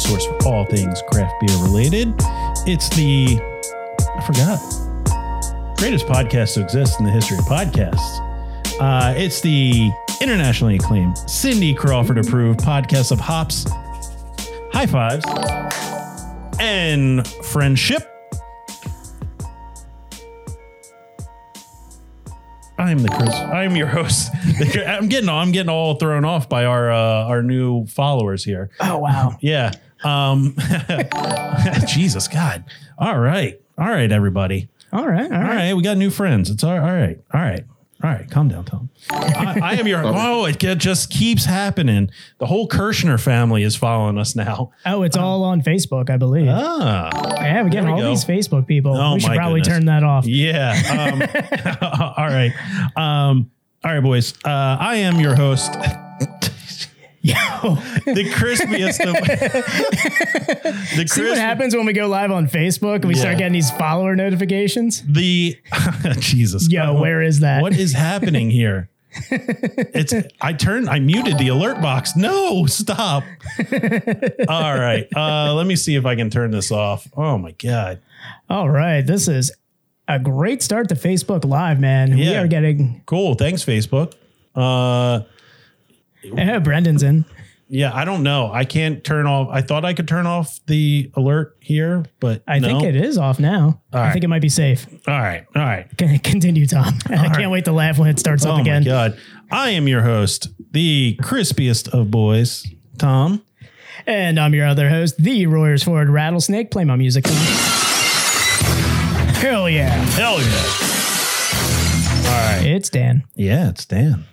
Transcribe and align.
Source 0.00 0.26
for 0.26 0.46
all 0.46 0.64
things 0.66 1.02
craft 1.10 1.34
beer 1.40 1.56
related. 1.62 2.14
It's 2.66 2.88
the, 2.90 3.38
I 4.16 4.20
forgot, 4.26 4.58
greatest 5.78 6.06
podcast 6.06 6.54
to 6.54 6.62
exist 6.62 6.98
in 7.00 7.06
the 7.06 7.12
history 7.12 7.38
of 7.38 7.44
podcasts. 7.44 8.26
Uh, 8.80 9.14
it's 9.16 9.40
the 9.40 9.90
internationally 10.20 10.76
acclaimed, 10.76 11.16
Cindy 11.28 11.74
Crawford 11.74 12.18
approved 12.18 12.60
podcast 12.60 13.12
of 13.12 13.20
hops, 13.20 13.66
high 14.72 14.86
fives, 14.86 15.24
and 16.58 17.26
friendship. 17.44 18.06
I'm 22.78 22.98
the 23.00 23.10
Chris. 23.10 23.34
I'm 23.34 23.76
your 23.76 23.88
host. 23.88 24.30
I'm 24.86 25.08
getting 25.08 25.28
I'm 25.28 25.52
getting 25.52 25.68
all 25.68 25.96
thrown 25.96 26.24
off 26.24 26.48
by 26.48 26.64
our 26.64 26.90
uh, 26.90 27.24
our 27.26 27.42
new 27.42 27.84
followers 27.86 28.42
here. 28.42 28.70
Oh 28.80 28.98
wow. 28.98 29.36
Yeah. 29.40 29.72
Um 30.04 30.56
Jesus 31.86 32.28
God. 32.28 32.64
All 32.98 33.18
right. 33.18 33.60
All 33.78 33.88
right, 33.88 34.10
everybody. 34.10 34.68
All 34.92 35.06
right. 35.06 35.30
All 35.30 35.36
All 35.36 35.42
right. 35.42 35.54
right, 35.56 35.74
we 35.74 35.82
got 35.82 35.96
new 35.96 36.10
friends. 36.10 36.50
It's 36.50 36.64
all, 36.64 36.72
all 36.72 36.78
right. 36.80 37.18
All 37.32 37.40
right. 37.40 37.64
All 38.02 38.08
right, 38.08 38.30
calm 38.30 38.48
down, 38.48 38.64
Tom. 38.64 38.88
I, 39.12 39.60
I 39.62 39.74
am 39.74 39.86
your. 39.86 40.00
Oh, 40.06 40.46
it 40.46 40.58
ge- 40.58 40.78
just 40.78 41.10
keeps 41.10 41.44
happening. 41.44 42.10
The 42.38 42.46
whole 42.46 42.66
Kirshner 42.66 43.20
family 43.20 43.62
is 43.62 43.76
following 43.76 44.16
us 44.16 44.34
now. 44.34 44.72
Oh, 44.86 45.02
it's 45.02 45.18
all 45.18 45.44
on 45.44 45.60
Facebook, 45.60 46.08
I 46.08 46.16
believe. 46.16 46.48
Ah, 46.48 47.10
yeah, 47.42 47.62
we're 47.62 47.68
getting 47.68 47.88
we 47.88 47.92
all 47.92 48.00
go. 48.00 48.08
these 48.08 48.24
Facebook 48.24 48.66
people. 48.66 48.96
Oh, 48.96 49.14
we 49.14 49.20
should 49.20 49.28
my 49.28 49.36
probably 49.36 49.60
goodness. 49.60 49.76
turn 49.76 49.84
that 49.86 50.02
off. 50.02 50.24
yeah. 50.24 50.72
Um, 51.12 51.20
all 52.16 52.26
right. 52.26 52.52
Um, 52.96 53.50
all 53.84 53.92
right, 53.92 54.02
boys. 54.02 54.32
Uh, 54.46 54.48
I 54.80 54.96
am 54.96 55.20
your 55.20 55.34
host, 55.36 55.70
Yo, 57.22 57.34
the 58.06 58.30
crispiest 58.34 59.00
of 59.06 59.12
the 60.96 61.04
see 61.06 61.22
what 61.22 61.36
happens 61.36 61.76
when 61.76 61.84
we 61.84 61.92
go 61.92 62.06
live 62.08 62.30
on 62.30 62.48
Facebook 62.48 62.96
and 62.96 63.04
we 63.06 63.14
Yeah. 63.14 63.20
start 63.20 63.38
getting 63.38 63.52
these 63.52 63.70
follower 63.72 64.16
notifications? 64.16 65.02
The 65.06 65.56
Jesus. 66.18 66.70
Yo, 66.70 66.98
where 66.98 67.20
is 67.20 67.40
that? 67.40 67.60
What 67.60 67.76
is 67.76 67.92
happening 67.92 68.50
here? 68.50 68.88
It's 69.30 70.14
I 70.40 70.52
turned 70.54 70.88
I 70.88 70.98
muted 71.00 71.36
the 71.36 71.48
alert 71.48 71.82
box. 71.82 72.16
No, 72.16 72.64
stop. 72.66 73.24
All 74.48 74.78
right. 74.78 75.06
Uh 75.14 75.52
let 75.54 75.66
me 75.66 75.76
see 75.76 75.96
if 75.96 76.06
I 76.06 76.14
can 76.16 76.30
turn 76.30 76.52
this 76.52 76.70
off. 76.72 77.06
Oh 77.16 77.36
my 77.36 77.50
god. 77.52 78.00
All 78.48 78.70
right, 78.70 79.02
this 79.02 79.28
is 79.28 79.52
a 80.08 80.18
great 80.18 80.62
start 80.62 80.88
to 80.88 80.94
Facebook 80.94 81.44
Live, 81.44 81.80
man. 81.80 82.16
We 82.16 82.34
are 82.34 82.46
getting. 82.46 83.02
Cool. 83.06 83.34
Thanks, 83.34 83.64
Facebook. 83.64 84.14
Uh 84.54 85.22
Eh, 86.36 86.58
Brendan's 86.58 87.02
in. 87.02 87.24
yeah, 87.68 87.94
I 87.94 88.04
don't 88.04 88.22
know. 88.22 88.50
I 88.52 88.64
can't 88.64 89.02
turn 89.02 89.26
off. 89.26 89.48
I 89.50 89.62
thought 89.62 89.84
I 89.84 89.94
could 89.94 90.06
turn 90.08 90.26
off 90.26 90.60
the 90.66 91.10
alert 91.14 91.56
here, 91.60 92.04
but 92.20 92.42
I 92.46 92.58
no. 92.58 92.66
think 92.68 92.82
it 92.82 92.96
is 92.96 93.16
off 93.16 93.38
now. 93.40 93.80
I 93.92 94.00
right. 94.00 94.12
think 94.12 94.24
it 94.24 94.28
might 94.28 94.42
be 94.42 94.48
safe. 94.48 94.86
All 95.08 95.18
right. 95.18 95.46
All 95.56 95.62
right. 95.62 95.86
Continue, 96.22 96.66
Tom. 96.66 96.94
I 97.06 97.16
can't 97.16 97.36
right. 97.36 97.50
wait 97.50 97.64
to 97.66 97.72
laugh 97.72 97.98
when 97.98 98.08
it 98.08 98.18
starts 98.18 98.44
Oh 98.44 98.52
up 98.52 98.60
again. 98.60 98.82
my 98.82 98.88
god. 98.88 99.18
I 99.50 99.70
am 99.70 99.88
your 99.88 100.02
host, 100.02 100.48
the 100.72 101.16
crispiest 101.22 101.88
of 101.88 102.10
boys, 102.10 102.66
Tom. 102.98 103.42
And 104.06 104.38
I'm 104.40 104.54
your 104.54 104.66
other 104.66 104.88
host, 104.88 105.16
the 105.18 105.44
Royersford 105.46 106.10
Rattlesnake. 106.10 106.70
Play 106.70 106.84
my 106.84 106.96
music, 106.96 107.24
Tom. 107.24 107.36
Hell 109.36 109.68
yeah. 109.70 109.88
Hell 109.88 110.38
yeah. 110.40 110.90
All 112.30 112.58
right. 112.58 112.66
It's 112.66 112.90
Dan. 112.90 113.24
Yeah, 113.34 113.70
it's 113.70 113.84
Dan. 113.86 114.24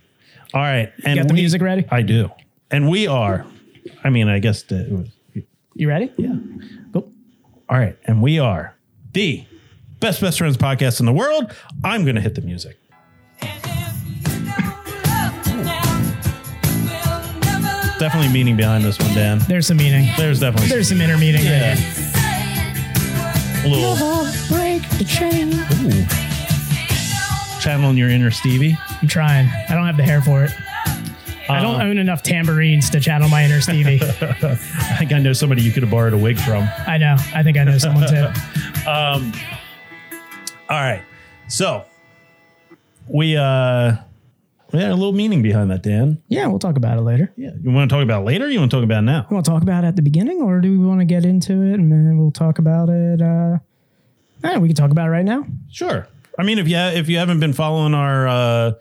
All 0.53 0.61
right. 0.61 0.91
And 1.03 1.19
got 1.19 1.27
the 1.27 1.33
we- 1.33 1.41
music 1.41 1.61
ready? 1.61 1.85
I 1.89 2.01
do. 2.01 2.29
And 2.71 2.89
we 2.89 3.07
are, 3.07 3.45
I 4.03 4.09
mean, 4.09 4.27
I 4.27 4.39
guess 4.39 4.63
the, 4.63 4.85
it 4.85 4.91
was, 4.91 5.09
You 5.75 5.87
ready? 5.87 6.11
yeah. 6.17 6.35
Cool. 6.93 7.11
All 7.69 7.77
right. 7.77 7.97
And 8.05 8.21
we 8.21 8.39
are 8.39 8.75
the 9.13 9.45
best 9.99 10.19
best 10.21 10.37
friends 10.37 10.57
podcast 10.57 10.99
in 10.99 11.05
the 11.05 11.13
world. 11.13 11.53
I'm 11.83 12.03
going 12.03 12.15
to 12.15 12.21
hit 12.21 12.35
the 12.35 12.41
music. 12.41 12.77
Definitely 17.99 18.31
meaning 18.31 18.55
behind 18.55 18.83
this 18.83 18.99
one, 18.99 19.11
Dan. 19.15 19.39
There's 19.47 19.65
some 19.65 19.77
meaning. 19.77 20.07
There's 20.17 20.39
definitely 20.39 20.69
There's 20.69 20.87
some 20.89 21.01
inner 21.01 21.17
meaning 21.17 21.43
yeah. 21.43 21.73
there. 21.73 21.77
a 23.65 23.67
little 23.67 23.95
Break 24.55 24.87
the 24.99 25.03
chain. 25.03 25.51
ooh, 25.81 26.05
channeling 27.59 27.97
your 27.97 28.09
inner 28.09 28.29
Stevie. 28.29 28.77
I'm 29.01 29.07
trying. 29.07 29.47
I 29.69 29.73
don't 29.75 29.85
have 29.85 29.97
the 29.97 30.03
hair 30.03 30.21
for 30.21 30.43
it. 30.43 30.51
I 31.49 31.61
don't 31.61 31.81
own 31.81 31.97
enough 31.97 32.23
tambourines 32.23 32.89
to 32.89 32.99
channel 32.99 33.29
my 33.29 33.45
inner 33.45 33.61
Stevie. 33.61 33.99
I 34.01 34.95
think 34.97 35.13
I 35.13 35.19
know 35.19 35.33
somebody 35.33 35.61
you 35.61 35.71
could 35.71 35.83
have 35.83 35.91
borrowed 35.91 36.13
a 36.13 36.17
wig 36.17 36.37
from. 36.39 36.67
I 36.87 36.97
know. 36.97 37.15
I 37.33 37.41
think 37.43 37.57
I 37.57 37.63
know 37.63 37.77
someone 37.77 38.07
too. 38.07 38.25
um, 38.89 39.31
All 40.69 40.81
right. 40.81 41.03
So 41.47 41.85
we 43.07 43.37
uh 43.37 43.95
we 44.73 44.79
had 44.79 44.91
a 44.91 44.95
little 44.95 45.13
meaning 45.13 45.41
behind 45.41 45.71
that, 45.71 45.81
Dan. 45.81 46.21
Yeah, 46.27 46.47
we'll 46.47 46.59
talk 46.59 46.75
about 46.75 46.97
it 46.97 47.01
later. 47.01 47.31
Yeah. 47.37 47.51
You 47.61 47.71
want 47.71 47.89
to 47.89 47.95
talk 47.95 48.03
about 48.03 48.23
it 48.23 48.25
later? 48.25 48.45
Or 48.45 48.49
you 48.49 48.59
want 48.59 48.69
to 48.69 48.77
talk 48.77 48.83
about 48.83 48.99
it 48.99 49.05
now? 49.05 49.25
You 49.29 49.33
want 49.33 49.45
to 49.45 49.51
talk 49.51 49.63
about 49.63 49.85
it 49.85 49.87
at 49.87 49.95
the 49.95 50.01
beginning, 50.01 50.41
or 50.41 50.59
do 50.59 50.69
we 50.69 50.85
want 50.85 50.99
to 50.99 51.05
get 51.05 51.23
into 51.23 51.53
it 51.61 51.75
and 51.75 51.89
then 51.89 52.17
we'll 52.17 52.31
talk 52.31 52.59
about 52.59 52.89
it? 52.89 53.21
Uh, 53.21 53.59
eh, 54.43 54.57
we 54.57 54.67
can 54.67 54.75
talk 54.75 54.91
about 54.91 55.07
it 55.07 55.11
right 55.11 55.23
now. 55.23 55.45
Sure. 55.71 56.07
I 56.37 56.43
mean, 56.43 56.59
if 56.59 56.67
you 56.67 56.77
if 56.77 57.09
you 57.09 57.17
haven't 57.17 57.39
been 57.39 57.53
following 57.53 57.93
our 57.93 58.27
uh 58.27 58.71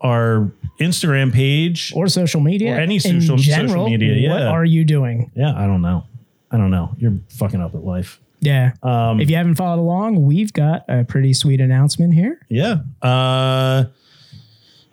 our 0.00 0.50
Instagram 0.80 1.32
page, 1.32 1.92
Or 1.94 2.08
social 2.08 2.40
media. 2.40 2.74
Or 2.74 2.80
any 2.80 2.98
social- 2.98 3.38
social 3.38 3.54
general, 3.54 3.88
media, 3.88 4.28
What 4.30 4.42
are 4.42 4.64
you 4.64 4.84
doing? 4.84 5.30
yeah, 5.34 5.54
I 5.56 5.66
don't 5.66 5.82
know. 5.82 6.04
I 6.50 6.56
don't 6.58 6.70
know. 6.70 6.94
You're 6.98 7.14
fucking 7.30 7.60
up 7.60 7.74
at 7.74 7.84
life. 7.84 8.20
Yeah. 8.40 8.72
Um 8.82 9.20
if 9.20 9.30
you 9.30 9.36
haven't 9.36 9.54
followed 9.54 9.80
along, 9.80 10.22
we've 10.24 10.52
got 10.52 10.84
a 10.88 11.04
pretty 11.04 11.32
sweet 11.32 11.60
announcement 11.60 12.14
here. 12.14 12.38
yeah. 12.48 12.78
Uh 13.02 13.84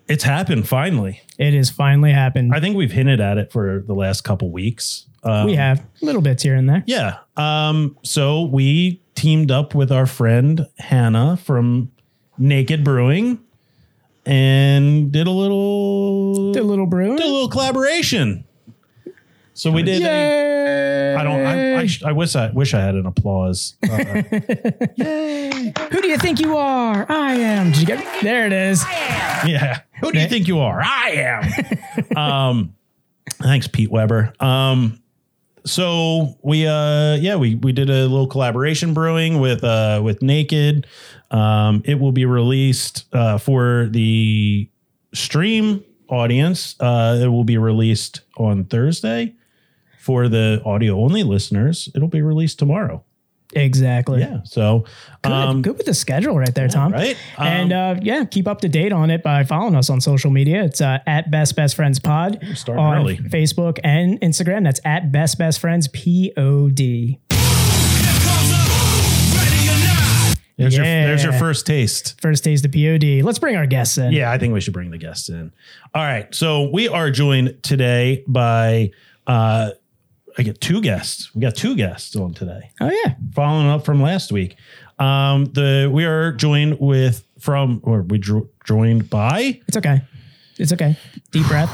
it's 0.08 0.24
happened 0.26 0.68
finally. 0.68 1.22
It 1.38 1.54
has 1.54 1.70
finally 1.70 2.12
happened. 2.12 2.54
I 2.54 2.60
think 2.60 2.76
we've 2.76 2.92
hinted 2.92 3.22
at 3.22 3.38
it 3.38 3.52
for 3.52 3.84
the 3.88 3.94
last 3.94 4.22
couple 4.26 4.50
weeks. 4.52 5.06
Um, 5.24 5.46
we 5.46 5.56
have 5.56 5.82
little 6.02 6.22
bits 6.22 6.44
here 6.44 6.56
and 6.56 6.68
there. 6.68 6.84
Yeah. 6.86 7.20
Um, 7.38 7.98
so 8.04 8.44
we 8.44 9.02
teamed 9.16 9.52
up 9.52 9.74
with 9.74 9.90
our 9.92 10.06
friend 10.06 10.68
Hannah 10.80 11.38
from 11.38 11.92
Naked 12.42 12.84
Brewing 12.84 13.40
and 14.26 15.12
did 15.12 15.28
a 15.28 15.32
little 15.32 16.52
Did 16.54 16.62
a 16.64 16.66
little 16.66 16.86
brew. 16.88 17.16
did 17.18 17.26
a 17.26 17.30
little 17.32 17.50
collaboration. 17.50 18.44
So 19.54 19.70
we 19.72 19.84
did. 19.84 20.02
a- 20.02 20.06
Yay! 20.06 21.16
I 21.16 21.24
don't. 21.24 21.46
I, 21.46 21.76
I, 21.82 21.86
sh- 21.86 22.04
I 22.04 22.12
wish 22.14 22.36
I 22.36 22.50
wish 22.52 22.74
I 22.74 22.80
had 22.80 22.96
an 22.96 23.06
applause. 23.06 23.76
Uh, 23.84 23.88
Who 25.92 26.02
do 26.02 26.08
you 26.08 26.18
think 26.18 26.40
you 26.40 26.58
are? 26.58 27.06
I 27.10 27.34
am. 27.34 27.72
Did 27.72 27.82
you 27.82 27.86
get? 27.86 28.24
There 28.24 28.46
it 28.48 28.54
is. 28.54 28.84
yeah. 29.46 29.82
Who 30.02 30.12
do 30.12 30.20
you 30.20 30.28
think 30.28 30.48
you 30.48 30.60
are? 30.60 30.82
I 30.82 31.10
am. 32.16 32.18
um, 32.18 32.76
thanks, 33.34 33.68
Pete 33.68 33.92
Weber. 33.92 34.34
Um, 34.40 35.01
so 35.66 36.38
we 36.42 36.68
uh 36.68 37.16
yeah 37.16 37.36
we 37.36 37.56
we 37.56 37.72
did 37.72 37.90
a 37.90 38.04
little 38.08 38.28
collaboration 38.28 38.94
brewing 38.94 39.40
with 39.40 39.64
uh 39.64 40.02
with 40.04 40.22
Naked. 40.22 40.88
Um, 41.32 41.82
it 41.86 42.00
will 42.00 42.12
be 42.12 42.26
released 42.26 43.06
uh, 43.14 43.38
for 43.38 43.88
the 43.92 44.70
stream 45.14 45.84
audience. 46.10 46.76
Uh, 46.80 47.20
it 47.22 47.28
will 47.28 47.46
be 47.46 47.58
released 47.58 48.22
on 48.38 48.66
Thursday. 48.66 49.34
For 50.00 50.28
the 50.28 50.62
audio 50.66 51.00
only 51.00 51.24
listeners, 51.24 51.88
it'll 51.96 52.08
be 52.08 52.22
released 52.22 52.60
tomorrow. 52.60 53.04
Exactly. 53.54 54.22
Yeah. 54.22 54.40
So, 54.46 54.86
Good, 55.24 55.32
um, 55.32 55.62
good 55.62 55.78
with 55.78 55.86
the 55.86 55.94
schedule 55.94 56.38
right 56.38 56.54
there, 56.56 56.68
Tom. 56.68 56.94
right. 56.94 57.16
and 57.38 57.72
uh, 57.72 57.96
yeah, 58.02 58.24
keep 58.26 58.48
up 58.48 58.62
to 58.62 58.70
date 58.70 58.92
on 58.92 59.12
it 59.12 59.22
by 59.22 59.44
following 59.44 59.76
us 59.76 59.90
on 59.90 60.02
social 60.02 60.32
media. 60.32 60.64
It's 60.64 60.82
uh, 60.82 61.00
at 61.06 61.30
Best 61.30 61.56
Best 61.56 61.76
Friends 61.76 62.00
Pod 62.00 62.44
on 62.70 62.98
early. 62.98 63.18
Facebook 63.18 63.80
and 63.84 64.20
Instagram. 64.22 64.64
That's 64.64 64.80
at 64.86 65.12
Best 65.12 65.38
Best 65.38 65.60
Friends 65.60 65.88
P 65.90 66.34
O 66.38 66.70
D. 66.70 67.20
there's, 70.58 70.76
your, 70.76 70.86
yeah. 70.86 71.08
there's 71.08 71.24
your 71.24 71.34
first 71.34 71.66
taste. 71.66 72.20
First 72.22 72.44
taste 72.44 72.66
of 72.66 72.72
P 72.72 72.88
O 72.90 72.98
D. 72.98 73.22
Let's 73.22 73.40
bring 73.40 73.56
our 73.56 73.66
guests 73.66 73.98
in. 73.98 74.12
Yeah, 74.14 74.32
I 74.32 74.38
think 74.38 74.54
we 74.54 74.62
should 74.62 74.74
bring 74.74 74.92
the 74.92 74.98
guests 74.98 75.30
in. 75.30 75.52
All 75.94 76.04
right. 76.04 76.34
So 76.34 76.70
we 76.72 76.88
are 76.88 77.12
joined 77.12 77.62
today 77.64 78.24
by 78.28 78.92
uh 79.28 79.72
I 80.38 80.44
get 80.44 80.62
two 80.62 80.82
guests. 80.82 81.34
We 81.36 81.42
got 81.42 81.56
two 81.56 81.76
guests 81.76 82.16
on 82.16 82.34
today. 82.34 82.72
Oh 82.80 82.90
yeah. 82.90 83.16
Following 83.34 83.68
up 83.68 83.86
from 83.86 84.02
last 84.02 84.32
week. 84.32 84.56
Um 85.00 85.46
the 85.46 85.90
we 85.92 86.06
are 86.06 86.32
joined 86.32 86.80
with 86.80 87.26
from 87.40 87.80
or 87.84 88.02
we 88.04 88.18
dro- 88.18 88.50
joined 88.66 89.10
by 89.10 89.60
It's 89.68 89.78
okay. 89.78 90.02
It's 90.58 90.72
okay. 90.74 90.98
Deep 91.32 91.48
breath. 91.48 91.70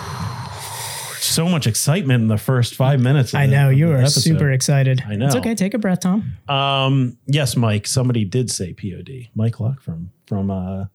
so 1.21 1.47
much 1.49 1.67
excitement 1.67 2.21
in 2.21 2.27
the 2.27 2.37
first 2.37 2.75
5 2.75 2.99
minutes. 3.01 3.33
of 3.33 3.39
I 3.41 3.45
know 3.47 3.69
you 3.69 3.91
are 3.91 3.97
episode. 3.97 4.21
super 4.21 4.51
excited. 4.51 5.03
I 5.07 5.15
know. 5.15 5.25
It's 5.27 5.35
okay. 5.35 5.55
Take 5.55 5.73
a 5.73 5.77
breath, 5.77 5.99
Tom. 6.01 6.33
Um 6.47 7.17
yes, 7.27 7.55
Mike, 7.57 7.85
somebody 7.87 8.23
did 8.25 8.49
say 8.49 8.73
POD. 8.73 9.27
Mike 9.35 9.59
Luck 9.59 9.81
from 9.81 10.11
from 10.25 10.49
uh 10.51 10.85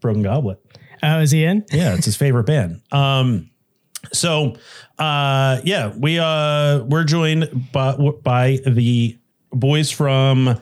Broken 0.00 0.22
Goblet. 0.22 0.58
Oh, 1.02 1.20
is 1.20 1.30
he 1.30 1.44
in? 1.44 1.64
Yeah, 1.72 1.94
it's 1.94 2.04
his 2.04 2.16
favorite 2.16 2.44
band. 2.44 2.82
Um, 2.92 3.50
so 4.12 4.56
uh, 4.98 5.60
yeah, 5.64 5.92
we 5.96 6.18
uh, 6.18 6.80
we're 6.84 7.04
joined 7.04 7.70
by, 7.72 7.96
by 8.22 8.58
the 8.66 9.18
boys 9.52 9.90
from 9.90 10.60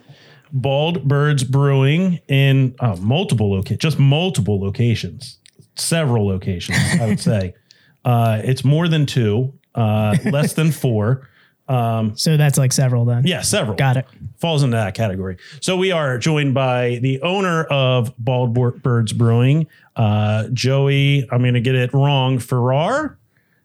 Bald 0.53 1.07
Birds 1.07 1.45
Brewing 1.45 2.21
in 2.29 2.75
uh, 2.81 2.97
multiple 3.01 3.51
locations, 3.51 3.81
just 3.81 3.99
multiple 3.99 4.61
locations, 4.61 5.39
several 5.77 6.27
locations. 6.27 6.79
I 7.01 7.07
would 7.07 7.21
say 7.21 7.55
uh, 8.05 8.41
it's 8.45 8.65
more 8.65 8.89
than 8.89 9.07
two, 9.07 9.53
uh, 9.75 10.17
less 10.25 10.55
than 10.55 10.73
four. 10.73 11.29
Um, 11.69 12.17
So 12.17 12.39
that's 12.39 12.57
like 12.57 12.73
several 12.73 13.05
then. 13.05 13.27
Yeah, 13.27 13.43
several. 13.43 13.77
Got 13.77 13.99
it. 13.99 14.07
Falls 14.39 14.63
into 14.63 14.77
that 14.77 14.95
category. 14.95 15.37
So 15.61 15.77
we 15.77 15.93
are 15.93 16.17
joined 16.17 16.55
by 16.55 16.99
the 17.03 17.21
owner 17.21 17.65
of 17.65 18.15
Bald 18.19 18.55
Birds 18.83 19.13
Brewing, 19.13 19.67
uh, 19.95 20.49
Joey. 20.53 21.29
I'm 21.31 21.43
going 21.43 21.55
to 21.55 21.61
get 21.61 21.75
it 21.75 21.93
wrong. 21.93 22.39
Farrar, 22.39 23.19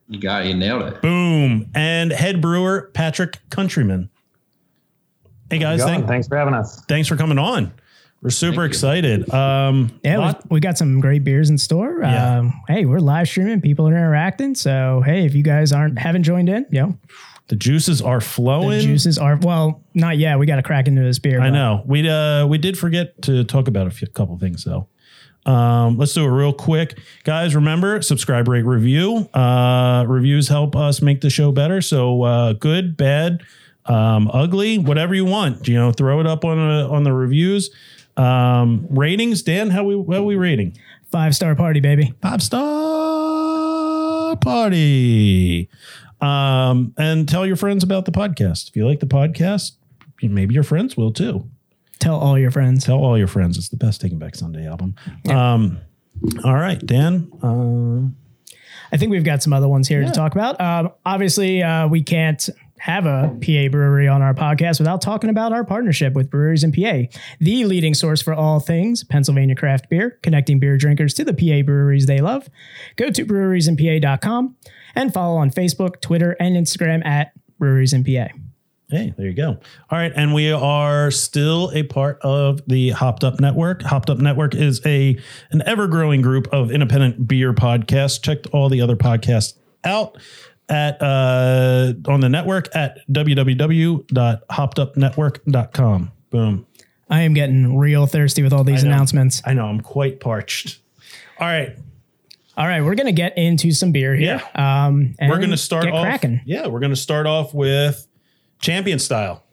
You 0.07 0.19
got 0.19 0.45
it. 0.45 0.49
You 0.49 0.55
nailed 0.55 0.83
it. 0.83 1.01
boom, 1.01 1.69
and 1.73 2.11
head 2.11 2.41
brewer 2.41 2.91
Patrick 2.93 3.39
Countryman. 3.49 4.09
Hey 5.49 5.59
guys, 5.59 5.79
Going. 5.81 5.93
thank, 5.93 6.07
Thanks 6.07 6.27
for 6.27 6.37
having 6.37 6.53
us. 6.53 6.83
thanks 6.87 7.07
for 7.07 7.15
coming 7.15 7.37
on. 7.37 7.71
We're 8.21 8.29
super 8.29 8.61
you. 8.61 8.67
excited. 8.67 9.31
Um, 9.33 9.99
Yeah, 10.03 10.17
lot- 10.19 10.43
we, 10.49 10.55
we 10.55 10.59
got 10.61 10.77
some 10.77 10.99
great 11.01 11.23
beers 11.23 11.49
in 11.49 11.57
store. 11.57 11.99
Yeah. 12.01 12.37
Um, 12.39 12.61
hey, 12.67 12.85
we're 12.85 12.99
live 12.99 13.27
streaming. 13.27 13.59
People 13.61 13.87
are 13.87 13.91
interacting. 13.95 14.55
So 14.55 15.01
hey, 15.05 15.25
if 15.25 15.35
you 15.35 15.43
guys 15.43 15.71
aren't 15.73 15.99
haven't 15.99 16.23
joined 16.23 16.47
in, 16.49 16.65
you 16.71 16.81
know, 16.81 16.97
the 17.49 17.55
juices 17.57 18.01
are 18.01 18.21
flowing. 18.21 18.79
the 18.79 18.83
juices 18.83 19.17
are 19.17 19.37
well, 19.41 19.83
not 19.93 20.17
yet. 20.17 20.39
We 20.39 20.45
got 20.45 20.55
to 20.55 20.63
crack 20.63 20.87
into 20.87 21.01
this 21.01 21.19
beer. 21.19 21.41
I 21.41 21.49
know. 21.49 21.83
We 21.85 22.07
uh 22.09 22.47
we 22.47 22.57
did 22.57 22.77
forget 22.77 23.21
to 23.23 23.43
talk 23.43 23.67
about 23.67 23.87
a 23.87 23.91
few, 23.91 24.07
couple 24.07 24.37
things 24.39 24.63
though. 24.63 24.87
Um, 25.45 25.97
let's 25.97 26.13
do 26.13 26.23
it 26.23 26.29
real 26.29 26.53
quick, 26.53 26.97
guys. 27.23 27.55
Remember, 27.55 28.01
subscribe, 28.01 28.47
rate, 28.47 28.65
review. 28.65 29.29
Uh, 29.33 30.05
reviews 30.07 30.47
help 30.47 30.75
us 30.75 31.01
make 31.01 31.21
the 31.21 31.29
show 31.29 31.51
better. 31.51 31.81
So 31.81 32.23
uh, 32.23 32.53
good, 32.53 32.95
bad, 32.95 33.43
um, 33.85 34.29
ugly, 34.31 34.77
whatever 34.77 35.13
you 35.13 35.25
want. 35.25 35.67
You 35.67 35.75
know, 35.75 35.91
throw 35.91 36.19
it 36.19 36.27
up 36.27 36.45
on 36.45 36.57
uh, 36.59 36.87
on 36.87 37.03
the 37.03 37.13
reviews. 37.13 37.71
Um, 38.15 38.87
ratings, 38.89 39.41
Dan. 39.41 39.69
How 39.69 39.83
we 39.83 39.95
how 40.15 40.23
we 40.23 40.35
rating? 40.35 40.77
Five 41.11 41.35
star 41.35 41.55
party, 41.55 41.79
baby. 41.79 42.13
Five 42.21 42.41
star 42.41 44.35
party. 44.37 45.69
Um, 46.21 46.93
and 46.97 47.27
tell 47.27 47.45
your 47.45 47.57
friends 47.57 47.83
about 47.83 48.05
the 48.05 48.11
podcast. 48.11 48.69
If 48.69 48.77
you 48.77 48.87
like 48.87 49.01
the 49.01 49.05
podcast, 49.07 49.73
maybe 50.21 50.53
your 50.53 50.63
friends 50.63 50.95
will 50.95 51.11
too 51.11 51.49
Tell 52.03 52.19
all 52.19 52.37
your 52.37 52.51
friends. 52.51 52.83
tell 52.83 52.97
all 52.97 53.17
your 53.17 53.27
friends 53.27 53.57
it's 53.57 53.69
the 53.69 53.77
best 53.77 54.01
Taking 54.01 54.19
Back 54.19 54.35
Sunday 54.35 54.67
album. 54.67 54.93
Um, 55.29 55.79
all 56.43 56.55
right, 56.55 56.83
Dan. 56.85 57.31
Uh, 57.41 58.55
I 58.91 58.97
think 58.97 59.09
we've 59.09 59.23
got 59.23 59.41
some 59.41 59.53
other 59.53 59.69
ones 59.69 59.87
here 59.87 60.03
to 60.03 60.11
talk 60.11 60.33
about. 60.33 60.59
Um, 60.59 60.91
obviously, 61.05 61.63
uh, 61.63 61.87
we 61.87 62.03
can't 62.03 62.49
have 62.77 63.05
a 63.05 63.29
PA 63.39 63.69
brewery 63.71 64.09
on 64.09 64.21
our 64.21 64.33
podcast 64.33 64.79
without 64.79 65.01
talking 65.01 65.29
about 65.29 65.53
our 65.53 65.63
partnership 65.63 66.13
with 66.13 66.29
Breweries 66.29 66.65
in 66.65 66.73
PA, 66.73 67.03
the 67.39 67.63
leading 67.63 67.93
source 67.93 68.21
for 68.21 68.33
all 68.33 68.59
things 68.59 69.05
Pennsylvania 69.05 69.55
craft 69.55 69.89
beer, 69.89 70.19
connecting 70.21 70.59
beer 70.59 70.75
drinkers 70.75 71.13
to 71.13 71.23
the 71.23 71.33
PA 71.33 71.65
breweries 71.65 72.05
they 72.05 72.19
love. 72.19 72.49
Go 72.97 73.09
to 73.11 73.25
breweriesinpa.com 73.25 74.55
and 74.95 75.13
follow 75.13 75.37
on 75.37 75.49
Facebook, 75.51 76.01
Twitter, 76.01 76.35
and 76.37 76.57
Instagram 76.57 77.05
at 77.05 77.31
Breweries 77.57 77.93
in 77.93 78.03
PA. 78.03 78.27
Hey, 78.93 79.13
there 79.17 79.25
you 79.25 79.33
go. 79.33 79.57
All 79.89 79.97
right, 79.97 80.11
and 80.15 80.33
we 80.33 80.51
are 80.51 81.11
still 81.11 81.71
a 81.73 81.83
part 81.83 82.19
of 82.21 82.61
the 82.67 82.89
Hopped 82.91 83.23
Up 83.23 83.39
Network. 83.39 83.81
Hopped 83.81 84.09
Up 84.09 84.19
Network 84.19 84.55
is 84.55 84.81
a 84.85 85.17
an 85.51 85.63
ever 85.65 85.87
growing 85.87 86.21
group 86.21 86.47
of 86.53 86.71
independent 86.71 87.27
beer 87.27 87.53
podcasts. 87.53 88.21
Check 88.21 88.39
all 88.53 88.69
the 88.69 88.81
other 88.81 88.95
podcasts 88.95 89.53
out 89.83 90.17
at 90.69 91.01
uh, 91.01 91.93
on 92.07 92.21
the 92.21 92.29
network 92.29 92.73
at 92.75 92.99
www.hoppedupnetwork.com. 93.11 96.11
Boom. 96.29 96.65
I 97.09 97.21
am 97.21 97.33
getting 97.33 97.77
real 97.77 98.05
thirsty 98.07 98.41
with 98.43 98.53
all 98.53 98.63
these 98.63 98.83
I 98.83 98.87
announcements. 98.87 99.41
I 99.45 99.53
know 99.53 99.65
I'm 99.65 99.81
quite 99.81 100.19
parched. 100.19 100.79
All 101.39 101.47
right, 101.47 101.75
All 102.55 102.67
right, 102.67 102.81
we're 102.81 102.95
going 102.95 103.07
to 103.07 103.11
get 103.11 103.37
into 103.37 103.71
some 103.71 103.91
beer 103.91 104.15
here. 104.15 104.41
Um, 104.55 105.15
and 105.19 105.29
we're 105.29 105.39
going 105.39 105.49
to 105.49 105.57
start 105.57 105.87
off. 105.87 106.03
cracking. 106.03 106.41
Yeah, 106.45 106.67
we're 106.67 106.79
going 106.79 106.91
to 106.91 106.95
start 106.95 107.27
off 107.27 107.53
with 107.53 108.07
champion 108.63 108.97
style, 108.97 109.43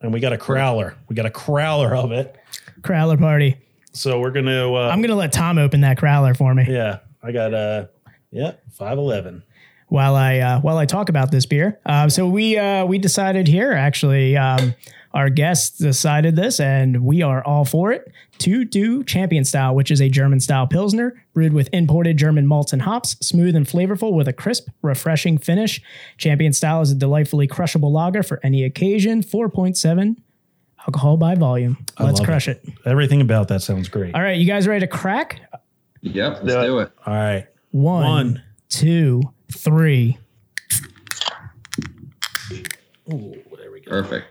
and 0.00 0.12
we 0.12 0.20
got 0.20 0.32
a 0.32 0.36
crowler. 0.36 0.94
We 1.08 1.16
got 1.16 1.26
a 1.26 1.30
crowler 1.30 1.96
of 1.96 2.12
it. 2.12 2.36
Crowler 2.82 3.18
party. 3.18 3.56
So 3.92 4.20
we're 4.20 4.30
going 4.30 4.46
to. 4.46 4.74
Uh, 4.74 4.88
I'm 4.88 5.00
going 5.00 5.10
to 5.10 5.16
let 5.16 5.32
Tom 5.32 5.58
open 5.58 5.80
that 5.80 5.98
crowler 5.98 6.36
for 6.36 6.54
me. 6.54 6.66
yeah, 6.68 6.98
I 7.22 7.32
got 7.32 7.52
uh, 7.52 7.86
yeah, 8.30 8.52
five 8.72 8.98
eleven. 8.98 9.42
while 9.88 10.14
I 10.14 10.38
uh, 10.38 10.60
while 10.60 10.76
I 10.78 10.86
talk 10.86 11.08
about 11.08 11.32
this 11.32 11.46
beer. 11.46 11.80
Uh, 11.84 12.08
so 12.08 12.28
we 12.28 12.56
uh, 12.56 12.84
we 12.84 12.98
decided 12.98 13.48
here 13.48 13.72
actually. 13.72 14.36
Um, 14.36 14.74
our 15.12 15.28
guests 15.28 15.76
decided 15.78 16.36
this, 16.36 16.60
and 16.60 17.04
we 17.04 17.20
are 17.22 17.42
all 17.44 17.64
for 17.64 17.90
it 17.92 18.12
to 18.38 18.64
do 18.64 19.02
Champion 19.04 19.44
Style, 19.44 19.74
which 19.74 19.90
is 19.90 20.00
a 20.00 20.08
German 20.08 20.38
style 20.40 20.66
pilsner 20.66 21.20
brewed 21.34 21.52
with 21.52 21.68
imported 21.72 22.16
German 22.16 22.46
malts 22.46 22.72
and 22.72 22.82
hops, 22.82 23.16
smooth 23.20 23.56
and 23.56 23.66
flavorful 23.66 24.12
with 24.12 24.28
a 24.28 24.32
crisp, 24.32 24.68
refreshing 24.82 25.36
finish. 25.36 25.82
Champion 26.16 26.52
Style 26.52 26.80
is 26.80 26.92
a 26.92 26.94
delightfully 26.94 27.46
crushable 27.48 27.90
lager 27.92 28.22
for 28.22 28.38
any 28.44 28.62
occasion. 28.64 29.22
Four 29.22 29.48
point 29.48 29.76
seven 29.76 30.22
alcohol 30.86 31.16
by 31.16 31.34
volume. 31.34 31.76
Let's 31.98 32.20
crush 32.20 32.48
it. 32.48 32.64
Everything 32.86 33.20
about 33.20 33.48
that 33.48 33.62
sounds 33.62 33.88
great. 33.88 34.14
All 34.14 34.22
right, 34.22 34.38
you 34.38 34.46
guys 34.46 34.66
ready 34.68 34.80
to 34.80 34.86
crack? 34.86 35.40
Yep. 36.02 36.40
Let's 36.44 36.66
do 36.66 36.78
it. 36.78 36.92
All 37.04 37.14
right, 37.14 37.46
One, 37.72 38.04
One. 38.04 38.42
two, 38.68 39.22
three. 39.52 40.18
Perfect. 43.86 44.26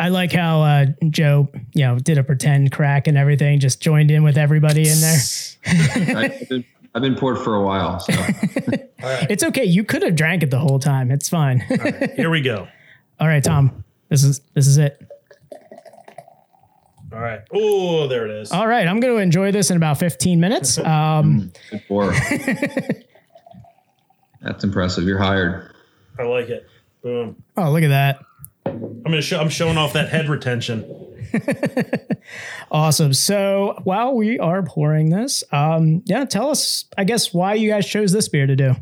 I 0.00 0.08
like 0.08 0.32
how 0.32 0.62
uh, 0.62 0.86
Joe, 1.10 1.48
you 1.74 1.84
know, 1.84 1.98
did 1.98 2.16
a 2.16 2.24
pretend 2.24 2.72
crack 2.72 3.06
and 3.06 3.18
everything, 3.18 3.60
just 3.60 3.82
joined 3.82 4.10
in 4.10 4.22
with 4.22 4.38
everybody 4.38 4.88
in 4.88 4.98
there. 4.98 5.18
I- 5.66 6.24
I've 6.40 6.48
been, 6.48 6.64
I've 6.94 7.02
been 7.02 7.16
poured 7.16 7.38
for 7.38 7.54
a 7.54 7.62
while. 7.62 8.00
So 8.00 8.12
It's 9.02 9.44
okay. 9.44 9.64
You 9.64 9.84
could 9.84 10.02
have 10.02 10.16
drank 10.16 10.42
it 10.42 10.50
the 10.50 10.58
whole 10.58 10.78
time. 10.78 11.10
It's 11.10 11.28
fine. 11.28 11.60
here 12.16 12.30
we 12.30 12.40
go. 12.40 12.66
All 13.20 13.26
right, 13.28 13.44
Tom. 13.44 13.84
This 14.08 14.24
is 14.24 14.40
this 14.54 14.66
is 14.66 14.78
it. 14.78 15.06
All 17.12 17.20
right. 17.20 17.40
Oh, 17.52 18.08
there 18.08 18.26
it 18.26 18.30
is. 18.40 18.52
All 18.52 18.66
right, 18.66 18.86
I'm 18.86 19.00
going 19.00 19.12
to 19.14 19.20
enjoy 19.20 19.52
this 19.52 19.70
in 19.70 19.76
about 19.76 19.98
15 19.98 20.40
minutes. 20.40 20.78
Um, 20.78 21.52
good 21.70 21.82
pour. 21.88 22.12
That's 24.40 24.64
impressive. 24.64 25.04
You're 25.04 25.18
hired. 25.18 25.74
I 26.18 26.22
like 26.22 26.48
it. 26.48 26.66
Boom. 27.02 27.42
oh, 27.56 27.70
look 27.70 27.82
at 27.82 27.88
that. 27.88 28.20
I'm 28.70 29.02
gonna 29.02 29.22
show. 29.22 29.40
I'm 29.40 29.48
showing 29.48 29.76
off 29.76 29.92
that 29.94 30.08
head 30.08 30.28
retention. 30.28 30.84
Awesome. 32.70 33.12
So 33.14 33.80
while 33.82 34.14
we 34.14 34.38
are 34.38 34.62
pouring 34.62 35.10
this, 35.10 35.42
um, 35.50 36.02
yeah, 36.06 36.24
tell 36.24 36.50
us, 36.50 36.84
I 36.96 37.04
guess, 37.04 37.34
why 37.34 37.54
you 37.54 37.68
guys 37.68 37.86
chose 37.86 38.12
this 38.12 38.28
beer 38.28 38.46
to 38.46 38.54
do. 38.54 38.74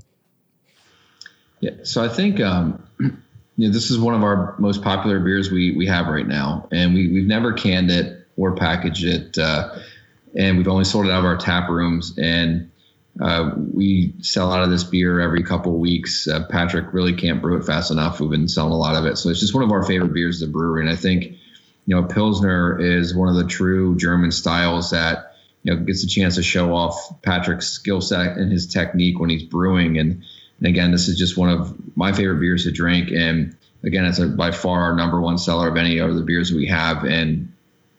Yeah. 1.60 1.70
So 1.84 2.04
I 2.04 2.08
think 2.08 2.40
um, 2.40 2.86
you 3.00 3.16
know, 3.56 3.72
this 3.72 3.90
is 3.90 3.98
one 3.98 4.14
of 4.14 4.22
our 4.22 4.54
most 4.58 4.82
popular 4.82 5.20
beers 5.20 5.50
we 5.50 5.74
we 5.76 5.86
have 5.86 6.06
right 6.06 6.26
now, 6.26 6.68
and 6.70 6.94
we 6.94 7.08
we've 7.08 7.26
never 7.26 7.52
canned 7.52 7.90
it 7.90 8.26
or 8.36 8.54
packaged 8.54 9.04
it, 9.04 9.38
uh, 9.38 9.74
and 10.36 10.58
we've 10.58 10.68
only 10.68 10.84
sold 10.84 11.06
it 11.06 11.10
out 11.10 11.20
of 11.20 11.24
our 11.24 11.36
tap 11.36 11.68
rooms. 11.70 12.16
And 12.18 12.70
uh, 13.20 13.50
we 13.56 14.14
sell 14.20 14.52
out 14.52 14.62
of 14.62 14.70
this 14.70 14.84
beer 14.84 15.20
every 15.20 15.42
couple 15.42 15.72
of 15.72 15.78
weeks. 15.78 16.28
Uh, 16.28 16.46
Patrick 16.48 16.92
really 16.92 17.14
can't 17.14 17.42
brew 17.42 17.56
it 17.56 17.64
fast 17.64 17.90
enough. 17.90 18.20
We've 18.20 18.30
been 18.30 18.48
selling 18.48 18.72
a 18.72 18.76
lot 18.76 18.94
of 18.94 19.06
it, 19.06 19.16
so 19.18 19.28
it's 19.28 19.40
just 19.40 19.54
one 19.54 19.64
of 19.64 19.72
our 19.72 19.82
favorite 19.82 20.12
beers 20.12 20.40
at 20.40 20.46
the 20.46 20.52
brewery. 20.52 20.82
And 20.82 20.90
I 20.90 20.96
think, 20.96 21.24
you 21.86 21.96
know, 21.96 22.04
Pilsner 22.04 22.80
is 22.80 23.14
one 23.14 23.28
of 23.28 23.34
the 23.34 23.46
true 23.46 23.96
German 23.96 24.30
styles 24.30 24.90
that, 24.90 25.32
you 25.64 25.74
know, 25.74 25.80
gets 25.82 26.04
a 26.04 26.06
chance 26.06 26.36
to 26.36 26.42
show 26.42 26.74
off 26.74 27.20
Patrick's 27.22 27.68
skill 27.68 28.00
set 28.00 28.36
and 28.36 28.52
his 28.52 28.66
technique 28.66 29.18
when 29.18 29.30
he's 29.30 29.42
brewing. 29.42 29.98
And, 29.98 30.22
and 30.58 30.66
again, 30.66 30.92
this 30.92 31.08
is 31.08 31.18
just 31.18 31.36
one 31.36 31.50
of 31.50 31.74
my 31.96 32.12
favorite 32.12 32.40
beers 32.40 32.64
to 32.64 32.70
drink. 32.70 33.10
And 33.10 33.56
again, 33.82 34.04
it's 34.04 34.20
a, 34.20 34.28
by 34.28 34.52
far 34.52 34.82
our 34.82 34.94
number 34.94 35.20
one 35.20 35.38
seller 35.38 35.68
of 35.68 35.76
any 35.76 35.98
of 35.98 36.14
the 36.14 36.22
beers 36.22 36.52
we 36.52 36.66
have. 36.66 37.04
And 37.04 37.52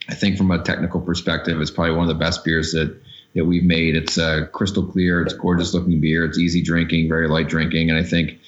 I 0.08 0.14
think 0.16 0.38
from 0.38 0.52
a 0.52 0.64
technical 0.64 1.02
perspective, 1.02 1.60
it's 1.60 1.72
probably 1.72 1.96
one 1.96 2.10
of 2.10 2.18
the 2.18 2.24
best 2.24 2.46
beers 2.46 2.72
that 2.72 3.02
that 3.36 3.46
we've 3.46 3.64
made. 3.64 3.96
It's 3.96 4.18
uh, 4.18 4.48
crystal 4.52 4.86
clear. 4.86 5.22
It's 5.22 5.34
gorgeous 5.34 5.74
looking 5.74 6.00
beer. 6.02 6.26
It's 6.26 6.40
easy 6.40 6.62
drinking, 6.62 7.08
very 7.08 7.28
light 7.28 7.48
drinking. 7.48 7.90
And 7.90 7.98
I 8.00 8.04
think 8.04 8.32
you 8.32 8.40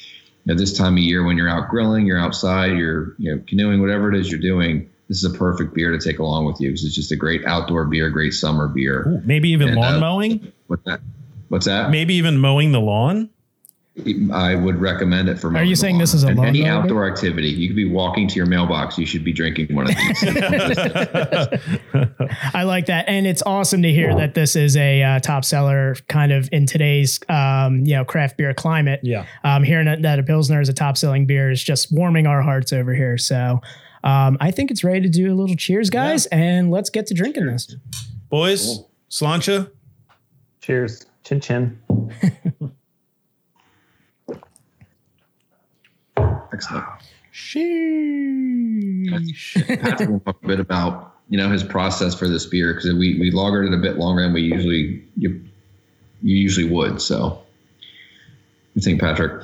know, 0.48 0.56
this 0.56 0.76
time 0.76 0.94
of 0.94 1.00
year 1.00 1.24
when 1.24 1.38
you're 1.38 1.50
out 1.50 1.70
grilling, 1.70 2.06
you're 2.06 2.20
outside, 2.20 2.78
you're 2.78 3.16
you 3.18 3.36
know 3.36 3.44
canoeing, 3.48 3.82
whatever 3.82 4.14
it 4.14 4.20
is 4.20 4.32
you're 4.32 4.40
doing, 4.40 4.90
this 5.12 5.26
is 5.26 5.36
a 5.36 5.38
perfect 5.38 5.74
beer 5.74 5.92
to 5.92 6.00
take 6.00 6.20
along 6.20 6.46
with 6.46 6.62
you 6.62 6.70
because 6.70 6.86
it's 6.86 6.96
just 6.96 7.12
a 7.12 7.18
great 7.18 7.46
outdoor 7.46 7.84
beer, 7.84 8.10
great 8.10 8.34
summer 8.34 8.70
beer. 8.70 9.08
Ooh, 9.08 9.22
maybe 9.26 9.50
even 9.50 9.68
And, 9.68 9.78
lawn 9.78 9.96
uh, 9.96 10.00
mowing. 10.00 10.54
What's 10.68 10.84
that? 10.86 11.02
What's 11.50 11.66
that? 11.66 11.90
Maybe 11.92 12.14
even 12.14 12.40
mowing 12.40 12.72
the 12.72 12.80
lawn. 12.80 13.30
I 14.32 14.56
would 14.56 14.80
recommend 14.80 15.28
it 15.28 15.38
for. 15.38 15.54
Are 15.56 15.66
you 15.66 15.76
saying 15.76 15.96
lawn. 15.96 16.00
this 16.00 16.14
is 16.14 16.24
a 16.24 16.28
And 16.30 16.40
any 16.40 16.62
lawnmower 16.62 16.64
beer? 16.64 16.72
outdoor 16.84 17.12
activity? 17.12 17.50
You 17.50 17.68
could 17.68 17.76
be 17.76 17.90
walking 17.90 18.26
to 18.30 18.36
your 18.36 18.46
mailbox. 18.46 18.98
You 18.98 19.06
should 19.06 19.26
be 19.26 19.34
drinking 19.34 19.76
one 19.76 19.90
of 19.90 19.96
these. 19.96 20.24
I 22.54 22.64
like 22.64 22.86
that, 22.86 23.04
and 23.10 23.28
it's 23.28 23.42
awesome 23.46 23.82
to 23.82 23.92
hear 23.92 24.16
that 24.16 24.34
this 24.34 24.56
is 24.56 24.78
a 24.78 25.04
uh, 25.04 25.20
top 25.20 25.44
seller, 25.44 25.96
kind 26.08 26.32
of 26.32 26.48
in 26.54 26.66
today's 26.68 27.20
um, 27.28 27.84
you 27.86 27.94
know 27.96 28.06
craft 28.06 28.38
beer 28.38 28.54
climate. 28.54 29.02
Yeah. 29.04 29.26
um, 29.44 29.62
hearing 29.64 29.88
that, 29.88 30.02
that 30.04 30.20
a 30.20 30.24
pilsner 30.24 30.62
is 30.62 30.70
a 30.70 30.74
top 30.74 30.96
selling 30.98 31.26
beer 31.26 31.52
is 31.52 31.62
just 31.62 31.92
warming 31.92 32.28
our 32.28 32.42
hearts 32.42 32.72
over 32.72 32.94
here. 32.96 33.18
So, 33.18 33.60
um, 34.06 34.38
I 34.40 34.52
think 34.52 34.72
it's 34.72 34.86
ready 34.86 35.02
to 35.02 35.10
do 35.10 35.34
a 35.34 35.36
little 35.36 35.58
cheers, 35.58 35.90
guys, 35.90 36.28
and 36.28 36.72
let's 36.72 36.90
get 36.90 37.08
to 37.08 37.14
drinking 37.14 37.48
this. 37.48 37.76
Boys, 38.30 38.80
slancha. 39.10 39.70
Cheers. 40.62 41.06
Chin 41.24 41.42
chin. 41.42 41.78
Excellent. 46.54 46.86
Sheesh. 47.34 47.82
Patrick 49.82 50.10
will 50.10 50.20
talk 50.20 50.44
a 50.44 50.48
bit 50.48 50.60
about 50.60 51.16
you 51.30 51.38
know 51.38 51.50
his 51.50 51.64
process 51.64 52.14
for 52.14 52.28
this 52.28 52.46
beer 52.46 52.74
because 52.74 52.94
we 52.94 53.18
we 53.20 53.32
lagered 53.32 53.68
it 53.68 53.74
a 53.74 53.78
bit 53.78 53.98
longer 53.98 54.24
than 54.24 54.34
we 54.34 54.42
usually 54.42 55.02
you, 55.16 55.42
you 56.22 56.36
usually 56.36 56.70
would. 56.70 57.02
So, 57.02 57.20
what 57.28 57.40
do 57.40 57.46
you 58.76 58.82
think, 58.82 59.00
Patrick? 59.00 59.44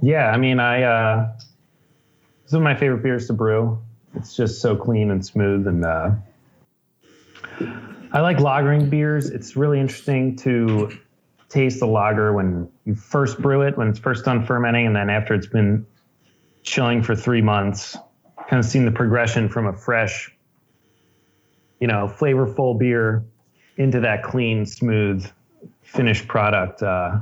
Yeah, 0.00 0.30
I 0.30 0.38
mean, 0.38 0.58
I 0.58 0.82
uh, 0.82 1.32
this 1.36 2.48
is 2.48 2.52
one 2.54 2.62
of 2.62 2.64
my 2.64 2.74
favorite 2.74 3.02
beers 3.02 3.26
to 3.26 3.34
brew. 3.34 3.78
It's 4.14 4.34
just 4.34 4.62
so 4.62 4.74
clean 4.76 5.10
and 5.10 5.24
smooth, 5.24 5.66
and 5.66 5.84
uh, 5.84 6.12
I 8.12 8.20
like 8.20 8.38
lagering 8.38 8.88
beers. 8.88 9.28
It's 9.28 9.56
really 9.56 9.80
interesting 9.80 10.36
to 10.36 10.96
taste 11.54 11.78
the 11.78 11.86
lager 11.86 12.32
when 12.32 12.68
you 12.84 12.96
first 12.96 13.40
brew 13.40 13.62
it, 13.62 13.78
when 13.78 13.88
it's 13.88 13.98
first 13.98 14.24
done 14.24 14.44
fermenting, 14.44 14.86
and 14.86 14.96
then 14.96 15.08
after 15.08 15.34
it's 15.34 15.46
been 15.46 15.86
chilling 16.64 17.00
for 17.00 17.14
three 17.14 17.40
months. 17.40 17.96
Kind 18.48 18.58
of 18.58 18.66
seeing 18.66 18.84
the 18.84 18.90
progression 18.90 19.48
from 19.48 19.66
a 19.66 19.72
fresh, 19.72 20.30
you 21.80 21.86
know, 21.86 22.12
flavorful 22.18 22.78
beer 22.78 23.24
into 23.76 24.00
that 24.00 24.22
clean, 24.22 24.66
smooth, 24.66 25.26
finished 25.82 26.26
product. 26.28 26.82
Uh, 26.82 27.20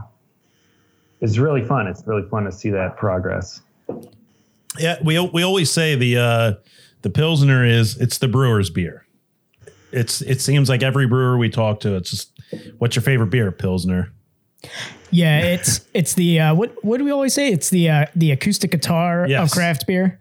it's 1.21 1.39
really 1.39 1.63
fun. 1.63 1.87
It's 1.87 2.03
really 2.07 2.27
fun 2.29 2.45
to 2.45 2.53
see 2.53 2.71
that 2.71 2.97
progress. 2.97 3.61
Yeah, 4.79 4.97
we 5.05 5.21
we 5.21 5.43
always 5.43 5.71
say 5.71 5.95
the 5.95 6.17
uh, 6.17 6.53
the 7.03 7.11
pilsner 7.11 7.65
is 7.65 7.97
it's 7.99 8.19
the 8.19 8.29
brewer's 8.29 8.71
beer. 8.71 9.07
It's 9.93 10.23
it 10.23 10.41
seems 10.41 10.71
like 10.71 10.83
every 10.83 11.07
brewer 11.07 11.37
we 11.37 11.51
talk 11.51 11.81
to, 11.81 11.95
it's 11.97 12.11
just 12.11 12.33
what's 12.79 12.97
your 12.97 13.03
favorite 13.03 13.29
beer, 13.29 13.53
pilsner? 13.53 14.11
Yeah, 15.11 15.41
it's 15.41 15.83
it's 15.93 16.15
the 16.15 16.41
uh, 16.41 16.55
what 16.55 16.73
what 16.85 16.99
do 16.99 17.05
we 17.05 17.11
always 17.11 17.35
say? 17.35 17.49
It's 17.53 17.71
the 17.71 17.91
uh, 17.91 18.07
the 18.17 18.31
acoustic 18.33 18.71
guitar 18.71 19.27
Yes. 19.29 19.43
of 19.51 19.51
craft 19.57 19.87
beer. 19.87 20.19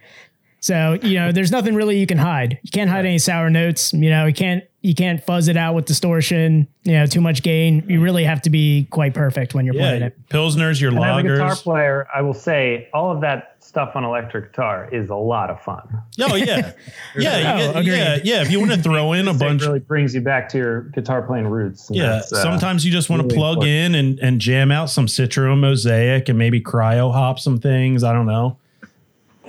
So 0.59 0.97
you 1.01 1.15
know, 1.19 1.31
there's 1.31 1.51
nothing 1.51 1.75
really 1.75 1.97
you 1.99 2.05
can 2.07 2.17
hide. 2.17 2.59
You 2.61 2.69
can't 2.71 2.89
hide 2.89 3.05
any 3.05 3.17
sour 3.17 3.49
notes. 3.49 3.93
You 3.93 4.09
know, 4.09 4.25
you 4.25 4.33
can't 4.33 4.63
you 4.81 4.93
can't 4.93 5.23
fuzz 5.23 5.47
it 5.47 5.57
out 5.57 5.75
with 5.75 5.85
distortion. 5.85 6.67
You 6.83 6.93
know, 6.93 7.05
too 7.05 7.21
much 7.21 7.41
gain. 7.41 7.83
You 7.87 8.01
really 8.01 8.23
have 8.25 8.41
to 8.43 8.49
be 8.49 8.87
quite 8.91 9.13
perfect 9.13 9.53
when 9.53 9.65
you're 9.65 9.73
playing 9.75 10.01
it. 10.03 10.15
pilsners, 10.29 10.81
your 10.81 10.91
And 10.91 10.99
as 11.03 11.19
a 11.19 11.23
guitar 11.23 11.55
player, 11.55 12.07
I 12.13 12.21
will 12.21 12.33
say 12.33 12.89
all 12.93 13.11
of 13.11 13.21
that 13.21 13.50
stuff 13.71 13.95
on 13.95 14.03
electric 14.03 14.51
guitar 14.51 14.89
is 14.91 15.09
a 15.09 15.15
lot 15.15 15.49
of 15.49 15.61
fun. 15.61 15.81
Oh 16.19 16.35
yeah, 16.35 16.73
yeah, 17.17 17.57
you 17.57 17.69
Oh, 17.69 17.73
get- 17.81 17.85
yeah, 17.85 18.19
yeah. 18.35 18.41
If 18.41 18.51
you 18.51 18.59
want 18.59 18.73
to 18.73 18.77
throw 18.81 19.13
in 19.13 19.29
a 19.29 19.31
It 19.31 19.39
bunch, 19.39 19.61
really 19.61 19.79
brings 19.79 20.13
you 20.13 20.19
back 20.19 20.49
to 20.49 20.57
your 20.57 20.81
guitar 20.81 21.21
playing 21.21 21.47
roots. 21.47 21.87
yeah. 21.89 22.15
uh, 22.15 22.21
Sometimes 22.21 22.85
you 22.85 22.91
just 22.91 23.09
want 23.09 23.21
to 23.21 23.27
really 23.27 23.37
plug 23.37 23.57
important. 23.59 23.95
in 23.95 23.95
and 23.95 24.19
and 24.19 24.41
jam 24.41 24.71
out 24.71 24.89
some 24.89 25.05
Citra 25.05 25.57
Mosaic 25.57 26.27
and 26.27 26.37
maybe 26.37 26.59
cryo 26.59 27.13
hop 27.13 27.39
some 27.39 27.59
things. 27.59 28.03
I 28.03 28.11
don't 28.11 28.25
know. 28.25 28.57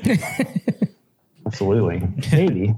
absolutely 1.46 2.02
maybe. 2.32 2.74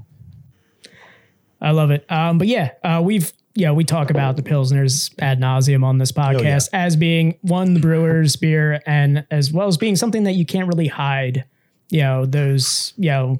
I 1.61 1.71
love 1.71 1.91
it. 1.91 2.05
Um, 2.11 2.37
but 2.37 2.47
yeah, 2.47 2.71
uh, 2.83 3.01
we've 3.03 3.31
yeah 3.55 3.71
we 3.71 3.83
talk 3.83 4.09
about 4.09 4.35
the 4.35 4.41
pilsners 4.41 5.13
ad 5.19 5.39
nauseum 5.39 5.83
on 5.83 5.97
this 5.97 6.11
podcast 6.11 6.69
as 6.73 6.95
being 6.95 7.37
one 7.41 7.73
the 7.73 7.79
brewer's 7.79 8.35
beer 8.45 8.81
and 8.85 9.25
as 9.31 9.51
well 9.51 9.67
as 9.67 9.77
being 9.77 9.95
something 9.95 10.23
that 10.23 10.33
you 10.33 10.45
can't 10.45 10.67
really 10.67 10.87
hide. 10.87 11.45
You 11.89 12.01
know 12.01 12.25
those 12.25 12.93
you 12.97 13.09
know 13.09 13.39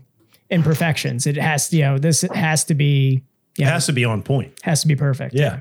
imperfections. 0.50 1.26
It 1.28 1.36
has 1.38 1.70
to 1.70 1.78
you 1.78 1.84
know 1.84 1.98
this 1.98 2.22
has 2.22 2.64
to 2.66 2.76
be 2.76 3.24
It 3.58 3.62
yeah 3.64 3.70
has 3.72 3.86
to 3.88 3.94
be 3.94 4.06
on 4.06 4.22
point. 4.24 4.54
has 4.64 4.82
to 4.82 4.88
be 4.88 4.96
perfect. 4.96 5.34
Yeah. 5.36 5.60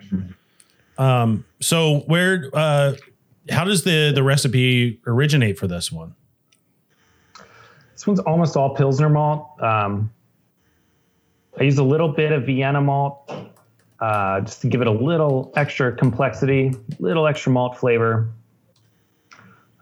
Um. 0.98 1.44
So 1.60 2.00
where? 2.06 2.50
Uh. 2.52 2.94
How 3.50 3.64
does 3.64 3.84
the 3.84 4.10
the 4.14 4.22
recipe 4.22 5.00
originate 5.06 5.58
for 5.58 5.66
this 5.66 5.92
one? 5.92 6.14
This 7.92 8.06
one's 8.06 8.20
almost 8.20 8.56
all 8.56 8.74
Pilsner 8.74 9.08
malt. 9.08 9.60
Um, 9.62 10.10
I 11.58 11.64
use 11.64 11.78
a 11.78 11.84
little 11.84 12.08
bit 12.08 12.32
of 12.32 12.46
Vienna 12.46 12.80
malt 12.80 13.30
uh, 14.04 14.40
just 14.42 14.60
to 14.60 14.68
give 14.68 14.82
it 14.82 14.86
a 14.86 14.92
little 14.92 15.50
extra 15.56 15.90
complexity, 15.90 16.74
little 16.98 17.26
extra 17.26 17.50
malt 17.50 17.78
flavor. 17.78 18.28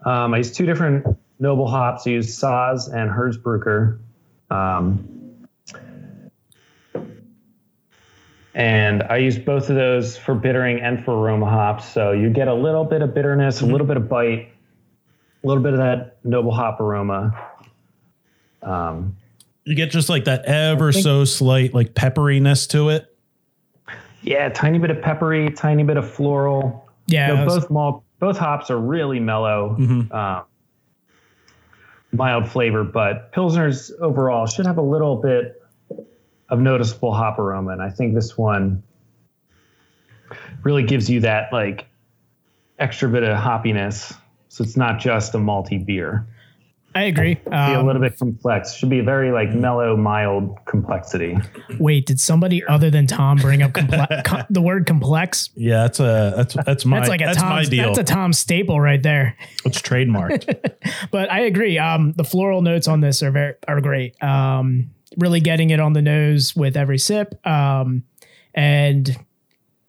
Um, 0.05 0.33
I 0.33 0.37
use 0.37 0.53
two 0.53 0.65
different 0.65 1.05
noble 1.39 1.67
hops. 1.67 2.07
I 2.07 2.11
use 2.11 2.39
Saaz 2.39 2.87
and 2.87 3.11
Hersbrucker. 3.11 3.99
Um, 4.49 5.45
and 8.55 9.03
I 9.03 9.17
use 9.17 9.37
both 9.37 9.69
of 9.69 9.75
those 9.75 10.15
for 10.15 10.35
bittering 10.35 10.79
and 10.79 11.03
for 11.03 11.11
aroma 11.11 11.49
hops. 11.49 11.85
So 11.89 12.13
you 12.13 12.29
get 12.29 12.47
a 12.47 12.53
little 12.53 12.85
bit 12.85 13.01
of 13.01 13.13
bitterness, 13.13 13.59
a 13.59 13.65
little 13.65 13.87
bit 13.87 13.97
of 13.97 14.07
bite, 14.07 14.53
a 15.43 15.47
little 15.47 15.63
bit 15.63 15.73
of 15.73 15.79
that 15.79 16.17
noble 16.23 16.53
hop 16.53 16.79
aroma. 16.79 17.37
Um, 18.61 19.17
You 19.65 19.75
get 19.75 19.91
just 19.91 20.07
like 20.07 20.25
that 20.25 20.45
ever 20.45 20.93
so 20.93 21.25
slight 21.25 21.73
like 21.73 21.93
pepperiness 21.93 22.69
to 22.69 22.87
it. 22.87 23.12
Yeah, 24.23 24.49
tiny 24.49 24.79
bit 24.79 24.89
of 24.89 25.01
peppery, 25.01 25.49
tiny 25.51 25.83
bit 25.83 25.97
of 25.97 26.09
floral. 26.09 26.89
Yeah, 27.07 27.29
You 27.29 27.35
know, 27.35 27.45
was- 27.45 27.59
both 27.59 27.69
malt, 27.69 28.03
both 28.19 28.37
hops 28.37 28.69
are 28.71 28.77
really 28.79 29.19
mellow, 29.19 29.75
um, 30.11 30.43
mild 32.13 32.47
flavor, 32.47 32.83
but 32.83 33.31
pilsners 33.33 33.91
overall 33.99 34.45
should 34.45 34.65
have 34.65 34.77
a 34.77 34.81
little 34.83 35.17
bit 35.17 35.61
of 36.49 36.59
noticeable 36.59 37.13
hop 37.13 37.39
aroma, 37.39 37.71
and 37.71 37.81
I 37.81 37.89
think 37.89 38.13
this 38.13 38.37
one 38.37 38.81
really 40.63 40.83
gives 40.83 41.09
you 41.09 41.19
that 41.21 41.51
like 41.51 41.87
extra 42.79 43.09
bit 43.09 43.23
of 43.23 43.37
hoppiness. 43.37 44.15
So 44.49 44.63
it's 44.63 44.77
not 44.77 44.99
just 44.99 45.33
a 45.33 45.37
malty 45.39 45.83
beer. 45.83 46.25
I 46.95 47.03
agree. 47.03 47.35
Be 47.35 47.41
a 47.51 47.79
Um, 47.79 47.85
little 47.87 48.01
bit 48.01 48.17
complex. 48.17 48.75
Should 48.75 48.89
be 48.89 48.99
a 48.99 49.03
very 49.03 49.31
like 49.31 49.53
mellow, 49.53 49.97
mild 49.97 50.57
complexity. 50.65 51.37
wait, 51.79 52.05
did 52.05 52.19
somebody 52.19 52.63
other 52.65 52.89
than 52.89 53.07
Tom 53.07 53.37
bring 53.37 53.61
up 53.63 53.71
comple- 53.71 54.23
com- 54.25 54.45
the 54.49 54.61
word 54.61 54.85
complex? 54.85 55.49
Yeah, 55.55 55.83
that's 55.83 55.99
a 55.99 56.33
that's 56.35 56.55
that's 56.65 56.85
my 56.85 56.99
That's 56.99 57.09
like 57.09 57.21
a 57.21 57.25
that's 57.25 57.41
my 57.41 57.63
Tom. 57.63 57.69
deal. 57.71 57.85
That's 57.93 58.11
a 58.11 58.13
Tom 58.13 58.33
staple 58.33 58.79
right 58.79 59.01
there. 59.01 59.35
it's 59.65 59.81
trademarked. 59.81 60.71
but 61.11 61.31
I 61.31 61.41
agree. 61.41 61.77
Um, 61.79 62.13
the 62.13 62.23
floral 62.23 62.61
notes 62.61 62.87
on 62.87 63.01
this 63.01 63.23
are 63.23 63.31
very 63.31 63.53
are 63.67 63.81
great. 63.81 64.21
Um, 64.23 64.91
really 65.17 65.39
getting 65.41 65.69
it 65.71 65.79
on 65.79 65.93
the 65.93 66.01
nose 66.01 66.55
with 66.55 66.75
every 66.77 66.97
sip, 66.97 67.35
um, 67.47 68.03
and 68.53 69.15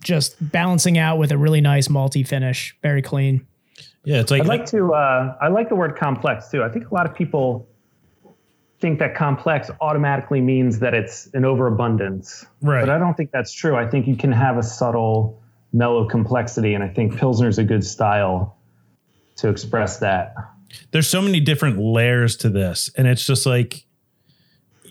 just 0.02 0.36
balancing 0.52 0.98
out 0.98 1.16
with 1.18 1.32
a 1.32 1.38
really 1.38 1.60
nice 1.62 1.88
malty 1.88 2.26
finish. 2.26 2.76
Very 2.82 3.00
clean. 3.02 3.46
Yeah, 4.04 4.20
it's 4.20 4.30
like, 4.30 4.42
I'd 4.42 4.46
like 4.46 4.66
to. 4.66 4.92
Uh, 4.92 5.36
I 5.40 5.48
like 5.48 5.68
the 5.68 5.74
word 5.74 5.96
complex 5.96 6.48
too. 6.48 6.62
I 6.62 6.68
think 6.68 6.90
a 6.90 6.94
lot 6.94 7.06
of 7.06 7.14
people 7.14 7.68
think 8.80 8.98
that 8.98 9.14
complex 9.14 9.70
automatically 9.80 10.40
means 10.40 10.80
that 10.80 10.92
it's 10.94 11.28
an 11.32 11.44
overabundance, 11.44 12.44
Right. 12.60 12.80
But 12.80 12.90
I 12.90 12.98
don't 12.98 13.16
think 13.16 13.30
that's 13.30 13.52
true. 13.52 13.76
I 13.76 13.88
think 13.88 14.06
you 14.06 14.16
can 14.16 14.32
have 14.32 14.58
a 14.58 14.62
subtle, 14.62 15.40
mellow 15.72 16.06
complexity, 16.06 16.74
and 16.74 16.84
I 16.84 16.88
think 16.88 17.14
Pilsner's 17.14 17.58
a 17.58 17.64
good 17.64 17.84
style 17.84 18.58
to 19.36 19.48
express 19.48 19.98
that. 19.98 20.34
there's 20.90 21.06
so 21.06 21.22
many 21.22 21.40
different 21.40 21.78
layers 21.78 22.36
to 22.36 22.50
this, 22.50 22.90
and 22.96 23.06
it's 23.06 23.26
just 23.26 23.46
like 23.46 23.86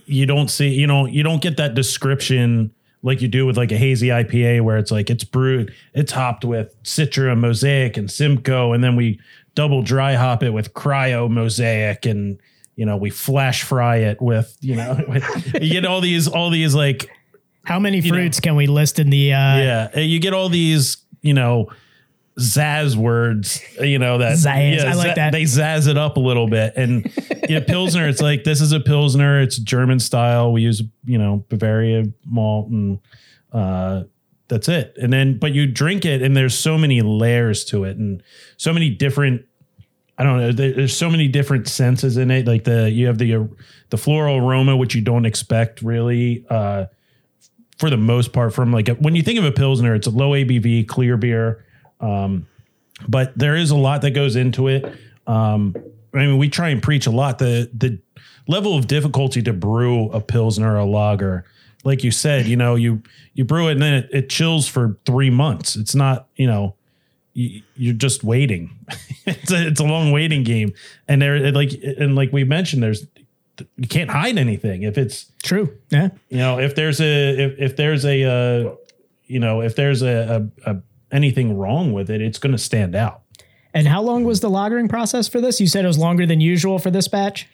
you 0.05 0.25
don't 0.25 0.49
see, 0.49 0.69
you 0.69 0.87
know, 0.87 1.05
you 1.05 1.23
don't 1.23 1.41
get 1.41 1.57
that 1.57 1.75
description 1.75 2.71
like 3.03 3.21
you 3.21 3.27
do 3.27 3.45
with 3.45 3.57
like 3.57 3.71
a 3.71 3.77
hazy 3.77 4.07
IPA 4.07 4.61
where 4.61 4.77
it's 4.77 4.89
like 4.89 5.09
it's 5.09 5.25
brewed, 5.25 5.73
it's 5.93 6.11
hopped 6.11 6.45
with 6.45 6.73
Citra, 6.83 7.37
Mosaic, 7.37 7.97
and 7.97 8.09
Simcoe, 8.09 8.73
and 8.73 8.83
then 8.83 8.95
we 8.95 9.19
double 9.55 9.83
dry 9.83 10.15
hop 10.15 10.41
it 10.41 10.51
with 10.51 10.73
Cryo 10.73 11.29
Mosaic, 11.29 12.05
and 12.05 12.39
you 12.75 12.85
know 12.85 12.97
we 12.97 13.09
flash 13.09 13.63
fry 13.63 13.97
it 13.97 14.21
with 14.21 14.57
you 14.61 14.75
know 14.75 14.97
you 15.61 15.69
get 15.69 15.85
all 15.85 16.01
these 16.01 16.27
all 16.27 16.49
these 16.49 16.73
like 16.73 17.09
How 17.65 17.77
many 17.77 18.01
know. 18.01 18.07
fruits 18.09 18.39
can 18.39 18.55
we 18.55 18.67
list 18.67 18.97
in 18.97 19.09
the? 19.09 19.33
Uh, 19.33 19.57
yeah 19.57 19.99
you 19.99 20.19
get 20.19 20.33
all 20.33 20.49
these 20.49 20.97
you 21.21 21.33
know 21.33 21.69
zazz 22.39 22.95
words 22.95 23.61
you 23.79 23.99
know 23.99 24.17
that 24.17 24.33
Zazz, 24.37 24.83
I 24.83 24.93
like 24.95 25.15
that. 25.15 25.31
they 25.31 25.43
zazz 25.43 25.87
it 25.87 25.97
up 25.99 26.17
a 26.17 26.19
little 26.19 26.47
bit 26.47 26.73
and 26.75 27.11
yeah 27.47 27.59
pilsner 27.59 28.07
it's 28.07 28.21
like 28.21 28.43
this 28.43 28.59
is 28.59 28.71
a 28.71 28.79
pilsner 28.79 29.39
it's 29.39 29.57
german 29.57 29.99
style 29.99 30.51
we 30.51 30.63
use 30.63 30.81
you 31.05 31.19
know 31.19 31.45
bavaria 31.49 32.05
malt 32.25 32.69
and 32.71 32.99
uh 33.51 34.03
that's 34.47 34.67
it 34.67 34.97
and 34.99 35.13
then 35.13 35.37
but 35.37 35.53
you 35.53 35.67
drink 35.67 36.05
it 36.05 36.23
and 36.23 36.35
there's 36.35 36.57
so 36.57 36.75
many 36.75 37.01
layers 37.01 37.63
to 37.65 37.83
it 37.83 37.97
and 37.97 38.23
so 38.57 38.73
many 38.73 38.89
different 38.89 39.45
I 40.15 40.23
don't 40.23 40.37
know. 40.37 40.51
there- 40.51 40.73
There's 40.73 40.95
so 40.95 41.09
many 41.09 41.27
different 41.27 41.67
senses 41.67 42.17
in 42.17 42.29
it. 42.29 42.45
Like 42.45 42.65
the 42.65 42.87
you 42.89 43.07
have 43.07 43.17
the 43.17 43.49
the 43.89 43.97
floral 43.97 44.37
aroma, 44.37 44.77
which 44.77 44.93
you 44.93 45.01
don't 45.01 45.25
expect 45.25 45.81
really, 45.81 46.45
uh, 46.51 46.85
for 47.79 47.89
the 47.89 47.97
most 47.97 48.31
part. 48.31 48.53
From 48.53 48.71
like 48.71 48.89
a, 48.89 48.93
when 48.93 49.15
you 49.15 49.23
think 49.23 49.39
of 49.39 49.45
a 49.45 49.51
pilsner, 49.51 49.95
it's 49.95 50.05
a 50.05 50.11
low 50.11 50.29
ABV, 50.33 50.87
clear 50.87 51.17
beer, 51.17 51.65
um, 52.03 52.47
but 53.07 53.37
there 53.37 53.55
is 53.55 53.71
a 53.71 53.75
lot 53.75 54.01
that 54.01 54.11
goes 54.11 54.35
into 54.35 54.67
it. 54.67 54.85
Um, 55.25 55.75
I 56.13 56.17
mean, 56.17 56.37
we 56.37 56.49
try 56.49 56.69
and 56.69 56.81
preach 56.81 57.07
a 57.07 57.11
lot. 57.11 57.39
The 57.39 57.69
the 57.73 57.99
level 58.47 58.77
of 58.77 58.87
difficulty 58.87 59.41
to 59.43 59.53
brew 59.53 60.09
a 60.11 60.19
pilsner 60.19 60.73
or 60.73 60.77
a 60.77 60.85
lager, 60.85 61.45
like 61.83 62.03
you 62.03 62.11
said, 62.11 62.45
you 62.45 62.55
know, 62.55 62.75
you 62.75 63.01
you 63.33 63.45
brew 63.45 63.67
it 63.69 63.73
and 63.73 63.81
then 63.81 63.93
it, 63.93 64.09
it 64.11 64.29
chills 64.29 64.67
for 64.67 64.97
three 65.05 65.29
months. 65.29 65.75
It's 65.75 65.95
not, 65.95 66.27
you 66.35 66.45
know, 66.47 66.75
you, 67.33 67.61
you're 67.75 67.93
just 67.93 68.23
waiting. 68.23 68.77
it's 69.25 69.51
a 69.51 69.67
it's 69.67 69.79
a 69.79 69.85
long 69.85 70.11
waiting 70.11 70.43
game, 70.43 70.73
and 71.07 71.21
there 71.21 71.51
like 71.51 71.71
and 71.83 72.15
like 72.15 72.31
we 72.31 72.43
mentioned, 72.43 72.83
there's 72.83 73.07
you 73.77 73.87
can't 73.87 74.09
hide 74.09 74.37
anything 74.37 74.83
if 74.83 74.97
it's 74.97 75.31
True. 75.43 75.77
Yeah. 75.89 76.09
you 76.29 76.37
know 76.37 76.59
if 76.59 76.75
there's 76.75 76.99
a 76.99 77.39
if, 77.39 77.59
if 77.59 77.75
there's 77.75 78.03
a 78.05 78.23
uh, 78.23 78.75
you 79.25 79.39
know 79.39 79.61
if 79.61 79.75
there's 79.75 80.01
a, 80.01 80.49
a, 80.65 80.71
a 80.71 80.81
anything 81.13 81.57
wrong 81.57 81.93
with 81.93 82.09
it, 82.09 82.21
it's 82.21 82.39
going 82.39 82.51
to 82.51 82.57
stand 82.57 82.95
out. 82.95 83.21
And 83.73 83.87
how 83.87 84.01
long 84.01 84.23
was 84.23 84.39
the 84.41 84.49
lagering 84.49 84.89
process 84.89 85.27
for 85.27 85.39
this? 85.39 85.59
You 85.61 85.67
said 85.67 85.85
it 85.85 85.87
was 85.87 85.97
longer 85.97 86.25
than 86.25 86.41
usual 86.41 86.79
for 86.79 86.91
this 86.91 87.07
batch. 87.07 87.47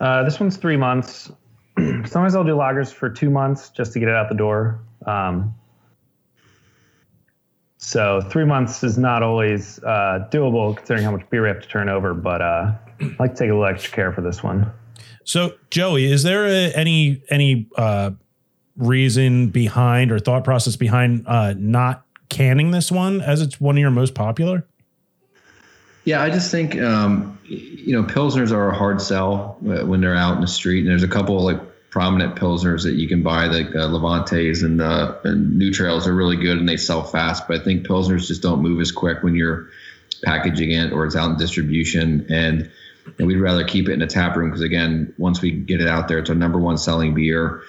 Uh, 0.00 0.24
this 0.24 0.40
one's 0.40 0.56
three 0.56 0.76
months. 0.76 1.30
Sometimes 1.78 2.34
I'll 2.34 2.44
do 2.44 2.54
lagers 2.54 2.92
for 2.92 3.08
two 3.08 3.30
months 3.30 3.70
just 3.70 3.92
to 3.92 4.00
get 4.00 4.08
it 4.08 4.14
out 4.14 4.28
the 4.28 4.34
door. 4.34 4.80
Um, 5.06 5.54
so 7.78 8.20
three 8.20 8.44
months 8.44 8.82
is 8.82 8.98
not 8.98 9.22
always 9.22 9.78
uh, 9.84 10.26
doable 10.30 10.76
considering 10.76 11.04
how 11.04 11.12
much 11.12 11.28
beer 11.30 11.42
we 11.42 11.48
have 11.48 11.60
to 11.60 11.68
turn 11.68 11.88
over, 11.88 12.14
but 12.14 12.42
uh, 12.42 12.72
I 13.00 13.16
like 13.18 13.34
to 13.34 13.38
take 13.38 13.50
a 13.50 13.54
little 13.54 13.66
extra 13.66 13.92
care 13.92 14.12
for 14.12 14.22
this 14.22 14.42
one. 14.42 14.70
So 15.24 15.54
Joey, 15.70 16.10
is 16.10 16.22
there 16.22 16.46
a, 16.46 16.72
any 16.72 17.22
any 17.28 17.68
uh, 17.76 18.10
reason 18.76 19.48
behind 19.48 20.10
or 20.10 20.18
thought 20.18 20.44
process 20.44 20.76
behind 20.76 21.26
uh, 21.26 21.54
not 21.56 22.05
canning 22.28 22.70
this 22.70 22.90
one 22.90 23.20
as 23.20 23.40
it's 23.40 23.60
one 23.60 23.76
of 23.76 23.80
your 23.80 23.90
most 23.90 24.14
popular? 24.14 24.64
Yeah, 26.04 26.22
I 26.22 26.30
just 26.30 26.50
think 26.50 26.80
um, 26.80 27.38
you 27.44 27.92
know 27.92 28.04
pilsners 28.04 28.52
are 28.52 28.70
a 28.70 28.74
hard 28.74 29.02
sell 29.02 29.58
uh, 29.68 29.84
when 29.84 30.00
they're 30.00 30.14
out 30.14 30.36
in 30.36 30.40
the 30.40 30.46
street, 30.46 30.80
and 30.80 30.88
there's 30.88 31.02
a 31.02 31.08
couple 31.08 31.42
like 31.42 31.60
prominent 31.90 32.36
pilsners 32.36 32.82
that 32.82 32.94
you 32.94 33.08
can 33.08 33.22
buy, 33.22 33.46
like 33.46 33.74
uh, 33.74 33.86
Levantes 33.86 34.62
and 34.62 34.80
uh, 34.80 35.16
and 35.24 35.56
New 35.58 35.72
Trails 35.72 36.06
are 36.06 36.14
really 36.14 36.36
good 36.36 36.58
and 36.58 36.68
they 36.68 36.76
sell 36.76 37.02
fast. 37.02 37.48
But 37.48 37.60
I 37.60 37.64
think 37.64 37.86
pilsners 37.86 38.26
just 38.26 38.42
don't 38.42 38.60
move 38.60 38.80
as 38.80 38.92
quick 38.92 39.22
when 39.22 39.34
you're 39.34 39.70
packaging 40.22 40.72
it 40.72 40.92
or 40.92 41.06
it's 41.06 41.16
out 41.16 41.30
in 41.30 41.36
distribution, 41.38 42.26
and, 42.28 42.70
and 43.18 43.26
we'd 43.26 43.38
rather 43.38 43.64
keep 43.64 43.88
it 43.88 43.92
in 43.92 44.02
a 44.02 44.06
tap 44.06 44.36
room 44.36 44.50
because 44.50 44.62
again, 44.62 45.14
once 45.18 45.40
we 45.40 45.50
get 45.50 45.80
it 45.80 45.88
out 45.88 46.06
there, 46.06 46.18
it's 46.18 46.30
our 46.30 46.36
number 46.36 46.58
one 46.58 46.78
selling 46.78 47.14
beer. 47.14 47.62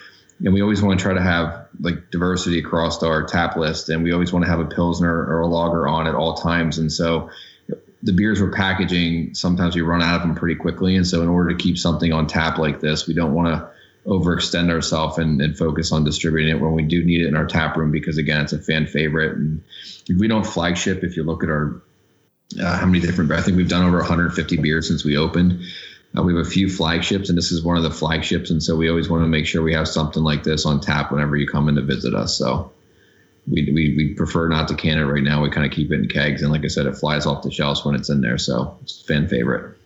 And 0.43 0.53
we 0.53 0.61
always 0.61 0.81
want 0.81 0.99
to 0.99 1.03
try 1.03 1.13
to 1.13 1.21
have 1.21 1.67
like 1.79 2.11
diversity 2.11 2.59
across 2.59 3.01
our 3.03 3.23
tap 3.23 3.57
list, 3.57 3.89
and 3.89 4.03
we 4.03 4.11
always 4.11 4.31
want 4.31 4.45
to 4.45 4.51
have 4.51 4.59
a 4.59 4.65
pilsner 4.65 5.11
or 5.11 5.41
a 5.41 5.47
lager 5.47 5.87
on 5.87 6.07
at 6.07 6.15
all 6.15 6.35
times. 6.35 6.77
And 6.77 6.91
so, 6.91 7.29
the 8.03 8.13
beers 8.13 8.39
we're 8.39 8.51
packaging, 8.51 9.33
sometimes 9.33 9.75
we 9.75 9.81
run 9.81 10.03
out 10.03 10.17
of 10.17 10.21
them 10.21 10.35
pretty 10.35 10.55
quickly. 10.55 10.95
And 10.95 11.07
so, 11.07 11.21
in 11.23 11.29
order 11.29 11.49
to 11.49 11.55
keep 11.55 11.77
something 11.77 12.13
on 12.13 12.27
tap 12.27 12.57
like 12.57 12.79
this, 12.79 13.07
we 13.07 13.13
don't 13.13 13.33
want 13.33 13.47
to 13.47 13.69
overextend 14.07 14.71
ourselves 14.71 15.17
and, 15.17 15.41
and 15.41 15.57
focus 15.57 15.91
on 15.91 16.03
distributing 16.03 16.55
it 16.55 16.61
when 16.61 16.73
we 16.73 16.83
do 16.83 17.03
need 17.03 17.21
it 17.21 17.27
in 17.27 17.35
our 17.35 17.45
tap 17.45 17.75
room 17.75 17.91
because, 17.91 18.17
again, 18.17 18.41
it's 18.41 18.53
a 18.53 18.59
fan 18.59 18.85
favorite. 18.85 19.35
And 19.35 19.61
we 20.17 20.27
don't 20.27 20.45
flagship. 20.45 21.03
If 21.03 21.17
you 21.17 21.23
look 21.23 21.43
at 21.43 21.49
our 21.49 21.81
uh, 22.61 22.77
how 22.77 22.85
many 22.85 22.99
different, 22.99 23.31
I 23.31 23.41
think 23.41 23.57
we've 23.57 23.67
done 23.67 23.85
over 23.85 23.97
150 23.97 24.57
beers 24.57 24.87
since 24.87 25.03
we 25.03 25.17
opened. 25.17 25.61
Uh, 26.15 26.23
we 26.23 26.35
have 26.35 26.45
a 26.45 26.49
few 26.49 26.69
flagships, 26.69 27.29
and 27.29 27.37
this 27.37 27.51
is 27.51 27.63
one 27.63 27.77
of 27.77 27.83
the 27.83 27.91
flagships. 27.91 28.49
And 28.49 28.61
so, 28.61 28.75
we 28.75 28.89
always 28.89 29.09
want 29.09 29.23
to 29.23 29.27
make 29.27 29.45
sure 29.45 29.61
we 29.61 29.73
have 29.73 29.87
something 29.87 30.23
like 30.23 30.43
this 30.43 30.65
on 30.65 30.79
tap 30.79 31.11
whenever 31.11 31.35
you 31.35 31.47
come 31.47 31.69
in 31.69 31.75
to 31.75 31.81
visit 31.81 32.13
us. 32.13 32.37
So, 32.37 32.71
we, 33.49 33.71
we, 33.71 33.95
we 33.95 34.13
prefer 34.13 34.47
not 34.47 34.67
to 34.67 34.75
can 34.75 34.97
it 34.97 35.03
right 35.03 35.23
now. 35.23 35.41
We 35.41 35.49
kind 35.49 35.65
of 35.65 35.71
keep 35.71 35.91
it 35.91 35.95
in 35.95 36.07
kegs. 36.07 36.41
And 36.41 36.51
like 36.51 36.65
I 36.65 36.67
said, 36.67 36.85
it 36.85 36.95
flies 36.95 37.25
off 37.25 37.43
the 37.43 37.51
shelves 37.51 37.85
when 37.85 37.95
it's 37.95 38.09
in 38.09 38.21
there. 38.21 38.37
So 38.37 38.77
it's 38.81 39.01
a 39.01 39.05
fan 39.05 39.27
favorite. 39.27 39.77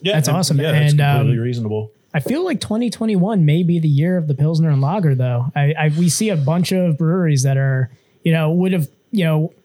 Yeah, 0.00 0.14
That's 0.14 0.28
awesome. 0.28 0.58
Yeah, 0.58 0.72
that's 0.72 0.92
And, 0.92 1.00
completely 1.00 1.38
um, 1.38 1.44
reasonable. 1.44 1.90
I 2.14 2.20
feel 2.20 2.44
like 2.44 2.60
2021 2.60 3.44
may 3.44 3.62
be 3.62 3.78
the 3.78 3.88
year 3.88 4.16
of 4.16 4.26
the 4.26 4.34
Pilsner 4.34 4.70
and 4.70 4.80
Lager, 4.80 5.14
though. 5.14 5.46
I, 5.54 5.74
I 5.78 5.92
we 5.96 6.08
see 6.08 6.30
a 6.30 6.36
bunch 6.36 6.72
of 6.72 6.98
breweries 6.98 7.42
that 7.42 7.56
are, 7.56 7.90
you 8.24 8.32
know, 8.32 8.50
would 8.50 8.72
have, 8.72 8.88
you 9.12 9.24
know, 9.24 9.44
at 9.44 9.59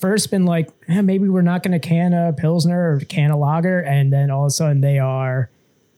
first 0.00 0.30
been 0.30 0.44
like, 0.44 0.68
eh, 0.88 1.00
maybe 1.00 1.28
we're 1.28 1.42
not 1.42 1.62
going 1.62 1.78
to 1.78 1.86
can 1.86 2.12
a 2.12 2.32
Pilsner 2.32 2.94
or 2.94 3.00
can 3.00 3.30
a 3.30 3.36
Lager, 3.36 3.80
and 3.80 4.12
then 4.12 4.30
all 4.30 4.44
of 4.44 4.48
a 4.48 4.50
sudden 4.50 4.80
they 4.80 4.98
are, 4.98 5.50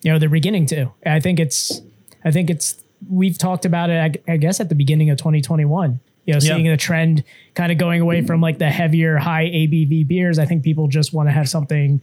you 0.02 0.12
know, 0.12 0.18
they're 0.18 0.28
beginning 0.28 0.66
to. 0.66 0.90
I 1.04 1.20
think 1.20 1.40
it's, 1.40 1.80
I 2.24 2.30
think 2.30 2.50
it's, 2.50 2.82
we've 3.10 3.38
talked 3.38 3.64
about 3.64 3.90
it, 3.90 4.22
I, 4.28 4.32
I 4.32 4.36
guess, 4.36 4.60
at 4.60 4.68
the 4.68 4.74
beginning 4.74 5.10
of 5.10 5.18
2021. 5.18 6.00
You 6.24 6.32
know, 6.32 6.36
Yeah. 6.36 6.40
seeing 6.40 6.66
the 6.66 6.76
trend 6.76 7.22
kind 7.54 7.70
of 7.70 7.78
going 7.78 8.00
away 8.00 8.22
from 8.22 8.40
like 8.40 8.58
the 8.58 8.68
heavier, 8.68 9.16
high 9.16 9.44
ABV 9.44 10.08
beers. 10.08 10.38
I 10.38 10.44
think 10.44 10.64
people 10.64 10.88
just 10.88 11.12
want 11.12 11.28
to 11.28 11.32
have 11.32 11.48
something 11.48 12.00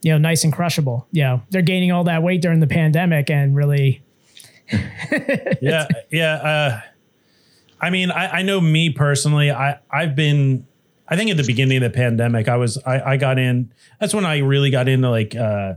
you 0.00 0.12
know, 0.12 0.18
nice 0.18 0.44
and 0.44 0.52
crushable. 0.52 1.08
You 1.10 1.22
know, 1.24 1.42
they're 1.50 1.60
gaining 1.60 1.90
all 1.90 2.04
that 2.04 2.22
weight 2.22 2.40
during 2.40 2.60
the 2.60 2.68
pandemic 2.68 3.30
and 3.30 3.56
really, 3.56 4.00
yeah, 5.60 5.86
yeah. 6.10 6.34
Uh, 6.34 6.80
I 7.80 7.90
mean, 7.90 8.10
I, 8.10 8.38
I 8.38 8.42
know 8.42 8.60
me 8.60 8.90
personally. 8.90 9.50
I 9.50 9.78
I've 9.90 10.14
been. 10.14 10.66
I 11.10 11.16
think 11.16 11.30
at 11.30 11.36
the 11.36 11.44
beginning 11.44 11.82
of 11.82 11.92
the 11.92 11.96
pandemic, 11.96 12.48
I 12.48 12.56
was 12.56 12.78
I, 12.84 13.12
I 13.12 13.16
got 13.16 13.38
in. 13.38 13.72
That's 14.00 14.14
when 14.14 14.26
I 14.26 14.38
really 14.38 14.70
got 14.70 14.88
into 14.88 15.08
like 15.08 15.34
uh, 15.34 15.74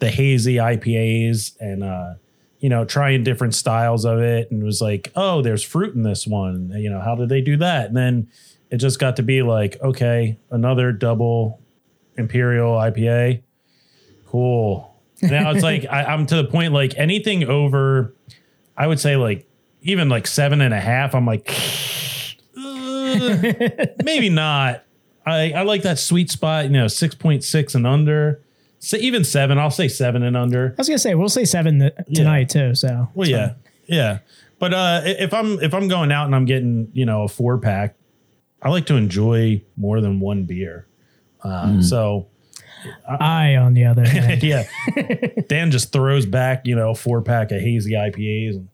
the 0.00 0.10
hazy 0.10 0.56
IPAs 0.56 1.56
and 1.60 1.84
uh, 1.84 2.14
you 2.58 2.68
know 2.68 2.84
trying 2.84 3.22
different 3.22 3.54
styles 3.54 4.04
of 4.04 4.18
it, 4.18 4.50
and 4.50 4.64
was 4.64 4.80
like, 4.80 5.12
oh, 5.14 5.42
there's 5.42 5.62
fruit 5.62 5.94
in 5.94 6.02
this 6.02 6.26
one. 6.26 6.72
You 6.76 6.90
know, 6.90 7.00
how 7.00 7.14
did 7.14 7.28
they 7.28 7.40
do 7.40 7.56
that? 7.58 7.86
And 7.86 7.96
then 7.96 8.28
it 8.70 8.78
just 8.78 8.98
got 8.98 9.16
to 9.16 9.22
be 9.22 9.42
like, 9.42 9.80
okay, 9.80 10.38
another 10.50 10.92
double 10.92 11.60
imperial 12.16 12.72
IPA. 12.72 13.42
Cool. 14.26 14.92
Now 15.22 15.50
it's 15.52 15.62
like 15.62 15.86
I, 15.90 16.04
I'm 16.04 16.26
to 16.26 16.36
the 16.36 16.44
point 16.44 16.72
like 16.72 16.94
anything 16.96 17.44
over, 17.44 18.14
I 18.76 18.86
would 18.86 19.00
say 19.00 19.16
like 19.16 19.48
even 19.82 20.08
like 20.08 20.26
seven 20.26 20.60
and 20.60 20.74
a 20.74 20.80
half. 20.80 21.14
I'm 21.14 21.24
like, 21.24 21.46
"Uh, 23.20 23.86
maybe 24.04 24.28
not. 24.28 24.82
I, 25.24 25.52
I 25.52 25.62
like 25.62 25.82
that 25.82 25.98
sweet 25.98 26.30
spot, 26.30 26.66
you 26.66 26.70
know, 26.70 26.86
six 26.88 27.14
point 27.14 27.42
six 27.44 27.74
and 27.74 27.86
under. 27.86 28.40
So 28.78 28.96
even 28.98 29.24
seven, 29.24 29.58
I'll 29.58 29.70
say 29.70 29.88
seven 29.88 30.22
and 30.22 30.36
under. 30.36 30.68
I 30.70 30.74
was 30.78 30.88
gonna 30.88 30.98
say 30.98 31.14
we'll 31.14 31.28
say 31.28 31.44
seven 31.44 31.80
th- 31.80 31.94
tonight 32.14 32.48
too. 32.48 32.74
So 32.74 33.08
Well, 33.14 33.28
yeah, 33.28 33.54
yeah. 33.86 34.18
But 34.58 34.72
uh, 34.74 35.02
i- 35.04 35.16
if 35.18 35.34
I'm 35.34 35.58
if 35.60 35.74
I'm 35.74 35.88
going 35.88 36.12
out 36.12 36.26
and 36.26 36.34
I'm 36.34 36.44
getting 36.44 36.90
you 36.92 37.04
know 37.06 37.24
a 37.24 37.28
four 37.28 37.58
pack, 37.58 37.96
I 38.62 38.68
like 38.68 38.86
to 38.86 38.94
enjoy 38.96 39.62
more 39.76 40.00
than 40.00 40.20
one 40.20 40.44
beer. 40.44 40.86
Uh, 41.42 41.80
So 41.82 42.28
I, 43.08 43.56
on 43.56 43.74
the 43.74 43.84
other 43.86 44.04
hand, 44.08 44.42
yeah, 44.44 44.68
Dan 45.48 45.70
just 45.72 45.92
throws 45.92 46.24
back 46.26 46.66
you 46.66 46.76
know 46.76 46.90
a 46.90 46.94
four 46.94 47.20
pack 47.22 47.50
of 47.50 47.60
hazy 47.60 47.92
IPAs. 47.94 48.56
And, 48.56 48.68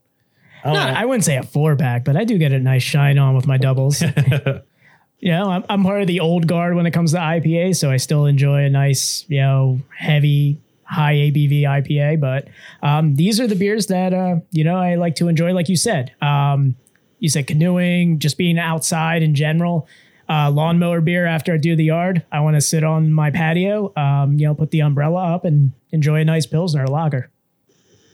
I 0.62 0.66
don't 0.68 0.74
No, 0.74 0.84
know. 0.84 0.92
I 1.00 1.04
wouldn't 1.04 1.24
say 1.24 1.36
a 1.36 1.42
four 1.42 1.76
pack, 1.76 2.04
but 2.04 2.16
I 2.16 2.24
do 2.24 2.38
get 2.38 2.52
a 2.52 2.58
nice 2.58 2.82
shine 2.82 3.18
on 3.18 3.34
with 3.34 3.46
my 3.46 3.56
doubles. 3.58 4.02
you 5.20 5.30
know, 5.30 5.50
I'm, 5.50 5.64
I'm 5.68 5.82
part 5.82 6.00
of 6.02 6.06
the 6.06 6.20
old 6.20 6.46
guard 6.46 6.74
when 6.74 6.86
it 6.86 6.90
comes 6.92 7.12
to 7.12 7.18
IPA, 7.18 7.76
so 7.76 7.90
I 7.90 7.96
still 7.96 8.26
enjoy 8.26 8.64
a 8.64 8.68
nice, 8.70 9.24
you 9.28 9.40
know, 9.40 9.80
heavy, 9.96 10.58
high 10.84 11.14
ABV 11.14 11.62
IPA. 11.62 12.20
But 12.20 12.48
um, 12.82 13.14
these 13.16 13.40
are 13.40 13.46
the 13.46 13.54
beers 13.56 13.86
that 13.88 14.12
uh, 14.12 14.36
you 14.50 14.64
know 14.64 14.76
I 14.76 14.96
like 14.96 15.16
to 15.16 15.28
enjoy, 15.28 15.52
like 15.52 15.68
you 15.68 15.76
said. 15.76 16.12
Um, 16.20 16.76
you 17.18 17.28
said 17.28 17.46
canoeing, 17.46 18.18
just 18.18 18.36
being 18.36 18.58
outside 18.58 19.22
in 19.22 19.34
general. 19.34 19.86
Uh, 20.28 20.50
lawnmower 20.50 21.00
beer 21.00 21.26
after 21.26 21.52
I 21.52 21.56
do 21.58 21.76
the 21.76 21.84
yard. 21.84 22.24
I 22.32 22.40
want 22.40 22.54
to 22.56 22.60
sit 22.60 22.84
on 22.84 23.12
my 23.12 23.30
patio, 23.30 23.92
um, 23.96 24.38
you 24.38 24.46
know, 24.46 24.54
put 24.54 24.70
the 24.70 24.80
umbrella 24.80 25.34
up 25.34 25.44
and 25.44 25.72
enjoy 25.90 26.20
a 26.20 26.24
nice 26.24 26.46
pilsner 26.46 26.84
or 26.84 26.86
lager. 26.86 27.28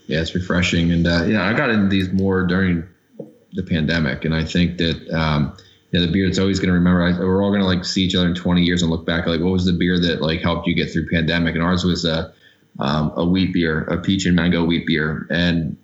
Yeah, 0.09 0.21
it's 0.21 0.35
refreshing, 0.35 0.91
and 0.91 1.07
uh, 1.07 1.25
yeah, 1.25 1.45
I 1.45 1.53
got 1.53 1.71
into 1.71 1.89
these 1.89 2.11
more 2.11 2.45
during 2.47 2.85
the 3.53 3.63
pandemic, 3.63 4.25
and 4.25 4.35
I 4.35 4.45
think 4.45 4.79
that 4.79 5.09
um, 5.11 5.57
yeah, 5.93 6.01
the 6.01 6.11
beer 6.11 6.27
that's 6.27 6.39
always 6.39 6.59
going 6.59 6.69
to 6.69 6.75
remember. 6.75 7.03
I, 7.03 7.19
we're 7.19 7.43
all 7.43 7.51
going 7.51 7.61
to 7.61 7.67
like 7.67 7.85
see 7.85 8.05
each 8.05 8.15
other 8.15 8.27
in 8.27 8.35
20 8.35 8.63
years 8.63 8.83
and 8.83 8.91
look 8.91 9.07
back 9.07 9.27
like, 9.27 9.41
what 9.41 9.53
was 9.53 9.67
the 9.67 9.73
beer 9.73 10.01
that 10.01 10.21
like 10.21 10.41
helped 10.41 10.67
you 10.67 10.75
get 10.75 10.91
through 10.91 11.09
pandemic? 11.09 11.55
And 11.55 11.63
ours 11.63 11.85
was 11.85 12.05
a 12.05 12.33
um, 12.79 13.13
a 13.17 13.25
wheat 13.25 13.53
beer, 13.53 13.85
a 13.85 13.99
peach 13.99 14.25
and 14.27 14.35
mango 14.35 14.65
wheat 14.65 14.87
beer, 14.87 15.27
and 15.31 15.77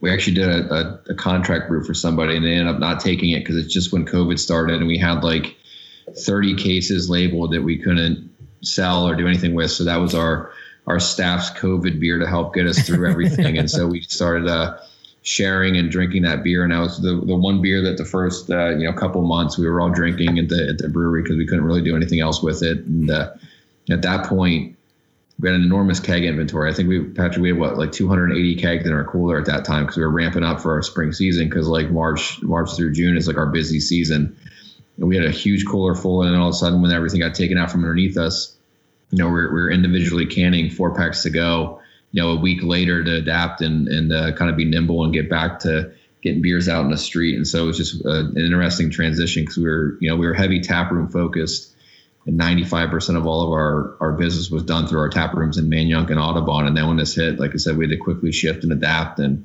we 0.00 0.10
actually 0.12 0.34
did 0.34 0.48
a, 0.48 0.74
a, 0.74 1.00
a 1.10 1.14
contract 1.14 1.68
brew 1.68 1.84
for 1.84 1.94
somebody, 1.94 2.36
and 2.36 2.44
they 2.44 2.52
ended 2.52 2.74
up 2.74 2.80
not 2.80 3.00
taking 3.00 3.30
it 3.30 3.40
because 3.40 3.56
it's 3.56 3.72
just 3.72 3.92
when 3.92 4.04
COVID 4.04 4.38
started, 4.38 4.76
and 4.76 4.86
we 4.86 4.98
had 4.98 5.22
like 5.22 5.56
30 6.18 6.56
cases 6.56 7.08
labeled 7.08 7.52
that 7.52 7.62
we 7.62 7.78
couldn't 7.78 8.30
sell 8.62 9.08
or 9.08 9.14
do 9.14 9.26
anything 9.26 9.54
with. 9.54 9.70
So 9.70 9.84
that 9.84 9.96
was 9.96 10.14
our 10.14 10.52
our 10.86 10.98
staff's 10.98 11.50
COVID 11.50 12.00
beer 12.00 12.18
to 12.18 12.26
help 12.26 12.54
get 12.54 12.66
us 12.66 12.78
through 12.86 13.08
everything. 13.08 13.58
and 13.58 13.70
so 13.70 13.86
we 13.86 14.00
started 14.02 14.48
uh, 14.48 14.78
sharing 15.22 15.76
and 15.76 15.90
drinking 15.90 16.22
that 16.22 16.42
beer. 16.42 16.64
And 16.64 16.72
that 16.72 16.80
was 16.80 17.00
the, 17.00 17.14
the 17.14 17.36
one 17.36 17.62
beer 17.62 17.82
that 17.82 17.96
the 17.96 18.04
first 18.04 18.50
uh, 18.50 18.70
you 18.70 18.84
know 18.84 18.92
couple 18.92 19.22
months 19.22 19.56
we 19.56 19.68
were 19.68 19.80
all 19.80 19.90
drinking 19.90 20.38
at 20.38 20.48
the 20.48 20.68
at 20.70 20.78
the 20.78 20.88
brewery 20.88 21.22
because 21.22 21.36
we 21.36 21.46
couldn't 21.46 21.64
really 21.64 21.82
do 21.82 21.96
anything 21.96 22.20
else 22.20 22.42
with 22.42 22.62
it. 22.62 22.78
And 22.78 23.10
uh, 23.10 23.32
at 23.90 24.02
that 24.02 24.26
point, 24.26 24.76
we 25.38 25.48
had 25.48 25.56
an 25.56 25.62
enormous 25.62 26.00
keg 26.00 26.24
inventory. 26.24 26.70
I 26.70 26.74
think 26.74 26.88
we 26.88 27.04
Patrick 27.04 27.42
we 27.42 27.48
had 27.50 27.58
what 27.58 27.78
like 27.78 27.92
280 27.92 28.56
kegs 28.56 28.86
in 28.86 28.92
our 28.92 29.04
cooler 29.04 29.38
at 29.38 29.46
that 29.46 29.64
time 29.64 29.84
because 29.84 29.96
we 29.96 30.02
were 30.02 30.10
ramping 30.10 30.44
up 30.44 30.60
for 30.60 30.72
our 30.72 30.82
spring 30.82 31.12
season 31.12 31.48
because 31.48 31.68
like 31.68 31.90
March 31.90 32.42
March 32.42 32.74
through 32.76 32.92
June 32.92 33.16
is 33.16 33.26
like 33.28 33.38
our 33.38 33.46
busy 33.46 33.80
season. 33.80 34.36
And 34.98 35.08
we 35.08 35.16
had 35.16 35.24
a 35.24 35.30
huge 35.30 35.66
cooler 35.66 35.94
full, 35.94 36.22
and 36.22 36.34
then 36.34 36.40
all 36.40 36.48
of 36.48 36.54
a 36.54 36.58
sudden, 36.58 36.82
when 36.82 36.92
everything 36.92 37.20
got 37.20 37.34
taken 37.34 37.56
out 37.56 37.70
from 37.70 37.80
underneath 37.80 38.18
us, 38.18 38.54
you 39.12 39.18
know, 39.18 39.28
we're, 39.28 39.52
we're 39.52 39.70
individually 39.70 40.26
canning 40.26 40.70
four 40.70 40.94
packs 40.94 41.22
to 41.22 41.30
go, 41.30 41.80
you 42.10 42.22
know, 42.22 42.30
a 42.30 42.40
week 42.40 42.62
later 42.62 43.04
to 43.04 43.16
adapt 43.16 43.60
and, 43.60 43.86
and 43.86 44.12
uh, 44.12 44.32
kind 44.32 44.50
of 44.50 44.56
be 44.56 44.64
nimble 44.64 45.04
and 45.04 45.12
get 45.12 45.28
back 45.28 45.60
to 45.60 45.92
getting 46.22 46.40
beers 46.40 46.68
out 46.68 46.84
in 46.84 46.90
the 46.90 46.98
street. 46.98 47.36
And 47.36 47.46
so 47.46 47.64
it 47.64 47.66
was 47.66 47.76
just 47.76 48.04
uh, 48.04 48.10
an 48.10 48.38
interesting 48.38 48.90
transition 48.90 49.42
because 49.42 49.58
we 49.58 49.64
were, 49.64 49.98
you 50.00 50.08
know, 50.08 50.16
we 50.16 50.26
were 50.26 50.34
heavy 50.34 50.60
tap 50.60 50.90
room 50.90 51.08
focused 51.08 51.72
and 52.26 52.40
95% 52.40 53.16
of 53.16 53.26
all 53.26 53.42
of 53.42 53.50
our, 53.50 53.96
our 54.00 54.12
business 54.12 54.50
was 54.50 54.62
done 54.62 54.86
through 54.86 55.00
our 55.00 55.08
tap 55.08 55.34
rooms 55.34 55.58
in 55.58 55.68
Manayunk 55.68 56.10
and 56.10 56.20
Audubon. 56.20 56.66
And 56.66 56.76
then 56.76 56.86
when 56.86 56.96
this 56.96 57.14
hit, 57.14 57.38
like 57.38 57.52
I 57.52 57.56
said, 57.56 57.76
we 57.76 57.84
had 57.84 57.90
to 57.90 57.96
quickly 57.96 58.32
shift 58.32 58.62
and 58.62 58.72
adapt. 58.72 59.18
And, 59.18 59.44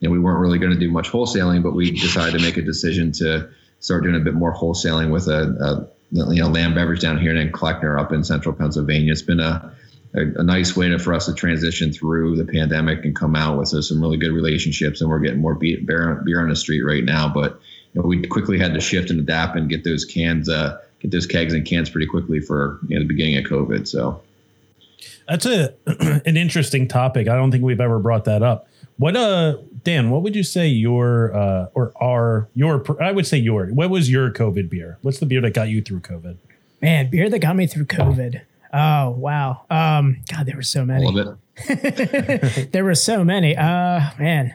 you 0.00 0.08
know, 0.08 0.12
we 0.12 0.18
weren't 0.18 0.40
really 0.40 0.58
going 0.58 0.72
to 0.72 0.78
do 0.78 0.90
much 0.90 1.10
wholesaling, 1.10 1.62
but 1.62 1.74
we 1.74 1.90
decided 1.92 2.38
to 2.38 2.44
make 2.44 2.56
a 2.56 2.62
decision 2.62 3.12
to 3.12 3.50
start 3.78 4.02
doing 4.02 4.16
a 4.16 4.20
bit 4.20 4.34
more 4.34 4.54
wholesaling 4.54 5.12
with 5.12 5.28
a, 5.28 5.42
a 5.42 5.93
you 6.14 6.42
know, 6.42 6.48
Lamb 6.48 6.74
Beverage 6.74 7.00
down 7.00 7.18
here 7.18 7.34
in 7.34 7.50
Kleckner 7.50 8.00
up 8.00 8.12
in 8.12 8.22
central 8.22 8.54
Pennsylvania. 8.54 9.10
It's 9.10 9.22
been 9.22 9.40
a, 9.40 9.74
a, 10.14 10.20
a, 10.20 10.42
nice 10.44 10.76
way 10.76 10.88
to, 10.88 10.98
for 10.98 11.12
us 11.12 11.26
to 11.26 11.34
transition 11.34 11.92
through 11.92 12.36
the 12.36 12.44
pandemic 12.44 13.04
and 13.04 13.16
come 13.16 13.34
out 13.34 13.58
with 13.58 13.74
uh, 13.74 13.82
some 13.82 14.00
really 14.00 14.16
good 14.16 14.30
relationships. 14.30 15.00
And 15.00 15.10
we're 15.10 15.18
getting 15.18 15.40
more 15.40 15.56
beer, 15.56 15.80
beer 16.24 16.40
on 16.40 16.48
the 16.48 16.56
street 16.56 16.82
right 16.82 17.02
now. 17.02 17.28
But 17.28 17.60
you 17.92 18.00
know, 18.00 18.06
we 18.06 18.24
quickly 18.26 18.60
had 18.60 18.74
to 18.74 18.80
shift 18.80 19.10
and 19.10 19.18
adapt 19.18 19.56
and 19.56 19.68
get 19.68 19.82
those 19.82 20.04
cans, 20.04 20.48
uh, 20.48 20.80
get 21.00 21.10
those 21.10 21.26
kegs 21.26 21.52
and 21.52 21.66
cans 21.66 21.90
pretty 21.90 22.06
quickly 22.06 22.38
for 22.38 22.78
you 22.86 22.96
know, 22.96 23.02
the 23.02 23.08
beginning 23.08 23.36
of 23.38 23.44
COVID. 23.44 23.88
So 23.88 24.22
that's 25.26 25.46
a 25.46 25.74
an 26.24 26.36
interesting 26.36 26.86
topic. 26.86 27.26
I 27.26 27.34
don't 27.34 27.50
think 27.50 27.64
we've 27.64 27.80
ever 27.80 27.98
brought 27.98 28.26
that 28.26 28.44
up. 28.44 28.68
What 28.96 29.16
uh 29.16 29.56
Dan, 29.82 30.10
what 30.10 30.22
would 30.22 30.36
you 30.36 30.44
say 30.44 30.68
your 30.68 31.34
uh 31.34 31.66
or 31.74 31.92
our 32.00 32.48
your 32.54 32.84
I 33.02 33.12
would 33.12 33.26
say 33.26 33.38
your 33.38 33.66
what 33.68 33.90
was 33.90 34.10
your 34.10 34.30
COVID 34.30 34.70
beer? 34.70 34.98
What's 35.02 35.18
the 35.18 35.26
beer 35.26 35.40
that 35.40 35.52
got 35.54 35.68
you 35.68 35.82
through 35.82 36.00
COVID? 36.00 36.36
Man, 36.80 37.10
beer 37.10 37.28
that 37.28 37.38
got 37.40 37.56
me 37.56 37.66
through 37.66 37.86
COVID. 37.86 38.42
Oh 38.72 39.10
wow. 39.10 39.64
Um 39.70 40.22
God, 40.30 40.46
there 40.46 40.56
were 40.56 40.62
so 40.62 40.84
many. 40.84 41.04
All 41.04 41.18
of 41.18 41.38
it. 41.66 42.72
there 42.72 42.84
were 42.84 42.94
so 42.94 43.24
many. 43.24 43.56
Uh 43.56 44.10
man. 44.18 44.54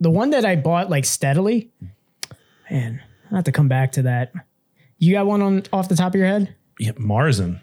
The 0.00 0.10
one 0.10 0.30
that 0.30 0.44
I 0.44 0.56
bought 0.56 0.90
like 0.90 1.04
steadily, 1.04 1.70
man, 2.70 3.02
I 3.30 3.36
have 3.36 3.44
to 3.44 3.52
come 3.52 3.68
back 3.68 3.92
to 3.92 4.02
that. 4.02 4.32
You 4.98 5.12
got 5.12 5.26
one 5.26 5.42
on 5.42 5.62
off 5.72 5.88
the 5.88 5.96
top 5.96 6.14
of 6.14 6.18
your 6.18 6.26
head? 6.26 6.54
Yeah, 6.78 6.92
Marzen. 6.92 7.60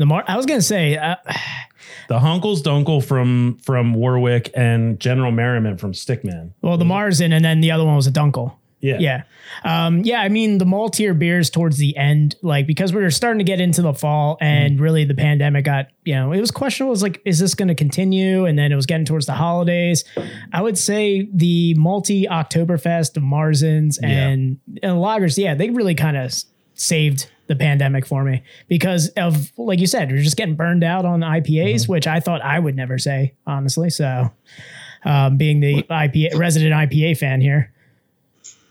The 0.00 0.06
Mar 0.06 0.24
I 0.26 0.38
was 0.38 0.46
gonna 0.46 0.62
say 0.62 0.96
uh, 0.96 1.16
the 2.08 2.18
Hunkles 2.18 2.62
Dunkel 2.62 3.04
from 3.04 3.58
from 3.58 3.92
Warwick 3.92 4.50
and 4.54 4.98
General 4.98 5.30
Merriman 5.30 5.76
from 5.76 5.92
Stickman. 5.92 6.52
Well, 6.62 6.78
the 6.78 6.86
Marzen 6.86 7.34
and 7.34 7.44
then 7.44 7.60
the 7.60 7.70
other 7.70 7.84
one 7.84 7.96
was 7.96 8.06
a 8.06 8.10
Dunkel. 8.10 8.54
Yeah. 8.80 8.96
Yeah. 8.98 9.22
Um, 9.62 9.98
yeah. 9.98 10.22
I 10.22 10.30
mean, 10.30 10.56
the 10.56 10.64
maltier 10.64 11.12
beers 11.18 11.50
towards 11.50 11.76
the 11.76 11.94
end, 11.98 12.36
like 12.40 12.66
because 12.66 12.94
we 12.94 13.02
were 13.02 13.10
starting 13.10 13.40
to 13.40 13.44
get 13.44 13.60
into 13.60 13.82
the 13.82 13.92
fall 13.92 14.38
and 14.40 14.78
mm. 14.78 14.80
really 14.80 15.04
the 15.04 15.14
pandemic 15.14 15.66
got, 15.66 15.88
you 16.06 16.14
know, 16.14 16.32
it 16.32 16.40
was 16.40 16.50
questionable. 16.50 16.92
It 16.92 16.96
was 16.96 17.02
like, 17.02 17.20
is 17.26 17.38
this 17.38 17.54
going 17.54 17.68
to 17.68 17.74
continue? 17.74 18.46
And 18.46 18.58
then 18.58 18.72
it 18.72 18.76
was 18.76 18.86
getting 18.86 19.04
towards 19.04 19.26
the 19.26 19.34
holidays. 19.34 20.06
I 20.50 20.62
would 20.62 20.78
say 20.78 21.28
the 21.30 21.74
multi 21.74 22.24
Oktoberfest, 22.24 23.12
the 23.12 23.20
Marzens 23.20 23.98
and, 24.02 24.58
yeah. 24.66 24.88
and 24.88 24.98
lagers, 24.98 25.36
yeah, 25.36 25.54
they 25.54 25.68
really 25.68 25.94
kind 25.94 26.16
of 26.16 26.32
saved 26.72 27.30
the 27.50 27.56
pandemic 27.56 28.06
for 28.06 28.22
me 28.22 28.44
because 28.68 29.08
of 29.16 29.50
like 29.58 29.80
you 29.80 29.86
said, 29.88 30.08
you're 30.08 30.20
just 30.20 30.36
getting 30.36 30.54
burned 30.54 30.84
out 30.84 31.04
on 31.04 31.20
IPAs, 31.20 31.82
mm-hmm. 31.82 31.92
which 31.92 32.06
I 32.06 32.20
thought 32.20 32.40
I 32.42 32.60
would 32.60 32.76
never 32.76 32.96
say 32.96 33.34
honestly. 33.44 33.90
So, 33.90 34.30
um, 35.04 35.36
being 35.36 35.58
the 35.58 35.82
IPA 35.82 36.38
resident 36.38 36.72
IPA 36.72 37.18
fan 37.18 37.40
here. 37.40 37.72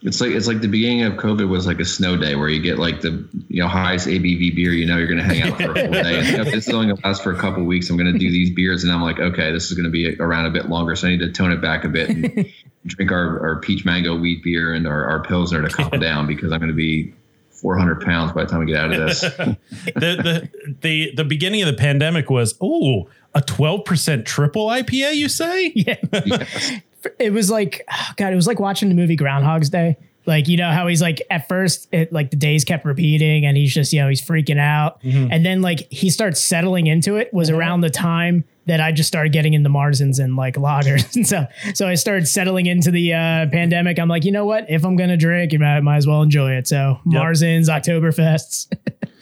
It's 0.01 0.21
like 0.21 0.31
it's 0.31 0.47
like 0.47 0.61
the 0.61 0.69
beginning 0.69 1.03
of 1.03 1.13
COVID 1.13 1.49
was 1.49 1.67
like 1.67 1.81
a 1.81 1.85
snow 1.85 2.15
day 2.15 2.35
where 2.35 2.47
you 2.47 2.61
get 2.61 2.79
like 2.79 3.01
the 3.01 3.27
you 3.49 3.61
know 3.61 3.67
highest 3.67 4.07
ABV 4.07 4.55
beer. 4.55 4.71
You 4.71 4.85
know 4.85 4.97
you're 4.97 5.07
going 5.07 5.19
to 5.19 5.25
hang 5.25 5.41
out 5.41 5.57
for 5.57 5.71
a 5.71 5.75
full 5.75 5.91
day. 5.91 6.19
And 6.19 6.47
if 6.47 6.53
this 6.53 6.69
is 6.69 6.73
only 6.73 6.87
going 6.87 6.95
to 6.95 7.05
last 7.05 7.21
for 7.21 7.33
a 7.33 7.37
couple 7.37 7.65
weeks, 7.65 7.89
I'm 7.89 7.97
going 7.97 8.13
to 8.13 8.17
do 8.17 8.31
these 8.31 8.49
beers, 8.49 8.85
and 8.85 8.93
I'm 8.93 9.01
like, 9.01 9.19
okay, 9.19 9.51
this 9.51 9.69
is 9.69 9.73
going 9.73 9.83
to 9.83 9.91
be 9.91 10.15
around 10.21 10.45
a 10.45 10.51
bit 10.51 10.69
longer, 10.69 10.95
so 10.95 11.07
I 11.07 11.11
need 11.11 11.19
to 11.19 11.33
tone 11.33 11.51
it 11.51 11.61
back 11.61 11.83
a 11.83 11.89
bit 11.89 12.09
and 12.09 12.49
drink 12.85 13.11
our, 13.11 13.41
our 13.45 13.59
peach 13.59 13.83
mango 13.83 14.17
wheat 14.17 14.41
beer 14.41 14.73
and 14.73 14.87
our, 14.87 15.03
our 15.05 15.17
are 15.19 15.61
to 15.61 15.69
calm 15.69 15.89
down 15.99 16.27
because 16.27 16.53
I'm 16.53 16.59
going 16.59 16.71
to 16.71 16.75
be 16.75 17.13
400 17.61 18.01
pounds 18.01 18.31
by 18.31 18.43
the 18.43 18.49
time 18.49 18.59
we 18.59 18.65
get 18.67 18.77
out 18.77 18.91
of 18.91 18.99
this. 18.99 19.21
the, 19.21 19.57
the, 19.95 20.49
the, 20.81 21.13
the 21.15 21.23
beginning 21.23 21.61
of 21.61 21.67
the 21.67 21.73
pandemic 21.73 22.29
was, 22.29 22.55
oh, 22.61 23.09
a 23.35 23.41
12% 23.41 24.25
triple 24.25 24.67
IPA, 24.67 25.15
you 25.15 25.29
say? 25.29 25.71
Yeah. 25.75 25.95
yes. 26.11 26.73
It 27.17 27.31
was 27.31 27.49
like, 27.49 27.85
oh 27.89 28.11
God, 28.17 28.33
it 28.33 28.35
was 28.35 28.47
like 28.47 28.59
watching 28.59 28.89
the 28.89 28.95
movie 28.95 29.15
Groundhog's 29.15 29.69
Day. 29.69 29.97
Like, 30.25 30.47
you 30.47 30.57
know 30.57 30.69
how 30.69 30.87
he's 30.87 31.01
like, 31.01 31.21
at 31.29 31.47
first, 31.47 31.87
it 31.93 32.11
like 32.11 32.29
the 32.29 32.35
days 32.35 32.65
kept 32.65 32.85
repeating 32.85 33.45
and 33.45 33.55
he's 33.55 33.73
just, 33.73 33.93
you 33.93 34.01
know, 34.01 34.09
he's 34.09 34.21
freaking 34.21 34.59
out. 34.59 35.01
Mm-hmm. 35.01 35.31
And 35.31 35.45
then 35.45 35.61
like 35.61 35.91
he 35.91 36.09
starts 36.09 36.41
settling 36.41 36.87
into 36.87 37.15
it 37.15 37.33
was 37.33 37.49
mm-hmm. 37.49 37.57
around 37.57 37.81
the 37.81 37.89
time 37.89 38.43
that 38.69 38.79
I 38.79 38.91
just 38.91 39.07
started 39.07 39.33
getting 39.33 39.55
into 39.55 39.67
Marzens 39.67 40.23
and 40.23 40.35
like 40.35 40.53
lagers 40.53 41.15
and 41.15 41.27
so 41.27 41.47
so 41.73 41.87
I 41.87 41.95
started 41.95 42.27
settling 42.27 42.67
into 42.67 42.91
the 42.91 43.13
uh, 43.13 43.47
pandemic. 43.51 43.97
I'm 43.97 44.07
like, 44.07 44.23
you 44.23 44.31
know 44.31 44.45
what? 44.45 44.69
If 44.69 44.85
I'm 44.85 44.95
gonna 44.95 45.17
drink, 45.17 45.51
you 45.51 45.59
might, 45.59 45.81
might 45.81 45.97
as 45.97 46.07
well 46.07 46.21
enjoy 46.21 46.51
it. 46.51 46.67
So 46.67 46.99
yep. 47.05 47.21
Marzens, 47.21 47.65
Oktoberfests. 47.67 48.71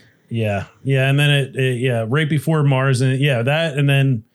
yeah, 0.30 0.66
yeah, 0.84 1.10
and 1.10 1.18
then 1.18 1.30
it, 1.30 1.56
it, 1.56 1.80
yeah, 1.80 2.06
right 2.08 2.30
before 2.30 2.64
Marzen, 2.64 3.20
yeah, 3.20 3.42
that, 3.42 3.78
and 3.78 3.90
then 3.90 4.26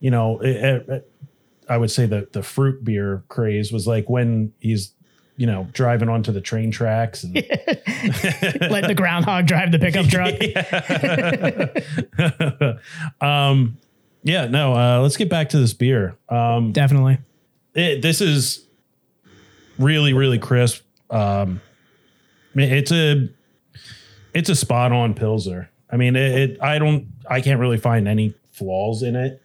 you 0.00 0.10
know, 0.10 0.40
it, 0.40 0.88
it, 0.88 1.12
I 1.68 1.76
would 1.76 1.90
say 1.90 2.06
that 2.06 2.32
the 2.32 2.42
fruit 2.42 2.82
beer 2.82 3.22
craze 3.28 3.70
was 3.72 3.86
like 3.86 4.08
when 4.08 4.52
he's 4.58 4.94
you 5.36 5.46
know, 5.46 5.66
driving 5.72 6.08
onto 6.08 6.30
the 6.30 6.40
train 6.40 6.70
tracks 6.70 7.24
and 7.24 7.34
let 8.70 8.86
the 8.86 8.94
groundhog 8.94 9.46
drive 9.46 9.72
the 9.72 9.78
pickup 9.78 10.06
truck. 10.06 10.34
um, 13.20 13.78
yeah, 14.22 14.46
no, 14.46 14.74
uh, 14.74 15.00
let's 15.00 15.16
get 15.16 15.28
back 15.28 15.50
to 15.50 15.58
this 15.58 15.74
beer. 15.74 16.16
Um, 16.28 16.72
Definitely. 16.72 17.18
It, 17.74 18.02
this 18.02 18.20
is 18.20 18.64
really, 19.78 20.12
really 20.12 20.38
crisp. 20.38 20.82
Um, 21.10 21.60
it's 22.54 22.92
a, 22.92 23.28
it's 24.34 24.48
a 24.48 24.54
spot 24.54 24.92
on 24.92 25.14
Pilsner. 25.14 25.70
I 25.90 25.96
mean, 25.96 26.16
it, 26.16 26.50
it, 26.50 26.62
I 26.62 26.78
don't, 26.78 27.08
I 27.28 27.40
can't 27.40 27.60
really 27.60 27.78
find 27.78 28.06
any 28.06 28.34
flaws 28.52 29.02
in 29.02 29.16
it. 29.16 29.42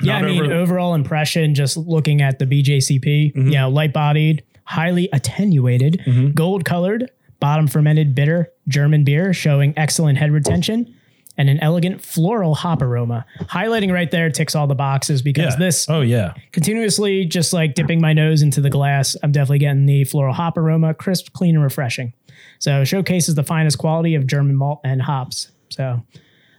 Yeah, 0.00 0.20
Not 0.20 0.24
I 0.24 0.26
mean, 0.28 0.44
over- 0.44 0.54
overall 0.54 0.94
impression, 0.94 1.54
just 1.54 1.76
looking 1.76 2.22
at 2.22 2.38
the 2.38 2.46
BJCP, 2.46 3.34
mm-hmm. 3.34 3.46
you 3.46 3.54
know, 3.54 3.68
light 3.68 3.92
bodied, 3.92 4.44
highly 4.64 5.08
attenuated, 5.12 6.02
mm-hmm. 6.06 6.30
gold 6.32 6.64
colored, 6.64 7.10
bottom 7.40 7.66
fermented 7.66 8.14
bitter 8.14 8.52
German 8.68 9.02
beer 9.02 9.32
showing 9.32 9.74
excellent 9.76 10.18
head 10.18 10.30
retention 10.30 10.94
and 11.38 11.48
an 11.48 11.58
elegant 11.60 12.02
floral 12.02 12.54
hop 12.54 12.82
aroma. 12.82 13.24
Highlighting 13.42 13.92
right 13.92 14.10
there 14.10 14.28
ticks 14.28 14.54
all 14.54 14.66
the 14.66 14.74
boxes 14.74 15.22
because 15.22 15.54
yeah. 15.54 15.58
this 15.58 15.88
oh 15.88 16.00
yeah 16.00 16.34
continuously 16.52 17.24
just 17.24 17.52
like 17.52 17.74
dipping 17.74 18.00
my 18.00 18.12
nose 18.12 18.42
into 18.42 18.60
the 18.60 18.70
glass. 18.70 19.16
I'm 19.22 19.32
definitely 19.32 19.60
getting 19.60 19.86
the 19.86 20.04
floral 20.04 20.34
hop 20.34 20.58
aroma, 20.58 20.92
crisp, 20.92 21.32
clean, 21.32 21.54
and 21.54 21.64
refreshing. 21.64 22.12
So 22.58 22.84
showcases 22.84 23.36
the 23.36 23.44
finest 23.44 23.78
quality 23.78 24.14
of 24.14 24.26
German 24.26 24.56
malt 24.56 24.80
and 24.84 25.00
hops. 25.00 25.52
So 25.70 26.02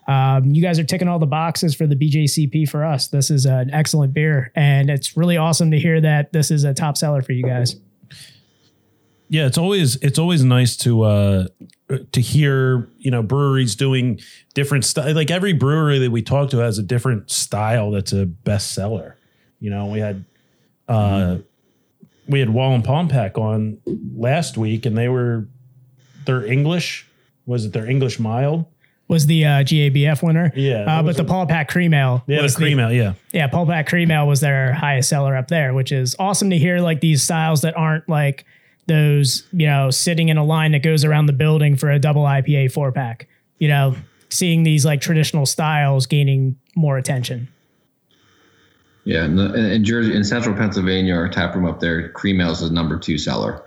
um, 0.07 0.45
you 0.45 0.61
guys 0.61 0.79
are 0.79 0.83
ticking 0.83 1.07
all 1.07 1.19
the 1.19 1.27
boxes 1.27 1.75
for 1.75 1.85
the 1.85 1.95
BJCP 1.95 2.67
for 2.67 2.83
us. 2.83 3.09
This 3.09 3.29
is 3.29 3.45
an 3.45 3.69
excellent 3.71 4.13
beer, 4.13 4.51
and 4.55 4.89
it's 4.89 5.15
really 5.15 5.37
awesome 5.37 5.71
to 5.71 5.79
hear 5.79 6.01
that 6.01 6.33
this 6.33 6.49
is 6.49 6.63
a 6.63 6.73
top 6.73 6.97
seller 6.97 7.21
for 7.21 7.33
you 7.33 7.43
guys. 7.43 7.75
Yeah, 9.27 9.45
it's 9.45 9.59
always 9.59 9.97
it's 9.97 10.17
always 10.17 10.43
nice 10.43 10.75
to 10.77 11.03
uh 11.03 11.47
to 12.11 12.21
hear 12.21 12.87
you 12.97 13.11
know 13.11 13.23
breweries 13.23 13.75
doing 13.75 14.19
different 14.53 14.85
stuff. 14.85 15.13
Like 15.13 15.31
every 15.31 15.53
brewery 15.53 15.99
that 15.99 16.11
we 16.11 16.21
talk 16.21 16.49
to 16.51 16.57
has 16.57 16.77
a 16.77 16.83
different 16.83 17.31
style 17.31 17.91
that's 17.91 18.13
a 18.13 18.25
bestseller. 18.25 19.15
You 19.59 19.69
know, 19.69 19.87
we 19.87 19.99
had 19.99 20.25
uh 20.87 21.37
we 22.27 22.39
had 22.39 22.49
Wallenpaupack 22.49 23.37
on 23.37 23.79
last 24.15 24.57
week 24.57 24.85
and 24.85 24.97
they 24.97 25.09
were 25.09 25.47
their 26.25 26.45
English 26.45 27.07
was 27.45 27.65
it 27.65 27.73
their 27.73 27.89
English 27.89 28.19
mild? 28.19 28.65
Was 29.07 29.25
the 29.25 29.43
uh, 29.43 29.49
GABF 29.63 30.21
winner? 30.21 30.53
Yeah, 30.55 30.99
uh, 30.99 31.01
but 31.01 31.17
the 31.17 31.23
Paul 31.23 31.47
Pack 31.47 31.67
Cream 31.67 31.95
Ale. 31.95 32.23
Yeah, 32.27 32.43
the 32.43 32.53
cream 32.53 32.79
ale, 32.79 32.93
yeah. 32.93 33.13
Yeah, 33.33 33.47
Paul 33.47 33.65
Pack 33.65 33.87
Cream 33.87 34.11
Ale 34.11 34.27
was 34.27 34.39
their 34.39 34.71
highest 34.71 35.09
seller 35.09 35.35
up 35.35 35.47
there, 35.47 35.73
which 35.73 35.91
is 35.91 36.15
awesome 36.19 36.51
to 36.51 36.59
hear. 36.59 36.79
Like 36.79 37.01
these 37.01 37.23
styles 37.23 37.61
that 37.61 37.75
aren't 37.75 38.07
like 38.07 38.45
those, 38.89 39.47
you 39.53 39.67
know, 39.67 39.89
sitting 39.89 40.27
in 40.27 40.35
a 40.35 40.43
line 40.43 40.73
that 40.73 40.83
goes 40.83 41.05
around 41.05 41.27
the 41.27 41.33
building 41.33 41.77
for 41.77 41.89
a 41.89 41.97
double 41.97 42.23
IPA 42.23 42.73
four 42.73 42.91
pack. 42.91 43.29
You 43.59 43.69
know, 43.69 43.95
seeing 44.29 44.63
these 44.63 44.83
like 44.83 44.99
traditional 44.99 45.45
styles 45.45 46.05
gaining 46.05 46.57
more 46.75 46.97
attention. 46.97 47.47
Yeah, 49.05 49.25
in, 49.25 49.37
the, 49.37 49.73
in, 49.73 49.85
Jersey, 49.85 50.13
in 50.13 50.23
Central 50.23 50.55
Pennsylvania, 50.55 51.15
our 51.15 51.29
tap 51.29 51.55
room 51.55 51.65
up 51.65 51.79
there, 51.79 52.09
cream 52.09 52.41
ale 52.41 52.51
is 52.51 52.59
the 52.59 52.69
number 52.69 52.99
two 52.99 53.17
seller. 53.17 53.63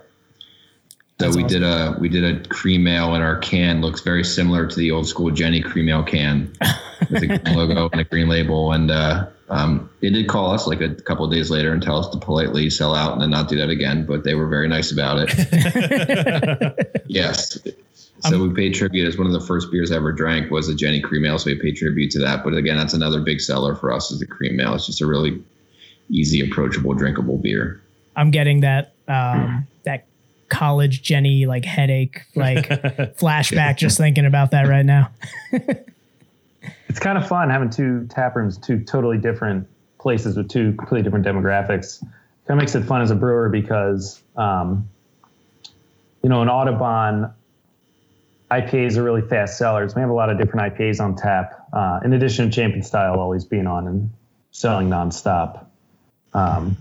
So 1.19 1.25
That's 1.25 1.35
we 1.35 1.43
awesome. 1.43 1.61
did 1.61 1.67
a 1.67 1.97
we 1.99 2.09
did 2.09 2.23
a 2.23 2.47
cream 2.49 2.87
ale, 2.87 3.13
and 3.13 3.23
our 3.23 3.37
can 3.37 3.81
looks 3.81 4.01
very 4.01 4.23
similar 4.23 4.67
to 4.67 4.75
the 4.75 4.91
old 4.91 5.07
school 5.07 5.31
Genny 5.31 5.63
cream 5.63 5.89
ale 5.89 6.03
can 6.03 6.53
with 7.09 7.23
a 7.23 7.27
green 7.27 7.55
logo 7.55 7.89
and 7.91 8.01
a 8.01 8.03
green 8.03 8.27
label. 8.27 8.71
And 8.71 8.89
uh, 8.89 9.27
um, 9.49 9.89
they 9.99 10.09
did 10.09 10.27
call 10.27 10.51
us 10.51 10.67
like 10.67 10.81
a 10.81 10.95
couple 10.95 11.25
of 11.25 11.31
days 11.31 11.49
later 11.49 11.73
and 11.73 11.81
tell 11.81 11.99
us 11.99 12.09
to 12.09 12.17
politely 12.17 12.69
sell 12.69 12.95
out 12.95 13.13
and 13.13 13.21
then 13.21 13.29
not 13.29 13.49
do 13.49 13.57
that 13.57 13.69
again. 13.69 14.05
But 14.05 14.23
they 14.23 14.35
were 14.35 14.47
very 14.47 14.67
nice 14.67 14.91
about 14.91 15.27
it. 15.27 17.03
yes. 17.07 17.57
So 18.21 18.41
we 18.41 18.53
paid 18.53 18.73
tribute 18.73 19.05
as 19.05 19.17
one 19.17 19.27
of 19.27 19.33
the 19.33 19.41
first 19.41 19.69
beers 19.69 19.91
I 19.91 19.97
ever 19.97 20.13
drank 20.13 20.49
was 20.49 20.69
a 20.69 20.73
Genny 20.73 21.03
cream 21.03 21.25
ale. 21.25 21.37
So 21.37 21.51
we 21.51 21.59
paid 21.59 21.75
tribute 21.75 22.11
to 22.11 22.19
that. 22.19 22.43
But 22.43 22.53
again, 22.53 22.77
that's 22.77 22.93
another 22.93 23.19
big 23.19 23.41
seller 23.41 23.75
for 23.75 23.91
us 23.91 24.11
is 24.11 24.19
the 24.19 24.25
cream 24.25 24.59
ale. 24.61 24.75
It's 24.75 24.85
just 24.85 25.01
a 25.01 25.05
really 25.05 25.43
easy, 26.09 26.39
approachable, 26.39 26.93
drinkable 26.93 27.37
beer. 27.37 27.81
I'm 28.15 28.31
getting 28.31 28.61
that 28.61 28.93
um, 29.07 29.67
that 29.83 30.05
college 30.47 31.01
Genny 31.01 31.47
like 31.47 31.65
headache 31.65 32.21
like 32.35 32.69
flashback 33.17 33.77
just 33.77 33.97
thinking 33.97 34.25
about 34.25 34.51
that 34.51 34.67
right 34.67 34.85
now. 34.85 35.11
it's 36.93 36.99
kind 36.99 37.17
of 37.17 37.27
fun 37.27 37.49
having 37.49 37.71
two 37.71 38.05
tap 38.07 38.35
rooms, 38.35 38.55
two 38.55 38.83
totally 38.83 39.17
different 39.17 39.67
places 39.97 40.37
with 40.37 40.47
two 40.47 40.73
completely 40.73 41.01
different 41.01 41.25
demographics. 41.25 41.99
Kind 42.01 42.11
of 42.49 42.57
makes 42.57 42.75
it 42.75 42.83
fun 42.83 43.01
as 43.01 43.09
a 43.09 43.15
brewer 43.15 43.49
because, 43.49 44.21
um, 44.35 44.87
you 46.21 46.29
know, 46.29 46.43
in 46.43 46.49
Audubon, 46.49 47.33
IPAs 48.51 48.95
are 48.97 49.01
really 49.01 49.23
fast 49.23 49.57
sellers. 49.57 49.95
We 49.95 50.01
have 50.01 50.11
a 50.11 50.13
lot 50.13 50.29
of 50.29 50.37
different 50.37 50.71
IPAs 50.71 51.01
on 51.01 51.15
tap, 51.15 51.67
uh, 51.73 52.01
in 52.05 52.13
addition 52.13 52.45
to 52.45 52.55
Champion 52.55 52.83
Style 52.83 53.19
always 53.19 53.43
being 53.43 53.65
on 53.65 53.87
and 53.87 54.11
selling 54.51 54.87
nonstop. 54.87 55.65
Um, 56.35 56.77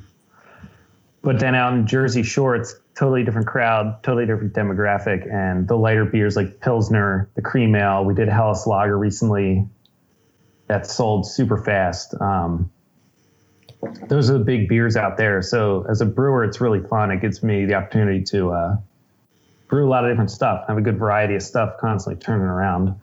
but 1.23 1.41
then 1.41 1.55
out 1.55 1.73
in 1.73 1.87
Jersey 1.87 2.23
Shore, 2.23 2.55
it's 2.55 2.75
totally 2.95 3.25
different 3.25 3.47
crowd, 3.47 4.03
totally 4.03 4.27
different 4.27 4.53
demographic, 4.53 5.27
and 5.33 5.67
the 5.67 5.77
lighter 5.79 6.05
beers 6.05 6.37
like 6.37 6.61
Pilsner, 6.61 7.31
the 7.35 7.41
cream 7.41 7.75
ale. 7.75 8.05
We 8.05 8.13
did 8.13 8.29
Helles 8.29 8.67
Lager 8.67 8.99
recently 8.99 9.67
that 10.73 10.87
sold 10.87 11.27
super 11.27 11.59
fast. 11.59 12.15
Um, 12.19 12.71
those 14.09 14.31
are 14.31 14.39
the 14.39 14.45
big 14.45 14.71
beers 14.71 14.97
out 14.97 15.19
there. 15.19 15.43
So 15.43 15.85
as 15.91 16.01
a 16.01 16.07
brewer, 16.07 16.45
it's 16.45 16.63
really 16.63 16.81
fun. 16.81 17.11
It 17.11 17.21
gives 17.21 17.43
me 17.43 17.67
the 17.67 17.75
opportunity 17.75 18.23
to 18.25 18.53
uh, 18.53 18.77
brew 19.69 19.87
a 19.87 19.91
lot 19.91 20.07
of 20.07 20.11
different 20.11 20.31
stuff, 20.31 20.65
have 20.69 20.79
a 20.79 20.81
good 20.81 20.99
variety 20.99 21.35
of 21.35 21.43
stuff 21.43 21.75
constantly 21.79 22.23
turning 22.25 22.47
around 22.47 22.99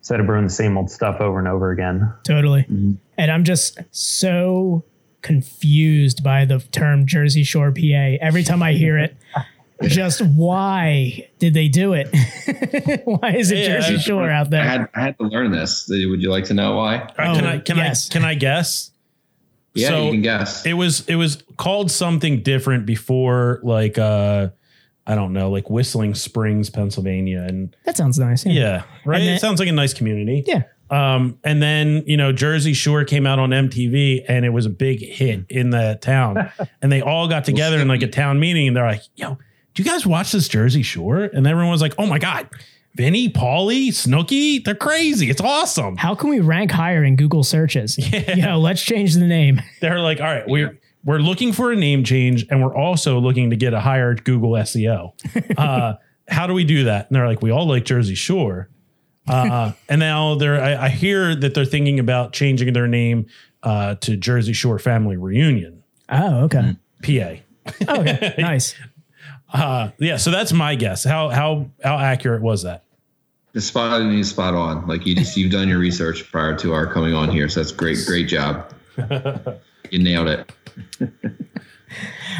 instead 0.00 0.18
of 0.18 0.26
brewing 0.26 0.42
the 0.42 0.52
same 0.52 0.76
old 0.76 0.90
stuff 0.90 1.20
over 1.20 1.38
and 1.38 1.46
over 1.46 1.70
again. 1.70 2.12
Totally. 2.24 2.66
And 3.16 3.30
I'm 3.30 3.44
just 3.44 3.78
so 3.92 4.82
confused 5.22 6.24
by 6.24 6.44
the 6.44 6.58
term 6.72 7.06
Jersey 7.06 7.44
Shore 7.44 7.70
PA. 7.70 8.16
Every 8.20 8.42
time 8.42 8.60
I 8.60 8.72
hear 8.72 8.98
it, 8.98 9.16
just 9.82 10.20
why 10.20 11.28
did 11.38 11.54
they 11.54 11.68
do 11.68 11.92
it? 11.94 12.08
why 13.04 13.34
is 13.34 13.50
it 13.50 13.58
Yeah, 13.58 13.80
Jersey 13.80 13.94
I- 13.96 13.98
Shore 13.98 14.30
out 14.30 14.46
I 14.46 14.50
there? 14.50 14.64
had 14.64 14.88
I 14.94 15.00
had 15.00 15.18
to 15.18 15.24
learn 15.24 15.50
this. 15.52 15.86
Would 15.88 16.22
you 16.22 16.30
like 16.30 16.44
to 16.44 16.54
know 16.54 16.76
why? 16.76 16.98
All 17.00 17.06
right, 17.18 17.34
can 17.36 17.44
Oh, 17.44 17.48
I 17.50 17.58
can 17.58 17.76
yes. 17.76 18.08
I 18.10 18.12
can 18.12 18.24
I 18.24 18.34
guess? 18.34 18.90
Yeah, 19.74 19.88
So, 19.88 20.04
you 20.04 20.10
can 20.12 20.22
guess. 20.22 20.64
It 20.66 20.74
was 20.74 21.06
it 21.08 21.16
was 21.16 21.42
called 21.56 21.90
something 21.90 22.42
different 22.42 22.86
before 22.86 23.60
like 23.62 23.98
uh 23.98 24.48
I 25.06 25.14
don't 25.16 25.32
know, 25.34 25.50
like 25.50 25.68
Whistling 25.68 26.14
Springs, 26.14 26.70
Pennsylvania 26.70 27.42
and 27.46 27.76
That 27.84 27.96
sounds 27.96 28.18
nice. 28.18 28.46
yeah, 28.46 28.84
right? 29.04 29.18
Then- 29.18 29.34
it 29.34 29.40
sounds 29.40 29.60
like 29.60 29.68
a 29.68 29.72
nice 29.72 29.92
community. 29.92 30.44
Yeah. 30.46 30.62
Um, 30.90 31.38
and 31.42 31.62
then 31.62 32.04
you 32.06 32.16
know 32.16 32.30
Jersey 32.30 32.74
Shore 32.74 33.04
came 33.04 33.26
out 33.26 33.38
on 33.38 33.50
MTV 33.50 34.24
and 34.28 34.44
it 34.44 34.50
was 34.50 34.66
a 34.66 34.70
big 34.70 35.00
hit 35.00 35.46
in 35.48 35.70
the 35.70 35.98
town, 36.00 36.50
and 36.82 36.92
they 36.92 37.00
all 37.00 37.26
got 37.26 37.44
together 37.44 37.78
in 37.80 37.88
like 37.88 38.02
a 38.02 38.06
town 38.06 38.38
meeting 38.38 38.68
and 38.68 38.76
they're 38.76 38.86
like, 38.86 39.00
"Yo, 39.16 39.38
do 39.74 39.82
you 39.82 39.88
guys 39.88 40.06
watch 40.06 40.32
this 40.32 40.48
Jersey 40.48 40.82
Shore?" 40.82 41.18
And 41.24 41.46
everyone 41.46 41.70
was 41.72 41.80
like, 41.82 41.94
"Oh 41.98 42.06
my 42.06 42.18
god, 42.18 42.48
Vinny, 42.94 43.28
Paulie, 43.28 43.88
Snooki, 43.88 44.64
they're 44.64 44.74
crazy! 44.74 45.30
It's 45.30 45.40
awesome." 45.40 45.96
How 45.96 46.14
can 46.14 46.30
we 46.30 46.40
rank 46.40 46.70
higher 46.70 47.02
in 47.04 47.16
Google 47.16 47.42
searches? 47.44 47.98
You 48.12 48.42
know, 48.42 48.58
let's 48.58 48.82
change 48.82 49.14
the 49.14 49.26
name. 49.26 49.60
They're 49.80 50.00
like, 50.00 50.20
"All 50.20 50.26
right, 50.26 50.44
we're 50.46 50.78
we're 51.04 51.18
looking 51.18 51.52
for 51.52 51.70
a 51.72 51.76
name 51.76 52.02
change, 52.04 52.46
and 52.50 52.62
we're 52.62 52.74
also 52.74 53.18
looking 53.18 53.50
to 53.50 53.56
get 53.56 53.74
a 53.74 53.80
higher 53.80 54.14
Google 54.14 54.50
SEO. 54.52 55.12
Uh, 55.58 55.94
how 56.28 56.46
do 56.46 56.54
we 56.54 56.64
do 56.64 56.84
that?" 56.84 57.08
And 57.08 57.16
they're 57.16 57.26
like, 57.26 57.42
"We 57.42 57.50
all 57.50 57.66
like 57.66 57.84
Jersey 57.84 58.14
Shore." 58.14 58.70
Uh, 59.26 59.72
and 59.88 60.00
now 60.00 60.34
they're 60.34 60.62
I, 60.62 60.84
I 60.84 60.88
hear 60.90 61.34
that 61.34 61.54
they're 61.54 61.64
thinking 61.64 61.98
about 61.98 62.32
changing 62.34 62.72
their 62.74 62.86
name 62.86 63.26
uh, 63.62 63.94
to 63.96 64.16
Jersey 64.16 64.52
Shore 64.52 64.78
Family 64.78 65.16
Reunion, 65.16 65.82
Oh, 66.10 66.44
okay. 66.44 66.76
PA. 67.02 67.36
Okay. 67.98 68.34
nice. 68.38 68.74
Uh, 69.54 69.90
yeah, 69.98 70.16
so 70.16 70.32
that's 70.32 70.52
my 70.52 70.74
guess. 70.74 71.04
How 71.04 71.28
how 71.28 71.70
how 71.82 71.96
accurate 71.96 72.42
was 72.42 72.64
that? 72.64 72.84
The 73.52 73.60
spot 73.60 74.00
on 74.00 74.12
is 74.12 74.30
spot 74.30 74.54
on. 74.54 74.88
Like 74.88 75.06
you 75.06 75.14
just 75.14 75.36
you've 75.36 75.52
done 75.52 75.68
your 75.68 75.78
research 75.78 76.30
prior 76.32 76.56
to 76.56 76.72
our 76.72 76.92
coming 76.92 77.14
on 77.14 77.30
here, 77.30 77.48
so 77.48 77.60
that's 77.60 77.70
great. 77.70 77.98
Great 78.04 78.26
job. 78.26 78.74
you 79.90 80.00
nailed 80.00 80.26
it. 80.26 80.52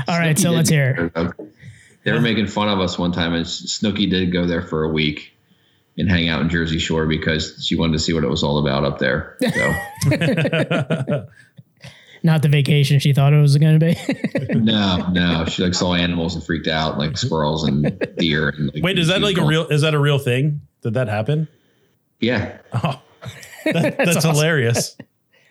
All 0.08 0.18
right. 0.18 0.36
So 0.36 0.50
let's 0.50 0.68
hear 0.68 1.12
it. 1.14 1.48
They 2.02 2.12
were 2.12 2.20
making 2.20 2.48
fun 2.48 2.68
of 2.68 2.80
us 2.80 2.98
one 2.98 3.12
time, 3.12 3.32
and 3.32 3.46
Snooki 3.46 4.10
did 4.10 4.32
go 4.32 4.44
there 4.46 4.60
for 4.60 4.82
a 4.82 4.88
week 4.88 5.32
and 5.96 6.10
hang 6.10 6.28
out 6.28 6.42
in 6.42 6.48
Jersey 6.48 6.80
Shore 6.80 7.06
because 7.06 7.64
she 7.64 7.76
wanted 7.76 7.92
to 7.92 7.98
see 8.00 8.12
what 8.12 8.24
it 8.24 8.28
was 8.28 8.42
all 8.42 8.58
about 8.58 8.84
up 8.84 8.98
there. 8.98 9.36
So 9.40 9.72
Not 12.24 12.40
the 12.42 12.48
vacation 12.48 12.98
she 13.00 13.12
thought 13.12 13.32
it 13.34 13.40
was 13.40 13.56
going 13.58 13.78
to 13.78 13.86
be. 13.86 14.54
no, 14.54 15.08
no, 15.12 15.44
she 15.44 15.62
like 15.62 15.74
saw 15.74 15.94
animals 15.94 16.34
and 16.34 16.42
freaked 16.42 16.66
out, 16.66 16.96
like 16.98 17.18
squirrels 17.18 17.64
and 17.68 17.98
deer. 18.16 18.48
And 18.48 18.72
like, 18.74 18.82
Wait, 18.82 18.98
is 18.98 19.08
that 19.08 19.16
she 19.18 19.22
was 19.22 19.34
like 19.34 19.44
a 19.44 19.46
real? 19.46 19.66
Is 19.68 19.82
that 19.82 19.92
a 19.94 19.98
real 19.98 20.18
thing? 20.18 20.62
Did 20.80 20.94
that 20.94 21.08
happen? 21.08 21.48
Yeah, 22.20 22.58
Oh, 22.72 23.00
that, 23.66 23.98
that's 23.98 24.16
awesome. 24.16 24.30
hilarious. 24.36 24.96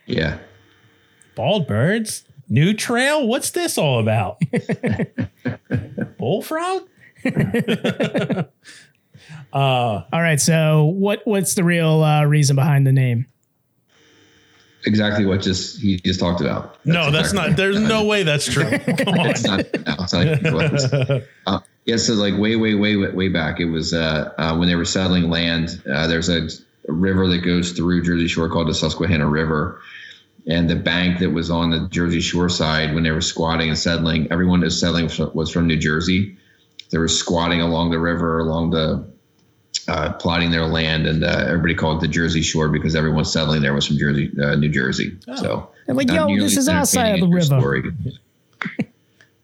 yeah. 0.07 0.39
Bald 1.35 1.67
birds, 1.67 2.23
new 2.49 2.73
trail. 2.73 3.27
What's 3.27 3.51
this 3.51 3.77
all 3.77 3.99
about? 3.99 4.41
Bullfrog. 6.17 6.83
All 9.53 10.03
right. 10.11 10.39
So 10.39 10.85
what 10.85 11.21
what's 11.25 11.53
the 11.55 11.63
real 11.63 12.03
uh, 12.03 12.23
reason 12.25 12.55
behind 12.55 12.87
the 12.87 12.91
name? 12.91 13.27
Exactly 14.85 15.25
what 15.25 15.41
just 15.41 15.79
he 15.79 15.97
just 15.99 16.19
talked 16.19 16.41
about. 16.41 16.77
no, 16.85 17.09
that's 17.11 17.29
exactly- 17.31 17.49
not. 17.49 17.57
There's 17.57 17.79
no 17.79 18.03
way 18.05 18.23
that's 18.23 18.51
true. 18.51 18.63
Come 18.97 19.19
on. 19.19 19.29
it's 19.29 19.43
not. 19.43 19.65
No, 19.85 19.95
it's 19.99 20.91
not. 20.91 21.21
Uh, 21.47 21.59
yeah, 21.85 21.97
so 21.97 22.13
like 22.13 22.37
way, 22.37 22.55
way, 22.55 22.75
way, 22.75 22.95
way, 22.95 23.09
way 23.11 23.27
back, 23.29 23.59
it 23.59 23.65
was 23.65 23.93
uh, 23.93 24.33
uh, 24.37 24.57
when 24.57 24.67
they 24.67 24.75
were 24.75 24.85
settling 24.85 25.29
land. 25.29 25.81
Uh, 25.89 26.07
there's 26.07 26.29
a, 26.29 26.47
a 26.87 26.91
river 26.93 27.27
that 27.27 27.39
goes 27.39 27.71
through 27.73 28.03
Jersey 28.03 28.27
Shore 28.27 28.49
called 28.49 28.69
the 28.69 28.73
Susquehanna 28.73 29.27
River, 29.27 29.81
and 30.47 30.69
the 30.69 30.75
bank 30.75 31.19
that 31.19 31.29
was 31.31 31.49
on 31.49 31.71
the 31.71 31.87
Jersey 31.89 32.21
Shore 32.21 32.49
side 32.49 32.93
when 32.93 33.03
they 33.03 33.11
were 33.11 33.21
squatting 33.21 33.69
and 33.69 33.77
settling, 33.77 34.31
everyone 34.31 34.61
that 34.61 34.65
was 34.65 34.79
settling 34.79 35.09
was 35.33 35.51
from 35.51 35.67
New 35.67 35.77
Jersey. 35.77 36.37
They 36.89 36.97
were 36.97 37.07
squatting 37.07 37.59
along 37.61 37.91
the 37.91 37.99
river, 37.99 38.39
along 38.39 38.69
the 38.71 39.12
uh, 39.87 40.13
plotting 40.13 40.51
their 40.51 40.65
land, 40.65 41.05
and 41.07 41.23
uh, 41.23 41.45
everybody 41.47 41.75
called 41.75 41.97
it 42.03 42.07
the 42.07 42.13
Jersey 42.13 42.41
Shore 42.41 42.69
because 42.69 42.95
everyone 42.95 43.25
settling 43.25 43.61
there 43.61 43.73
was 43.73 43.87
from 43.87 43.97
Jersey, 43.97 44.31
uh, 44.41 44.55
New 44.55 44.69
Jersey. 44.69 45.17
So 45.37 45.69
They're 45.85 45.95
like, 45.95 46.11
yo, 46.11 46.27
this 46.37 46.57
is 46.57 46.67
our 46.69 46.85
side 46.85 47.15
of 47.15 47.19
the 47.21 47.27
river. 47.27 47.37
as 47.39 47.49
your 47.49 47.59
story. 47.59 47.83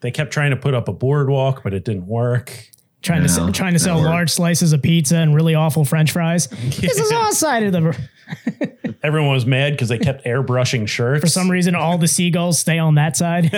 They 0.01 0.11
kept 0.11 0.31
trying 0.31 0.51
to 0.51 0.55
put 0.55 0.73
up 0.73 0.87
a 0.87 0.93
boardwalk, 0.93 1.61
but 1.61 1.73
it 1.73 1.83
didn't 1.83 2.07
work. 2.07 2.69
Trying 3.01 3.17
to 3.23 3.27
No, 3.27 3.33
sell, 3.33 3.51
trying 3.51 3.73
to 3.73 3.79
sell 3.79 3.97
worked. 3.97 4.05
large 4.09 4.29
slices 4.31 4.71
of 4.71 4.81
pizza 4.81 5.17
and 5.17 5.35
really 5.35 5.55
awful 5.55 5.83
French 5.83 6.11
fries. 6.11 6.47
This 6.79 6.97
is 6.97 7.11
our 7.11 7.33
side 7.33 7.63
of 7.63 7.73
the. 7.73 7.81
r- 7.81 8.93
Everyone 9.03 9.31
was 9.33 9.45
mad 9.45 9.73
because 9.73 9.89
they 9.89 9.97
kept 9.97 10.23
airbrushing 10.25 10.87
shirts. 10.87 11.19
For 11.21 11.27
some 11.27 11.51
reason, 11.51 11.75
all 11.75 11.97
the 11.97 12.07
seagulls 12.07 12.59
stay 12.59 12.77
on 12.79 12.95
that 12.95 13.17
side. 13.17 13.51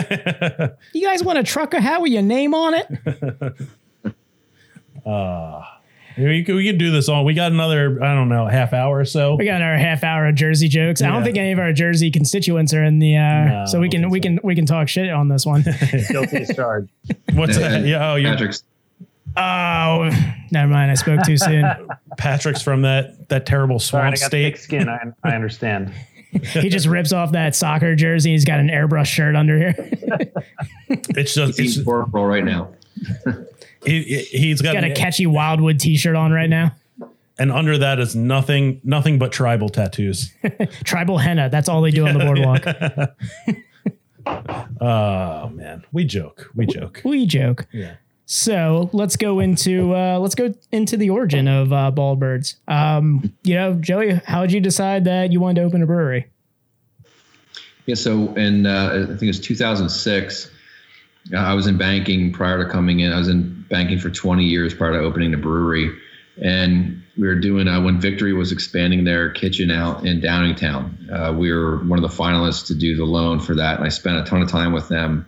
you 0.93 1.05
guys 1.05 1.23
want 1.23 1.37
a 1.37 1.43
trucker 1.43 1.79
hat 1.79 2.01
with 2.01 2.11
your 2.11 2.21
name 2.23 2.55
on 2.55 2.73
it? 2.73 2.87
We 6.17 6.43
could, 6.43 6.55
we 6.55 6.65
could 6.67 6.77
do 6.77 6.91
this 6.91 7.07
all. 7.09 7.23
We 7.25 7.33
got 7.33 7.51
another, 7.51 8.03
I 8.03 8.13
don't 8.13 8.29
know, 8.29 8.47
half 8.47 8.73
hour 8.73 8.99
or 8.99 9.05
so. 9.05 9.35
We 9.35 9.45
got 9.45 9.61
our 9.61 9.77
half 9.77 10.03
hour 10.03 10.27
of 10.27 10.35
Jersey 10.35 10.67
jokes. 10.67 11.01
I 11.01 11.07
don't 11.07 11.17
Yeah. 11.19 11.23
think 11.23 11.37
any 11.37 11.51
of 11.51 11.59
our 11.59 11.73
Jersey 11.73 12.11
constituents 12.11 12.73
are 12.73 12.83
in 12.83 12.99
the, 12.99 13.15
uh, 13.17 13.21
No, 13.45 13.65
so 13.67 13.79
we 13.79 13.87
I 13.87 13.89
can 13.89 14.01
don't 14.03 14.11
we 14.11 14.19
think 14.19 14.39
can 14.39 14.47
we 14.47 14.55
can 14.55 14.65
talk 14.65 14.87
shit 14.89 15.09
on 15.09 15.27
this 15.29 15.45
one. 15.45 15.63
Guilty 16.09 16.37
as 16.37 16.55
charged. 16.55 16.89
What's 17.33 17.57
that? 17.57 17.73
And 17.73 17.87
Yeah, 17.87 18.11
oh, 18.11 18.15
you 18.15 18.27
Patrick's 18.27 18.63
oh, 19.37 20.09
never 20.51 20.71
mind. 20.71 20.91
I 20.91 20.95
spoke 20.95 21.23
too 21.23 21.37
soon. 21.37 21.65
Patrick's 22.17 22.61
from 22.61 22.81
that 22.83 23.29
that 23.29 23.45
terrible 23.45 23.79
Sorry, 23.79 24.03
I 24.03 24.15
swamp 24.15 24.19
got 24.21 24.27
state. 24.27 24.51
thick 24.53 24.57
skin. 24.61 24.89
I, 24.89 24.99
I 25.23 25.31
understand. 25.35 25.93
he 26.31 26.69
just 26.69 26.87
rips 26.87 27.11
off 27.11 27.31
that 27.33 27.55
soccer 27.55 27.93
jersey. 27.95 28.31
He's 28.31 28.45
got 28.45 28.59
an 28.59 28.69
airbrush 28.69 29.07
shirt 29.07 29.35
under 29.35 29.57
here. 29.57 29.75
It's 30.89 31.33
just 31.33 31.59
he's 31.59 31.77
it's, 31.77 31.85
corporal 31.85 32.25
right 32.25 32.43
now. 32.43 32.69
he, 33.85 34.19
he's 34.31 34.61
got, 34.61 34.73
got 34.73 34.83
a 34.83 34.93
catchy 34.93 35.25
Wildwood 35.25 35.79
T-shirt 35.79 36.15
on 36.15 36.31
right 36.31 36.49
now. 36.49 36.75
and 37.39 37.51
under 37.51 37.77
that 37.77 37.99
is 37.99 38.15
nothing 38.15 38.79
nothing 38.83 39.17
but 39.19 39.31
tribal 39.31 39.69
tattoos. 39.69 40.31
Tribal 40.83 41.17
henna. 41.17 41.49
That's 41.49 41.67
all 41.69 41.81
they 41.81 41.91
do 41.91 42.07
on 42.07 42.17
the 42.17 42.25
boardwalk. 42.25 42.65
Oh 44.79 45.49
man, 45.49 45.83
we 45.91 46.05
joke, 46.05 46.49
we 46.55 46.65
joke. 46.65 47.01
we 47.03 47.25
joke. 47.25 47.67
Yeah. 47.71 47.95
So 48.25 48.89
let's 48.93 49.15
go 49.17 49.39
into 49.39 49.95
uh, 49.95 50.19
let's 50.19 50.35
go 50.35 50.53
into 50.71 50.95
the 50.95 51.09
origin 51.09 51.47
of 51.47 51.73
uh, 51.73 51.91
bald 51.91 52.19
birds. 52.19 52.55
Um, 52.67 53.33
you 53.43 53.55
know, 53.55 53.73
Joey, 53.73 54.21
how 54.25 54.41
did 54.41 54.51
you 54.53 54.59
decide 54.61 55.05
that 55.05 55.31
you 55.31 55.39
wanted 55.39 55.61
to 55.61 55.67
open 55.67 55.81
a 55.83 55.85
brewery? 55.85 56.27
Yeah, 57.87 57.95
so 57.95 58.33
in 58.35 58.65
uh, 58.65 59.03
I 59.03 59.05
think 59.07 59.23
it 59.23 59.27
was 59.27 59.39
2006. 59.39 60.51
uh, 61.33 61.37
I 61.37 61.53
was 61.53 61.67
in 61.67 61.77
banking 61.77 62.31
prior 62.31 62.63
to 62.63 62.69
coming 62.69 62.99
in. 63.01 63.11
I 63.11 63.17
was 63.17 63.27
in 63.27 63.60
banking 63.71 63.97
for 63.97 64.11
20 64.11 64.43
years 64.43 64.73
prior 64.75 64.93
to 64.93 64.99
opening 64.99 65.31
the 65.31 65.37
brewery, 65.37 65.97
and 66.39 67.01
we 67.17 67.27
were 67.27 67.35
doing 67.35 67.67
uh, 67.67 67.81
when 67.81 67.99
Victory 67.99 68.33
was 68.33 68.51
expanding 68.51 69.03
their 69.03 69.31
kitchen 69.31 69.71
out 69.71 70.05
in 70.05 70.21
Downingtown. 70.21 71.09
Uh, 71.11 71.33
we 71.33 71.51
were 71.51 71.77
one 71.77 71.97
of 71.97 72.09
the 72.09 72.15
finalists 72.15 72.67
to 72.67 72.75
do 72.75 72.95
the 72.95 73.05
loan 73.05 73.39
for 73.39 73.55
that, 73.55 73.77
and 73.77 73.85
I 73.85 73.89
spent 73.89 74.17
a 74.17 74.23
ton 74.29 74.43
of 74.43 74.49
time 74.49 74.73
with 74.73 74.87
them 74.87 75.25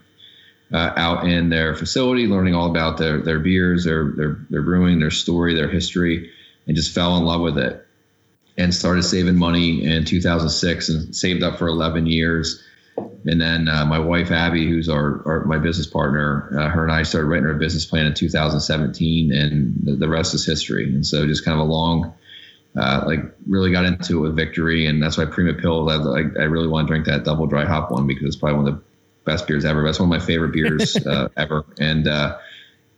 uh, 0.71 0.91
out 0.95 1.25
in 1.25 1.49
their 1.49 1.75
facility, 1.75 2.27
learning 2.27 2.53
all 2.53 2.69
about 2.69 2.97
their 2.97 3.21
their 3.21 3.39
beers, 3.39 3.85
their 3.85 4.11
their 4.11 4.37
their 4.49 4.61
brewing, 4.61 4.99
their 4.99 5.11
story, 5.11 5.55
their 5.55 5.69
history, 5.69 6.31
and 6.67 6.75
just 6.75 6.93
fell 6.93 7.17
in 7.17 7.23
love 7.23 7.41
with 7.41 7.57
it 7.57 7.85
and 8.57 8.73
started 8.73 9.03
saving 9.03 9.35
money 9.35 9.83
in 9.83 10.05
2006 10.05 10.89
and 10.89 11.15
saved 11.15 11.43
up 11.43 11.57
for 11.57 11.67
11 11.67 12.05
years. 12.05 12.63
And 12.97 13.39
then 13.39 13.67
uh, 13.67 13.85
my 13.85 13.99
wife 13.99 14.31
Abby, 14.31 14.67
who's 14.67 14.89
our, 14.89 15.21
our 15.25 15.45
my 15.45 15.57
business 15.57 15.87
partner, 15.87 16.49
uh, 16.59 16.69
her 16.69 16.83
and 16.83 16.91
I 16.91 17.03
started 17.03 17.27
writing 17.27 17.45
our 17.45 17.53
business 17.53 17.85
plan 17.85 18.05
in 18.05 18.13
2017, 18.13 19.31
and 19.31 19.75
the, 19.81 19.95
the 19.95 20.09
rest 20.09 20.33
is 20.33 20.45
history. 20.45 20.93
And 20.93 21.05
so 21.05 21.25
just 21.25 21.45
kind 21.45 21.59
of 21.59 21.65
a 21.67 21.71
long, 21.71 22.13
uh, 22.75 23.03
like 23.05 23.21
really 23.47 23.71
got 23.71 23.85
into 23.85 24.17
it 24.17 24.21
with 24.27 24.35
Victory, 24.35 24.85
and 24.87 25.01
that's 25.01 25.17
why 25.17 25.25
Prima 25.25 25.53
Pils. 25.53 25.89
I, 25.89 26.39
I, 26.39 26.43
I 26.43 26.45
really 26.47 26.67
want 26.67 26.87
to 26.87 26.91
drink 26.91 27.05
that 27.05 27.23
double 27.23 27.47
dry 27.47 27.65
hop 27.65 27.91
one 27.91 28.07
because 28.07 28.25
it's 28.25 28.35
probably 28.35 28.57
one 28.57 28.67
of 28.67 28.75
the 28.75 28.83
best 29.25 29.47
beers 29.47 29.63
ever. 29.63 29.83
That's 29.83 29.99
one 29.99 30.13
of 30.13 30.21
my 30.21 30.25
favorite 30.25 30.51
beers 30.51 30.95
uh, 31.07 31.29
ever, 31.37 31.65
and 31.79 32.07
uh, 32.07 32.37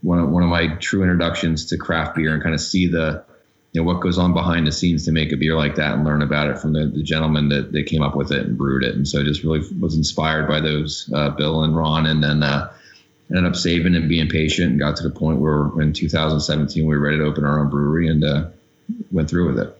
one 0.01 0.19
of, 0.19 0.29
one 0.29 0.43
of 0.43 0.49
my 0.49 0.75
true 0.75 1.03
introductions 1.03 1.67
to 1.67 1.77
craft 1.77 2.15
beer 2.15 2.34
and 2.34 2.41
kind 2.41 2.55
of 2.55 2.62
see 2.62 2.88
the 2.88 3.23
you 3.75 3.81
know 3.81 3.85
what 3.91 4.01
goes 4.01 4.17
on 4.17 4.33
behind 4.33 4.65
the 4.65 4.71
scenes 4.71 5.03
to 5.03 5.11
make 5.11 5.33
a 5.33 5.35
beer 5.35 5.53
like 5.57 5.75
that 5.75 5.95
and 5.95 6.05
learn 6.05 6.21
about 6.21 6.49
it 6.49 6.57
from 6.57 6.71
the, 6.71 6.85
the 6.85 7.03
gentleman 7.03 7.49
that, 7.49 7.73
that 7.73 7.85
came 7.88 8.01
up 8.01 8.15
with 8.15 8.31
it 8.31 8.45
and 8.45 8.57
brewed 8.57 8.83
it. 8.83 8.95
And 8.95 9.05
so 9.05 9.21
just 9.21 9.43
really 9.43 9.59
was 9.81 9.97
inspired 9.97 10.47
by 10.47 10.61
those 10.61 11.11
uh, 11.13 11.31
bill 11.31 11.61
and 11.61 11.75
ron 11.75 12.05
and 12.05 12.23
then 12.23 12.41
uh, 12.41 12.71
ended 13.29 13.45
up 13.45 13.57
saving 13.57 13.93
and 13.93 14.07
being 14.07 14.29
patient 14.29 14.71
and 14.71 14.79
got 14.79 14.95
to 14.95 15.03
the 15.03 15.09
point 15.09 15.39
where 15.41 15.69
in 15.81 15.91
2017 15.91 16.85
we 16.85 16.95
were 16.95 17.03
ready 17.03 17.17
to 17.17 17.25
open 17.25 17.43
our 17.43 17.59
own 17.59 17.69
brewery 17.69 18.07
and 18.07 18.23
uh, 18.23 18.45
went 19.11 19.29
through 19.29 19.47
with 19.47 19.59
it. 19.59 19.77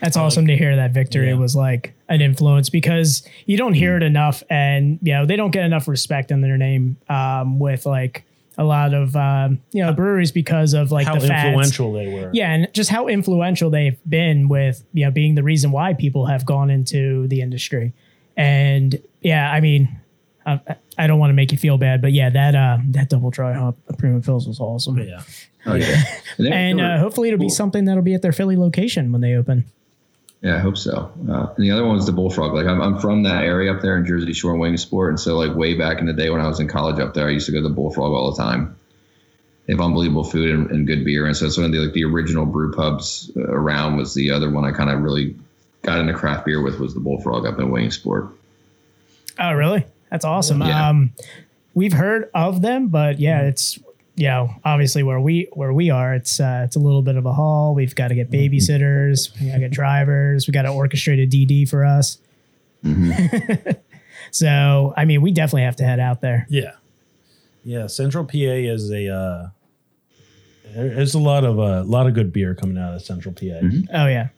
That's 0.00 0.16
awesome 0.16 0.46
to 0.46 0.56
hear 0.56 0.76
that 0.76 0.92
victory 0.92 1.28
Yeah. 1.28 1.34
was 1.34 1.56
like 1.56 1.92
an 2.08 2.20
influence 2.20 2.70
because 2.70 3.24
you 3.46 3.56
don't 3.56 3.74
hear 3.74 3.96
it 3.96 4.02
enough, 4.02 4.42
and 4.50 4.98
you 5.02 5.12
know 5.12 5.26
they 5.26 5.36
don't 5.36 5.52
get 5.52 5.64
enough 5.64 5.86
respect 5.86 6.32
in 6.32 6.40
their 6.40 6.58
name 6.58 6.96
um, 7.08 7.60
with 7.60 7.86
like 7.86 8.24
a 8.58 8.64
lot 8.64 8.92
of 8.94 9.16
um, 9.16 9.60
you 9.72 9.82
know 9.84 9.92
breweries 9.92 10.32
because 10.32 10.74
of 10.74 10.90
like 10.92 11.06
How 11.06 11.14
the 11.14 11.26
fads. 11.26 11.46
influential 11.46 11.92
they 11.92 12.12
were. 12.12 12.30
Yeah, 12.32 12.52
and 12.52 12.68
just 12.72 12.90
how 12.90 13.08
influential 13.08 13.70
they've 13.70 13.98
been 14.08 14.48
with 14.48 14.84
you 14.92 15.04
know 15.04 15.10
being 15.10 15.34
the 15.34 15.42
reason 15.42 15.70
why 15.72 15.94
people 15.94 16.26
have 16.26 16.44
gone 16.44 16.70
into 16.70 17.26
the 17.28 17.40
industry, 17.40 17.92
and 18.36 19.00
yeah, 19.20 19.50
I 19.50 19.60
mean, 19.60 20.00
I, 20.44 20.60
I 20.98 21.06
don't 21.06 21.18
want 21.18 21.30
to 21.30 21.34
make 21.34 21.52
you 21.52 21.58
feel 21.58 21.78
bad, 21.78 22.02
but 22.02 22.12
yeah, 22.12 22.30
that 22.30 22.54
uh, 22.54 22.78
that 22.90 23.08
double 23.08 23.30
dry 23.30 23.52
hop 23.54 23.76
Prima 23.98 24.20
Pils 24.20 24.46
was 24.46 24.60
awesome. 24.60 24.98
yeah. 24.98 25.22
oh 25.66 25.74
yeah 25.74 26.02
and, 26.38 26.48
And 26.48 26.80
uh, 26.80 26.98
hopefully 26.98 27.28
it'll 27.28 27.40
be 27.40 27.48
something 27.48 27.84
that'll 27.84 28.02
be 28.02 28.14
at 28.14 28.22
their 28.22 28.32
Philly 28.32 28.56
location 28.56 29.12
when 29.12 29.20
they 29.20 29.34
open. 29.34 29.64
Yeah, 30.42 30.56
I 30.56 30.58
hope 30.58 30.76
so. 30.76 31.12
Uh, 31.30 31.54
and 31.56 31.64
the 31.64 31.70
other 31.70 31.86
one 31.86 31.94
was 31.94 32.06
the 32.06 32.12
bullfrog. 32.12 32.52
Like 32.52 32.66
I'm, 32.66 32.82
I'm 32.82 32.98
from 32.98 33.22
that 33.22 33.44
area 33.44 33.72
up 33.72 33.80
there 33.80 33.96
in 33.96 34.04
Jersey 34.04 34.32
Shore 34.32 34.50
and 34.50 34.60
Williamsport, 34.60 35.10
and 35.10 35.20
so 35.20 35.38
like 35.38 35.56
way 35.56 35.74
back 35.74 36.00
in 36.00 36.06
the 36.06 36.12
day 36.12 36.30
when 36.30 36.40
I 36.40 36.48
was 36.48 36.58
in 36.58 36.66
college 36.66 36.98
up 36.98 37.14
there, 37.14 37.28
I 37.28 37.30
used 37.30 37.46
to 37.46 37.52
go 37.52 37.58
to 37.58 37.68
the 37.68 37.74
bullfrog 37.74 38.12
all 38.12 38.32
the 38.32 38.42
time. 38.42 38.76
They 39.66 39.74
have 39.74 39.80
unbelievable 39.80 40.24
food 40.24 40.50
and, 40.50 40.70
and 40.72 40.86
good 40.86 41.04
beer, 41.04 41.26
and 41.26 41.36
so 41.36 41.46
it's 41.46 41.56
one 41.56 41.66
of 41.66 41.72
the 41.72 41.78
like 41.78 41.92
the 41.92 42.04
original 42.04 42.44
brew 42.44 42.72
pubs 42.72 43.30
uh, 43.36 43.42
around. 43.42 43.96
Was 43.96 44.14
the 44.14 44.32
other 44.32 44.50
one 44.50 44.64
I 44.64 44.72
kind 44.72 44.90
of 44.90 45.00
really 45.00 45.36
got 45.82 46.00
into 46.00 46.12
craft 46.14 46.44
beer 46.44 46.60
with 46.60 46.80
was 46.80 46.94
the 46.94 47.00
bullfrog 47.00 47.46
up 47.46 47.60
in 47.60 47.70
Williamsport. 47.70 48.28
Oh, 49.38 49.52
really? 49.52 49.86
That's 50.10 50.24
awesome. 50.24 50.60
Yeah. 50.60 50.88
Um, 50.88 51.12
we've 51.74 51.92
heard 51.92 52.30
of 52.34 52.62
them, 52.62 52.88
but 52.88 53.20
yeah, 53.20 53.42
it's 53.42 53.78
you 54.14 54.28
know 54.28 54.50
obviously 54.64 55.02
where 55.02 55.20
we 55.20 55.48
where 55.52 55.72
we 55.72 55.90
are, 55.90 56.14
it's 56.14 56.40
uh, 56.40 56.62
it's 56.64 56.76
a 56.76 56.78
little 56.78 57.02
bit 57.02 57.16
of 57.16 57.26
a 57.26 57.32
haul. 57.32 57.74
We've 57.74 57.94
got 57.94 58.08
to 58.08 58.14
get 58.14 58.30
babysitters, 58.30 59.38
we 59.40 59.46
got 59.48 59.54
to 59.54 59.60
get 59.60 59.70
drivers, 59.70 60.46
we 60.46 60.52
got 60.52 60.62
to 60.62 60.68
orchestrate 60.68 61.22
a 61.22 61.26
DD 61.26 61.68
for 61.68 61.84
us. 61.84 62.18
so 64.30 64.92
I 64.96 65.04
mean, 65.04 65.22
we 65.22 65.32
definitely 65.32 65.62
have 65.62 65.76
to 65.76 65.84
head 65.84 66.00
out 66.00 66.20
there. 66.20 66.46
Yeah. 66.48 66.72
Yeah. 67.64 67.86
Central 67.86 68.24
PA 68.24 68.36
is 68.36 68.90
a 68.90 69.08
uh 69.08 69.48
there's 70.74 71.14
a 71.14 71.18
lot 71.18 71.44
of 71.44 71.58
a 71.58 71.82
lot 71.82 72.06
of 72.06 72.14
good 72.14 72.32
beer 72.32 72.54
coming 72.54 72.78
out 72.78 72.94
of 72.94 73.02
Central 73.02 73.34
PA. 73.34 73.60
Oh 73.92 74.06
yeah. 74.06 74.28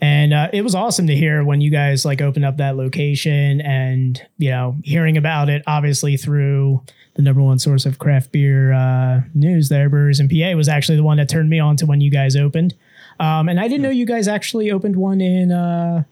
And 0.00 0.32
uh, 0.32 0.48
it 0.52 0.62
was 0.62 0.74
awesome 0.76 1.08
to 1.08 1.16
hear 1.16 1.42
when 1.42 1.60
you 1.60 1.70
guys 1.70 2.04
like 2.04 2.20
opened 2.20 2.44
up 2.44 2.56
that 2.58 2.76
location 2.76 3.60
and 3.60 4.20
you 4.38 4.50
know 4.50 4.76
hearing 4.84 5.16
about 5.16 5.48
it 5.48 5.62
obviously 5.66 6.16
through 6.16 6.82
the 7.14 7.22
number 7.22 7.42
one 7.42 7.58
source 7.58 7.84
of 7.84 7.98
craft 7.98 8.30
beer 8.30 8.72
uh, 8.72 9.22
news 9.34 9.68
there 9.70 9.88
brewers 9.88 10.20
in 10.20 10.28
PA 10.28 10.56
was 10.56 10.68
actually 10.68 10.94
the 10.96 11.02
one 11.02 11.16
that 11.16 11.28
turned 11.28 11.50
me 11.50 11.58
on 11.58 11.76
to 11.78 11.86
when 11.86 12.00
you 12.00 12.12
guys 12.12 12.36
opened 12.36 12.74
um, 13.18 13.48
and 13.48 13.58
I 13.58 13.66
didn't 13.66 13.82
know 13.82 13.90
you 13.90 14.06
guys 14.06 14.28
actually 14.28 14.70
opened 14.70 14.94
one 14.94 15.20
in 15.20 15.50
uh, 15.50 16.04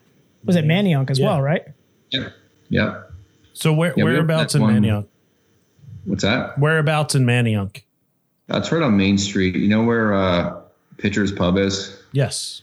was 0.45 0.57
it 0.57 0.65
Manayunk 0.65 1.09
as 1.11 1.21
Yeah. 1.21 1.27
well 1.27 1.43
right 1.43 1.65
Yeah. 2.11 2.31
Yep. 2.71 3.13
So 3.53 3.73
where 3.73 3.95
Yeah, 3.97 4.03
whereabouts 4.03 4.57
in 4.57 4.63
opened 4.63 4.85
Manayunk? 4.85 5.07
What's 6.07 6.23
that? 6.25 6.59
Whereabouts 6.59 7.15
in 7.15 7.25
Manayunk? 7.25 7.83
That's 8.49 8.71
right 8.73 8.83
on 8.83 8.97
Main 8.97 9.17
Street. 9.19 9.55
You 9.55 9.69
know 9.69 9.85
where 9.85 10.13
uh, 10.13 10.61
Pitcher's 10.99 11.31
Pub 11.33 11.57
is? 11.57 11.97
Yes. 12.13 12.63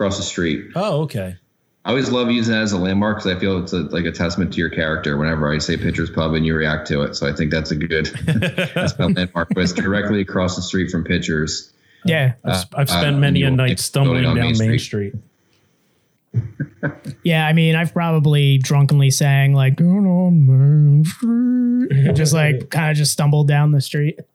Across 0.00 0.16
the 0.16 0.22
street. 0.22 0.70
Oh, 0.76 1.02
okay. 1.02 1.36
I 1.84 1.90
always 1.90 2.10
love 2.10 2.30
using 2.30 2.54
that 2.54 2.62
as 2.62 2.72
a 2.72 2.78
landmark 2.78 3.18
because 3.18 3.36
I 3.36 3.38
feel 3.38 3.62
it's 3.62 3.74
a, 3.74 3.80
like 3.80 4.06
a 4.06 4.12
testament 4.12 4.50
to 4.54 4.58
your 4.58 4.70
character 4.70 5.18
whenever 5.18 5.52
I 5.52 5.58
say 5.58 5.76
Pitcher's 5.76 6.08
Pub 6.08 6.32
and 6.32 6.46
you 6.46 6.54
react 6.54 6.88
to 6.88 7.02
it. 7.02 7.16
So 7.16 7.28
I 7.28 7.34
think 7.34 7.50
that's 7.50 7.70
a 7.70 7.76
good 7.76 8.06
that's 8.74 8.98
my 8.98 9.08
landmark. 9.08 9.50
But 9.54 9.64
it's 9.64 9.74
directly 9.74 10.22
across 10.22 10.56
the 10.56 10.62
street 10.62 10.90
from 10.90 11.04
Pitcher's. 11.04 11.70
yeah 12.06 12.32
I've, 12.46 12.64
I've 12.74 12.88
uh, 12.88 12.98
spent 12.98 13.18
many 13.18 13.42
a 13.42 13.50
night 13.50 13.78
stumbling 13.78 14.22
building 14.22 14.36
down 14.36 14.46
on 14.46 14.58
Main, 14.58 14.70
Main 14.70 14.78
Street. 14.78 15.14
yeah 17.22 17.46
I 17.46 17.52
mean 17.52 17.74
I've 17.74 17.92
probably 17.92 18.56
drunkenly 18.56 19.10
sang 19.10 19.52
like 19.52 19.76
"Down 19.76 20.06
on 20.06 20.46
Main 20.46 21.04
Street," 21.04 22.14
just 22.14 22.32
like 22.32 22.70
kind 22.70 22.90
of 22.90 22.96
just 22.96 23.12
stumbled 23.12 23.48
down 23.48 23.72
the 23.72 23.82
street 23.82 24.16
But- 24.16 24.26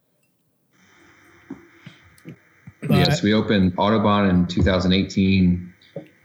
yes, 2.90 3.22
we 3.22 3.34
opened 3.34 3.74
Audubon 3.78 4.30
in 4.30 4.48
2018, 4.48 5.74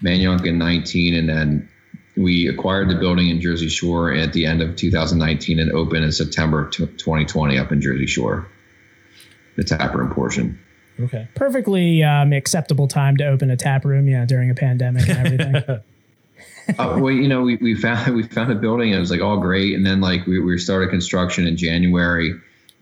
Manayunk 0.02 0.46
in 0.46 0.58
19, 0.58 1.14
and 1.14 1.28
then 1.28 1.68
we 2.16 2.48
acquired 2.48 2.88
the 2.88 2.96
building 2.96 3.28
in 3.28 3.40
Jersey 3.40 3.68
Shore 3.68 4.12
at 4.12 4.32
the 4.32 4.46
end 4.46 4.62
of 4.62 4.76
2019 4.76 5.58
and 5.58 5.72
opened 5.72 6.04
in 6.04 6.12
September 6.12 6.66
of 6.66 6.72
2020 6.72 7.58
up 7.58 7.72
in 7.72 7.80
Jersey 7.80 8.06
Shore, 8.06 8.46
the 9.56 9.64
taproom 9.64 10.10
portion. 10.12 10.58
Okay. 10.98 11.26
perfectly 11.34 12.02
um, 12.02 12.34
acceptable 12.34 12.86
time 12.86 13.16
to 13.16 13.26
open 13.26 13.50
a 13.50 13.56
tap 13.56 13.86
room, 13.86 14.06
yeah, 14.06 14.26
during 14.26 14.50
a 14.50 14.54
pandemic 14.54 15.08
and 15.08 15.26
everything. 15.26 15.80
Uh, 16.78 16.96
well, 17.00 17.12
you 17.12 17.26
know, 17.26 17.42
we, 17.42 17.56
we 17.56 17.74
found 17.74 18.14
we 18.14 18.22
found 18.22 18.50
a 18.52 18.54
building 18.54 18.90
and 18.90 18.96
it 18.96 19.00
was 19.00 19.10
like 19.10 19.20
all 19.20 19.38
great, 19.38 19.74
and 19.74 19.84
then 19.84 20.00
like 20.00 20.24
we, 20.26 20.38
we 20.38 20.56
started 20.56 20.88
construction 20.88 21.46
in 21.46 21.56
January, 21.56 22.32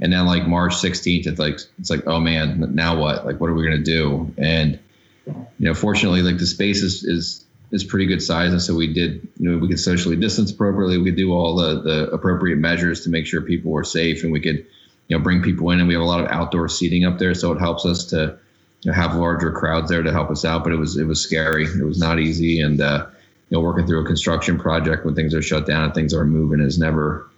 and 0.01 0.12
then 0.12 0.26
like 0.26 0.46
March 0.46 0.74
16th, 0.74 1.26
it's 1.26 1.38
like 1.38 1.59
it's 1.78 1.90
like 1.90 2.07
oh 2.07 2.20
man, 2.20 2.74
now 2.74 3.01
what? 3.01 3.26
Like 3.26 3.40
what 3.40 3.51
are 3.51 3.55
we 3.55 3.64
gonna 3.64 3.78
do? 3.78 4.32
And 4.38 4.78
you 5.26 5.46
know, 5.59 5.74
fortunately, 5.74 6.22
like 6.22 6.38
the 6.38 6.46
space 6.46 6.82
is 6.82 7.05
is 7.05 7.44
is 7.70 7.84
pretty 7.84 8.07
good 8.07 8.22
size, 8.22 8.53
and 8.53 8.62
so 8.62 8.74
we 8.74 8.92
did 8.92 9.26
you 9.38 9.51
know 9.51 9.59
we 9.59 9.68
could 9.68 9.80
socially 9.80 10.16
distance 10.16 10.53
appropriately, 10.53 10.99
we 10.99 11.05
could 11.11 11.16
do 11.16 11.32
all 11.32 11.57
the 11.57 11.82
the 11.82 12.11
appropriate 12.11 12.57
measures 12.57 13.03
to 13.03 13.11
make 13.11 13.26
sure 13.26 13.40
people 13.40 13.72
were 13.72 13.84
safe, 13.84 14.22
and 14.22 14.32
we 14.32 14.40
could 14.40 14.66
you 15.09 15.16
know 15.16 15.22
bring 15.22 15.42
people 15.42 15.70
in, 15.70 15.80
and 15.80 15.88
we 15.88 15.94
have 15.94 16.03
a 16.03 16.07
lot 16.07 16.20
of 16.20 16.30
outdoor 16.30 16.68
seating 16.68 17.05
up 17.05 17.18
there, 17.18 17.34
so 17.34 17.53
it 17.53 17.59
helps 17.59 17.84
us 17.84 18.07
to 18.07 18.38
you 18.82 18.90
know, 18.90 18.94
have 18.94 19.16
larger 19.16 19.51
crowds 19.51 19.90
there 19.90 20.03
to 20.03 20.12
help 20.12 20.30
us 20.30 20.44
out. 20.44 20.62
But 20.62 20.72
it 20.72 20.78
was 20.78 20.96
it 20.96 21.05
was 21.05 21.20
scary. 21.20 21.64
It 21.64 21.84
was 21.84 21.99
not 21.99 22.20
easy, 22.20 22.61
and 22.61 22.80
uh, 22.80 23.07
you 23.51 23.57
know 23.57 23.62
working 23.62 23.86
through 23.86 24.03
a 24.05 24.07
construction 24.07 24.59
project 24.59 25.05
when 25.05 25.16
things 25.16 25.34
are 25.34 25.42
shut 25.42 25.66
down 25.66 25.84
and 25.84 25.94
things 25.94 26.14
are 26.14 26.24
moving 26.24 26.61
is 26.61 26.78
never 26.78 27.28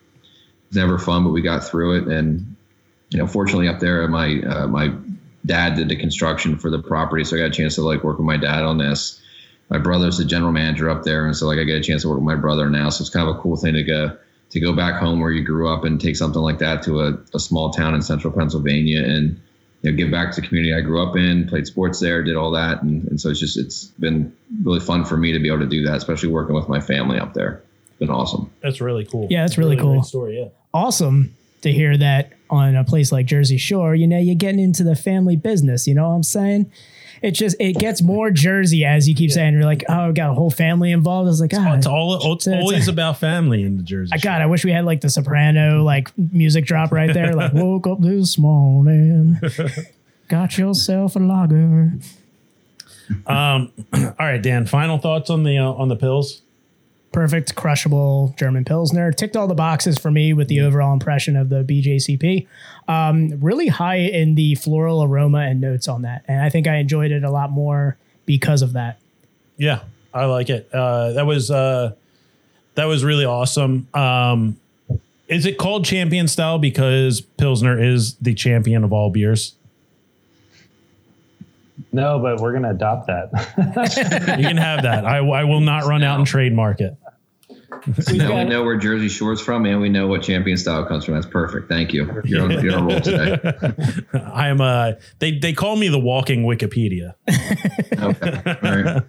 never 0.72 0.98
fun. 0.98 1.24
But 1.24 1.30
we 1.30 1.42
got 1.42 1.64
through 1.64 1.98
it, 1.98 2.08
and 2.08 2.56
you 3.10 3.18
know 3.18 3.26
fortunately 3.26 3.68
up 3.68 3.80
there 3.80 4.06
my 4.08 4.40
uh, 4.42 4.66
my 4.66 4.92
dad 5.44 5.76
did 5.76 5.88
the 5.88 5.96
construction 5.96 6.56
for 6.56 6.70
the 6.70 6.78
property, 6.78 7.24
so 7.24 7.36
I 7.36 7.40
got 7.40 7.46
a 7.46 7.50
chance 7.50 7.76
to 7.76 7.82
like 7.82 8.04
work 8.04 8.18
with 8.18 8.26
my 8.26 8.36
dad 8.36 8.62
on 8.62 8.78
this. 8.78 9.20
My 9.68 9.78
brother's 9.78 10.18
the 10.18 10.24
general 10.24 10.52
manager 10.52 10.90
up 10.90 11.04
there, 11.04 11.26
and 11.26 11.36
so 11.36 11.46
like 11.46 11.58
I 11.58 11.64
get 11.64 11.76
a 11.76 11.82
chance 11.82 12.02
to 12.02 12.08
work 12.08 12.18
with 12.18 12.26
my 12.26 12.34
brother 12.34 12.68
now. 12.68 12.90
So 12.90 13.02
it's 13.02 13.10
kind 13.10 13.28
of 13.28 13.36
a 13.36 13.38
cool 13.40 13.56
thing 13.56 13.74
to 13.74 13.82
go 13.82 14.16
to 14.50 14.60
go 14.60 14.74
back 14.74 15.00
home 15.00 15.20
where 15.20 15.30
you 15.30 15.44
grew 15.44 15.72
up 15.72 15.84
and 15.84 16.00
take 16.00 16.16
something 16.16 16.42
like 16.42 16.58
that 16.58 16.82
to 16.82 17.00
a, 17.00 17.18
a 17.34 17.38
small 17.38 17.70
town 17.70 17.94
in 17.94 18.02
central 18.02 18.32
Pennsylvania 18.32 19.02
and 19.04 19.40
you 19.82 19.90
know 19.90 19.96
give 19.96 20.10
back 20.10 20.34
to 20.34 20.40
the 20.40 20.46
community 20.46 20.74
I 20.74 20.80
grew 20.80 21.02
up 21.02 21.16
in, 21.16 21.48
played 21.48 21.66
sports 21.66 22.00
there, 22.00 22.22
did 22.22 22.36
all 22.36 22.50
that, 22.52 22.82
and, 22.82 23.06
and 23.08 23.20
so 23.20 23.30
it's 23.30 23.40
just 23.40 23.56
it's 23.56 23.84
been 23.84 24.34
really 24.62 24.80
fun 24.80 25.04
for 25.04 25.16
me 25.16 25.32
to 25.32 25.38
be 25.38 25.48
able 25.48 25.60
to 25.60 25.66
do 25.66 25.84
that, 25.86 25.96
especially 25.96 26.30
working 26.30 26.54
with 26.54 26.68
my 26.68 26.80
family 26.80 27.18
up 27.18 27.34
there. 27.34 27.62
It's 27.88 27.98
been 27.98 28.10
awesome. 28.10 28.50
That's 28.60 28.80
really 28.80 29.04
cool. 29.04 29.28
Yeah, 29.30 29.42
that's 29.46 29.56
really 29.56 29.76
cool. 29.76 30.02
story. 30.02 30.40
Yeah. 30.40 30.48
Awesome 30.72 31.34
to 31.62 31.72
hear 31.72 31.96
that 31.96 32.32
on 32.48 32.74
a 32.74 32.84
place 32.84 33.12
like 33.12 33.26
Jersey 33.26 33.58
Shore. 33.58 33.94
You 33.94 34.06
know, 34.06 34.18
you're 34.18 34.34
getting 34.34 34.60
into 34.60 34.82
the 34.84 34.96
family 34.96 35.36
business. 35.36 35.86
You 35.86 35.94
know 35.94 36.08
what 36.08 36.14
I'm 36.14 36.22
saying? 36.22 36.70
It 37.22 37.32
just 37.32 37.54
it 37.60 37.74
gets 37.78 38.00
more 38.00 38.30
Jersey 38.30 38.82
as 38.84 39.06
you 39.06 39.14
keep 39.14 39.30
saying. 39.30 39.52
You're 39.52 39.64
like, 39.64 39.84
oh, 39.90 40.08
I've 40.08 40.14
got 40.14 40.30
a 40.30 40.34
whole 40.34 40.50
family 40.50 40.90
involved. 40.90 41.26
I 41.26 41.28
was 41.30 41.40
like, 41.40 41.52
ah, 41.54 41.74
It's 41.74 41.86
all 41.86 42.14
it's 42.34 42.46
it's- 42.46 42.62
always 42.62 42.88
about 42.88 43.18
family 43.18 43.62
in 43.62 43.76
the 43.76 43.82
Jersey. 43.82 44.12
I 44.14 44.18
God, 44.18 44.40
I 44.40 44.46
wish 44.46 44.64
we 44.64 44.72
had 44.72 44.86
like 44.86 45.02
the 45.02 45.10
soprano 45.10 45.82
like 45.84 46.16
music 46.16 46.64
drop 46.64 46.92
right 46.92 47.12
there. 47.12 47.34
Like, 47.34 47.52
woke 47.54 47.86
up 47.86 48.00
this 48.00 48.38
morning, 48.38 49.38
got 50.28 50.56
yourself 50.56 51.16
a 51.16 51.18
lager. 51.18 51.92
Um, 53.26 53.72
all 53.92 54.14
right, 54.20 54.40
Dan. 54.40 54.66
Final 54.66 54.96
thoughts 54.98 55.30
on 55.30 55.42
the 55.42 55.58
uh, 55.58 55.72
on 55.72 55.88
the 55.88 55.96
pills. 55.96 56.42
Perfect 57.12 57.54
crushable 57.54 58.34
German 58.38 58.64
Pilsner. 58.64 59.12
Ticked 59.12 59.36
all 59.36 59.48
the 59.48 59.54
boxes 59.54 59.98
for 59.98 60.10
me 60.10 60.32
with 60.32 60.48
the 60.48 60.60
overall 60.60 60.92
impression 60.92 61.36
of 61.36 61.48
the 61.48 61.64
BJCP. 61.64 62.46
Um, 62.88 63.40
really 63.40 63.68
high 63.68 63.96
in 63.96 64.34
the 64.34 64.54
floral 64.54 65.02
aroma 65.02 65.40
and 65.40 65.60
notes 65.60 65.88
on 65.88 66.02
that. 66.02 66.24
And 66.28 66.40
I 66.42 66.50
think 66.50 66.66
I 66.66 66.76
enjoyed 66.76 67.10
it 67.10 67.24
a 67.24 67.30
lot 67.30 67.50
more 67.50 67.96
because 68.26 68.62
of 68.62 68.74
that. 68.74 69.00
Yeah, 69.56 69.80
I 70.14 70.26
like 70.26 70.50
it. 70.50 70.68
Uh, 70.72 71.12
that 71.12 71.26
was 71.26 71.50
uh, 71.50 71.94
that 72.74 72.84
was 72.84 73.04
really 73.04 73.24
awesome. 73.24 73.88
Um, 73.94 74.58
is 75.28 75.46
it 75.46 75.58
called 75.58 75.84
champion 75.84 76.26
style 76.28 76.58
because 76.58 77.20
Pilsner 77.20 77.80
is 77.80 78.14
the 78.14 78.34
champion 78.34 78.82
of 78.84 78.92
all 78.92 79.10
beers? 79.10 79.54
No, 81.92 82.18
but 82.18 82.40
we're 82.40 82.52
gonna 82.52 82.70
adopt 82.70 83.06
that. 83.08 83.30
You 84.38 84.46
can 84.46 84.56
have 84.56 84.82
that. 84.82 85.04
I, 85.04 85.18
I 85.18 85.44
will 85.44 85.60
not 85.60 85.84
run 85.84 86.02
out 86.02 86.18
and 86.18 86.26
trademark 86.26 86.80
it. 86.80 86.96
now 88.12 88.38
we 88.38 88.44
know 88.44 88.64
where 88.64 88.76
Jersey 88.76 89.08
Shore's 89.08 89.40
from, 89.40 89.64
and 89.64 89.80
we 89.80 89.88
know 89.88 90.06
what 90.06 90.22
champion 90.22 90.56
style 90.56 90.84
comes 90.86 91.04
from. 91.04 91.14
That's 91.14 91.26
perfect. 91.26 91.68
Thank 91.68 91.92
you. 91.92 92.20
You're 92.24 92.42
on, 92.42 92.50
you're 92.64 92.76
on 92.76 92.86
roll 92.86 93.00
today. 93.00 93.38
I 94.12 94.48
am 94.48 94.60
uh 94.60 94.92
they 95.18 95.38
they 95.38 95.52
call 95.52 95.76
me 95.76 95.88
the 95.88 95.98
walking 95.98 96.44
Wikipedia. 96.44 97.14
Okay. 98.00 98.42
All 98.46 98.82
right. 98.82 99.02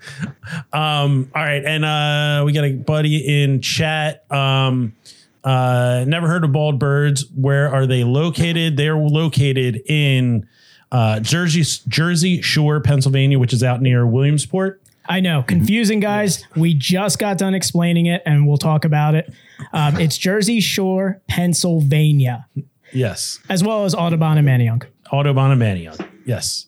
Um, 0.74 1.32
all 1.34 1.42
right, 1.42 1.64
and 1.64 1.86
uh, 1.86 2.44
we 2.46 2.52
got 2.52 2.66
a 2.66 2.74
buddy 2.74 3.44
in 3.44 3.62
chat. 3.62 4.30
Um, 4.30 4.96
uh, 5.44 6.04
never 6.08 6.28
heard 6.28 6.44
of 6.44 6.52
Bald 6.52 6.78
Birds. 6.78 7.26
Where 7.34 7.74
are 7.74 7.88
they 7.88 8.04
located? 8.04 8.76
They're 8.76 8.98
located 8.98 9.82
in 9.86 10.48
uh, 10.92 11.22
Jersey 11.22 11.64
Jersey 11.88 12.42
Shore, 12.42 12.82
Pennsylvania, 12.82 13.40
which 13.40 13.54
is 13.54 13.64
out 13.64 13.82
near 13.82 14.06
Williamsport. 14.06 14.82
I 15.06 15.20
know, 15.20 15.44
confusing 15.44 16.00
guys. 16.00 16.44
We 16.56 16.74
just 16.74 17.20
got 17.20 17.38
done 17.38 17.54
explaining 17.54 18.06
it 18.06 18.22
and 18.26 18.48
we'll 18.48 18.58
talk 18.58 18.86
about 18.86 19.16
it. 19.16 19.34
Um, 19.74 20.00
it's 20.00 20.18
Jersey 20.18 20.60
Shore, 20.60 21.22
Pennsylvania, 21.28 22.48
Yes, 22.94 23.40
as 23.50 23.64
well 23.64 23.86
as 23.86 23.96
Audubon 23.96 24.38
and 24.38 24.48
Manayunk. 24.48 24.86
Audubon 25.12 25.52
and 25.52 25.62
Manayunk. 25.62 26.06
Yes. 26.26 26.68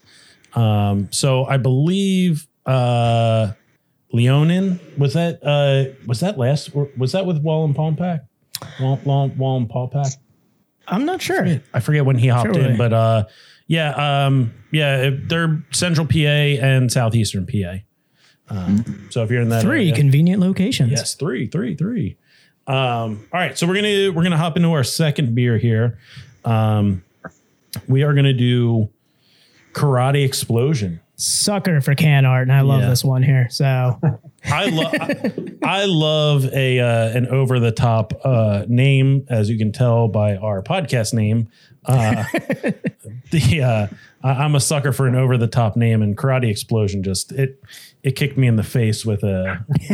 Um, 0.53 1.11
so 1.11 1.45
I 1.45 1.57
believe 1.57 2.47
uh, 2.65 3.51
Leonin 4.13 4.79
was 4.97 5.13
that 5.13 5.39
uh, 5.43 5.93
was 6.07 6.19
that 6.21 6.37
last 6.37 6.69
or 6.75 6.89
was 6.97 7.11
that 7.11 7.25
with 7.25 7.43
Wallenpaupack? 7.43 8.21
Wall, 8.79 8.99
Wall, 9.03 9.29
Wallenpaupack. 9.31 10.15
I'm 10.87 11.05
not 11.05 11.21
sure. 11.21 11.61
I 11.73 11.79
forget 11.79 12.05
when 12.05 12.17
he 12.17 12.27
hopped 12.27 12.55
in, 12.55 12.77
but 12.77 12.93
uh, 12.93 13.25
yeah, 13.67 14.25
um, 14.25 14.53
yeah, 14.71 15.09
they're 15.13 15.63
Central 15.71 16.05
PA 16.05 16.17
and 16.17 16.91
Southeastern 16.91 17.45
PA. 17.47 17.77
Um, 18.49 19.07
so 19.09 19.23
if 19.23 19.31
you're 19.31 19.41
in 19.41 19.49
that 19.49 19.61
Three 19.61 19.89
area- 19.89 19.95
convenient 19.95 20.41
locations. 20.41 20.91
yes, 20.91 21.15
three, 21.15 21.47
three, 21.47 21.75
three. 21.75 22.17
Um, 22.67 23.27
all 23.33 23.39
right, 23.39 23.57
so 23.57 23.67
we're 23.67 23.75
gonna 23.75 24.11
we're 24.11 24.23
gonna 24.23 24.37
hop 24.37 24.55
into 24.57 24.69
our 24.71 24.83
second 24.83 25.35
beer 25.35 25.57
here. 25.57 25.97
Um, 26.45 27.03
we 27.87 28.03
are 28.03 28.13
gonna 28.13 28.33
do 28.33 28.89
Karate 29.73 30.23
Explosion. 30.25 30.99
Sucker 31.15 31.79
for 31.79 31.93
can 31.95 32.25
art, 32.25 32.43
and 32.43 32.51
I 32.51 32.61
love 32.61 32.81
Yeah. 32.81 32.89
this 32.89 33.03
one 33.03 33.21
here. 33.23 33.47
So 33.49 33.99
I 34.45 34.69
love 34.69 34.93
I 35.63 35.85
love 35.85 36.45
a 36.53 36.79
uh, 36.79 37.09
an 37.17 37.27
over 37.27 37.59
the 37.59 37.71
top 37.71 38.13
uh, 38.25 38.65
name, 38.67 39.25
as 39.29 39.49
you 39.49 39.57
can 39.57 39.71
tell 39.71 40.07
by 40.07 40.35
our 40.37 40.61
podcast 40.61 41.13
name. 41.13 41.49
Uh, 41.85 42.23
the 43.31 43.61
uh, 43.61 43.87
I- 44.23 44.43
I'm 44.43 44.55
a 44.55 44.59
sucker 44.59 44.91
for 44.91 45.07
an 45.07 45.15
over 45.15 45.37
the 45.37 45.47
top 45.47 45.75
name, 45.75 46.01
and 46.01 46.17
Karate 46.17 46.49
Explosion 46.49 47.03
just 47.03 47.31
it 47.31 47.61
it 48.03 48.15
kicked 48.15 48.37
me 48.37 48.47
in 48.47 48.55
the 48.57 48.63
face 48.63 49.05
with 49.05 49.23
a. 49.23 49.65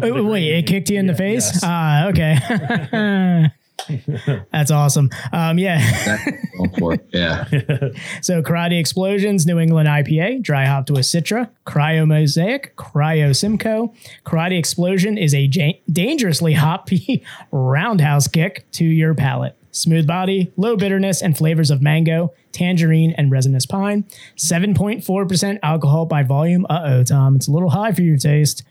wait, 0.00 0.12
wait, 0.12 0.20
wait, 0.24 0.48
it 0.58 0.66
kicked 0.66 0.90
you 0.90 0.98
in 0.98 1.06
the 1.06 1.14
face? 1.14 1.50
yes. 1.52 1.60
Ah, 1.64 2.06
okay. 2.08 3.50
That's 4.52 4.70
awesome. 4.70 5.10
Um, 5.32 5.58
yeah. 5.58 5.78
That's 6.04 6.24
going 6.56 6.70
for 6.78 6.94
it. 6.94 7.06
Yeah. 7.12 7.44
So 8.22 8.42
Karate 8.42 8.80
Explosions, 8.80 9.46
New 9.46 9.58
England 9.58 9.88
IPA, 9.88 10.42
dry 10.42 10.64
hop 10.64 10.90
with 10.90 11.00
Citra, 11.00 11.48
Cryo 11.66 12.06
Mosaic, 12.06 12.74
Cryo 12.76 13.36
Simcoe. 13.36 13.92
Karate 14.24 14.58
Explosion 14.58 15.16
is 15.18 15.34
a 15.34 15.48
ja- 15.52 15.78
dangerously 15.92 16.54
hoppy 16.54 17.22
roundhouse 17.52 18.26
kick 18.26 18.66
to 18.72 18.84
your 18.84 19.14
palate. 19.14 19.56
Smooth 19.76 20.06
body, 20.06 20.50
low 20.56 20.74
bitterness, 20.74 21.20
and 21.20 21.36
flavors 21.36 21.70
of 21.70 21.82
mango, 21.82 22.32
tangerine, 22.52 23.12
and 23.18 23.30
resinous 23.30 23.66
pine. 23.66 24.04
7.4% 24.36 25.58
alcohol 25.62 26.06
by 26.06 26.22
volume. 26.22 26.64
Uh 26.70 26.80
oh, 26.86 27.04
Tom. 27.04 27.36
It's 27.36 27.46
a 27.46 27.52
little 27.52 27.68
high 27.68 27.92
for 27.92 28.00
your 28.00 28.16
taste. 28.16 28.62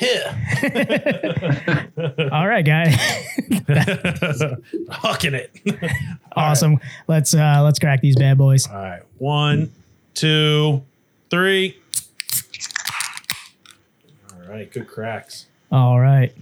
Yeah. 0.00 0.34
All 2.32 2.48
right, 2.48 2.64
guy. 2.64 2.86
Hucking 4.88 5.34
it. 5.34 5.50
awesome. 6.36 6.80
Let's 7.08 7.34
uh 7.34 7.60
let's 7.62 7.78
crack 7.78 8.00
these 8.00 8.16
bad 8.16 8.38
boys. 8.38 8.66
All 8.66 8.74
right, 8.74 9.02
one, 9.18 9.70
two, 10.14 10.82
three. 11.28 11.76
All 14.32 14.48
right, 14.48 14.72
good 14.72 14.88
cracks. 14.88 15.44
All 15.70 16.00
right. 16.00 16.32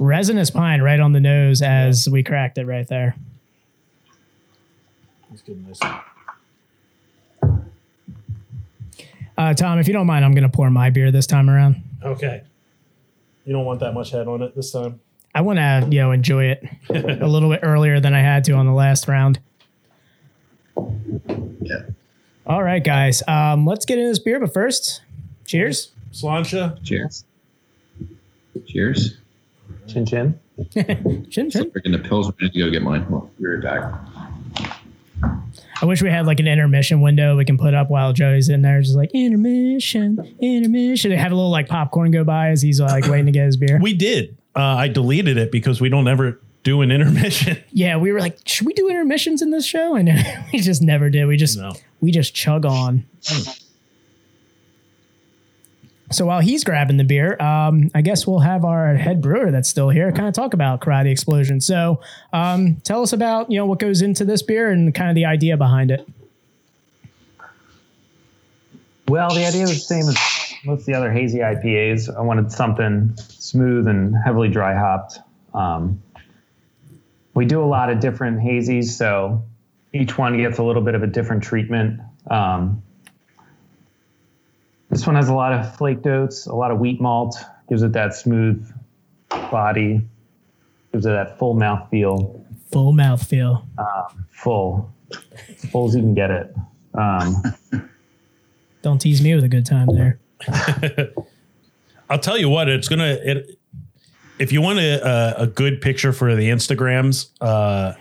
Resinous 0.00 0.50
pine 0.50 0.82
right 0.82 1.00
on 1.00 1.12
the 1.12 1.20
nose 1.20 1.62
as 1.62 2.08
we 2.08 2.22
cracked 2.22 2.58
it 2.58 2.66
right 2.66 2.86
there. 2.88 3.16
Let's 5.30 5.42
get 5.42 5.66
this. 5.66 5.80
Uh, 9.36 9.52
Tom, 9.54 9.78
if 9.78 9.88
you 9.88 9.92
don't 9.92 10.06
mind, 10.06 10.24
I'm 10.24 10.32
going 10.32 10.42
to 10.42 10.48
pour 10.48 10.70
my 10.70 10.90
beer 10.90 11.10
this 11.10 11.26
time 11.26 11.50
around. 11.50 11.82
Okay. 12.02 12.42
You 13.44 13.52
don't 13.52 13.64
want 13.64 13.80
that 13.80 13.92
much 13.92 14.10
head 14.10 14.28
on 14.28 14.42
it 14.42 14.54
this 14.54 14.70
time. 14.70 15.00
I 15.34 15.40
want 15.40 15.58
to, 15.58 15.88
you 15.90 16.00
know, 16.00 16.12
enjoy 16.12 16.44
it 16.44 16.64
a 16.90 17.26
little 17.26 17.50
bit 17.50 17.60
earlier 17.62 17.98
than 17.98 18.14
I 18.14 18.20
had 18.20 18.44
to 18.44 18.52
on 18.52 18.66
the 18.66 18.72
last 18.72 19.08
round. 19.08 19.40
Yeah. 20.76 21.80
All 22.46 22.62
right, 22.62 22.82
guys. 22.82 23.22
Um, 23.26 23.66
let's 23.66 23.84
get 23.84 23.98
into 23.98 24.10
this 24.10 24.20
beer, 24.20 24.38
but 24.38 24.54
first, 24.54 25.02
cheers. 25.46 25.90
Sláinte. 26.12 26.84
Cheers. 26.84 27.24
Cheers. 28.66 29.16
Chin 29.86 30.06
chin. 30.06 30.38
Chin 30.72 31.50
chin. 31.50 31.70
Freaking 31.70 31.92
the 31.92 32.00
pills. 32.02 32.28
We 32.40 32.46
need 32.46 32.52
to 32.54 32.58
go 32.60 32.70
get 32.70 32.82
mine. 32.82 33.06
Well, 33.10 33.30
be 33.40 33.46
right 33.46 33.62
back. 33.62 33.92
I 35.82 35.86
wish 35.86 36.02
we 36.02 36.08
had 36.10 36.26
like 36.26 36.40
an 36.40 36.46
intermission 36.46 37.00
window 37.00 37.36
we 37.36 37.44
can 37.44 37.58
put 37.58 37.74
up 37.74 37.90
while 37.90 38.12
Joey's 38.12 38.48
in 38.48 38.62
there, 38.62 38.80
just 38.80 38.94
like 38.96 39.10
intermission, 39.12 40.36
intermission. 40.40 41.10
They 41.10 41.16
have 41.16 41.32
a 41.32 41.34
little 41.34 41.50
like 41.50 41.68
popcorn 41.68 42.10
go 42.10 42.24
by 42.24 42.50
as 42.50 42.62
he's 42.62 42.80
like 42.80 43.06
waiting 43.06 43.26
to 43.26 43.32
get 43.32 43.46
his 43.46 43.56
beer. 43.56 43.78
We 43.82 43.94
did. 43.94 44.36
Uh, 44.56 44.60
I 44.62 44.88
deleted 44.88 45.36
it 45.36 45.50
because 45.50 45.80
we 45.80 45.88
don't 45.88 46.06
ever 46.06 46.40
do 46.62 46.80
an 46.82 46.90
intermission. 46.92 47.58
Yeah, 47.72 47.96
we 47.96 48.12
were 48.12 48.20
like, 48.20 48.38
should 48.46 48.66
we 48.66 48.72
do 48.72 48.88
intermissions 48.88 49.42
in 49.42 49.50
this 49.50 49.66
show? 49.66 49.96
And 49.96 50.08
we 50.52 50.60
just 50.60 50.80
never 50.80 51.10
did. 51.10 51.26
We 51.26 51.36
just 51.36 51.58
No. 51.58 51.72
we 52.00 52.12
just 52.12 52.34
chug 52.34 52.64
on. 52.64 53.04
So 56.14 56.26
while 56.26 56.40
he's 56.40 56.64
grabbing 56.64 56.96
the 56.96 57.04
beer, 57.04 57.40
um, 57.40 57.90
I 57.94 58.02
guess 58.02 58.26
we'll 58.26 58.40
have 58.40 58.64
our 58.64 58.94
head 58.94 59.20
brewer 59.20 59.50
that's 59.50 59.68
still 59.68 59.88
here 59.88 60.12
kind 60.12 60.28
of 60.28 60.34
talk 60.34 60.54
about 60.54 60.80
Karate 60.80 61.10
Explosion. 61.10 61.60
So 61.60 62.00
um, 62.32 62.76
tell 62.84 63.02
us 63.02 63.12
about 63.12 63.50
you 63.50 63.58
know 63.58 63.66
what 63.66 63.78
goes 63.78 64.02
into 64.02 64.24
this 64.24 64.42
beer 64.42 64.70
and 64.70 64.94
kind 64.94 65.10
of 65.10 65.14
the 65.14 65.24
idea 65.24 65.56
behind 65.56 65.90
it. 65.90 66.08
Well, 69.08 69.34
the 69.34 69.44
idea 69.44 69.62
was 69.62 69.74
the 69.74 69.80
same 69.80 70.08
as 70.08 70.16
most 70.64 70.80
of 70.80 70.86
the 70.86 70.94
other 70.94 71.12
hazy 71.12 71.38
IPAs. 71.38 72.14
I 72.14 72.22
wanted 72.22 72.50
something 72.50 73.14
smooth 73.16 73.86
and 73.86 74.14
heavily 74.24 74.48
dry 74.48 74.74
hopped. 74.74 75.18
Um, 75.52 76.02
we 77.34 77.44
do 77.44 77.62
a 77.62 77.66
lot 77.66 77.90
of 77.90 78.00
different 78.00 78.38
hazies, 78.38 78.86
so 78.86 79.42
each 79.92 80.16
one 80.16 80.36
gets 80.38 80.58
a 80.58 80.62
little 80.62 80.82
bit 80.82 80.94
of 80.94 81.02
a 81.02 81.06
different 81.06 81.42
treatment. 81.42 82.00
Um, 82.30 82.82
this 84.94 85.06
one 85.06 85.16
has 85.16 85.28
a 85.28 85.34
lot 85.34 85.52
of 85.52 85.76
flaked 85.76 86.06
oats, 86.06 86.46
a 86.46 86.54
lot 86.54 86.70
of 86.70 86.78
wheat 86.78 87.00
malt, 87.00 87.36
gives 87.68 87.82
it 87.82 87.92
that 87.92 88.14
smooth 88.14 88.64
body, 89.28 90.00
gives 90.92 91.04
it 91.04 91.10
that 91.10 91.36
full 91.38 91.54
mouth 91.54 91.90
feel, 91.90 92.40
Full 92.70 92.92
mouth 92.92 93.24
feel. 93.24 93.66
full, 94.30 94.92
full 95.70 95.88
as 95.88 95.94
you 95.96 96.00
can 96.02 96.14
get 96.14 96.30
it. 96.30 96.54
Um, 96.94 97.42
Don't 98.82 98.98
tease 99.00 99.20
me 99.22 99.34
with 99.34 99.42
a 99.44 99.48
good 99.48 99.66
time 99.66 99.88
there. 99.92 100.18
I'll 102.10 102.18
tell 102.18 102.38
you 102.38 102.48
what, 102.48 102.68
it's 102.68 102.88
gonna. 102.88 103.18
It, 103.22 103.58
if 104.38 104.52
you 104.52 104.60
want 104.60 104.78
a, 104.78 105.38
a, 105.40 105.42
a 105.44 105.46
good 105.46 105.80
picture 105.80 106.12
for 106.12 106.34
the 106.36 106.50
Instagrams, 106.50 107.30
uh, 107.40 107.94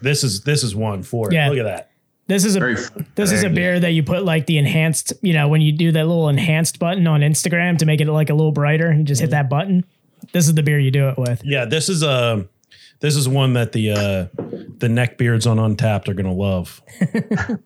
this 0.00 0.24
is 0.24 0.42
this 0.42 0.62
is 0.64 0.74
one 0.74 1.02
for 1.02 1.28
it. 1.28 1.34
Yeah. 1.34 1.48
Look 1.48 1.58
at 1.58 1.64
that. 1.64 1.90
This 2.28 2.44
is 2.44 2.56
a 2.56 2.60
Very 2.60 2.76
this 3.14 3.30
is 3.30 3.44
a 3.44 3.50
beer 3.50 3.78
that 3.78 3.90
you 3.90 4.02
put 4.02 4.24
like 4.24 4.46
the 4.46 4.58
enhanced, 4.58 5.12
you 5.22 5.32
know, 5.32 5.46
when 5.46 5.60
you 5.60 5.70
do 5.70 5.92
that 5.92 6.06
little 6.06 6.28
enhanced 6.28 6.78
button 6.80 7.06
on 7.06 7.20
Instagram 7.20 7.78
to 7.78 7.86
make 7.86 8.00
it 8.00 8.08
like 8.08 8.30
a 8.30 8.34
little 8.34 8.52
brighter, 8.52 8.92
you 8.92 9.04
just 9.04 9.20
hit 9.20 9.30
that 9.30 9.48
button. 9.48 9.84
This 10.32 10.48
is 10.48 10.54
the 10.54 10.62
beer 10.62 10.78
you 10.80 10.90
do 10.90 11.08
it 11.08 11.18
with. 11.18 11.42
Yeah, 11.44 11.66
this 11.66 11.88
is 11.88 12.02
a 12.02 12.44
this 13.00 13.14
is 13.14 13.28
one 13.28 13.52
that 13.52 13.72
the 13.72 13.92
uh, 13.92 14.42
the 14.78 14.88
neckbeards 14.88 15.50
on 15.50 15.56
Untappd 15.58 16.08
are 16.08 16.14
gonna 16.14 16.32
love. 16.32 16.82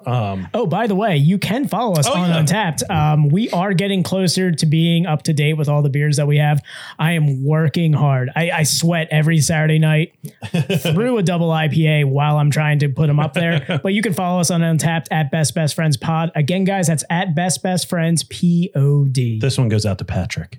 Oh, 0.52 0.66
by 0.66 0.86
the 0.86 0.94
way, 0.96 1.16
you 1.16 1.38
can 1.38 1.68
follow 1.68 1.94
us 1.94 2.06
Oh, 2.08 2.14
on 2.14 2.28
yeah. 2.30 2.42
Untappd. 2.42 2.90
Um, 2.90 3.28
we 3.28 3.48
are 3.50 3.72
getting 3.74 4.02
closer 4.02 4.50
to 4.50 4.66
being 4.66 5.06
up 5.06 5.22
to 5.24 5.32
date 5.32 5.54
with 5.54 5.68
all 5.68 5.82
the 5.82 5.88
beers 5.90 6.16
that 6.16 6.26
we 6.26 6.38
have. 6.38 6.60
I 6.98 7.12
am 7.12 7.44
working 7.44 7.92
hard. 7.92 8.30
I, 8.34 8.50
I 8.50 8.62
sweat 8.64 9.08
every 9.10 9.38
Saturday 9.38 9.78
night 9.78 10.14
through 10.78 11.18
a 11.18 11.22
double 11.22 11.50
IPA 11.50 12.06
while 12.06 12.38
I'm 12.38 12.50
trying 12.50 12.80
to 12.80 12.88
put 12.88 13.06
them 13.06 13.20
up 13.20 13.34
there. 13.34 13.80
but 13.82 13.92
you 13.92 14.02
can 14.02 14.12
follow 14.14 14.40
us 14.40 14.50
on 14.50 14.60
Untappd 14.62 15.06
at 15.10 15.30
Best 15.30 15.54
Best 15.54 15.74
Friends 15.74 15.96
Pod. 15.96 16.32
Again, 16.34 16.64
guys, 16.64 16.88
that's 16.88 17.04
at 17.10 17.34
Best 17.34 17.62
Best 17.62 17.88
Friends 17.88 18.24
P 18.24 18.70
O 18.74 19.04
D. 19.06 19.38
This 19.38 19.56
one 19.58 19.68
goes 19.68 19.86
out 19.86 19.98
to 19.98 20.04
Patrick. 20.04 20.58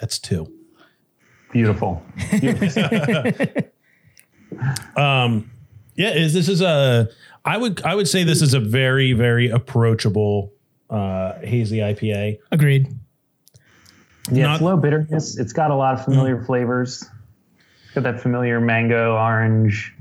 That's 0.00 0.18
two. 0.18 0.46
Beautiful. 1.52 2.02
Yeah, 4.96 6.10
is 6.14 6.32
this 6.32 6.48
is 6.48 6.60
a 6.60 7.08
I 7.44 7.56
would 7.56 7.82
I 7.82 7.94
would 7.94 8.06
say 8.08 8.22
this 8.24 8.40
is 8.42 8.54
a 8.54 8.60
very 8.60 9.12
very 9.14 9.48
approachable 9.50 10.52
uh, 10.90 11.34
hazy 11.40 11.78
IPA. 11.78 12.38
Agreed. 12.52 12.88
Yeah, 14.30 14.44
Not- 14.44 14.54
it's 14.56 14.62
low 14.62 14.76
bitterness. 14.76 15.38
It's 15.38 15.52
got 15.52 15.70
a 15.70 15.74
lot 15.74 15.94
of 15.94 16.04
familiar 16.04 16.42
flavors. 16.44 17.02
It's 17.84 17.94
got 17.94 18.04
that 18.04 18.20
familiar 18.20 18.60
mango, 18.60 19.16
orange, 19.16 19.92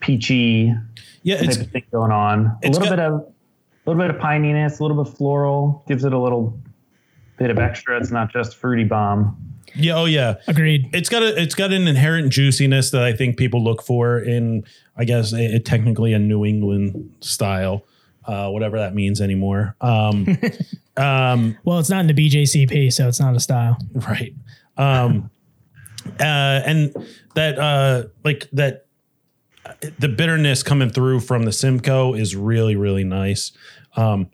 peachy 0.00 0.72
Yeah, 1.22 1.38
type 1.38 1.44
it's 1.46 1.56
of 1.56 1.70
thing 1.70 1.84
going 1.90 2.12
on. 2.12 2.56
A 2.62 2.68
little 2.68 2.82
got- 2.82 2.90
bit 2.90 2.98
of 3.00 3.12
a 3.12 3.90
little 3.90 4.00
bit 4.02 4.14
of 4.14 4.20
pininess, 4.20 4.78
a 4.80 4.82
little 4.84 5.02
bit 5.02 5.14
floral, 5.16 5.84
gives 5.88 6.04
it 6.04 6.12
a 6.12 6.18
little 6.18 6.58
bit 7.38 7.50
of 7.50 7.58
extra. 7.58 7.98
It's 8.00 8.10
not 8.12 8.32
just 8.32 8.56
fruity 8.56 8.84
bomb. 8.84 9.36
Yeah 9.76 9.94
oh 9.94 10.04
yeah. 10.04 10.36
Agreed. 10.46 10.90
It's 10.92 11.08
got 11.08 11.22
a 11.22 11.40
it's 11.40 11.54
got 11.54 11.72
an 11.72 11.86
inherent 11.88 12.32
juiciness 12.32 12.90
that 12.90 13.02
I 13.02 13.12
think 13.12 13.36
people 13.36 13.62
look 13.62 13.82
for 13.82 14.18
in 14.18 14.64
I 14.96 15.04
guess 15.04 15.32
a, 15.32 15.56
a 15.56 15.58
technically 15.60 16.12
a 16.12 16.18
New 16.18 16.44
England 16.44 17.14
style, 17.20 17.84
uh, 18.26 18.48
whatever 18.50 18.78
that 18.78 18.94
means 18.94 19.20
anymore. 19.20 19.76
Um, 19.80 20.38
um, 20.96 21.58
Well, 21.64 21.78
it's 21.78 21.90
not 21.90 22.00
in 22.00 22.06
the 22.06 22.14
BJCP, 22.14 22.92
so 22.92 23.08
it's 23.08 23.20
not 23.20 23.34
a 23.34 23.40
style. 23.40 23.78
right 24.08 24.34
um 24.76 25.30
uh 26.20 26.60
and 26.66 26.92
that 27.34 27.58
uh 27.58 28.04
like 28.24 28.48
that 28.52 28.86
the 29.98 30.08
bitterness 30.08 30.62
coming 30.62 30.90
through 30.90 31.20
from 31.20 31.44
the 31.44 31.52
simcoe 31.52 32.12
is 32.14 32.34
really 32.36 32.76
really 32.76 33.04
nice 33.04 33.52
um 33.96 34.28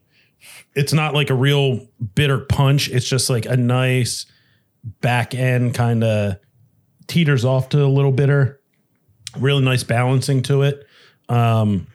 it's 0.75 0.93
not 0.93 1.15
like 1.15 1.31
a 1.31 1.35
real 1.35 1.87
bitter 2.15 2.39
punch 2.39 2.89
it's 2.89 3.07
just 3.07 3.29
like 3.31 3.47
a 3.47 3.57
nice 3.57 4.27
back 5.01 5.35
end 5.35 5.75
kind 5.75 6.03
of 6.05 6.37
teeters 7.07 7.45
off 7.45 7.69
to 7.71 7.85
a 7.85 7.87
little 7.89 8.13
bitter 8.13 8.61
really 9.39 9.63
nice 9.65 9.83
balancing 9.85 10.43
to 10.43 10.63
it 10.63 10.87
um 11.29 11.87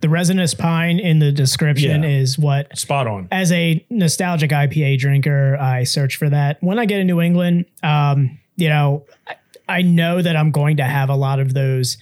The 0.00 0.08
resinous 0.08 0.52
pine 0.54 0.98
in 0.98 1.18
the 1.18 1.32
description 1.32 2.02
Yeah. 2.02 2.08
is 2.08 2.38
what 2.38 2.76
spot 2.76 3.06
on 3.06 3.28
as 3.30 3.52
a 3.52 3.84
nostalgic 3.90 4.50
IPA 4.50 4.98
drinker, 4.98 5.56
I 5.58 5.84
search 5.84 6.16
for 6.16 6.28
that. 6.30 6.58
When 6.62 6.78
I 6.78 6.84
get 6.86 6.98
to 6.98 7.04
New 7.04 7.20
England, 7.20 7.64
um, 7.82 8.38
you 8.56 8.68
know, 8.68 9.04
I, 9.26 9.36
I 9.78 9.82
know 9.82 10.20
that 10.20 10.36
I'm 10.36 10.50
going 10.50 10.76
to 10.78 10.84
have 10.84 11.08
a 11.08 11.14
lot 11.16 11.40
of 11.40 11.54
those 11.54 11.96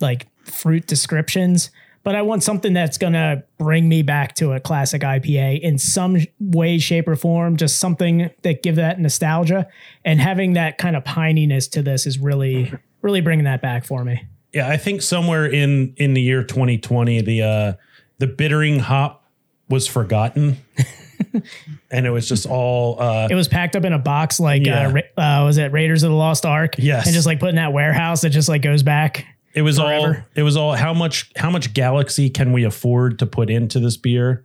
like 0.00 0.26
fruit 0.44 0.86
descriptions, 0.88 1.70
but 2.06 2.14
I 2.14 2.22
want 2.22 2.44
something 2.44 2.72
that's 2.72 2.98
going 2.98 3.14
to 3.14 3.42
bring 3.58 3.88
me 3.88 4.02
back 4.02 4.36
to 4.36 4.52
a 4.52 4.60
classic 4.60 5.02
IPA 5.02 5.60
in 5.60 5.76
some 5.76 6.18
way, 6.38 6.78
shape, 6.78 7.08
or 7.08 7.16
form. 7.16 7.56
Just 7.56 7.80
something 7.80 8.30
that 8.42 8.62
give 8.62 8.76
that 8.76 9.00
nostalgia 9.00 9.66
and 10.04 10.20
having 10.20 10.52
that 10.52 10.78
kind 10.78 10.94
of 10.94 11.02
pininess 11.02 11.68
to 11.72 11.82
this 11.82 12.06
is 12.06 12.20
really, 12.20 12.72
really 13.02 13.20
bringing 13.20 13.46
that 13.46 13.60
back 13.60 13.84
for 13.84 14.04
me. 14.04 14.24
Yeah, 14.52 14.68
I 14.68 14.76
think 14.76 15.02
somewhere 15.02 15.46
in 15.46 15.94
in 15.96 16.14
the 16.14 16.22
year 16.22 16.44
2020, 16.44 17.22
the 17.22 17.42
uh 17.42 17.72
the 18.18 18.28
bittering 18.28 18.78
hop 18.78 19.24
was 19.68 19.88
forgotten, 19.88 20.58
and 21.90 22.06
it 22.06 22.10
was 22.10 22.28
just 22.28 22.46
all 22.46 23.02
uh 23.02 23.26
It 23.28 23.34
was 23.34 23.48
packed 23.48 23.74
up 23.74 23.84
in 23.84 23.92
a 23.92 23.98
box 23.98 24.38
like 24.38 24.64
Yeah. 24.64 24.92
uh, 25.18 25.20
uh, 25.20 25.44
was 25.44 25.58
it 25.58 25.72
Raiders 25.72 26.04
of 26.04 26.10
the 26.10 26.16
Lost 26.16 26.46
Ark? 26.46 26.76
Yes. 26.78 27.06
and 27.06 27.14
just 27.14 27.26
like 27.26 27.40
put 27.40 27.48
in 27.48 27.56
that 27.56 27.72
warehouse 27.72 28.20
that 28.20 28.30
just 28.30 28.48
like 28.48 28.62
goes 28.62 28.84
back. 28.84 29.26
It 29.56 29.62
was 29.62 29.78
all 29.78 30.14
it 30.34 30.42
was 30.42 30.56
all 30.56 30.74
how 30.74 30.92
much 30.92 31.30
how 31.34 31.50
much 31.50 31.74
galaxy 31.74 32.30
can 32.30 32.52
we 32.52 32.64
afford 32.64 33.18
to 33.20 33.26
put 33.26 33.50
into 33.50 33.80
this 33.80 33.96
beer? 33.96 34.44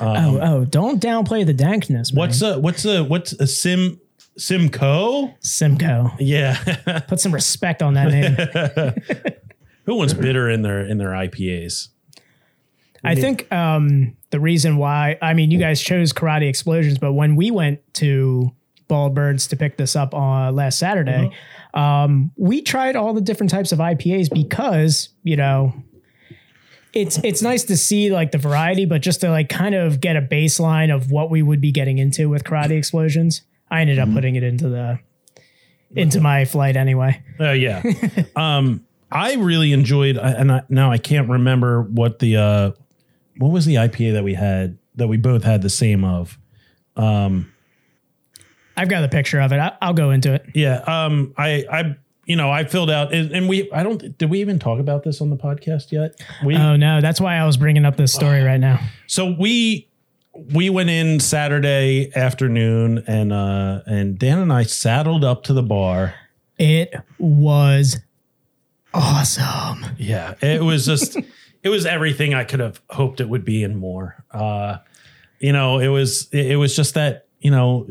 oh, 0.00 0.06
um, 0.06 0.36
oh, 0.36 0.64
don't 0.64 1.02
downplay 1.02 1.44
the 1.44 1.54
dankness. 1.54 2.12
Man. 2.12 2.20
What's 2.20 2.42
a 2.42 2.58
what's 2.58 2.84
a 2.84 3.02
what's 3.02 3.32
a 3.32 3.46
sim 3.46 4.00
Simcoe? 4.36 5.34
Simcoe? 5.40 6.12
Yeah, 6.18 7.02
Put 7.08 7.20
some 7.20 7.32
respect 7.32 7.82
on 7.82 7.94
that 7.94 8.08
name. 8.08 9.34
who 9.86 9.96
wants 9.96 10.12
bitter 10.14 10.48
in 10.48 10.62
their 10.62 10.86
in 10.86 10.98
their 10.98 11.10
IPAs? 11.10 11.88
I 13.02 13.14
think 13.14 13.50
um, 13.50 14.14
the 14.28 14.38
reason 14.38 14.76
why, 14.76 15.16
I 15.22 15.32
mean, 15.32 15.50
you 15.50 15.58
guys 15.58 15.80
chose 15.80 16.12
Karate 16.12 16.48
Explosions, 16.48 16.98
but 16.98 17.14
when 17.14 17.34
we 17.34 17.50
went 17.50 17.80
to 17.94 18.52
Bald 18.88 19.14
Birds 19.14 19.46
to 19.48 19.56
pick 19.56 19.78
this 19.78 19.96
up 19.96 20.14
on 20.14 20.54
last 20.54 20.78
Saturday, 20.78 21.26
uh-huh. 21.26 21.59
Um, 21.74 22.32
we 22.36 22.62
tried 22.62 22.96
all 22.96 23.14
the 23.14 23.20
different 23.20 23.50
types 23.50 23.72
of 23.72 23.78
IPAs 23.78 24.28
because, 24.32 25.10
you 25.22 25.36
know, 25.36 25.72
it's 26.92 27.18
it's 27.22 27.40
nice 27.42 27.64
to 27.64 27.76
see 27.76 28.10
like 28.10 28.32
the 28.32 28.38
variety, 28.38 28.84
but 28.84 29.00
just 29.00 29.20
to 29.20 29.30
like 29.30 29.48
kind 29.48 29.74
of 29.74 30.00
get 30.00 30.16
a 30.16 30.22
baseline 30.22 30.94
of 30.94 31.10
what 31.10 31.30
we 31.30 31.42
would 31.42 31.60
be 31.60 31.70
getting 31.70 31.98
into 31.98 32.28
with 32.28 32.44
Karate 32.44 32.76
Explosions. 32.76 33.42
I 33.70 33.82
ended 33.82 34.00
up 34.00 34.12
putting 34.12 34.34
it 34.34 34.42
into 34.42 34.68
the 34.68 34.98
into 35.94 36.20
my 36.20 36.44
flight 36.44 36.76
anyway. 36.76 37.22
Oh 37.38 37.52
yeah. 37.52 37.82
um, 38.36 38.84
I 39.12 39.34
really 39.34 39.72
enjoyed, 39.72 40.16
and 40.16 40.52
I, 40.52 40.62
now 40.68 40.90
I 40.90 40.98
can't 40.98 41.28
remember 41.28 41.82
what 41.82 42.18
the 42.18 42.36
uh, 42.36 42.70
what 43.38 43.48
was 43.50 43.66
the 43.66 43.76
IPA 43.76 44.14
that 44.14 44.24
we 44.24 44.34
had 44.34 44.78
that 44.96 45.08
we 45.08 45.16
both 45.16 45.44
had 45.44 45.62
the 45.62 45.70
same 45.70 46.04
of. 46.04 46.38
I've 48.80 48.88
got 48.88 49.02
the 49.02 49.08
picture 49.08 49.40
of 49.40 49.52
it. 49.52 49.58
I, 49.58 49.76
I'll 49.82 49.92
go 49.92 50.10
into 50.10 50.32
it. 50.32 50.46
Yeah. 50.54 50.78
Um, 50.86 51.34
I, 51.36 51.66
I, 51.70 51.96
you 52.24 52.34
know, 52.36 52.50
I 52.50 52.64
filled 52.64 52.90
out, 52.90 53.12
and, 53.12 53.30
and 53.30 53.46
we, 53.46 53.70
I 53.72 53.82
don't, 53.82 54.16
did 54.16 54.30
we 54.30 54.40
even 54.40 54.58
talk 54.58 54.80
about 54.80 55.02
this 55.02 55.20
on 55.20 55.28
the 55.28 55.36
podcast 55.36 55.92
yet? 55.92 56.18
We, 56.44 56.56
Oh 56.56 56.76
no, 56.76 57.00
that's 57.02 57.20
why 57.20 57.36
I 57.36 57.44
was 57.44 57.58
bringing 57.58 57.84
up 57.84 57.96
this 57.96 58.12
story 58.12 58.42
right 58.42 58.60
now. 58.60 58.80
so 59.06 59.34
we, 59.38 59.86
we 60.32 60.70
went 60.70 60.88
in 60.88 61.20
Saturday 61.20 62.10
afternoon, 62.16 63.04
and 63.06 63.32
uh, 63.32 63.80
and 63.84 64.18
Dan 64.18 64.38
and 64.38 64.52
I 64.52 64.62
saddled 64.62 65.24
up 65.24 65.42
to 65.44 65.52
the 65.52 65.62
bar. 65.62 66.14
It 66.56 66.94
was 67.18 67.98
awesome. 68.94 69.84
Yeah, 69.98 70.34
it 70.40 70.62
was 70.62 70.86
just, 70.86 71.16
it 71.62 71.68
was 71.68 71.84
everything 71.84 72.32
I 72.32 72.44
could 72.44 72.60
have 72.60 72.80
hoped 72.90 73.20
it 73.20 73.28
would 73.28 73.44
be 73.44 73.64
and 73.64 73.76
more. 73.76 74.24
Uh, 74.30 74.78
you 75.40 75.52
know, 75.52 75.78
it 75.78 75.88
was, 75.88 76.28
it, 76.32 76.52
it 76.52 76.56
was 76.56 76.76
just 76.76 76.94
that, 76.94 77.26
you 77.40 77.50
know, 77.50 77.86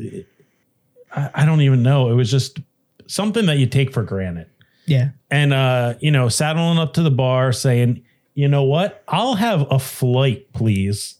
I, 1.12 1.30
I 1.34 1.46
don't 1.46 1.62
even 1.62 1.84
know. 1.84 2.10
It 2.10 2.14
was 2.14 2.30
just 2.32 2.60
something 3.08 3.46
that 3.48 3.58
you 3.58 3.66
take 3.68 3.92
for 3.94 4.04
granted. 4.04 4.48
Yeah. 4.86 5.10
and 5.30 5.54
uh, 5.54 5.94
you 6.00 6.10
know, 6.10 6.30
saddling 6.30 6.80
up 6.80 6.94
to 6.94 7.04
the 7.04 7.12
bar 7.12 7.52
saying, 7.52 8.04
you 8.34 8.48
know 8.48 8.64
what? 8.64 9.04
I'll 9.08 9.36
have 9.36 9.68
a 9.72 9.78
flight, 9.78 10.52
please. 10.54 11.16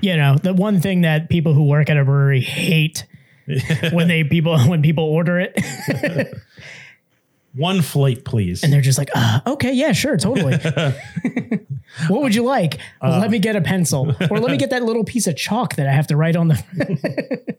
You 0.00 0.16
know, 0.16 0.36
the 0.36 0.54
one 0.54 0.80
thing 0.80 1.02
that 1.02 1.28
people 1.28 1.52
who 1.52 1.64
work 1.66 1.90
at 1.90 1.96
a 1.98 2.04
brewery 2.04 2.40
hate 2.40 3.06
when 3.92 4.08
they 4.08 4.24
people 4.24 4.58
when 4.66 4.80
people 4.82 5.04
order 5.04 5.38
it 5.40 5.58
One 7.54 7.82
flight, 7.82 8.24
please. 8.24 8.62
and 8.62 8.72
they're 8.72 8.80
just 8.80 8.96
like, 8.96 9.10
uh, 9.14 9.40
okay, 9.46 9.72
yeah, 9.72 9.90
sure, 9.90 10.16
totally. 10.16 10.56
what 12.08 12.22
would 12.22 12.32
you 12.34 12.44
like? 12.44 12.78
Well, 13.02 13.18
let 13.18 13.28
me 13.30 13.40
get 13.40 13.56
a 13.56 13.60
pencil, 13.60 14.14
or 14.30 14.38
let 14.38 14.52
me 14.52 14.56
get 14.56 14.70
that 14.70 14.84
little 14.84 15.02
piece 15.02 15.26
of 15.26 15.36
chalk 15.36 15.74
that 15.74 15.88
I 15.88 15.92
have 15.92 16.06
to 16.08 16.16
write 16.16 16.36
on 16.36 16.46
the. 16.48 17.56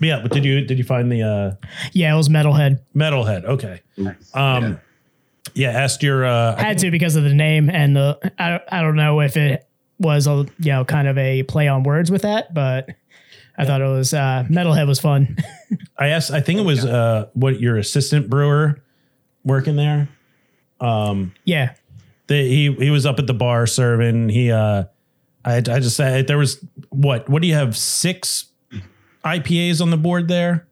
Yeah, 0.00 0.20
but 0.22 0.30
did 0.32 0.44
you 0.44 0.60
did 0.62 0.78
you 0.78 0.84
find 0.84 1.10
the 1.10 1.22
uh 1.22 1.66
yeah, 1.92 2.12
it 2.12 2.16
was 2.16 2.28
metalhead. 2.28 2.80
metalhead? 2.94 3.44
Okay. 3.44 3.80
Um 4.34 4.78
yeah, 5.54 5.70
asked 5.70 6.02
your 6.02 6.24
uh 6.26 6.54
I 6.56 6.62
Had 6.62 6.78
to 6.78 6.90
because 6.90 7.16
of 7.16 7.24
the 7.24 7.34
name 7.34 7.70
and 7.70 7.96
the. 7.96 8.18
I 8.38 8.50
don't, 8.50 8.62
I 8.70 8.82
don't 8.82 8.96
know 8.96 9.20
if 9.20 9.36
it 9.36 9.66
was 9.98 10.26
a 10.26 10.46
you 10.58 10.72
know 10.72 10.84
kind 10.84 11.08
of 11.08 11.16
a 11.16 11.42
play 11.44 11.68
on 11.68 11.82
words 11.82 12.10
with 12.10 12.22
that, 12.22 12.52
but 12.52 12.90
I 13.56 13.64
thought 13.64 13.80
it 13.80 13.86
was 13.88 14.12
uh, 14.12 14.44
metalhead 14.50 14.86
was 14.86 15.00
fun. 15.00 15.38
I 15.98 16.08
asked 16.08 16.30
I 16.30 16.40
think 16.40 16.60
it 16.60 16.64
was 16.64 16.84
uh 16.84 17.28
what 17.32 17.58
your 17.60 17.78
assistant 17.78 18.28
brewer 18.28 18.82
working 19.44 19.76
there. 19.76 20.08
yeah, 21.44 21.74
The, 22.26 22.34
he 22.36 22.72
he 22.74 22.90
was 22.90 23.06
up 23.06 23.18
at 23.18 23.26
the 23.26 23.34
bar 23.34 23.66
serving. 23.66 24.28
He 24.28 24.50
uh 24.50 24.84
I 25.44 25.56
I 25.56 25.60
just 25.60 25.96
said 25.96 26.26
there 26.26 26.36
was 26.38 26.62
what 26.90 27.28
what 27.30 27.40
do 27.40 27.48
you 27.48 27.54
have 27.54 27.76
six 27.76 28.46
IPAs 29.26 29.80
on 29.82 29.90
the 29.90 29.96
board 29.96 30.28
there? 30.28 30.66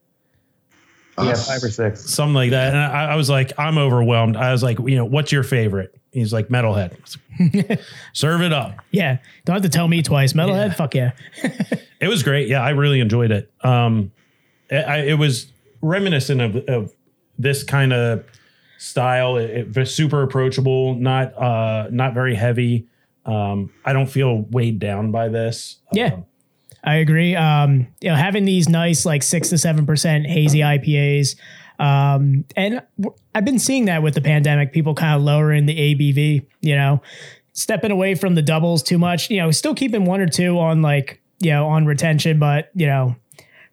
Yeah, 1.19 1.31
Us. 1.31 1.47
five 1.47 1.63
or 1.63 1.71
six. 1.71 2.11
Something 2.11 2.35
like 2.35 2.51
that. 2.51 2.75
And 2.75 2.79
I, 2.83 3.13
I 3.13 3.17
was 3.17 3.31
like, 3.31 3.53
I'm 3.59 3.79
overwhelmed. 3.79 4.37
I 4.37 4.51
was 4.53 4.63
like, 4.63 4.79
you 4.81 4.97
know, 4.97 5.05
what's 5.05 5.31
your 5.31 5.43
favorite? 5.45 5.95
He's 6.11 6.33
like, 6.33 6.49
Metalhead. 6.49 6.93
Like, 7.69 7.81
Serve 8.13 8.43
it 8.43 8.53
up. 8.53 8.77
yeah. 8.91 9.19
Don't 9.45 9.55
have 9.55 9.63
to 9.63 9.69
tell 9.69 9.87
me 9.89 10.03
twice. 10.03 10.33
Metalhead, 10.33 10.69
Yeah. 10.69 10.75
fuck 10.75 10.95
yeah. 10.95 11.13
It 12.01 12.09
was 12.09 12.23
great. 12.23 12.49
Yeah, 12.49 12.61
I 12.63 12.71
really 12.71 13.01
enjoyed 13.01 13.31
it. 13.31 13.51
Um, 13.63 14.13
I, 14.71 14.77
I- 14.77 14.97
it 15.05 15.19
was 15.19 15.47
reminiscent 15.81 16.41
of, 16.41 16.57
of 16.69 16.93
this 17.39 17.63
kind 17.63 17.93
of 17.93 18.25
style. 18.79 19.37
It, 19.39 19.51
it 19.51 19.77
was 19.77 19.95
super 19.95 20.23
approachable, 20.23 20.95
not 20.97 21.33
uh, 21.41 21.89
not 21.91 22.13
very 22.13 22.35
heavy. 22.35 22.87
Um, 23.25 23.73
I 23.87 23.93
don't 23.95 24.09
feel 24.09 24.43
weighed 24.51 24.79
down 24.81 25.13
by 25.13 25.29
this. 25.29 25.79
Yeah. 25.93 26.15
Um, 26.15 26.27
I 26.85 26.97
agree. 26.97 27.35
Um, 27.35 27.89
you 28.01 28.11
know, 28.11 28.15
having 28.15 28.45
these 28.45 28.69
nice 28.69 29.07
like 29.07 29.23
six 29.23 29.49
to 29.51 29.59
seven 29.59 29.87
percent 29.87 30.27
hazy 30.27 30.61
IPAs, 30.61 31.37
um, 31.79 32.45
and 32.57 32.83
I've 33.35 33.45
been 33.45 33.59
seeing 33.59 33.87
that 33.87 34.03
with 34.03 34.15
the 34.15 34.21
pandemic. 34.21 34.73
People 34.73 34.95
kind 34.95 35.17
of 35.17 35.23
lowering 35.23 35.67
the 35.67 35.75
ABV. 35.75 36.47
You 36.61 36.77
know, 36.77 37.03
stepping 37.53 37.91
away 37.91 38.15
from 38.15 38.35
the 38.35 38.43
doubles 38.43 38.83
too 38.83 38.99
much. 38.99 39.31
You 39.31 39.39
know, 39.39 39.51
still 39.51 39.75
keeping 39.75 40.05
one 40.05 40.21
or 40.21 40.29
two 40.29 40.59
on 40.59 40.83
like 40.83 41.23
you 41.41 41.51
know 41.51 41.67
on 41.67 41.87
retention, 41.87 42.39
but 42.39 42.71
you 42.75 42.87
know, 42.87 43.17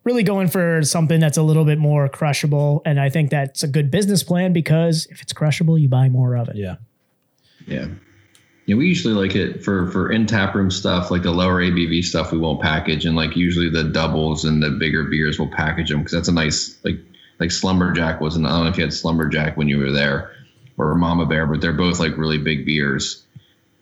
really 0.04 0.24
going 0.24 0.48
for 0.48 0.82
something 0.84 1.20
that's 1.20 1.38
a 1.38 1.44
little 1.44 1.66
bit 1.66 1.78
more 1.78 2.08
crushable. 2.08 2.82
And 2.86 3.00
I 3.00 3.10
think 3.10 3.30
that's 3.30 3.62
a 3.62 3.68
good 3.68 3.92
business 3.92 4.24
plan 4.24 4.54
because 4.54 5.06
if 5.12 5.22
it's 5.22 5.34
crushable, 5.34 5.78
you 5.78 5.90
buy 5.90 6.10
more 6.10 6.36
of 6.36 6.48
it. 6.50 6.56
yeah. 6.56 6.76
Yeah. 7.68 7.88
Yeah, 8.72 8.78
we 8.78 8.88
usually 8.88 9.14
like 9.14 9.36
it 9.36 9.66
for 9.66 9.92
for 9.92 10.10
in 10.10 10.28
tap 10.28 10.56
room 10.56 10.72
stuff, 10.72 11.12
like 11.12 11.24
the 11.24 11.32
lower 11.32 11.62
ABV 11.62 12.06
stuff. 12.06 12.32
We 12.32 12.38
won't 12.38 12.62
package, 12.62 13.06
and 13.06 13.18
like 13.18 13.36
usually 13.36 13.70
the 13.70 13.84
doubles 13.84 14.46
and 14.46 14.64
the 14.64 14.70
bigger 14.70 15.04
beers 15.04 15.38
we'll 15.38 15.50
package 15.50 15.90
them 15.90 16.00
because 16.00 16.14
that's 16.14 16.30
a 16.30 16.34
nice 16.34 16.80
like 16.86 16.96
like 17.38 17.52
Slumberjack 17.52 18.22
wasn't. 18.22 18.46
I 18.46 18.52
don't 18.52 18.64
know 18.64 18.70
if 18.70 18.78
you 18.78 18.84
had 18.86 18.94
Slumberjack 18.94 19.58
when 19.58 19.68
you 19.68 19.78
were 19.78 19.92
there, 19.92 20.32
or 20.78 20.96
Mama 20.96 21.26
Bear, 21.26 21.48
but 21.48 21.60
they're 21.60 21.74
both 21.74 22.00
like 22.00 22.16
really 22.16 22.38
big 22.38 22.66
beers, 22.66 23.26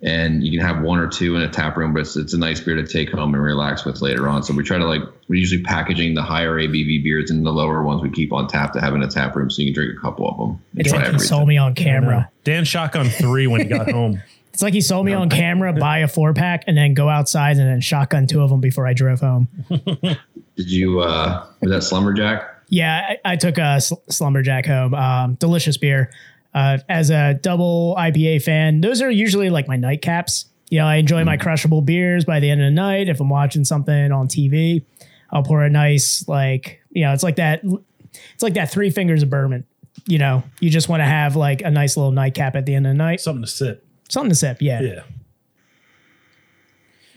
and 0.01 0.43
you 0.43 0.57
can 0.57 0.67
have 0.67 0.81
one 0.81 0.97
or 0.97 1.07
two 1.07 1.35
in 1.35 1.43
a 1.43 1.49
tap 1.49 1.77
room, 1.77 1.93
but 1.93 1.99
it's, 1.99 2.15
it's 2.17 2.33
a 2.33 2.39
nice 2.39 2.59
beer 2.59 2.73
to 2.75 2.87
take 2.87 3.11
home 3.11 3.35
and 3.35 3.43
relax 3.43 3.85
with 3.85 4.01
later 4.01 4.27
on. 4.27 4.41
So 4.41 4.55
we 4.55 4.63
try 4.63 4.79
to 4.79 4.87
like 4.87 5.03
we're 5.27 5.35
usually 5.35 5.61
packaging 5.61 6.15
the 6.15 6.23
higher 6.23 6.55
ABV 6.55 7.03
beers 7.03 7.29
and 7.29 7.45
the 7.45 7.51
lower 7.51 7.83
ones 7.83 8.01
we 8.01 8.09
keep 8.09 8.33
on 8.33 8.47
tap 8.47 8.73
to 8.73 8.81
have 8.81 8.95
in 8.95 9.03
a 9.03 9.07
tap 9.07 9.35
room, 9.35 9.51
so 9.51 9.61
you 9.61 9.67
can 9.67 9.83
drink 9.83 9.99
a 9.99 10.01
couple 10.01 10.27
of 10.27 10.35
them. 10.37 10.63
and 10.71 10.81
It's 10.81 10.91
like 10.91 11.01
he 11.01 11.07
everything. 11.09 11.27
sold 11.27 11.47
me 11.47 11.57
on 11.57 11.75
camera. 11.75 12.31
Dan 12.43 12.65
shotgun 12.65 13.09
three 13.09 13.45
when 13.45 13.61
he 13.61 13.67
got 13.67 13.91
home. 13.91 14.23
It's 14.59 14.63
like 14.65 14.73
he 14.73 14.81
sold 14.81 15.05
me 15.05 15.13
on 15.13 15.29
camera, 15.29 15.71
buy 15.71 15.99
a 15.99 16.07
four 16.09 16.33
pack, 16.33 16.65
and 16.67 16.77
then 16.77 16.93
go 16.93 17.07
outside 17.07 17.55
and 17.55 17.65
then 17.65 17.79
shotgun 17.79 18.27
two 18.27 18.41
of 18.41 18.49
them 18.49 18.59
before 18.59 18.85
I 18.85 18.91
drove 18.91 19.21
home. 19.21 19.47
Did 19.69 20.69
you 20.69 20.99
uh 20.99 21.47
was 21.61 21.71
that 21.71 21.81
Slumberjack? 21.81 22.43
Yeah, 22.67 23.15
I, 23.23 23.31
I 23.31 23.35
took 23.37 23.57
a 23.57 23.79
sl- 23.79 24.03
Slumberjack 24.09 24.65
home. 24.65 24.93
Um, 24.93 25.35
delicious 25.35 25.77
beer. 25.77 26.11
Uh, 26.53 26.79
as 26.89 27.09
a 27.09 27.35
double 27.35 27.95
IPA 27.97 28.43
fan, 28.43 28.81
those 28.81 29.01
are 29.01 29.09
usually 29.09 29.49
like 29.49 29.69
my 29.69 29.77
nightcaps. 29.77 30.49
You 30.69 30.79
know, 30.79 30.87
I 30.87 30.95
enjoy 30.95 31.23
my 31.23 31.37
crushable 31.37 31.79
beers 31.81 32.25
by 32.25 32.41
the 32.41 32.49
end 32.49 32.59
of 32.59 32.65
the 32.65 32.71
night. 32.71 33.07
If 33.07 33.21
I'm 33.21 33.29
watching 33.29 33.63
something 33.63 34.11
on 34.11 34.27
TV, 34.27 34.83
I'll 35.31 35.43
pour 35.43 35.63
a 35.63 35.69
nice 35.69 36.27
like 36.27 36.81
you 36.89 37.05
know, 37.05 37.13
it's 37.13 37.23
like 37.23 37.37
that. 37.37 37.61
It's 37.63 38.43
like 38.43 38.55
that 38.55 38.73
three 38.73 38.89
fingers 38.89 39.23
of 39.23 39.29
bourbon. 39.29 39.63
You 40.05 40.17
know, 40.17 40.43
you 40.59 40.69
just 40.69 40.89
want 40.89 40.99
to 40.99 41.05
have 41.05 41.37
like 41.37 41.61
a 41.61 41.71
nice 41.71 41.95
little 41.95 42.11
nightcap 42.11 42.57
at 42.57 42.65
the 42.65 42.75
end 42.75 42.87
of 42.87 42.91
the 42.91 42.97
night. 42.97 43.21
Something 43.21 43.43
to 43.43 43.47
sip. 43.49 43.85
Something 44.09 44.29
to 44.29 44.35
sip. 44.35 44.57
Yeah. 44.61 44.81
Yeah. 44.81 45.03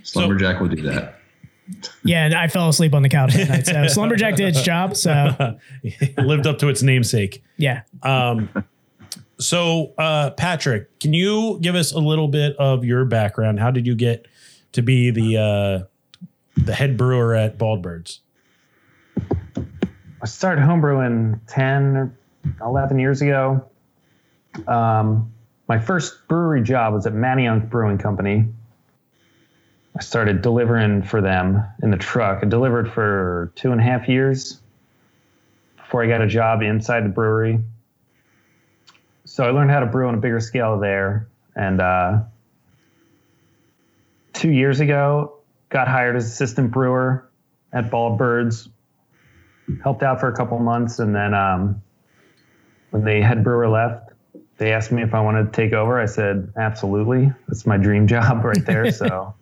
Slumberjack 0.05 0.61
will 0.61 0.69
do 0.69 0.83
that. 0.83 1.19
Yeah, 2.05 2.25
and 2.27 2.35
I 2.35 2.49
fell 2.49 2.69
asleep 2.69 2.95
on 2.95 3.03
the 3.03 3.09
couch 3.09 3.35
that 3.35 3.49
night. 3.49 3.67
So 3.67 3.87
Slumberjack 3.95 4.37
did 4.37 4.49
its 4.49 4.63
job. 4.63 4.97
So 4.97 5.57
Lived 6.19 6.47
up 6.47 6.59
to 6.59 6.69
its 6.69 6.83
namesake. 6.83 7.43
yeah. 7.57 7.83
Um, 8.03 8.49
so, 9.39 9.93
uh, 9.99 10.31
Patrick, 10.31 11.01
can 11.01 11.13
you 11.15 11.59
give 11.61 11.75
us 11.75 11.91
a 11.93 11.99
little 11.99 12.29
bit 12.29 12.55
of 12.59 12.85
your 12.85 13.05
background? 13.05 13.59
How 13.59 13.73
did 13.73 13.87
you 13.89 13.97
get 13.97 14.27
to 14.73 14.83
be 14.83 15.11
the 15.11 15.37
uh, 15.39 16.61
the 16.63 16.75
head 16.75 16.97
brewer 16.97 17.35
at 17.35 17.59
Bald 17.59 17.83
Birds? 17.83 18.21
I 19.27 20.27
started 20.27 20.63
homebrewing 20.63 21.41
10 21.49 21.97
or 21.97 22.17
11 22.61 23.01
years 23.01 23.21
ago. 23.23 23.69
Um, 24.69 25.32
my 25.73 25.79
first 25.79 26.29
brewery 26.29 26.63
job 26.63 26.93
was 26.93 27.07
at 27.07 27.15
Manayunk 27.15 27.71
Brewing 27.71 27.97
Company. 27.97 28.45
I 29.97 30.03
started 30.03 30.43
delivering 30.43 31.03
for 31.03 31.23
them 31.23 31.65
in 31.83 31.91
the 31.91 31.97
truck. 31.97 32.41
I 32.43 32.47
delivered 32.47 32.93
for 32.93 33.51
two 33.55 33.73
and 33.73 33.81
a 33.81 33.83
half 33.83 34.07
years 34.07 34.61
before 35.79 36.05
I 36.05 36.09
got 36.09 36.21
a 36.21 36.27
job 36.27 36.61
inside 36.61 37.07
the 37.07 37.09
brewery. 37.09 37.59
So 39.25 39.45
I 39.45 39.51
learned 39.51 39.71
how 39.71 39.81
to 39.81 39.87
brew 39.87 40.09
on 40.09 40.15
a 40.15 40.19
bigger 40.19 40.41
scale 40.41 40.79
there. 40.79 41.27
And 41.57 41.81
uh, 41.81 42.25
two 44.35 44.51
years 44.51 44.81
ago, 44.81 45.39
got 45.71 45.89
hired 45.89 46.17
as 46.17 46.27
assistant 46.27 46.71
brewer 46.71 47.31
at 47.73 47.91
Bald 47.91 48.19
Birds 48.19 48.69
helped 49.83 50.03
out 50.03 50.21
for 50.21 50.29
a 50.29 50.37
couple 50.37 50.59
months 50.59 50.99
and 50.99 51.15
then 51.15 51.33
um, 51.33 51.81
when 52.91 53.05
the 53.05 53.23
head 53.23 53.43
brewer 53.43 53.71
left 53.71 54.02
they 54.63 54.73
asked 54.73 54.93
me 54.93 55.03
if 55.03 55.13
i 55.13 55.21
wanted 55.21 55.47
to 55.47 55.51
take 55.51 55.73
over. 55.73 56.01
I 56.01 56.07
said 56.07 56.53
absolutely. 56.57 57.33
That's 57.49 57.67
my 57.67 57.77
dream 57.77 58.07
job 58.15 58.45
right 58.45 58.65
there. 58.65 58.93
So 58.93 59.35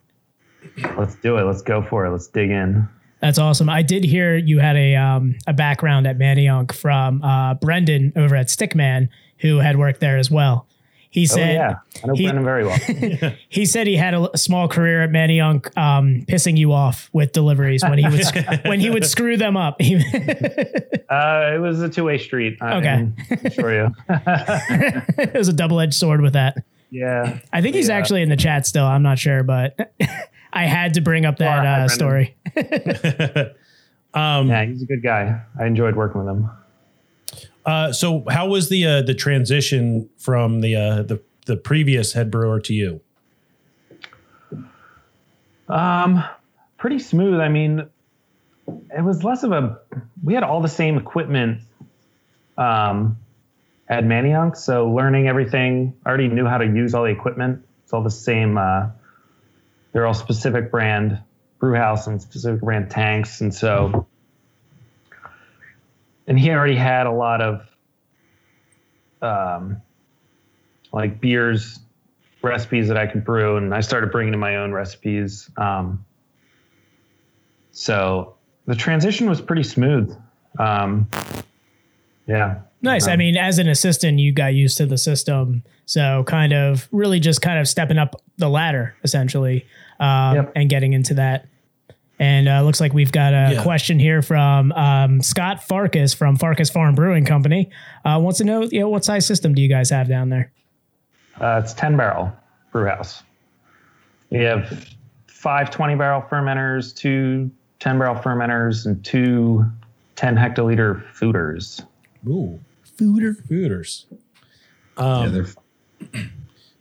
let's 0.97 1.15
do 1.17 1.37
it. 1.37 1.43
Let's 1.43 1.61
go 1.63 1.83
for 1.83 2.07
it. 2.07 2.11
Let's 2.11 2.27
dig 2.27 2.51
in. 2.51 2.89
That's 3.21 3.39
awesome. 3.39 3.69
I 3.69 3.83
did 3.83 4.03
hear 4.03 4.35
you 4.37 4.61
had 4.61 4.77
a 4.77 4.97
um, 4.97 5.37
a 5.47 5.53
background 5.53 6.07
at 6.07 6.17
Manayunk 6.17 6.73
from 6.73 7.23
uh, 7.23 7.53
Brendan 7.53 8.15
over 8.17 8.35
at 8.35 8.47
Stickman, 8.47 9.11
who 9.41 9.59
had 9.59 9.77
worked 9.77 10.01
there 10.01 10.17
as 10.17 10.31
well. 10.31 10.67
He 11.13 11.23
oh 11.23 11.35
said 11.35 11.55
yeah 11.55 11.75
i 12.05 12.07
know 12.07 12.15
he- 12.15 12.23
brendan 12.25 12.45
very 12.45 12.65
well 12.65 12.79
he 13.49 13.67
said 13.67 13.89
he 13.89 13.97
had 13.97 14.15
a, 14.15 14.31
a 14.33 14.39
small 14.39 14.69
career 14.69 15.03
at 15.03 15.11
Manayunk, 15.11 15.77
um, 15.77 16.25
pissing 16.29 16.57
you 16.57 16.73
off 16.73 17.11
with 17.13 17.33
deliveries 17.33 17.83
when 17.83 17.99
he 17.99 18.09
would 18.09 18.25
when 18.65 18.79
he 18.79 18.91
would 18.91 19.05
screw 19.05 19.37
them 19.37 19.57
up. 19.57 19.81
Uh, 21.11 21.51
it 21.57 21.59
was 21.61 21.83
a 21.83 21.89
two-way 21.89 22.17
street 22.19 22.57
I 22.61 22.77
Okay. 22.77 23.09
assure 23.45 23.75
you 23.75 23.95
it 24.09 25.35
was 25.35 25.49
a 25.49 25.53
double 25.53 25.81
edged 25.81 25.95
sword 25.95 26.21
with 26.21 26.35
that. 26.35 26.59
yeah 26.91 27.41
I 27.53 27.61
think 27.63 27.75
he's 27.75 27.89
Yeah. 27.89 27.97
actually 27.97 28.23
in 28.23 28.29
the 28.29 28.37
chat 28.37 28.65
still. 28.65 28.85
I'm 28.87 29.03
not 29.03 29.19
sure, 29.19 29.43
but 29.43 29.93
I 30.53 30.67
had 30.67 30.95
to 30.95 31.01
bring 31.01 31.27
up 31.27 31.39
that 31.39 31.65
hi, 31.67 31.83
uh, 31.83 31.89
story. 31.89 32.37
yeah 34.15 34.65
he's 34.65 34.83
a 34.83 34.87
good 34.87 35.03
guy 35.03 35.41
i 35.59 35.67
enjoyed 35.67 35.97
working 35.97 36.25
with 36.25 36.29
him 36.35 36.49
Uh, 37.65 37.93
so, 37.93 38.25
how 38.29 38.49
was 38.49 38.69
the 38.69 38.87
uh, 38.87 39.03
the 39.03 39.15
transition 39.15 40.09
from 40.17 40.61
the 40.61 40.75
uh, 40.75 41.03
the 41.03 41.21
the 41.47 41.57
previous 41.57 42.13
head 42.13 42.31
brewer 42.31 42.61
to 42.61 42.73
you? 42.73 43.01
Um, 45.69 46.25
pretty 46.79 46.99
smooth. 46.99 47.41
I 47.41 47.49
mean, 47.49 47.87
it 48.67 49.05
was 49.05 49.23
less 49.23 49.43
of 49.43 49.53
a. 49.53 49.79
We 50.23 50.35
had 50.35 50.43
all 50.43 50.61
the 50.61 50.69
same 50.69 50.97
equipment. 50.97 51.61
Um, 52.57 53.19
at 53.91 54.05
Manayunk, 54.05 54.57
so 54.57 54.89
learning 54.89 55.27
everything. 55.27 55.95
I 56.07 56.09
already 56.09 56.29
knew 56.29 56.47
how 56.47 56.59
to 56.59 56.65
use 56.65 56.95
all 56.95 57.03
the 57.03 57.11
equipment. 57.11 57.67
It's 57.83 57.93
all 57.93 58.05
the 58.05 58.11
same. 58.11 58.57
Uh, 58.57 58.91
they're 59.93 60.07
all 60.07 60.15
specific 60.15 60.71
brand 60.71 61.19
brew 61.59 61.75
house 61.75 62.07
and 62.07 62.23
specific 62.23 62.61
brand 62.63 62.91
tanks, 62.91 63.41
and 63.41 63.53
so. 63.53 64.07
And 66.31 66.39
he 66.39 66.51
already 66.51 66.77
had 66.77 67.07
a 67.07 67.13
lot 67.13 67.43
of. 67.43 67.67
Um, 69.21 69.83
like 70.93 71.21
beers 71.21 71.81
recipes 72.43 72.89
that 72.89 72.97
I 72.97 73.07
could 73.07 73.23
brew, 73.25 73.57
and 73.59 73.75
I 73.75 73.81
started 73.81 74.11
bringing 74.11 74.33
in 74.33 74.41
my 74.41 74.57
own 74.57 74.73
recipes. 74.73 75.51
Um, 75.59 76.05
so 77.73 78.35
the 78.67 78.75
transition 78.75 79.29
was 79.29 79.41
pretty 79.41 79.63
smooth. 79.63 80.17
Um, 80.59 81.07
yeah. 82.27 82.61
Nice. 82.83 83.07
I 83.07 83.13
Um, 83.13 83.19
mean, 83.19 83.37
as 83.37 83.59
an 83.59 83.69
assistant, 83.69 84.19
you 84.21 84.33
got 84.33 84.55
used 84.55 84.79
to 84.79 84.87
the 84.87 84.97
system. 84.99 85.63
So 85.85 86.25
kind 86.27 86.53
of 86.53 86.89
really 86.93 87.21
just 87.21 87.43
kind 87.43 87.59
of 87.59 87.69
stepping 87.69 87.99
up 87.99 88.21
the 88.39 88.49
ladder 88.49 88.95
essentially 89.05 89.67
um, 90.01 90.37
Yep. 90.37 90.53
and 90.57 90.71
getting 90.71 90.93
into 90.95 91.15
that. 91.15 91.47
And 92.21 92.49
uh, 92.49 92.61
looks 92.63 92.81
like 92.83 92.93
we've 92.93 93.11
got 93.11 93.33
a 93.33 93.55
Yeah. 93.55 93.63
question 93.63 93.99
here 93.99 94.21
from 94.21 94.73
um, 94.73 95.23
Scott 95.23 95.65
Farkas 95.65 96.13
from 96.15 96.37
Farkas 96.37 96.69
Farm 96.71 96.95
Brewing 96.95 97.25
Company. 97.25 97.71
Uh, 98.05 98.19
wants 98.23 98.39
to 98.39 98.45
know, 98.45 98.63
you 98.63 98.81
know, 98.81 98.91
what 98.91 99.05
size 99.07 99.25
system 99.27 99.55
do 99.55 99.63
you 99.63 99.69
guys 99.69 99.89
have 99.89 100.07
down 100.07 100.29
there? 100.29 100.53
Uh, 101.41 101.61
it's 101.65 101.73
10 101.73 101.97
barrel 101.97 102.31
brew 102.73 102.85
house. 102.87 103.23
We 104.29 104.41
have 104.41 104.87
five 105.27 105.71
20 105.71 105.95
barrel 105.97 106.21
fermenters, 106.21 106.95
two 106.95 107.51
10 107.81 107.99
barrel 107.99 108.15
fermenters, 108.17 108.85
and 108.85 109.03
two 109.03 109.65
10 110.17 110.37
hectoliter 110.37 111.03
foeders. 111.15 111.83
Ooh, 112.29 112.61
foeder, 112.99 113.35
foeders. 113.49 114.05
yeah, 114.99 115.27
they're 115.33 115.47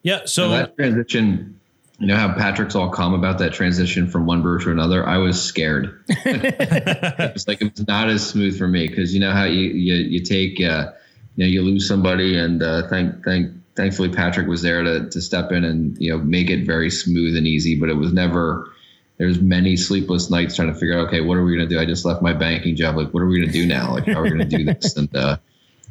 Yeah. 0.04 0.20
So 0.22 0.26
So 0.26 0.50
that 0.50 0.76
transition, 0.78 1.59
you 2.00 2.08
know 2.08 2.16
how 2.16 2.34
Patrick's 2.34 2.76
all 2.76 2.90
calm 2.90 3.14
about 3.14 3.40
that 3.40 3.52
transition 3.52 4.10
from 4.10 4.26
one 4.26 4.42
brewer 4.42 4.60
to 4.60 4.72
another. 4.72 5.06
I 5.06 5.18
was 5.18 5.42
scared. 5.42 6.02
it's 6.08 7.48
like 7.48 7.62
it 7.62 7.74
was 7.74 7.86
not 7.88 8.10
as 8.10 8.26
smooth 8.26 8.58
for 8.58 8.68
me 8.68 8.88
because 8.88 9.14
you 9.14 9.20
know 9.20 9.32
how 9.32 9.44
you 9.44 9.70
you, 9.70 9.96
you 9.96 10.20
take 10.22 10.62
uh, 10.62 10.92
you 11.36 11.46
know 11.46 11.50
you 11.50 11.62
lose 11.62 11.88
somebody 11.88 12.38
and 12.38 12.64
uh, 12.64 12.88
thank 12.88 13.24
thank 13.26 13.52
thankfully 13.76 14.10
Patrick 14.10 14.48
was 14.48 14.62
there 14.62 14.82
to 14.82 15.10
to 15.10 15.22
step 15.22 15.52
in 15.52 15.66
and 15.66 15.98
you 16.00 16.12
know 16.12 16.24
make 16.24 16.50
it 16.50 16.66
very 16.66 16.90
smooth 16.90 17.36
and 17.36 17.46
easy. 17.46 17.78
But 17.78 17.90
it 17.90 17.96
was 17.96 18.14
never. 18.14 18.72
There's 19.18 19.42
many 19.42 19.76
sleepless 19.76 20.30
nights 20.30 20.56
trying 20.56 20.72
to 20.72 20.80
figure 20.80 20.98
out 20.98 21.08
okay 21.08 21.20
what 21.20 21.38
are 21.38 21.44
we 21.44 21.54
gonna 21.54 21.68
do? 21.68 21.78
I 21.78 21.86
just 21.86 22.06
left 22.06 22.22
my 22.22 22.32
banking 22.32 22.78
job. 22.78 22.96
Like 22.96 23.14
what 23.14 23.22
are 23.22 23.28
we 23.28 23.42
gonna 23.42 23.52
do 23.52 23.66
now? 23.66 23.96
Like 23.96 24.06
how 24.06 24.22
are 24.22 24.24
we 24.24 24.30
gonna 24.30 24.46
do 24.46 24.64
this? 24.64 24.96
And 24.96 25.14
uh, 25.14 25.36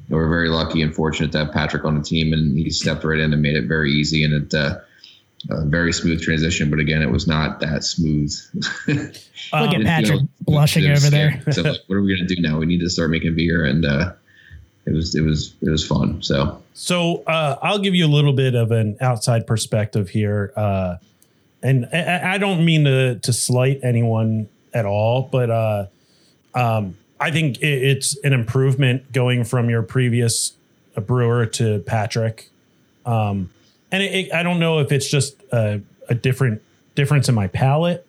we're 0.09 0.31
very 0.31 0.49
lucky 0.49 0.81
and 0.81 0.95
fortunate 0.95 1.33
to 1.33 1.45
have 1.45 1.53
Patrick 1.53 1.85
on 1.85 1.99
the 1.99 2.03
team, 2.03 2.33
and 2.33 2.57
he 2.57 2.71
stepped 2.71 3.05
right 3.05 3.19
in 3.19 3.35
and 3.35 3.43
made 3.43 3.57
it 3.57 3.69
very 3.69 3.93
easy 3.93 4.25
and 4.25 4.33
it 4.33 4.55
uh, 4.55 4.79
a 5.51 5.65
very 5.65 5.93
smooth 5.93 6.21
transition. 6.23 6.69
But 6.71 6.79
again, 6.81 7.03
it 7.03 7.11
was 7.11 7.27
not 7.27 7.61
that 7.61 7.85
smooth. 7.85 8.35
Look 8.89 8.99
Um, 9.53 9.69
at 9.69 9.75
It 9.81 9.87
Patrick 9.87 10.09
feels- 10.19 10.23
blushing 10.43 10.85
it 10.85 10.91
was 10.91 11.05
over 11.05 11.11
there. 11.11 11.43
so 11.53 11.63
like, 11.63 11.81
what 11.87 11.97
are 11.97 12.03
we 12.03 12.15
gonna 12.17 12.29
do 12.29 12.37
now? 12.41 12.59
We 12.59 12.67
need 12.67 12.81
to 12.81 12.91
start 12.91 13.11
making 13.11 13.35
beer, 13.37 13.65
and 13.65 13.85
uh, 13.85 14.13
it 14.87 14.93
was 14.93 15.15
it 15.15 15.23
was 15.23 15.55
it 15.63 15.71
was 15.71 15.87
fun. 15.87 16.23
So 16.23 16.61
So 16.75 17.23
uh, 17.27 17.57
I'll 17.63 17.79
give 17.79 17.95
you 17.95 18.07
a 18.07 18.09
little 18.15 18.33
bit 18.33 18.55
of 18.55 18.71
an 18.73 18.97
outside 19.01 19.47
perspective 19.47 20.09
here, 20.11 20.53
uh, 20.57 20.97
and 21.63 21.87
I, 21.93 22.35
I 22.35 22.39
don't 22.39 22.65
mean 22.65 22.85
to 22.85 23.19
to 23.21 23.33
slight 23.33 23.81
anyone 23.83 24.49
at 24.75 24.87
all, 24.87 25.23
but 25.31 25.51
uh, 25.51 25.87
um, 26.55 26.97
I 27.21 27.31
think 27.31 27.59
it, 27.61 27.83
it's 27.83 28.17
an 28.25 28.33
improvement 28.33 29.13
going 29.13 29.45
from 29.45 29.71
your 29.71 29.83
previous 29.83 30.53
uh, 30.97 31.01
brewer 31.01 31.47
to 31.47 31.81
Patrick, 31.81 32.49
um, 33.07 33.51
and 33.91 34.03
it, 34.03 34.15
it, 34.15 34.33
I 34.33 34.43
don't 34.43 34.59
know 34.59 34.79
if 34.81 34.93
it's 34.93 35.09
just 35.09 35.35
a, 35.53 35.81
a 36.09 36.15
different 36.15 36.63
difference 36.95 37.29
in 37.29 37.35
my 37.35 37.47
palate. 37.49 38.07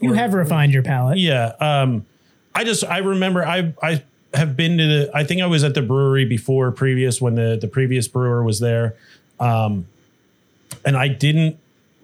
You 0.00 0.14
have 0.14 0.34
refined 0.34 0.72
your 0.72 0.82
palate. 0.82 1.18
Yeah. 1.18 1.52
Um, 1.60 2.06
I 2.54 2.64
just 2.64 2.84
I 2.84 2.98
remember 2.98 3.46
I 3.46 3.72
I 3.82 4.02
have 4.34 4.56
been 4.56 4.78
to 4.78 4.86
the 4.86 5.10
I 5.14 5.24
think 5.24 5.42
I 5.42 5.46
was 5.46 5.62
at 5.64 5.74
the 5.74 5.82
brewery 5.82 6.24
before 6.24 6.70
previous 6.72 7.20
when 7.20 7.34
the 7.36 7.56
the 7.60 7.68
previous 7.68 8.08
brewer 8.08 8.42
was 8.42 8.60
there. 8.60 8.96
Um, 9.38 9.86
and 10.84 10.96
I 10.96 11.08
didn't 11.08 11.58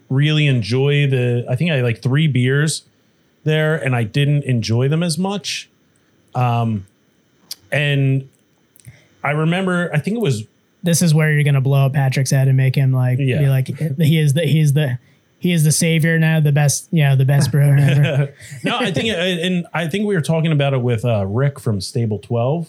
really 0.09 0.47
enjoy 0.47 1.07
the 1.09 1.45
I 1.49 1.57
think 1.57 1.70
I 1.70 1.76
had 1.76 1.84
like 1.84 2.03
three 2.03 2.26
beers 2.26 2.84
there 3.45 3.74
and 3.76 3.95
I 3.95 4.05
didn't 4.05 4.45
enjoy 4.45 4.89
them 4.89 5.03
as 5.03 5.18
much. 5.18 5.68
Um 6.34 6.86
and 7.70 8.28
I 9.22 9.32
remember 9.32 9.91
I 9.93 9.99
think 9.99 10.16
it 10.16 10.20
was 10.20 10.45
This 10.83 11.03
is 11.03 11.12
where 11.14 11.33
you're 11.33 11.45
gonna 11.45 11.61
blow 11.61 11.87
up 11.87 11.93
Patrick's 11.93 12.31
head 12.31 12.49
and 12.49 12.57
make 12.57 12.74
him 12.74 12.93
like 12.93 13.18
Yeah. 13.18 13.39
be 13.39 13.49
like 13.49 13.66
he 13.99 14.18
is 14.18 14.35
the 14.35 14.45
he 14.45 14.61
is 14.61 14.72
the 14.74 14.99
he 15.41 15.53
is 15.53 15.62
the 15.64 15.72
savior 15.72 16.18
now, 16.18 16.41
the 16.41 16.53
best 16.53 16.89
you 16.91 17.03
know, 17.05 17.14
the 17.16 17.24
best 17.24 17.51
brewer 17.53 17.76
ever. 17.79 18.35
no, 18.64 18.76
I 18.79 18.91
think, 18.91 19.09
and 19.09 19.66
I 19.72 19.87
think 19.87 20.07
we 20.07 20.14
were 20.16 20.20
talking 20.20 20.51
about 20.51 20.74
it 20.74 20.83
with 20.83 21.05
uh, 21.05 21.26
Rick 21.26 21.61
from 21.61 21.81
Stable 21.81 22.18
Twelve, 22.18 22.68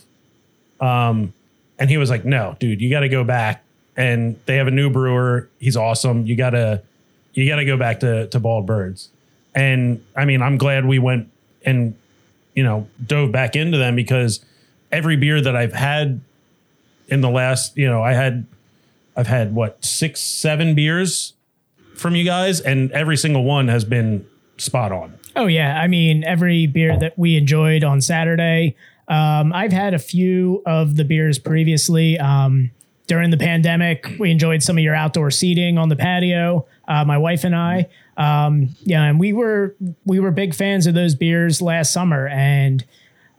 um, 0.79 1.33
and 1.77 1.89
he 1.89 1.97
was 1.97 2.09
like, 2.09 2.25
"No, 2.25 2.55
dude, 2.59 2.81
you 2.81 2.89
got 2.89 3.01
to 3.01 3.09
go 3.09 3.23
back." 3.23 3.63
And 3.97 4.39
they 4.45 4.55
have 4.55 4.67
a 4.67 4.71
new 4.71 4.89
brewer. 4.89 5.49
He's 5.59 5.75
awesome. 5.75 6.25
You 6.25 6.35
gotta, 6.35 6.83
you 7.33 7.47
gotta 7.49 7.65
go 7.65 7.75
back 7.75 7.99
to 8.01 8.27
to 8.27 8.39
Bald 8.39 8.65
Birds. 8.65 9.09
And 9.55 10.03
I 10.15 10.25
mean, 10.25 10.41
I'm 10.41 10.57
glad 10.57 10.85
we 10.85 10.99
went 10.99 11.29
and 11.65 11.95
you 12.53 12.63
know 12.63 12.87
dove 13.05 13.31
back 13.31 13.55
into 13.55 13.77
them 13.77 13.95
because 13.95 14.45
every 14.91 15.17
beer 15.17 15.41
that 15.41 15.55
I've 15.55 15.73
had 15.73 16.21
in 17.11 17.21
the 17.21 17.29
last, 17.29 17.77
you 17.77 17.87
know, 17.87 18.01
I 18.01 18.13
had, 18.13 18.45
I've 19.15 19.27
had 19.27 19.53
what 19.53 19.83
six, 19.83 20.21
seven 20.21 20.75
beers 20.75 21.33
from 21.95 22.15
you 22.15 22.23
guys, 22.23 22.61
and 22.61 22.91
every 22.91 23.17
single 23.17 23.43
one 23.43 23.67
has 23.67 23.83
been 23.83 24.25
spot 24.57 24.91
on. 24.91 25.19
Oh 25.35 25.47
yeah, 25.47 25.79
I 25.79 25.87
mean 25.87 26.23
every 26.23 26.65
beer 26.67 26.97
that 26.97 27.17
we 27.17 27.37
enjoyed 27.37 27.83
on 27.83 28.01
Saturday. 28.01 28.75
Um, 29.07 29.53
I've 29.53 29.71
had 29.71 29.93
a 29.93 29.99
few 29.99 30.61
of 30.65 30.95
the 30.95 31.03
beers 31.03 31.39
previously. 31.39 32.17
Um, 32.19 32.71
during 33.07 33.31
the 33.31 33.37
pandemic, 33.37 34.07
we 34.19 34.29
enjoyed 34.29 34.61
some 34.61 34.77
of 34.77 34.83
your 34.83 34.93
outdoor 34.93 35.31
seating 35.31 35.79
on 35.79 35.89
the 35.89 35.95
patio. 35.95 36.67
Uh, 36.87 37.03
my 37.05 37.17
wife 37.17 37.43
and 37.43 37.55
I, 37.55 37.89
um, 38.17 38.75
yeah, 38.81 39.03
and 39.03 39.19
we 39.19 39.33
were 39.33 39.75
we 40.05 40.19
were 40.19 40.31
big 40.31 40.53
fans 40.53 40.85
of 40.87 40.93
those 40.93 41.15
beers 41.15 41.61
last 41.61 41.91
summer, 41.91 42.27
and 42.27 42.85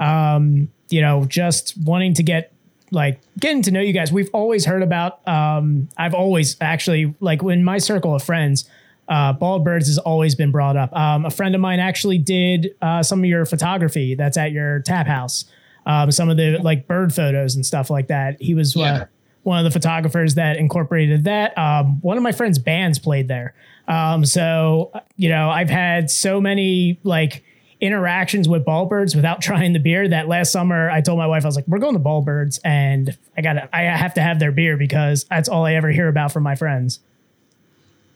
um, 0.01 0.69
you 0.89 1.01
know, 1.01 1.25
just 1.25 1.77
wanting 1.79 2.15
to 2.15 2.23
get 2.23 2.53
like 2.91 3.21
getting 3.39 3.63
to 3.63 3.71
know 3.71 3.81
you 3.81 3.93
guys. 3.93 4.13
We've 4.13 4.31
always 4.33 4.65
heard 4.65 4.83
about. 4.83 5.27
Um, 5.29 5.89
I've 5.97 6.15
always 6.15 6.57
actually 6.61 7.15
like 7.21 7.43
in 7.43 7.63
my 7.65 7.79
circle 7.79 8.15
of 8.15 8.23
friends, 8.23 8.69
uh, 9.09 9.33
bald 9.33 9.65
birds 9.65 9.87
has 9.89 9.99
always 9.99 10.35
been 10.35 10.51
brought 10.51 10.77
up. 10.77 10.95
Um, 10.97 11.25
a 11.27 11.31
friend 11.31 11.55
of 11.55 11.61
mine 11.61 11.81
actually 11.81 12.19
did 12.19 12.75
uh, 12.83 13.03
some 13.03 13.21
of 13.21 13.25
your 13.27 13.45
photography 13.45 14.15
that's 14.15 14.37
at 14.37 14.53
your 14.53 14.81
tap 14.81 15.07
house. 15.07 15.45
Um, 15.87 16.11
some 16.13 16.29
of 16.29 16.37
the 16.37 16.59
like 16.63 16.87
bird 16.87 17.13
photos 17.15 17.55
and 17.57 17.65
stuff 17.65 17.91
like 17.91 18.09
that. 18.09 18.41
He 18.41 18.55
was 18.55 18.77
uh, 18.77 18.81
Yeah. 18.81 19.05
one 19.45 19.59
of 19.59 19.65
the 19.65 19.71
photographers 19.71 20.35
that 20.35 20.57
incorporated 20.59 21.25
that. 21.25 21.57
Um, 21.57 22.01
one 22.03 22.17
of 22.17 22.23
my 22.23 22.33
friend's 22.33 22.59
bands 22.59 22.99
played 22.99 23.29
there. 23.29 23.55
Um, 23.89 24.25
so 24.25 24.93
you 25.17 25.29
know, 25.29 25.49
I've 25.51 25.71
had 25.71 26.11
so 26.11 26.41
many 26.41 27.01
like 27.03 27.43
interactions 27.81 28.49
with 28.49 28.65
Bald 28.65 28.89
Birds 28.89 29.15
without 29.17 29.41
trying 29.43 29.73
the 29.73 29.79
beer. 29.79 30.09
That 30.09 30.29
last 30.29 30.53
summer, 30.53 30.91
I 30.91 31.01
told 31.01 31.19
my 31.19 31.27
wife, 31.27 31.45
I 31.45 31.49
was 31.49 31.57
like, 31.57 31.69
"We're 31.69 31.79
going 31.79 31.95
to 31.95 32.01
Bald 32.01 32.25
Birds, 32.25 32.61
and 32.65 33.17
I 33.37 33.43
got 33.43 33.69
I 33.73 33.83
have 33.83 34.15
to 34.15 34.21
have 34.21 34.39
their 34.39 34.53
beer 34.53 34.77
because 34.77 35.25
that's 35.25 35.49
all 35.49 35.65
I 35.65 35.75
ever 35.75 35.91
hear 35.91 36.09
about 36.09 36.33
from 36.33 36.43
my 36.43 36.55
friends." 36.55 37.01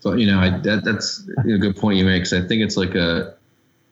So 0.00 0.12
you 0.12 0.26
know, 0.26 0.38
I, 0.38 0.50
that, 0.50 0.84
that's 0.84 1.26
a 1.38 1.58
good 1.58 1.76
point 1.76 1.98
you 1.98 2.04
make. 2.04 2.24
Because 2.24 2.44
I 2.44 2.46
think 2.46 2.62
it's 2.62 2.76
like 2.76 2.94
a 2.94 3.34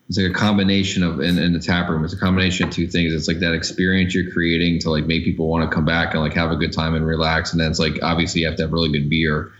it's 0.08 0.18
like 0.18 0.30
a 0.30 0.34
combination 0.34 1.02
of 1.02 1.20
in, 1.20 1.38
in 1.38 1.54
the 1.54 1.58
tap 1.58 1.88
room. 1.88 2.04
It's 2.04 2.12
a 2.12 2.18
combination 2.18 2.68
of 2.68 2.74
two 2.74 2.86
things. 2.86 3.14
It's 3.14 3.28
like 3.28 3.38
that 3.38 3.54
experience 3.54 4.14
you're 4.14 4.30
creating 4.30 4.80
to 4.80 4.90
like 4.90 5.06
make 5.06 5.24
people 5.24 5.48
want 5.48 5.68
to 5.68 5.74
come 5.74 5.86
back 5.86 6.12
and 6.12 6.22
like 6.22 6.34
have 6.34 6.50
a 6.50 6.56
good 6.56 6.72
time 6.72 6.94
and 6.94 7.06
relax. 7.06 7.52
And 7.52 7.60
then 7.60 7.70
it's 7.70 7.78
like 7.78 7.94
obviously 8.02 8.42
you 8.42 8.46
have 8.46 8.56
to 8.56 8.64
have 8.64 8.72
really 8.72 8.92
good 8.92 9.08
beer. 9.08 9.52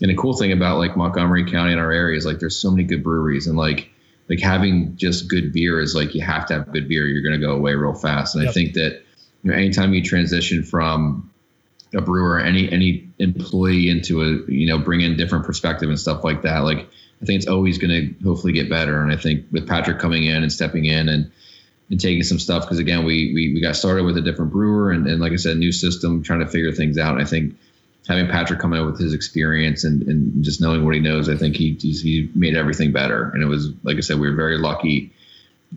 And 0.00 0.08
the 0.08 0.14
cool 0.14 0.36
thing 0.36 0.52
about 0.52 0.78
like 0.78 0.96
Montgomery 0.96 1.50
County 1.50 1.72
in 1.72 1.80
our 1.80 1.90
area 1.90 2.16
is 2.16 2.24
like 2.24 2.38
there's 2.38 2.56
so 2.56 2.70
many 2.70 2.84
good 2.84 3.02
breweries 3.02 3.48
and 3.48 3.56
like 3.56 3.90
like 4.28 4.40
having 4.40 4.96
just 4.96 5.28
good 5.28 5.52
beer 5.52 5.80
is 5.80 5.94
like 5.94 6.14
you 6.14 6.22
have 6.22 6.46
to 6.46 6.54
have 6.54 6.72
good 6.72 6.88
beer. 6.88 7.06
You're 7.06 7.22
going 7.22 7.40
to 7.40 7.46
go 7.46 7.54
away 7.54 7.74
real 7.74 7.94
fast. 7.94 8.34
And 8.34 8.48
I 8.48 8.52
think 8.52 8.74
that 8.74 9.02
you 9.42 9.50
know 9.50 9.56
anytime 9.56 9.94
you 9.94 10.02
transition 10.02 10.62
from 10.62 11.30
a 11.94 12.00
brewer, 12.00 12.38
any 12.38 12.70
any 12.70 13.08
employee 13.18 13.88
into 13.88 14.22
a 14.22 14.50
you 14.50 14.66
know 14.66 14.78
bring 14.78 15.00
in 15.00 15.16
different 15.16 15.46
perspective 15.46 15.88
and 15.88 15.98
stuff 15.98 16.24
like 16.24 16.42
that. 16.42 16.58
Like 16.60 16.88
I 17.22 17.24
think 17.24 17.38
it's 17.38 17.48
always 17.48 17.78
going 17.78 17.90
to 17.90 18.24
hopefully 18.24 18.52
get 18.52 18.68
better. 18.68 19.02
And 19.02 19.10
I 19.10 19.16
think 19.16 19.46
with 19.50 19.66
Patrick 19.66 19.98
coming 19.98 20.24
in 20.24 20.42
and 20.42 20.52
stepping 20.52 20.84
in 20.84 21.08
and 21.08 21.30
and 21.90 21.98
taking 21.98 22.22
some 22.22 22.38
stuff 22.38 22.64
because 22.64 22.78
again 22.78 23.04
we, 23.04 23.32
we 23.34 23.54
we 23.54 23.62
got 23.62 23.76
started 23.76 24.04
with 24.04 24.18
a 24.18 24.20
different 24.20 24.52
brewer 24.52 24.90
and, 24.90 25.06
and 25.06 25.20
like 25.20 25.32
I 25.32 25.36
said 25.36 25.56
new 25.56 25.72
system 25.72 26.22
trying 26.22 26.40
to 26.40 26.46
figure 26.46 26.72
things 26.72 26.98
out. 26.98 27.14
And 27.14 27.22
I 27.22 27.24
think 27.24 27.56
having 28.08 28.26
Patrick 28.26 28.58
come 28.58 28.72
in 28.72 28.84
with 28.86 28.98
his 28.98 29.12
experience 29.12 29.84
and, 29.84 30.02
and 30.04 30.42
just 30.42 30.60
knowing 30.60 30.84
what 30.84 30.94
he 30.94 31.00
knows, 31.00 31.28
I 31.28 31.36
think 31.36 31.56
he 31.56 31.76
he's, 31.78 32.00
he 32.00 32.30
made 32.34 32.56
everything 32.56 32.90
better. 32.90 33.30
And 33.30 33.42
it 33.42 33.46
was 33.46 33.70
like 33.84 33.96
I 33.96 34.00
said, 34.00 34.18
we 34.18 34.28
were 34.28 34.34
very 34.36 34.58
lucky. 34.58 35.12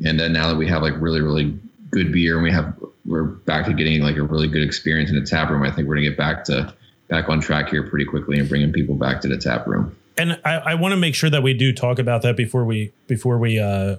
And 0.06 0.20
then 0.20 0.32
now 0.32 0.48
that 0.48 0.56
we 0.56 0.68
have 0.68 0.82
like 0.82 0.94
really 1.00 1.22
really 1.22 1.60
good 1.90 2.12
beer 2.14 2.36
and 2.36 2.44
we 2.44 2.52
have 2.52 2.74
we're 3.06 3.24
back 3.24 3.66
to 3.66 3.74
getting 3.74 4.02
like 4.02 4.16
a 4.16 4.24
really 4.24 4.48
good 4.48 4.64
experience 4.64 5.10
in 5.10 5.18
the 5.20 5.26
tap 5.26 5.50
room. 5.50 5.64
I 5.64 5.72
think 5.72 5.88
we're 5.88 5.96
gonna 5.96 6.08
get 6.08 6.18
back 6.18 6.46
to 6.46 6.74
back 7.10 7.28
on 7.28 7.42
track 7.42 7.70
here 7.70 7.84
pretty 7.84 8.06
quickly 8.06 8.40
and 8.40 8.48
bringing 8.48 8.72
people 8.72 8.96
back 8.96 9.20
to 9.22 9.28
the 9.28 9.38
tap 9.38 9.68
room. 9.68 9.96
and 10.18 10.40
I, 10.46 10.54
I 10.56 10.76
want 10.76 10.94
to 10.94 10.98
make 10.98 11.16
sure 11.16 11.30
that 11.30 11.44
we 11.44 11.54
do 11.54 11.74
talk 11.74 12.00
about 12.00 12.22
that 12.22 12.38
before 12.38 12.64
we 12.64 12.94
before 13.08 13.38
we 13.38 13.60
uh 13.60 13.98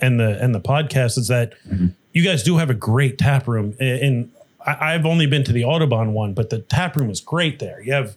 end 0.00 0.18
the 0.20 0.42
end 0.42 0.54
the 0.54 0.60
podcast 0.60 1.18
is 1.18 1.28
that 1.28 1.52
you 2.12 2.24
guys 2.24 2.42
do 2.42 2.56
have 2.56 2.70
a 2.70 2.74
great 2.74 3.18
tap 3.18 3.46
room 3.46 3.74
and 3.78 4.30
I, 4.64 4.94
I've 4.94 5.06
only 5.06 5.26
been 5.26 5.44
to 5.44 5.52
the 5.52 5.64
Audubon 5.64 6.12
one, 6.12 6.34
but 6.34 6.50
the 6.50 6.60
tap 6.60 6.96
room 6.96 7.10
is 7.10 7.20
great 7.20 7.58
there. 7.58 7.80
You 7.80 7.92
have 7.92 8.16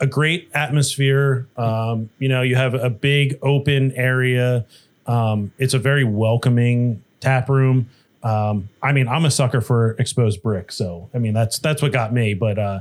a 0.00 0.06
great 0.06 0.50
atmosphere. 0.54 1.46
Um, 1.56 2.10
you 2.18 2.28
know, 2.28 2.42
you 2.42 2.56
have 2.56 2.74
a 2.74 2.90
big 2.90 3.38
open 3.42 3.92
area. 3.92 4.66
Um, 5.06 5.52
it's 5.58 5.74
a 5.74 5.78
very 5.78 6.04
welcoming 6.04 7.02
tap 7.20 7.48
room. 7.48 7.88
Um, 8.22 8.68
I 8.82 8.92
mean, 8.92 9.08
I'm 9.08 9.24
a 9.24 9.30
sucker 9.30 9.60
for 9.60 9.92
exposed 9.92 10.42
brick, 10.42 10.72
so 10.72 11.08
I 11.14 11.18
mean 11.18 11.32
that's 11.32 11.58
that's 11.60 11.80
what 11.80 11.92
got 11.92 12.12
me. 12.12 12.34
But 12.34 12.58
uh, 12.58 12.80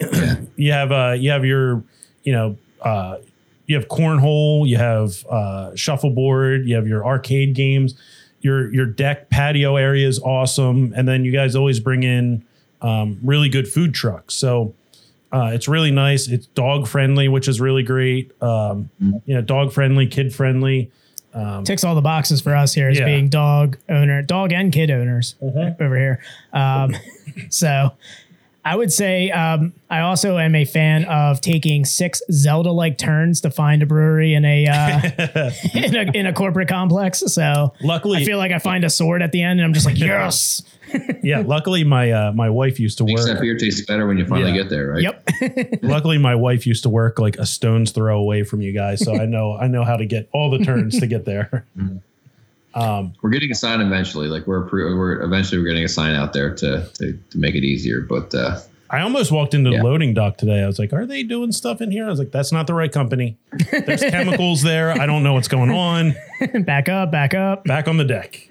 you 0.56 0.72
have 0.72 0.90
uh, 0.90 1.14
you 1.16 1.30
have 1.30 1.44
your 1.44 1.84
you 2.24 2.32
know 2.32 2.58
uh, 2.82 3.18
you 3.66 3.76
have 3.76 3.86
cornhole, 3.86 4.66
you 4.66 4.76
have 4.78 5.24
uh, 5.30 5.76
shuffleboard, 5.76 6.66
you 6.66 6.74
have 6.74 6.88
your 6.88 7.06
arcade 7.06 7.54
games. 7.54 7.94
Your 8.40 8.72
your 8.72 8.86
deck 8.86 9.28
patio 9.30 9.76
area 9.76 10.08
is 10.08 10.18
awesome, 10.20 10.92
and 10.96 11.06
then 11.06 11.24
you 11.24 11.32
guys 11.32 11.54
always 11.56 11.78
bring 11.80 12.02
in 12.02 12.44
um, 12.80 13.18
really 13.22 13.48
good 13.48 13.68
food 13.68 13.92
trucks. 13.94 14.34
So 14.34 14.74
uh, 15.32 15.50
it's 15.52 15.68
really 15.68 15.90
nice. 15.90 16.26
It's 16.28 16.46
dog 16.46 16.88
friendly, 16.88 17.28
which 17.28 17.48
is 17.48 17.60
really 17.60 17.82
great. 17.82 18.32
Um, 18.42 18.88
you 18.98 19.34
know, 19.34 19.42
dog 19.42 19.72
friendly, 19.72 20.06
kid 20.06 20.34
friendly. 20.34 20.90
ticks 21.64 21.84
all 21.84 21.94
the 21.94 22.00
boxes 22.00 22.40
for 22.40 22.56
us 22.56 22.72
here 22.74 22.88
as 22.88 22.98
Yeah. 22.98 23.04
being 23.04 23.28
dog 23.28 23.76
owner, 23.88 24.22
dog 24.22 24.52
and 24.52 24.72
kid 24.72 24.90
owners 24.90 25.34
Mm-hmm. 25.42 25.82
over 25.82 25.96
here. 25.96 26.20
Um, 26.52 26.96
so 27.50 27.92
I 28.64 28.76
would 28.76 28.92
say 28.92 29.30
um, 29.30 29.72
I 29.88 30.00
also 30.00 30.36
am 30.36 30.54
a 30.54 30.64
fan 30.66 31.04
of 31.06 31.40
taking 31.40 31.84
six 31.86 32.20
Zelda 32.30 32.70
like 32.70 32.98
turns 32.98 33.40
to 33.42 33.50
find 33.50 33.82
a 33.82 33.86
brewery 33.86 34.34
in 34.34 34.44
a, 34.44 34.66
uh, 34.66 35.50
in 35.74 35.96
a 35.96 36.02
in 36.14 36.26
a 36.26 36.32
corporate 36.34 36.68
complex. 36.68 37.20
So 37.20 37.72
Luckily, 37.80 38.18
I 38.20 38.24
feel 38.24 38.36
like 38.38 38.52
I 38.52 38.58
find 38.58 38.84
a 38.84 38.90
sword 38.90 39.22
at 39.22 39.32
the 39.32 39.42
end, 39.42 39.60
and 39.60 39.66
I'm 39.66 39.72
just 39.72 39.86
like, 39.86 39.98
yes, 39.98 40.62
yeah. 41.22 41.40
Luckily, 41.46 41.84
my 41.84 42.10
uh, 42.10 42.32
my 42.32 42.50
wife 42.50 42.78
used 42.78 42.98
to 42.98 43.04
Makes 43.04 43.22
work. 43.26 43.36
that 43.36 43.40
beer 43.40 43.56
tastes 43.56 43.86
better 43.86 44.06
when 44.06 44.18
you 44.18 44.26
finally 44.26 44.50
Yeah. 44.50 44.56
get 44.62 44.68
there, 44.70 44.88
right? 44.88 45.02
yep. 45.02 45.26
Luckily, 45.82 46.18
my 46.18 46.34
wife 46.34 46.66
used 46.66 46.82
to 46.82 46.90
work 46.90 47.18
like 47.18 47.38
a 47.38 47.46
stone's 47.46 47.92
throw 47.92 48.18
away 48.18 48.42
from 48.44 48.60
you 48.60 48.72
guys, 48.72 49.02
so 49.02 49.14
I 49.16 49.24
know 49.24 49.56
I 49.56 49.68
know 49.68 49.84
how 49.84 49.96
to 49.96 50.04
get 50.04 50.28
all 50.32 50.50
the 50.50 50.58
turns 50.58 51.00
to 51.00 51.06
get 51.06 51.24
there. 51.24 51.64
We're 52.74 53.30
getting 53.30 53.50
a 53.50 53.54
sign 53.54 53.80
eventually. 53.80 54.28
Like 54.28 54.46
we're 54.46 54.68
we're 54.70 55.22
eventually 55.22 55.60
we're 55.60 55.68
getting 55.68 55.84
a 55.84 55.88
sign 55.88 56.14
out 56.14 56.32
there 56.32 56.54
to 56.54 56.86
to, 56.94 57.12
to 57.30 57.38
make 57.38 57.54
it 57.54 57.64
easier. 57.64 58.00
But 58.00 58.34
uh, 58.34 58.60
I 58.90 59.00
almost 59.02 59.30
walked 59.32 59.54
into 59.54 59.70
Yeah. 59.70 59.78
the 59.78 59.84
loading 59.84 60.14
dock 60.14 60.36
today. 60.36 60.62
I 60.62 60.66
was 60.66 60.78
like, 60.78 60.92
"Are 60.92 61.06
they 61.06 61.22
doing 61.22 61.52
stuff 61.52 61.80
in 61.80 61.90
here?" 61.90 62.06
I 62.06 62.10
was 62.10 62.18
like, 62.18 62.32
"That's 62.32 62.52
not 62.52 62.66
the 62.66 62.74
right 62.74 62.90
company. 62.92 63.38
There's 63.70 64.00
chemicals 64.10 64.62
there. 64.62 64.90
I 64.92 65.06
don't 65.06 65.22
know 65.22 65.34
what's 65.34 65.48
going 65.48 65.70
on." 65.70 66.14
back 66.64 66.88
up, 66.88 67.10
back 67.12 67.34
up. 67.34 67.64
Back 67.64 67.86
on 67.88 67.96
the 67.98 68.04
deck. 68.04 68.46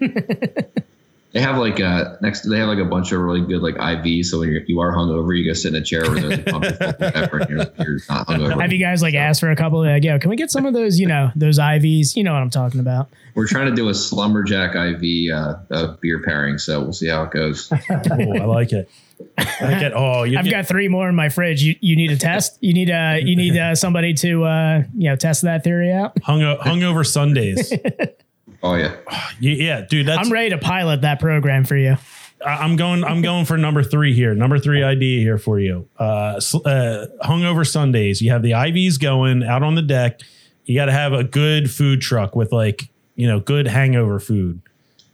they 1.32 1.40
have 1.40 1.58
like 1.58 1.80
uh 1.80 2.16
next 2.20 2.42
they 2.42 2.58
have 2.58 2.68
like 2.68 2.78
a 2.78 2.84
bunch 2.84 3.12
of 3.12 3.20
really 3.20 3.40
good 3.40 3.62
like 3.62 3.76
IVs. 3.76 4.26
So 4.26 4.40
when 4.40 4.50
you're, 4.50 4.62
you 4.62 4.80
are 4.80 4.92
hungover, 4.92 5.36
you 5.38 5.44
go 5.48 5.52
sit 5.52 5.74
in 5.74 5.80
a 5.80 5.84
chair 5.84 6.02
where 6.02 6.20
there's 6.20 6.38
a 6.38 6.42
pump 6.42 6.64
of 6.64 6.78
pepper 6.98 7.38
and 7.38 7.50
you're, 7.50 7.66
you're 7.86 8.00
not 8.08 8.26
hungover. 8.26 8.60
Have 8.60 8.72
you 8.72 8.78
guys 8.78 9.00
like 9.02 9.14
asked 9.14 9.40
for 9.40 9.50
a 9.50 9.56
couple? 9.56 9.80
Like, 9.84 10.02
yo, 10.02 10.18
can 10.18 10.30
we 10.30 10.36
get 10.36 10.50
some 10.50 10.66
of 10.66 10.74
those? 10.74 10.98
You 10.98 11.06
know, 11.06 11.30
those 11.36 11.58
IVs. 11.58 12.16
You 12.16 12.24
know 12.24 12.32
what 12.32 12.42
I'm 12.42 12.50
talking 12.50 12.80
about. 12.80 13.08
We're 13.36 13.46
trying 13.46 13.66
to 13.70 13.74
do 13.76 13.88
a 13.88 13.94
slumberjack 13.94 14.74
IV 14.74 15.32
uh, 15.32 15.54
uh, 15.70 15.96
beer 16.00 16.20
pairing, 16.22 16.58
so 16.58 16.80
we'll 16.80 16.92
see 16.92 17.06
how 17.08 17.22
it 17.24 17.30
goes. 17.30 17.72
Oh, 17.90 18.32
I 18.34 18.44
like 18.44 18.72
it. 18.72 18.90
I 19.38 19.44
like 19.62 19.82
it. 19.82 19.92
Oh, 19.94 20.22
you 20.24 20.38
I've 20.38 20.44
get- 20.44 20.50
got 20.50 20.66
three 20.66 20.88
more 20.88 21.08
in 21.08 21.14
my 21.14 21.28
fridge. 21.28 21.62
You 21.62 21.76
you 21.80 21.94
need 21.94 22.10
a 22.10 22.16
test. 22.16 22.58
You 22.60 22.72
need 22.72 22.90
uh 22.90 23.16
you 23.20 23.36
need 23.36 23.56
uh, 23.56 23.74
somebody 23.74 24.14
to 24.14 24.44
uh 24.44 24.82
you 24.96 25.10
know 25.10 25.16
test 25.16 25.42
that 25.42 25.62
theory 25.62 25.92
out. 25.92 26.20
hung 26.22 26.40
hungover 26.40 27.06
Sundays. 27.06 27.72
Oh 28.62 28.74
yeah, 28.74 28.96
Yeah, 29.40 29.54
yeah, 29.54 29.80
dude. 29.88 30.06
That's 30.06 30.26
I'm 30.26 30.32
ready 30.32 30.50
to 30.50 30.58
pilot 30.58 31.02
that 31.02 31.20
program 31.20 31.64
for 31.64 31.76
you. 31.76 31.96
I- 32.44 32.56
I'm 32.64 32.76
going. 32.76 33.04
I'm 33.04 33.22
going 33.22 33.44
for 33.44 33.56
number 33.58 33.82
three 33.82 34.14
here. 34.14 34.34
Number 34.34 34.58
three 34.58 34.82
idea 34.82 35.20
here 35.20 35.38
for 35.38 35.58
you. 35.60 35.88
Uh, 35.98 36.02
uh, 36.64 37.06
hungover 37.22 37.66
Sundays. 37.66 38.20
You 38.22 38.30
have 38.32 38.42
the 38.42 38.52
IVs 38.52 38.98
going 39.00 39.42
out 39.42 39.62
on 39.62 39.74
the 39.74 39.82
deck. 39.82 40.20
You 40.64 40.74
got 40.74 40.86
to 40.86 40.92
have 40.92 41.12
a 41.12 41.24
good 41.24 41.70
food 41.70 42.00
truck 42.00 42.34
with 42.36 42.52
like 42.52 42.88
you 43.16 43.26
know 43.26 43.40
good 43.40 43.66
hangover 43.66 44.18
food. 44.20 44.62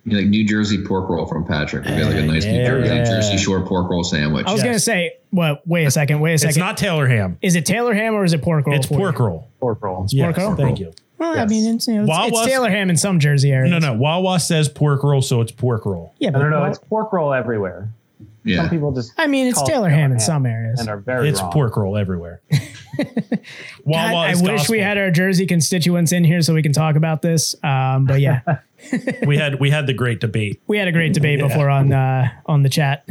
You 0.04 0.12
know, 0.12 0.18
like 0.18 0.28
New 0.28 0.46
Jersey 0.46 0.84
pork 0.84 1.08
roll 1.08 1.26
from 1.26 1.44
Patrick. 1.44 1.84
We 1.84 1.90
got 1.92 2.12
like 2.12 2.14
a 2.14 2.22
nice 2.26 2.44
New 2.44 2.52
Yeah. 2.52 2.66
Jersey, 2.68 3.10
Jersey 3.10 3.38
Shore 3.38 3.66
pork 3.66 3.90
roll 3.90 4.04
sandwich. 4.04 4.46
I 4.46 4.52
was 4.52 4.60
Yes. 4.60 4.66
gonna 4.68 4.78
say, 4.78 5.16
what? 5.30 5.66
Wait 5.66 5.84
a 5.84 5.90
second. 5.90 6.20
Wait 6.20 6.34
a 6.34 6.38
second. 6.38 6.50
It's 6.50 6.58
not 6.58 6.76
Taylor 6.76 7.08
ham. 7.08 7.38
is 7.42 7.56
it 7.56 7.66
Taylor 7.66 7.92
ham 7.92 8.14
or 8.14 8.24
is 8.24 8.32
it 8.32 8.40
pork 8.42 8.66
roll? 8.68 8.76
It's 8.76 8.86
for 8.86 8.94
you? 8.94 8.98
pork 9.00 9.18
roll. 9.18 9.48
Pork 9.58 9.82
roll. 9.82 10.06
Yes, 10.10 10.36
roll? 10.38 10.54
thank 10.54 10.78
you. 10.78 10.92
Well, 11.18 11.38
I 11.38 11.46
mean, 11.46 11.74
it's, 11.76 11.86
you 11.88 11.94
know, 11.94 12.00
it's, 12.02 12.08
Wawa's- 12.10 12.32
it's 12.32 12.46
Taylor 12.46 12.68
ham 12.70 12.90
in 12.90 12.96
some 12.96 13.18
Jersey 13.20 13.50
areas. 13.52 13.70
No, 13.70 13.78
no. 13.78 13.94
Wawa 13.94 14.38
says 14.40 14.68
pork 14.68 15.02
roll, 15.02 15.22
so 15.22 15.40
it's 15.40 15.52
pork 15.52 15.86
roll. 15.86 16.12
Yeah, 16.18 16.28
I 16.28 16.32
but 16.32 16.38
don't 16.40 16.50
know. 16.50 16.60
well, 16.60 16.70
It's 16.70 16.78
pork 16.78 17.12
roll 17.12 17.32
everywhere. 17.32 17.88
Yeah. 18.44 18.58
Some 18.58 18.70
people 18.70 18.92
just. 18.92 19.12
I 19.18 19.26
mean, 19.26 19.46
it's 19.48 19.56
call 19.58 19.66
it 19.66 19.70
Taylor 19.72 19.88
ham 19.88 20.12
in 20.12 20.20
some 20.20 20.46
areas. 20.46 20.78
and 20.78 20.88
are 20.88 20.98
very 20.98 21.28
It's 21.28 21.40
wrong. 21.40 21.50
pork 21.52 21.76
roll 21.76 21.96
everywhere. 21.96 22.40
God, 22.96 23.38
Wawa 23.84 24.20
I 24.26 24.30
is 24.30 24.40
wish 24.42 24.50
gospel. 24.58 24.74
we 24.74 24.78
had 24.80 24.98
our 24.98 25.10
Jersey 25.10 25.46
constituents 25.46 26.12
in 26.12 26.22
here 26.24 26.40
so 26.42 26.54
we 26.54 26.62
can 26.62 26.72
talk 26.72 26.96
about 26.96 27.22
this. 27.22 27.54
Um, 27.64 28.04
but 28.06 28.20
yeah, 28.20 28.40
we 29.26 29.36
had 29.36 29.58
we 29.58 29.70
had 29.70 29.86
the 29.86 29.94
great 29.94 30.20
debate. 30.20 30.60
we 30.66 30.78
had 30.78 30.86
a 30.88 30.92
great 30.92 31.12
debate 31.12 31.40
before 31.40 31.68
on 31.68 31.92
uh, 31.92 32.28
on 32.46 32.62
the 32.62 32.68
chat. 32.68 33.08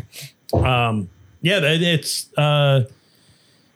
yeah, 0.54 1.60
that- 1.60 1.82
it's 1.82 2.30
uh, 2.38 2.86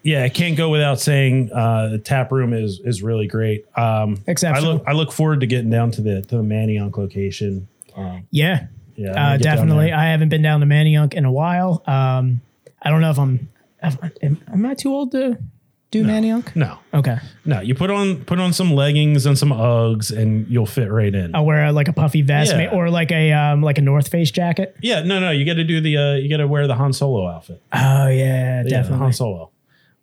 yeah, 0.04 0.24
I 0.24 0.30
can't 0.30 0.56
go 0.58 0.70
without 0.70 1.00
saying 1.00 1.52
uh, 1.52 1.90
the 1.90 1.98
tap 2.00 2.32
room 2.32 2.54
is 2.54 2.80
is 2.84 3.02
really 3.04 3.28
great. 3.28 3.66
Um, 3.78 4.18
I 4.28 4.60
look 4.60 4.84
I 4.88 4.94
look 4.94 5.12
forward 5.12 5.42
to 5.42 5.48
getting 5.48 5.70
down 5.70 5.92
to 5.92 6.02
the 6.02 6.22
to 6.24 6.38
the 6.38 6.44
Manayunk 6.44 6.98
location. 6.98 7.68
Um, 7.96 8.26
Yeah, 8.32 8.68
yeah, 8.96 9.12
uh, 9.12 9.14
gonna 9.14 9.38
get 9.38 9.44
down 9.44 9.56
definitely. 9.58 9.92
I 9.92 10.06
haven't 10.12 10.30
been 10.30 10.42
down 10.42 10.60
to 10.62 10.66
Manayunk 10.66 11.14
in 11.14 11.26
a 11.26 11.32
while. 11.32 11.84
Um, 11.88 12.42
I 12.82 12.90
don't 12.90 13.02
know 13.02 13.10
if 13.12 13.20
I'm. 13.20 13.50
Am, 13.82 14.42
am 14.52 14.66
I 14.66 14.74
too 14.74 14.94
old 14.94 15.12
to 15.12 15.38
do 15.92 16.04
Manayunk? 16.04 16.56
no, 16.56 16.78
Okay, 16.94 17.18
no, 17.46 17.62
you 17.62 17.74
put 17.76 17.90
on 17.90 18.24
put 18.26 18.40
on 18.40 18.54
some 18.54 18.74
leggings 18.74 19.26
and 19.26 19.38
some 19.38 19.50
Uggs, 19.52 20.16
and 20.16 20.48
you'll 20.48 20.66
fit 20.66 20.92
right 20.92 21.14
in. 21.16 21.34
I'll 21.34 21.46
wear 21.46 21.72
like 21.72 21.88
a 21.88 21.94
puffy 21.94 22.22
vest 22.22 22.54
Yeah. 22.54 22.72
or 22.76 22.90
like 22.90 23.12
a 23.12 23.32
um, 23.34 23.62
like 23.64 23.78
a 23.78 23.82
North 23.82 24.10
Face 24.10 24.32
jacket. 24.32 24.76
Yeah, 24.82 25.02
no, 25.04 25.20
no, 25.20 25.32
you 25.32 25.46
got 25.46 25.56
to 25.56 25.64
do 25.64 25.82
the 25.82 25.98
uh, 25.98 26.14
you 26.16 26.30
got 26.30 26.38
to 26.38 26.48
wear 26.48 26.68
the 26.68 26.76
Han 26.76 26.94
Solo 26.94 27.28
outfit. 27.28 27.62
Oh 27.74 28.08
yeah, 28.08 28.10
Yeah, 28.10 28.64
the 28.64 28.70
definitely. 28.70 29.12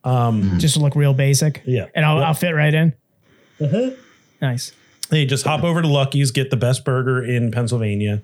Han 0.06 0.42
Solo. 0.42 0.58
Just 0.58 0.76
look 0.76 0.94
real 0.96 1.14
basic. 1.14 1.62
Yeah. 1.66 1.86
and 1.94 2.04
I'll, 2.04 2.18
Yep. 2.18 2.26
I'll 2.26 2.34
fit 2.34 2.50
right 2.54 2.72
in. 2.74 2.92
Nice. 4.40 4.72
Hey, 5.10 5.24
just 5.24 5.44
hop 5.46 5.62
over 5.64 5.82
to 5.82 5.88
Lucky's, 5.88 6.30
get 6.30 6.50
the 6.50 6.56
best 6.56 6.84
burger 6.84 7.24
in 7.24 7.50
Pennsylvania. 7.52 8.22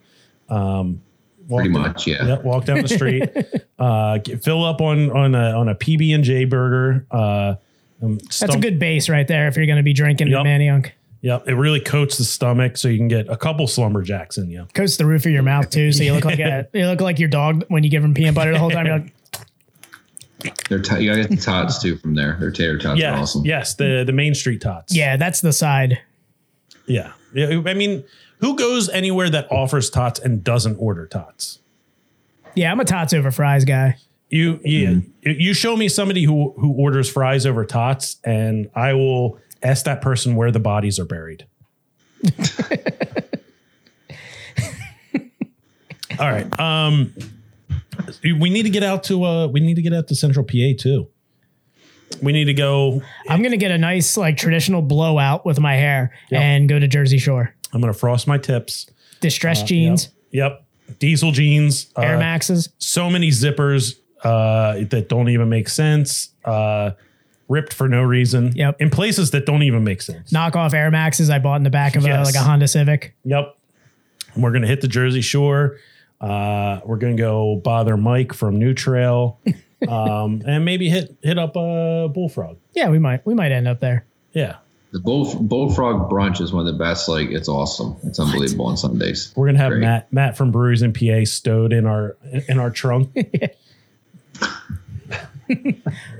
Um, 0.48 1.00
walk 1.48 1.60
pretty 1.62 1.72
down- 1.74 1.82
much. 1.82 2.06
Yeah. 2.06 2.26
Yep, 2.26 2.44
walk 2.44 2.64
down 2.64 2.82
the 2.82 2.88
street, 2.88 3.22
uh, 3.78 4.18
get, 4.18 4.42
fill 4.42 4.64
up 4.64 4.80
on 4.80 5.10
on 5.10 5.34
a 5.34 5.52
on 5.58 5.68
a 5.68 5.74
PB 5.74 6.14
and 6.14 6.24
J 6.24 6.44
burger. 6.44 7.06
Uh, 7.10 7.54
um, 8.02 8.18
That's 8.18 8.42
a 8.42 8.58
good 8.58 8.78
base 8.80 9.08
right 9.08 9.26
there 9.26 9.46
if 9.48 9.56
you're 9.56 9.66
going 9.66 9.76
to 9.76 9.82
be 9.84 9.92
drinking 9.92 10.28
Yep. 10.28 10.44
Manayunk. 10.44 10.90
Yep, 11.22 11.46
it 11.46 11.54
really 11.54 11.78
coats 11.78 12.18
the 12.18 12.24
stomach, 12.24 12.76
so 12.76 12.88
you 12.88 12.98
can 12.98 13.06
get 13.06 13.28
a 13.28 13.36
couple 13.36 13.66
slumberjacks 13.68 14.38
in 14.38 14.50
you. 14.50 14.66
Coats 14.74 14.96
the 14.96 15.06
roof 15.06 15.24
of 15.24 15.30
your 15.30 15.44
mouth 15.44 15.70
too, 15.70 15.92
so 15.92 16.02
you 16.02 16.12
look 16.14 16.24
like 16.24 16.38
a 16.40 16.66
you 16.74 16.86
look 16.86 17.00
like 17.00 17.20
your 17.20 17.28
dog 17.28 17.64
when 17.68 17.84
you 17.84 17.90
give 17.90 18.02
him 18.04 18.12
peanut 18.12 18.34
butter 18.34 18.52
the 18.52 18.58
whole 18.58 18.70
time. 18.70 18.86
You're 18.86 18.98
like, 18.98 19.14
They're 20.68 20.80
t- 20.80 21.00
you 21.02 21.10
gotta 21.10 21.22
get 21.22 21.30
the 21.30 21.36
tots 21.44 21.80
too 21.82 21.96
from 21.96 22.14
there. 22.14 22.36
Their 22.40 22.50
tater 22.50 22.78
tots 22.78 22.98
Yeah, 23.00 23.14
are 23.14 23.20
awesome. 23.20 23.44
yes, 23.44 23.74
the 23.74 24.02
the 24.06 24.12
Main 24.12 24.34
Street 24.34 24.60
tots. 24.60 24.94
yeah, 24.94 25.16
that's 25.16 25.40
the 25.40 25.52
side. 25.52 26.00
yeah, 26.86 27.12
yeah. 27.34 27.60
I 27.66 27.74
mean, 27.74 28.04
who 28.38 28.56
goes 28.56 28.88
anywhere 28.88 29.30
that 29.30 29.50
offers 29.52 29.88
tots 29.90 30.18
and 30.20 30.42
doesn't 30.44 30.76
order 30.76 31.06
tots? 31.06 31.58
Yeah, 32.54 32.70
I'm 32.72 32.80
a 32.80 32.84
tots 32.84 33.12
over 33.12 33.30
fries 33.30 33.64
guy. 33.64 33.96
You 34.28 34.60
yeah, 34.64 34.94
you 35.22 35.52
show 35.54 35.76
me 35.76 35.88
somebody 35.88 36.24
who 36.24 36.54
who 36.58 36.72
orders 36.72 37.10
fries 37.10 37.44
over 37.46 37.64
tots, 37.64 38.16
and 38.24 38.70
I 38.74 38.94
will 38.94 39.38
ask 39.62 39.84
that 39.84 40.00
person 40.02 40.34
where 40.36 40.50
the 40.50 40.58
bodies 40.60 40.98
are 40.98 41.04
buried. 41.04 41.46
All 46.18 46.30
right. 46.30 46.60
Um, 46.60 47.14
we 48.22 48.50
need 48.50 48.62
to 48.64 48.70
get 48.70 48.82
out 48.82 49.04
to 49.04 49.24
uh, 49.24 49.46
we 49.48 49.60
need 49.60 49.74
to 49.74 49.82
get 49.82 49.92
out 49.92 50.08
to 50.08 50.14
Central 50.14 50.44
PA 50.44 50.72
too. 50.78 51.08
We 52.20 52.32
need 52.32 52.44
to 52.44 52.54
go. 52.54 53.02
I'm 53.28 53.42
gonna 53.42 53.56
get 53.56 53.70
a 53.70 53.78
nice 53.78 54.16
like 54.16 54.36
traditional 54.36 54.82
blowout 54.82 55.46
with 55.46 55.58
my 55.58 55.74
hair 55.76 56.12
Yep. 56.30 56.40
and 56.42 56.68
go 56.68 56.78
to 56.78 56.86
Jersey 56.86 57.18
Shore. 57.18 57.54
I'm 57.72 57.80
gonna 57.80 57.94
frost 57.94 58.26
my 58.26 58.38
tips. 58.38 58.86
Distressed 59.20 59.66
jeans, 59.66 60.10
Yep. 60.32 60.64
Diesel 60.98 61.32
jeans. 61.32 61.86
uh, 61.96 62.02
Air 62.02 62.18
Maxes. 62.18 62.68
so 62.78 63.08
many 63.08 63.30
zippers 63.30 63.94
uh, 64.24 64.84
that 64.90 65.06
don't 65.08 65.28
even 65.30 65.48
make 65.48 65.68
sense. 65.68 66.30
Uh, 66.44 66.90
ripped 67.48 67.72
for 67.72 67.88
no 67.88 68.02
reason. 68.02 68.52
Yep. 68.54 68.80
In 68.80 68.90
places 68.90 69.30
that 69.30 69.46
don't 69.46 69.62
even 69.62 69.84
make 69.84 70.02
sense. 70.02 70.32
knockoff 70.32 70.74
Air 70.74 70.90
Maxes 70.90 71.30
I 71.30 71.38
bought 71.38 71.56
in 71.56 71.62
the 71.64 71.70
back 71.70 71.96
of 71.96 72.04
a, 72.04 72.08
Yes. 72.08 72.26
like 72.26 72.34
a 72.34 72.40
Honda 72.46 72.68
Civic. 72.68 73.14
Yep. 73.24 73.56
We're 74.36 74.52
gonna 74.52 74.66
hit 74.66 74.80
the 74.82 74.88
Jersey 74.88 75.20
Shore. 75.22 75.76
Uh, 76.22 76.80
we're 76.84 76.96
gonna 76.98 77.16
go 77.16 77.56
bother 77.56 77.96
Mike 77.96 78.32
from 78.32 78.58
New 78.58 78.72
Trail, 78.74 79.40
um, 79.88 80.40
and 80.46 80.64
maybe 80.64 80.88
hit 80.88 81.16
hit 81.22 81.36
up 81.38 81.56
a 81.56 82.08
bullfrog. 82.14 82.58
Yeah, 82.74 82.88
we 82.90 82.98
might 83.00 83.26
we 83.26 83.34
might 83.34 83.50
end 83.52 83.66
up 83.66 83.80
there. 83.80 84.06
Yeah, 84.32 84.56
The 84.92 85.00
bull 85.00 85.34
bullfrog 85.42 86.08
brunch 86.10 86.40
is 86.40 86.52
one 86.52 86.66
of 86.66 86.72
the 86.72 86.78
best. 86.78 87.08
Like 87.08 87.30
it's 87.30 87.48
awesome. 87.48 87.96
It's 88.04 88.18
unbelievable 88.20 88.66
on 88.66 88.76
Sundays. 88.76 89.32
we're 89.36 89.46
gonna 89.46 89.58
have 89.58 89.72
Great. 89.72 89.80
Matt 89.80 90.12
Matt 90.12 90.36
from 90.36 90.52
Breweries 90.52 90.82
and 90.82 90.94
PA 90.94 91.24
stowed 91.24 91.72
in 91.72 91.86
our 91.86 92.16
in 92.48 92.58
our 92.60 92.70
trunk. 92.70 93.10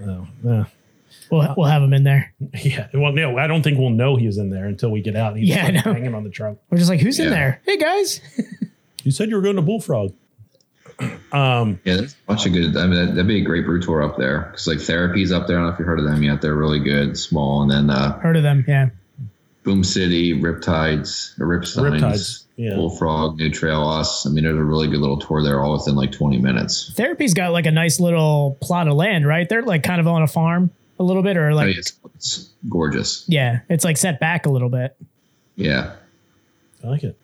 Oh, 0.05 0.27
yeah. 0.45 0.65
We'll 1.31 1.55
we'll 1.57 1.67
have 1.67 1.83
him 1.83 1.95
in 1.95 2.05
there. 2.05 2.35
Yeah. 2.63 2.89
Well, 2.93 3.13
no, 3.13 3.39
I 3.39 3.47
don't 3.47 3.63
think 3.63 3.79
we'll 3.79 3.89
know 3.91 4.17
he's 4.17 4.37
in 4.37 4.51
there 4.51 4.67
until 4.67 4.91
we 4.91 5.01
get 5.01 5.17
out. 5.17 5.37
He's 5.37 5.49
Yeah, 5.49 5.63
I 5.63 5.71
like 5.71 5.87
know. 5.87 5.93
hanging 5.95 6.15
on 6.15 6.25
the 6.25 6.31
trunk. 6.31 6.59
We're 6.69 6.77
just 6.79 6.91
like, 6.91 7.01
who's 7.01 7.19
in 7.19 7.31
there? 7.31 7.63
Hey 7.65 7.79
guys. 7.79 8.21
You 9.05 9.11
said 9.11 9.29
you 9.31 9.37
were 9.37 9.43
going 9.43 9.57
to 9.57 9.63
Bullfrog. 9.63 10.15
Um, 11.33 11.81
Yeah, 11.85 11.97
there's 11.97 12.13
a 12.13 12.17
bunch 12.27 12.47
of 12.47 12.53
good. 12.53 12.77
I 12.77 12.87
mean, 12.87 12.95
that'd, 12.95 13.11
that'd 13.11 13.27
be 13.27 13.41
a 13.41 13.45
great 13.45 13.65
brew 13.65 13.81
tour 13.81 14.03
up 14.03 14.17
there 14.17 14.43
because 14.51 14.67
like 14.67 14.81
Therapy's 14.81 15.33
up 15.33 15.47
there. 15.47 15.57
I 15.57 15.61
don't 15.61 15.69
know 15.69 15.73
if 15.75 15.79
you've 15.79 15.87
heard 15.89 15.99
of 15.99 16.05
them 16.05 16.23
yet. 16.23 16.41
They're 16.43 16.55
really 16.55 16.81
good, 16.81 17.19
small, 17.19 17.63
and 17.63 17.71
then 17.71 17.91
uh, 17.91 18.19
Heard 18.21 18.37
of 18.37 18.43
them? 18.43 18.65
Yeah. 18.69 18.91
Boom 19.65 19.85
City, 19.85 20.35
Riptides, 20.35 21.39
or 21.41 21.47
Ripsteins, 21.47 22.01
Riptides, 22.01 22.45
yeah. 22.57 22.75
Bullfrog, 22.75 23.39
New 23.39 23.49
Trail 23.49 23.87
Us. 23.89 24.27
I 24.27 24.31
mean, 24.31 24.43
there's 24.45 24.57
a 24.59 24.63
really 24.63 24.89
good 24.89 24.99
little 25.01 25.19
tour 25.19 25.43
there, 25.43 25.61
all 25.61 25.73
within 25.73 25.95
like 25.95 26.11
20 26.13 26.39
minutes. 26.39 26.93
Therapy's 26.97 27.33
got 27.33 27.53
like 27.53 27.67
a 27.67 27.71
nice 27.71 28.01
little 28.01 28.59
plot 28.61 28.89
of 28.89 28.95
land, 28.95 29.27
right? 29.27 29.49
They're 29.49 29.63
like 29.63 29.83
kind 29.85 30.01
of 30.01 30.07
on 30.09 30.23
a 30.23 30.27
farm 30.27 30.71
a 30.99 31.05
little 31.05 31.23
bit, 31.23 31.37
or 31.37 31.51
Oh, 31.51 31.55
like 31.55 31.75
yeah, 31.75 31.79
it's, 31.79 31.93
it's 32.17 32.51
gorgeous. 32.69 33.25
yeah, 33.29 33.61
it's 33.69 33.85
like 33.85 33.97
set 33.97 34.19
back 34.21 34.47
a 34.47 34.51
little 34.51 34.69
bit. 34.69 34.97
Yeah. 35.57 35.95
I 36.85 36.89
like 36.89 37.05
it. 37.05 37.17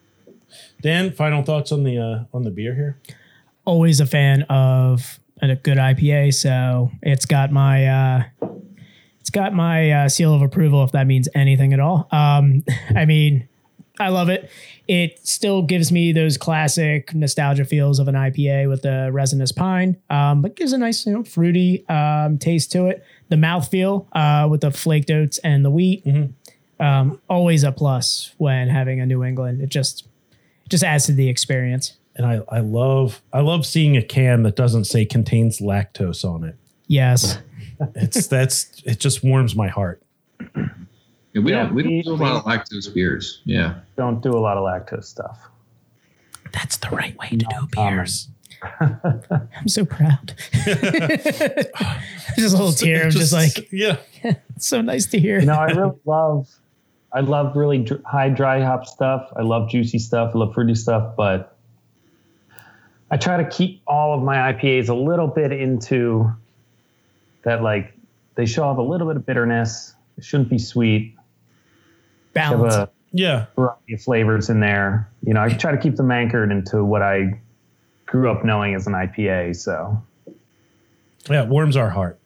Dan, 0.80 1.12
final 1.12 1.42
thoughts 1.42 1.72
on 1.72 1.84
the 1.84 1.98
uh, 1.98 2.36
on 2.36 2.44
the 2.44 2.50
beer 2.50 2.74
here? 2.74 2.98
Always 3.64 4.00
a 4.00 4.06
fan 4.06 4.42
of 4.44 5.18
a 5.42 5.56
good 5.56 5.78
IPA, 5.78 6.34
so 6.34 6.90
it's 7.02 7.26
got 7.26 7.52
my 7.52 7.86
uh, 7.86 8.22
it's 9.20 9.30
got 9.30 9.52
my 9.52 9.90
uh, 9.90 10.08
seal 10.08 10.34
of 10.34 10.42
approval 10.42 10.82
if 10.84 10.92
that 10.92 11.06
means 11.06 11.28
anything 11.34 11.72
at 11.72 11.80
all. 11.80 12.08
Um, 12.10 12.64
I 12.96 13.04
mean, 13.04 13.48
I 14.00 14.08
love 14.08 14.28
it. 14.28 14.50
It 14.86 15.26
still 15.26 15.62
gives 15.62 15.92
me 15.92 16.12
those 16.12 16.38
classic 16.38 17.14
nostalgia 17.14 17.64
feels 17.64 17.98
of 17.98 18.08
an 18.08 18.14
IPA 18.14 18.68
with 18.68 18.82
the 18.82 19.10
resinous 19.12 19.52
pine, 19.52 19.96
um, 20.08 20.40
but 20.40 20.56
gives 20.56 20.72
a 20.72 20.78
nice, 20.78 21.04
you 21.04 21.12
know, 21.12 21.24
fruity 21.24 21.86
um, 21.88 22.38
taste 22.38 22.72
to 22.72 22.86
it. 22.86 23.04
The 23.28 23.36
mouthfeel 23.36 24.06
uh, 24.12 24.48
with 24.48 24.62
the 24.62 24.70
flaked 24.70 25.10
oats 25.10 25.38
and 25.38 25.64
the 25.64 25.70
wheat, 25.70 26.06
um, 26.80 27.20
always 27.28 27.64
a 27.64 27.72
plus 27.72 28.34
when 28.38 28.68
having 28.68 29.00
a 29.00 29.06
New 29.06 29.24
England. 29.24 29.60
It 29.60 29.68
just 29.68 30.07
just 30.68 30.84
adds 30.84 31.06
to 31.06 31.12
the 31.12 31.28
experience. 31.28 31.96
And 32.16 32.26
I, 32.26 32.40
I 32.48 32.60
love 32.60 33.22
I 33.32 33.40
love 33.40 33.64
seeing 33.64 33.96
a 33.96 34.02
can 34.02 34.42
that 34.42 34.56
doesn't 34.56 34.84
say 34.86 35.04
contains 35.04 35.60
lactose 35.60 36.24
on 36.24 36.42
it. 36.44 36.56
Yes, 36.88 37.38
It's 37.94 38.26
that's 38.26 38.82
it 38.84 38.98
just 38.98 39.22
warms 39.22 39.54
my 39.54 39.68
heart. 39.68 40.02
Yeah, 40.56 41.42
we 41.42 41.52
Yeah, 41.52 41.64
don't 41.64 41.74
we 41.74 41.82
we- 41.84 42.02
don't 42.02 42.18
do 42.18 42.22
a 42.22 42.26
lot 42.26 42.36
of 42.36 42.44
lactose 42.44 42.92
beers. 42.92 43.40
Yeah. 43.44 43.74
Don't 43.96 44.20
do 44.22 44.30
a 44.30 44.40
lot 44.40 44.56
of 44.56 44.64
lactose 44.64 45.04
stuff. 45.04 45.38
that's 46.52 46.76
the 46.78 46.88
right 46.90 47.16
way 47.18 47.28
to 47.28 47.36
do 47.36 47.68
beers. 47.72 48.28
I'm 48.80 49.68
so 49.68 49.84
proud. 49.84 50.34
just 50.52 51.68
a 52.54 52.56
little 52.58 52.72
tear 52.72 53.06
of 53.06 53.12
just, 53.12 53.32
like 53.32 53.68
yeah. 53.70 53.98
it's 54.24 54.66
so 54.66 54.80
nice 54.80 55.06
to 55.06 55.20
hear. 55.20 55.38
You 55.38 55.46
know, 55.46 55.54
I 55.54 55.66
really 55.66 55.92
love, 56.04 56.48
I 57.12 57.20
love 57.20 57.56
really 57.56 57.78
dr- 57.78 58.02
high 58.04 58.28
dry 58.28 58.62
hop 58.62 58.86
stuff. 58.86 59.32
I 59.36 59.42
love 59.42 59.70
juicy 59.70 59.98
stuff. 59.98 60.32
I 60.34 60.38
love 60.38 60.54
fruity 60.54 60.74
stuff, 60.74 61.16
but 61.16 61.56
I 63.10 63.16
try 63.16 63.42
to 63.42 63.48
keep 63.48 63.80
all 63.86 64.14
of 64.16 64.22
my 64.22 64.52
IPAs 64.52 64.88
a 64.88 64.94
little 64.94 65.26
bit 65.28 65.50
into 65.52 66.30
that, 67.44 67.62
like 67.62 67.94
they 68.34 68.44
show 68.44 68.64
off 68.64 68.76
a 68.78 68.82
little 68.82 69.06
bit 69.06 69.16
of 69.16 69.24
bitterness. 69.24 69.94
It 70.18 70.24
shouldn't 70.24 70.50
be 70.50 70.58
sweet. 70.58 71.16
Balance. 72.34 72.74
a 72.74 72.90
Yeah. 73.12 73.46
variety 73.56 73.94
of 73.94 74.02
flavors 74.02 74.50
in 74.50 74.60
there. 74.60 75.08
You 75.24 75.32
know, 75.32 75.40
I 75.42 75.48
try 75.48 75.72
to 75.72 75.78
keep 75.78 75.96
them 75.96 76.10
anchored 76.10 76.52
into 76.52 76.84
what 76.84 77.00
I 77.02 77.40
grew 78.06 78.30
up 78.30 78.44
knowing 78.44 78.74
as 78.74 78.86
an 78.86 78.92
IPA. 78.94 79.56
So 79.56 80.02
Yeah, 81.30 81.44
it 81.44 81.48
warms 81.48 81.76
our 81.76 81.88
heart. 81.90 82.18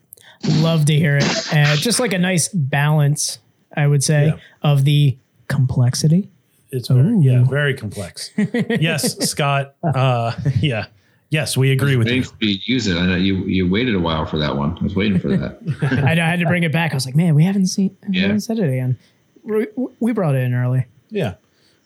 Love 0.56 0.86
to 0.86 0.94
hear 0.94 1.16
it. 1.18 1.52
Uh, 1.54 1.76
just 1.76 2.00
like 2.00 2.12
a 2.12 2.18
nice 2.18 2.48
balance, 2.48 3.38
I 3.76 3.86
would 3.86 4.02
say, 4.04 4.26
Yeah. 4.26 4.36
of 4.62 4.84
the 4.84 5.16
complexity. 5.48 6.28
It's 6.70 6.88
very, 6.88 7.18
yeah, 7.20 7.44
very 7.44 7.74
complex. 7.74 8.30
yes, 8.36 9.16
Scott. 9.30 9.74
Uh, 9.84 10.32
yeah. 10.60 10.86
Yes, 11.28 11.56
we 11.56 11.70
agree 11.70 11.96
with 11.96 12.06
Waiting 12.08 12.22
you. 12.22 12.28
for 12.28 12.44
you 12.44 12.58
to 12.58 12.72
use 12.72 12.86
it. 12.86 12.96
I 12.96 13.06
know 13.06 13.16
you 13.16 13.36
you 13.44 13.68
waited 13.68 13.94
a 13.94 13.98
while 14.00 14.26
for 14.26 14.38
that 14.38 14.56
one. 14.56 14.76
I 14.78 14.82
was 14.82 14.94
waiting 14.94 15.18
for 15.18 15.28
that. 15.36 15.58
I, 16.06 16.14
know, 16.14 16.22
I 16.22 16.26
had 16.26 16.40
to 16.40 16.46
bring 16.46 16.62
it 16.62 16.72
back. 16.72 16.92
I 16.92 16.94
was 16.94 17.06
like, 17.06 17.14
man, 17.16 17.34
we 17.34 17.44
haven't 17.44 17.66
seen, 17.66 17.96
we 18.08 18.16
Yeah. 18.16 18.22
haven't 18.22 18.40
said 18.40 18.58
it 18.58 18.68
again. 18.68 18.98
We, 19.42 19.66
we 20.00 20.12
brought 20.12 20.34
it 20.34 20.42
in 20.44 20.52
early. 20.54 20.86
Yeah. 21.10 21.34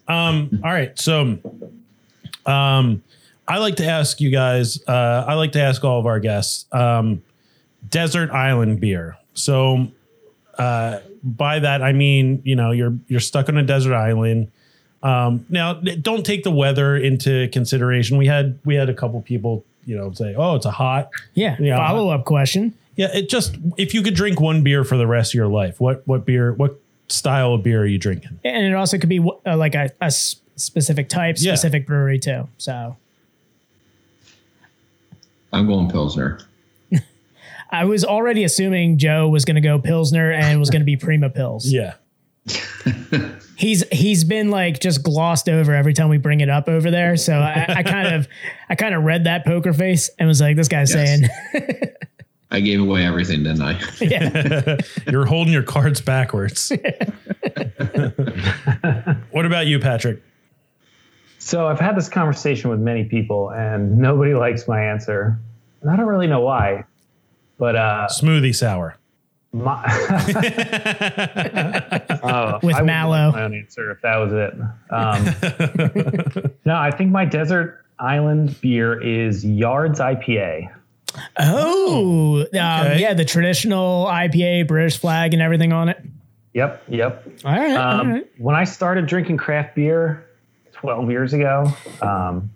Um, 0.08 0.60
all 0.64 0.70
right. 0.72 0.96
So 0.98 1.38
um 2.44 3.02
I 3.48 3.58
like 3.58 3.76
to 3.76 3.86
ask 3.86 4.20
you 4.20 4.30
guys, 4.30 4.80
uh, 4.88 5.24
I 5.26 5.34
like 5.34 5.52
to 5.52 5.60
ask 5.60 5.84
all 5.84 6.00
of 6.00 6.06
our 6.06 6.18
guests, 6.18 6.66
um, 6.72 7.22
desert 7.88 8.30
island 8.30 8.80
beer. 8.80 9.16
So 9.34 9.88
uh 10.58 10.98
by 11.26 11.58
that 11.58 11.82
I 11.82 11.92
mean, 11.92 12.40
you 12.44 12.54
know, 12.56 12.70
you're 12.70 12.94
you're 13.08 13.20
stuck 13.20 13.48
on 13.48 13.56
a 13.58 13.62
desert 13.62 13.94
island. 13.94 14.50
Um 15.02 15.44
now 15.50 15.74
don't 15.74 16.24
take 16.24 16.42
the 16.44 16.50
weather 16.50 16.96
into 16.96 17.48
consideration. 17.52 18.16
We 18.16 18.26
had 18.26 18.58
we 18.64 18.76
had 18.76 18.88
a 18.88 18.94
couple 18.94 19.20
people, 19.20 19.64
you 19.84 19.96
know, 19.96 20.12
say, 20.12 20.34
Oh, 20.36 20.54
it's 20.54 20.64
a 20.66 20.70
hot. 20.70 21.10
Yeah. 21.34 21.56
Yeah. 21.60 21.76
Follow 21.76 22.08
up 22.10 22.24
question. 22.24 22.72
Yeah, 22.96 23.08
it 23.12 23.28
just 23.28 23.56
if 23.76 23.92
you 23.92 24.00
could 24.02 24.14
drink 24.14 24.40
one 24.40 24.62
beer 24.62 24.82
for 24.84 24.96
the 24.96 25.06
rest 25.06 25.32
of 25.32 25.34
your 25.34 25.48
life, 25.48 25.80
what 25.80 26.06
what 26.08 26.24
beer 26.24 26.52
what 26.54 26.80
style 27.08 27.52
of 27.54 27.62
beer 27.62 27.82
are 27.82 27.86
you 27.86 27.98
drinking? 27.98 28.38
And 28.44 28.64
it 28.66 28.72
also 28.74 28.96
could 28.98 29.08
be 29.10 29.20
uh, 29.46 29.56
like 29.56 29.74
a 29.74 29.90
specific 30.10 31.08
type, 31.10 31.36
Yeah. 31.38 31.52
specific 31.54 31.86
brewery 31.86 32.18
too. 32.18 32.48
So 32.56 32.96
I'm 35.52 35.66
going 35.66 35.90
Pilsner. 35.90 36.38
I 37.70 37.84
was 37.84 38.04
already 38.04 38.44
assuming 38.44 38.98
Joe 38.98 39.28
was 39.28 39.44
going 39.44 39.54
to 39.56 39.60
go 39.60 39.78
Pilsner 39.78 40.30
and 40.32 40.58
was 40.60 40.70
going 40.70 40.80
to 40.80 40.86
be 40.86 40.96
Prima 40.98 41.30
Pils. 41.30 41.62
Yeah. 41.64 41.94
he's 43.56 43.82
he's 43.90 44.22
been 44.22 44.50
like 44.50 44.78
just 44.78 45.02
glossed 45.02 45.48
over 45.48 45.74
every 45.74 45.92
time 45.92 46.08
we 46.08 46.18
bring 46.18 46.40
it 46.40 46.48
up 46.48 46.68
over 46.68 46.90
there. 46.92 47.16
So 47.16 47.34
I, 47.34 47.64
I 47.78 47.82
kind 47.82 48.14
of 48.14 48.28
I 48.68 48.76
kind 48.76 48.94
of 48.94 49.02
read 49.02 49.24
that 49.24 49.44
poker 49.44 49.72
face 49.72 50.10
and 50.18 50.28
was 50.28 50.40
like, 50.40 50.54
this 50.56 50.68
guy's 50.68 50.94
Yes. 50.94 51.28
saying, 51.52 51.80
I 52.52 52.60
gave 52.60 52.80
away 52.80 53.04
everything, 53.04 53.42
didn't 53.42 53.62
I? 53.62 53.80
yeah, 54.00 54.76
You're 55.10 55.26
holding 55.26 55.52
your 55.52 55.64
cards 55.64 56.00
backwards. 56.00 56.70
what 59.32 59.44
about 59.44 59.66
you, 59.66 59.80
Patrick? 59.80 60.22
So 61.38 61.66
I've 61.66 61.80
had 61.80 61.96
this 61.96 62.08
conversation 62.08 62.70
with 62.70 62.78
many 62.80 63.04
people, 63.04 63.50
and 63.50 63.98
nobody 63.98 64.34
likes 64.34 64.66
my 64.68 64.80
answer, 64.82 65.38
and 65.80 65.90
I 65.90 65.96
don't 65.96 66.06
really 66.06 66.26
know 66.26 66.40
why. 66.40 66.84
But 67.58 67.76
uh, 67.76 68.08
Smoothie 68.10 68.54
sour. 68.54 68.96
my, 69.52 69.82
oh, 72.22 72.58
With 72.62 72.76
I 72.76 72.80
would 72.80 72.86
mallow. 72.86 73.26
like 73.26 73.34
My 73.36 73.42
own 73.42 73.54
answer, 73.54 73.90
if 73.90 74.00
that 74.02 74.16
was 74.16 74.32
it. 74.32 74.54
Um, 74.90 76.52
no, 76.64 76.76
I 76.76 76.90
think 76.90 77.10
my 77.10 77.24
desert 77.24 77.84
island 77.98 78.60
beer 78.60 79.00
is 79.00 79.44
Yards 79.44 80.00
IPA. 80.00 80.70
oh, 81.38 82.40
um, 82.42 82.46
yeah, 82.52 83.14
the 83.14 83.24
traditional 83.24 84.06
IPA, 84.06 84.68
British 84.68 84.98
flag, 84.98 85.32
and 85.32 85.40
everything 85.42 85.72
on 85.72 85.88
it. 85.88 85.98
Yep, 86.54 86.84
yep. 86.88 87.26
All 87.44 87.52
right, 87.52 87.74
Um, 87.76 88.12
right. 88.12 88.26
When 88.38 88.54
I 88.56 88.64
started 88.64 89.06
drinking 89.06 89.36
craft 89.38 89.74
beer 89.74 90.26
12 90.72 91.10
years 91.10 91.32
ago, 91.32 91.72
um, 92.02 92.50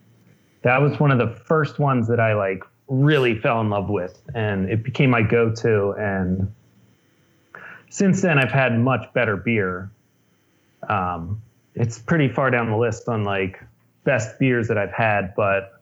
that 0.62 0.80
was 0.82 0.98
one 1.00 1.10
of 1.10 1.18
the 1.18 1.28
first 1.46 1.78
ones 1.78 2.06
that 2.08 2.20
I 2.20 2.34
like 2.34 2.62
really 2.90 3.38
fell 3.38 3.60
in 3.60 3.70
love 3.70 3.88
with, 3.88 4.20
and 4.34 4.68
it 4.68 4.82
became 4.82 5.08
my 5.10 5.22
go-to. 5.22 5.92
And 5.92 6.52
since 7.88 8.20
then, 8.20 8.38
I've 8.38 8.50
had 8.50 8.78
much 8.78 9.10
better 9.14 9.36
beer. 9.36 9.90
Um, 10.88 11.40
it's 11.74 11.98
pretty 11.98 12.28
far 12.28 12.50
down 12.50 12.68
the 12.68 12.76
list 12.76 13.08
on 13.08 13.22
like 13.24 13.62
best 14.04 14.38
beers 14.38 14.66
that 14.68 14.76
I've 14.76 14.92
had, 14.92 15.34
but 15.36 15.80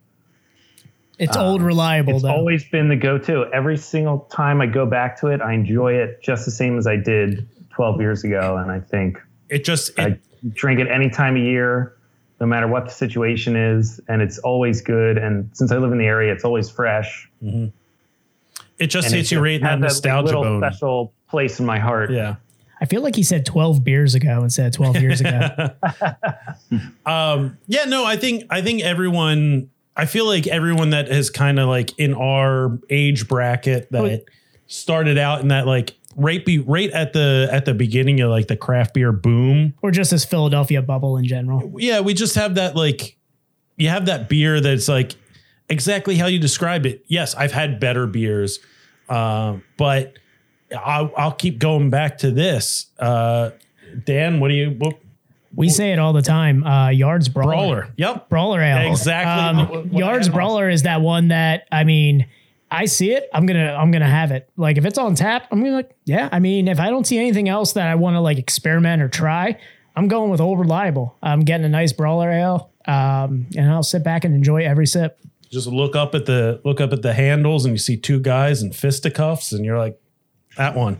It's 1.18 1.36
old, 1.36 1.62
reliable 1.62 2.14
it's 2.14 2.22
though. 2.22 2.30
always 2.30 2.62
been 2.68 2.88
the 2.88 2.96
go-to. 2.96 3.46
Every 3.54 3.78
single 3.78 4.20
time 4.30 4.60
I 4.60 4.66
go 4.66 4.84
back 4.84 5.18
to 5.20 5.28
it, 5.28 5.40
I 5.40 5.54
enjoy 5.54 5.94
it 5.94 6.22
just 6.22 6.44
the 6.44 6.50
same 6.50 6.76
as 6.76 6.86
I 6.86 6.96
did 6.96 7.48
12 7.70 8.00
years 8.00 8.22
ago, 8.22 8.58
and 8.58 8.70
I 8.70 8.80
think 8.80 9.18
It 9.48 9.64
just 9.64 9.90
it, 9.98 9.98
I 9.98 10.18
drink 10.52 10.78
it 10.78 10.88
any 10.88 11.08
time 11.08 11.36
of 11.36 11.42
year, 11.42 11.96
no 12.40 12.46
matter 12.46 12.68
what 12.68 12.84
the 12.84 12.90
situation 12.92 13.56
is, 13.56 14.00
and 14.08 14.22
it's 14.22 14.38
always 14.38 14.80
good. 14.80 15.18
And 15.18 15.50
since 15.52 15.72
I 15.72 15.76
live 15.78 15.92
in 15.92 15.98
the 15.98 16.06
area, 16.06 16.32
it's 16.32 16.44
always 16.44 16.70
fresh. 16.70 17.28
it 17.42 18.86
just 18.86 19.06
And 19.08 19.14
hits 19.16 19.32
you 19.32 19.40
right 19.40 19.56
in 19.56 19.62
that 19.62 19.72
has 19.72 19.80
nostalgia 19.80 20.26
little 20.26 20.42
bone. 20.42 20.60
special 20.60 21.12
place 21.28 21.58
in 21.60 21.66
my 21.66 21.78
heart. 21.78 22.10
Yeah. 22.12 22.36
I 22.80 22.84
feel 22.84 23.02
like 23.02 23.16
he 23.16 23.24
said 23.24 23.44
12 23.44 23.82
beers 23.82 24.14
ago 24.14 24.44
instead 24.44 24.66
of 24.66 24.72
12 24.72 24.96
years 25.02 25.20
ago. 25.20 25.48
Um, 27.06 27.56
yeah, 27.66 27.84
no, 27.84 28.04
I 28.04 28.16
think 28.16 28.44
I 28.50 28.60
think 28.60 28.82
everyone 28.82 29.70
I 29.96 30.04
feel 30.04 30.26
like 30.26 30.46
everyone 30.46 30.90
that 30.90 31.08
has 31.10 31.30
kind 31.30 31.58
of 31.58 31.68
like 31.68 31.98
in 31.98 32.14
our 32.14 32.78
age 32.90 33.26
bracket 33.26 33.90
that 33.90 34.24
started 34.66 35.16
out 35.18 35.40
in 35.40 35.48
that 35.48 35.66
like 35.66 35.94
right 36.18 36.44
be 36.44 36.58
right 36.58 36.90
at 36.90 37.12
the 37.14 37.48
at 37.50 37.64
the 37.64 37.72
beginning 37.74 38.20
of 38.20 38.30
like 38.30 38.48
the 38.48 38.56
craft 38.56 38.92
beer 38.94 39.12
boom. 39.12 39.72
or 39.82 39.90
just 39.90 40.10
this 40.10 40.24
Philadelphia 40.24 40.82
bubble 40.82 41.16
in 41.16 41.24
general. 41.24 41.72
Yeah, 41.78 42.00
we 42.00 42.12
just 42.12 42.34
have 42.34 42.56
that 42.56 42.76
like 42.76 43.16
you 43.76 43.88
have 43.88 44.06
that 44.06 44.28
beer 44.28 44.60
that's 44.60 44.88
like 44.88 45.14
exactly 45.68 46.16
how 46.16 46.26
you 46.26 46.38
describe 46.38 46.84
it. 46.84 47.04
Yes, 47.06 47.34
I've 47.34 47.52
had 47.52 47.78
better 47.80 48.06
beers, 48.06 48.58
uh, 49.08 49.56
but 49.76 50.14
I'll, 50.76 51.12
I'll 51.16 51.32
keep 51.32 51.58
going 51.58 51.90
back 51.90 52.18
to 52.18 52.30
this. 52.30 52.86
Uh, 52.98 53.50
Dan, 54.04 54.40
what 54.40 54.48
do 54.48 54.54
you 54.54 54.70
what, 54.78 54.98
We 55.54 55.68
say 55.70 55.92
it 55.92 55.98
all 55.98 56.12
the 56.12 56.22
time. 56.22 56.64
Uh, 56.64 56.90
yards 56.90 57.28
brawler. 57.28 57.52
brawler? 57.52 57.88
Yep, 57.96 58.28
Brawler 58.28 58.60
ale. 58.60 58.90
Exactly 58.90 59.62
Um, 59.62 59.68
what 59.68 59.92
yards 59.92 60.28
brawler 60.28 60.68
is 60.68 60.82
that 60.82 61.00
one 61.00 61.28
that 61.28 61.66
I 61.72 61.84
mean, 61.84 62.26
I 62.70 62.84
see 62.84 63.12
it. 63.12 63.28
I'm 63.32 63.46
gonna 63.46 63.72
I'm 63.74 63.90
gonna 63.90 64.08
have 64.08 64.30
it. 64.30 64.50
Like 64.56 64.76
if 64.76 64.84
it's 64.84 64.98
on 64.98 65.14
tap, 65.14 65.46
I'm 65.50 65.60
gonna 65.62 65.76
like 65.76 65.96
yeah. 66.04 66.28
I 66.32 66.38
mean, 66.38 66.68
if 66.68 66.78
I 66.80 66.90
don't 66.90 67.06
see 67.06 67.18
anything 67.18 67.48
else 67.48 67.72
that 67.72 67.88
I 67.88 67.94
want 67.94 68.14
to 68.16 68.20
like 68.20 68.38
experiment 68.38 69.00
or 69.02 69.08
try, 69.08 69.58
I'm 69.96 70.08
going 70.08 70.30
with 70.30 70.40
old 70.40 70.58
reliable. 70.58 71.16
I'm 71.22 71.40
getting 71.40 71.64
a 71.64 71.68
nice 71.70 71.92
brawler 71.92 72.30
ale, 72.30 72.70
um, 72.86 73.46
and 73.56 73.70
I'll 73.70 73.82
sit 73.82 74.04
back 74.04 74.24
and 74.24 74.34
enjoy 74.34 74.64
every 74.64 74.86
sip. 74.86 75.18
just 75.50 75.66
look 75.66 75.96
up 75.96 76.14
at 76.14 76.26
the 76.26 76.60
look 76.64 76.80
up 76.80 76.92
at 76.92 77.02
the 77.02 77.14
handles 77.14 77.64
and 77.64 77.72
you 77.74 77.78
see 77.78 77.96
two 77.96 78.20
guys 78.20 78.62
in 78.62 78.72
fisticuffs 78.72 79.52
and 79.52 79.64
you're 79.64 79.78
like, 79.78 79.98
that 80.58 80.74
one, 80.76 80.98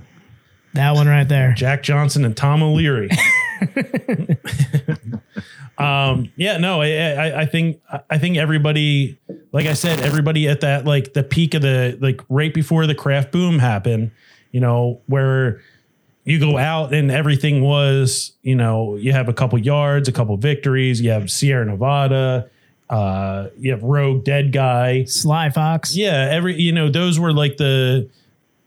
That 0.75 0.95
one 0.95 1.07
right 1.07 1.29
there. 1.29 1.53
Jack 1.55 1.83
Johnson 1.83 2.25
and 2.25 2.37
Tom 2.37 2.63
O'Leary. 2.63 3.11
um, 5.79 6.31
yeah, 6.37 6.59
no, 6.59 6.81
I, 6.81 6.89
I, 6.89 7.41
I 7.43 7.47
think 7.47 7.81
I 8.11 8.19
think 8.19 8.37
everybody, 8.37 9.19
like 9.53 9.67
I 9.67 9.75
said, 9.75 10.01
everybody 10.01 10.49
at 10.49 10.61
that 10.61 10.85
like 10.85 11.13
the 11.13 11.23
peak 11.23 11.55
of 11.55 11.63
the 11.63 11.97
like 12.01 12.21
right 12.29 12.53
before 12.53 12.87
the 12.87 12.95
craft 12.95 13.33
boom 13.33 13.59
happened, 13.59 14.11
you 14.53 14.61
know, 14.61 15.01
where 15.07 15.61
you 16.25 16.39
go 16.39 16.59
out 16.59 16.93
and 16.93 17.11
everything 17.11 17.63
was, 17.63 18.33
you 18.43 18.55
know, 18.55 18.97
you 18.97 19.13
have 19.13 19.29
a 19.29 19.33
couple 19.33 19.59
yards, 19.59 20.09
a 20.09 20.13
couple 20.13 20.37
victories, 20.37 21.01
you 21.01 21.11
have 21.11 21.31
Sierra 21.31 21.65
Nevada, 21.65 22.51
uh, 22.91 23.49
you 23.59 23.71
have 23.71 23.83
Rogue 23.83 24.25
Dead 24.25 24.53
Guy, 24.53 25.05
Sly 25.05 25.51
Fox. 25.51 25.97
yeah, 25.97 26.29
every 26.31 26.61
you 26.61 26.73
know 26.73 26.91
those 26.91 27.19
were 27.19 27.33
like 27.33 27.57
the 27.57 28.11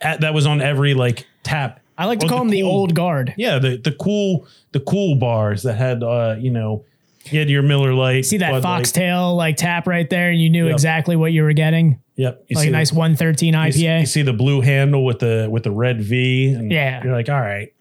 at, 0.01 0.21
that 0.21 0.33
was 0.33 0.45
on 0.45 0.61
every 0.61 0.93
like 0.93 1.27
tap. 1.43 1.80
I 2.01 2.05
like 2.05 2.19
to 2.19 2.27
call 2.27 2.39
the 2.39 2.43
them 2.45 2.49
the 2.51 2.61
cool- 2.61 2.71
old 2.71 2.95
guard. 2.95 3.33
Yeah, 3.37 3.59
the 3.59 3.77
the 3.77 3.91
cool 3.93 4.45
the 4.71 4.79
cool 4.79 5.15
bars 5.15 5.63
that 5.63 5.75
had 5.75 6.03
uh 6.03 6.35
you 6.39 6.51
know 6.51 6.83
you 7.29 7.39
had 7.39 7.49
your 7.49 7.61
Miller 7.61 7.93
Lite. 7.93 8.25
See 8.25 8.37
that 8.37 8.49
Bud 8.51 8.63
Light. 8.63 8.77
foxtail 8.79 9.35
like 9.35 9.55
tap 9.57 9.85
right 9.87 10.09
there, 10.09 10.31
and 10.31 10.41
you 10.41 10.49
knew 10.49 10.65
Yep. 10.65 10.73
exactly 10.73 11.15
what 11.15 11.31
you 11.31 11.43
were 11.43 11.53
getting. 11.53 11.99
Yep, 12.15 12.45
you 12.47 12.55
Like 12.55 12.63
see 12.63 12.67
a 12.67 12.71
the- 12.71 12.77
nice 12.77 12.91
113 12.93 13.53
you 13.53 13.71
see- 13.71 13.83
IPA. 13.85 13.99
You 14.01 14.05
see 14.05 14.21
the 14.23 14.33
blue 14.33 14.61
handle 14.61 15.05
with 15.05 15.19
the 15.19 15.47
with 15.49 15.63
the 15.63 15.71
red 15.71 16.01
V. 16.01 16.53
And 16.53 16.71
Yeah. 16.71 17.03
you're 17.03 17.13
like, 17.13 17.29
all 17.29 17.39
right, 17.39 17.71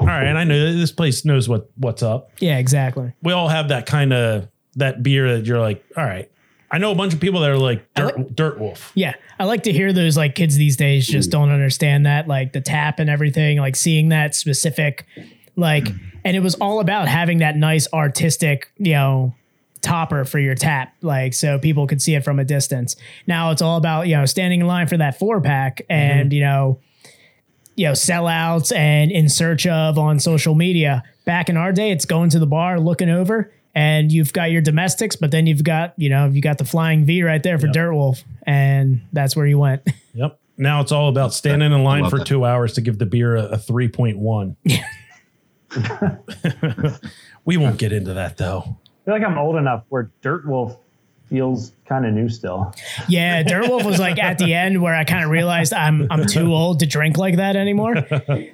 all 0.00 0.06
right. 0.06 0.24
And 0.26 0.36
I 0.38 0.44
know 0.44 0.72
this 0.74 0.92
place 0.92 1.24
knows 1.24 1.48
what 1.48 1.68
what's 1.76 2.02
up. 2.02 2.30
yeah, 2.40 2.58
exactly. 2.58 3.12
We 3.22 3.32
all 3.32 3.48
have 3.48 3.68
that 3.68 3.86
kind 3.86 4.12
of 4.12 4.48
that 4.76 5.02
beer 5.02 5.36
that 5.36 5.46
you're 5.46 5.60
like, 5.60 5.82
all 5.96 6.04
right. 6.04 6.30
I 6.72 6.78
know 6.78 6.90
a 6.90 6.94
bunch 6.94 7.12
of 7.12 7.20
people 7.20 7.40
that 7.40 7.50
are 7.50 7.58
like 7.58 7.92
Dirt, 7.94 8.16
like- 8.16 8.34
Dirt 8.34 8.58
Wolf. 8.58 8.92
Yeah, 8.94 9.14
I 9.38 9.44
like 9.44 9.64
to 9.64 9.72
hear 9.72 9.92
those 9.92 10.16
like 10.16 10.34
kids 10.34 10.56
these 10.56 10.76
days 10.76 11.06
just 11.06 11.28
hmm. 11.28 11.32
don't 11.32 11.50
understand 11.50 12.06
that 12.06 12.26
like 12.26 12.52
the 12.52 12.62
tap 12.62 12.98
and 12.98 13.10
everything, 13.10 13.58
like 13.58 13.76
seeing 13.76 14.08
that 14.08 14.34
specific 14.34 15.06
like 15.54 15.86
hmm. 15.88 15.96
and 16.24 16.36
it 16.36 16.40
was 16.40 16.54
all 16.56 16.80
about 16.80 17.08
having 17.08 17.38
that 17.38 17.56
nice 17.56 17.86
artistic, 17.92 18.72
you 18.78 18.92
know, 18.92 19.34
topper 19.82 20.24
for 20.24 20.38
your 20.38 20.54
tap 20.54 20.94
like 21.02 21.34
so 21.34 21.58
people 21.58 21.88
could 21.88 22.00
see 22.00 22.14
it 22.14 22.24
from 22.24 22.38
a 22.38 22.44
distance. 22.44 22.96
Now 23.26 23.50
it's 23.50 23.60
all 23.60 23.76
about, 23.76 24.08
you 24.08 24.16
know, 24.16 24.26
standing 24.26 24.60
in 24.60 24.66
line 24.66 24.86
for 24.86 24.96
that 24.96 25.18
4 25.18 25.40
pack 25.40 25.78
mm-hmm. 25.78 25.92
and, 25.92 26.32
you 26.32 26.40
know, 26.40 26.80
you 27.74 27.86
know, 27.86 27.92
sellouts 27.92 28.74
and 28.74 29.10
in 29.10 29.28
search 29.28 29.66
of 29.66 29.98
on 29.98 30.20
social 30.20 30.54
media. 30.54 31.02
Back 31.24 31.48
in 31.48 31.56
our 31.56 31.72
day, 31.72 31.90
it's 31.90 32.04
going 32.04 32.30
to 32.30 32.38
the 32.38 32.46
bar, 32.46 32.78
looking 32.78 33.08
over, 33.08 33.52
and 33.74 34.12
you've 34.12 34.32
got 34.32 34.50
your 34.50 34.60
domestics, 34.60 35.16
but 35.16 35.30
then 35.30 35.46
you've 35.46 35.64
got, 35.64 35.94
you 35.96 36.08
know, 36.08 36.26
you 36.26 36.42
got 36.42 36.58
the 36.58 36.64
flying 36.64 37.04
V 37.04 37.22
right 37.22 37.42
there 37.42 37.58
for 37.58 37.68
Dirt 37.68 37.94
Wolf, 37.94 38.22
and 38.46 39.00
that's 39.12 39.34
where 39.36 39.46
you 39.46 39.58
went. 39.58 39.82
Yep. 40.14 40.38
Now 40.58 40.82
it's 40.82 40.92
all 40.92 41.08
about 41.08 41.32
standing 41.32 41.72
in 41.72 41.84
line 41.84 42.10
for 42.10 42.18
that. 42.18 42.26
two 42.26 42.44
hours 42.44 42.74
to 42.74 42.82
give 42.82 42.98
the 42.98 43.06
beer 43.06 43.34
a, 43.34 43.44
a 43.44 43.56
3.1. 43.56 44.56
we 47.46 47.56
won't 47.56 47.78
get 47.78 47.92
into 47.94 48.12
that 48.12 48.36
though. 48.36 48.58
I 48.58 49.04
feel 49.06 49.14
like 49.14 49.24
I'm 49.24 49.38
old 49.38 49.56
enough 49.56 49.84
where 49.88 50.10
Dirt 50.20 50.46
Wolf 50.46 50.76
feels 51.30 51.72
kind 51.86 52.04
of 52.04 52.12
new 52.12 52.28
still. 52.28 52.74
yeah, 53.08 53.42
Dirt 53.42 53.68
Wolf 53.68 53.84
was 53.84 53.98
like 53.98 54.18
at 54.18 54.36
the 54.36 54.52
end 54.62 54.82
where 54.82 54.94
I 54.94 55.04
kind 55.04 55.24
of 55.24 55.30
realized 55.30 55.72
I'm 55.72 56.06
I'm 56.10 56.26
too 56.26 56.52
old 56.52 56.80
to 56.80 56.86
drink 56.86 57.16
like 57.16 57.36
that 57.36 57.56
anymore. 57.56 57.94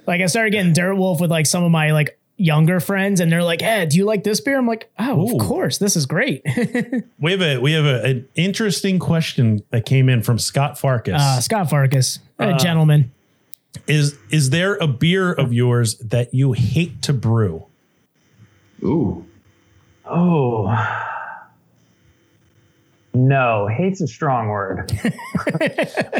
Like 0.07 0.21
I 0.21 0.25
started 0.27 0.51
getting 0.51 0.71
Dirt 0.71 0.95
Wolf 0.95 1.19
with 1.19 1.29
like 1.29 1.45
some 1.45 1.63
of 1.65 1.71
my 1.71 1.91
like 1.91 2.18
younger 2.39 2.79
friends, 2.79 3.19
and 3.19 3.31
they're 3.31 3.43
like, 3.43 3.61
"Hey, 3.61 3.85
do 3.85 3.97
you 3.97 4.05
like 4.05 4.23
this 4.23 4.39
beer?" 4.41 4.57
I'm 4.57 4.65
like, 4.67 4.89
"Oh, 4.97 5.19
Ooh. 5.29 5.35
of 5.35 5.41
course, 5.45 5.77
this 5.77 5.95
is 5.95 6.05
great." 6.05 6.41
We 7.19 7.31
have 7.33 7.41
a 7.41 7.57
we 7.57 7.73
have 7.73 7.85
a, 7.85 8.03
an 8.05 8.27
interesting 8.35 8.97
question 8.97 9.61
that 9.71 9.85
came 9.85 10.07
in 10.09 10.23
from 10.23 10.39
Scott 10.39 10.79
Farkas. 10.79 11.21
uh, 11.21 11.41
Scott 11.41 11.69
Farkas, 11.69 12.19
a 12.39 12.53
gentleman. 12.55 13.11
is 13.87 14.17
is 14.31 14.49
there 14.51 14.75
a 14.75 14.87
beer 14.87 15.31
of 15.33 15.53
yours 15.53 15.95
that 15.97 16.33
you 16.33 16.53
hate 16.53 17.01
to 17.03 17.13
brew? 17.13 17.65
Ooh. 18.83 19.25
Oh. 20.05 20.67
No, 23.13 23.67
hate's 23.67 24.01
a 24.01 24.07
strong 24.07 24.49
word. 24.49 24.91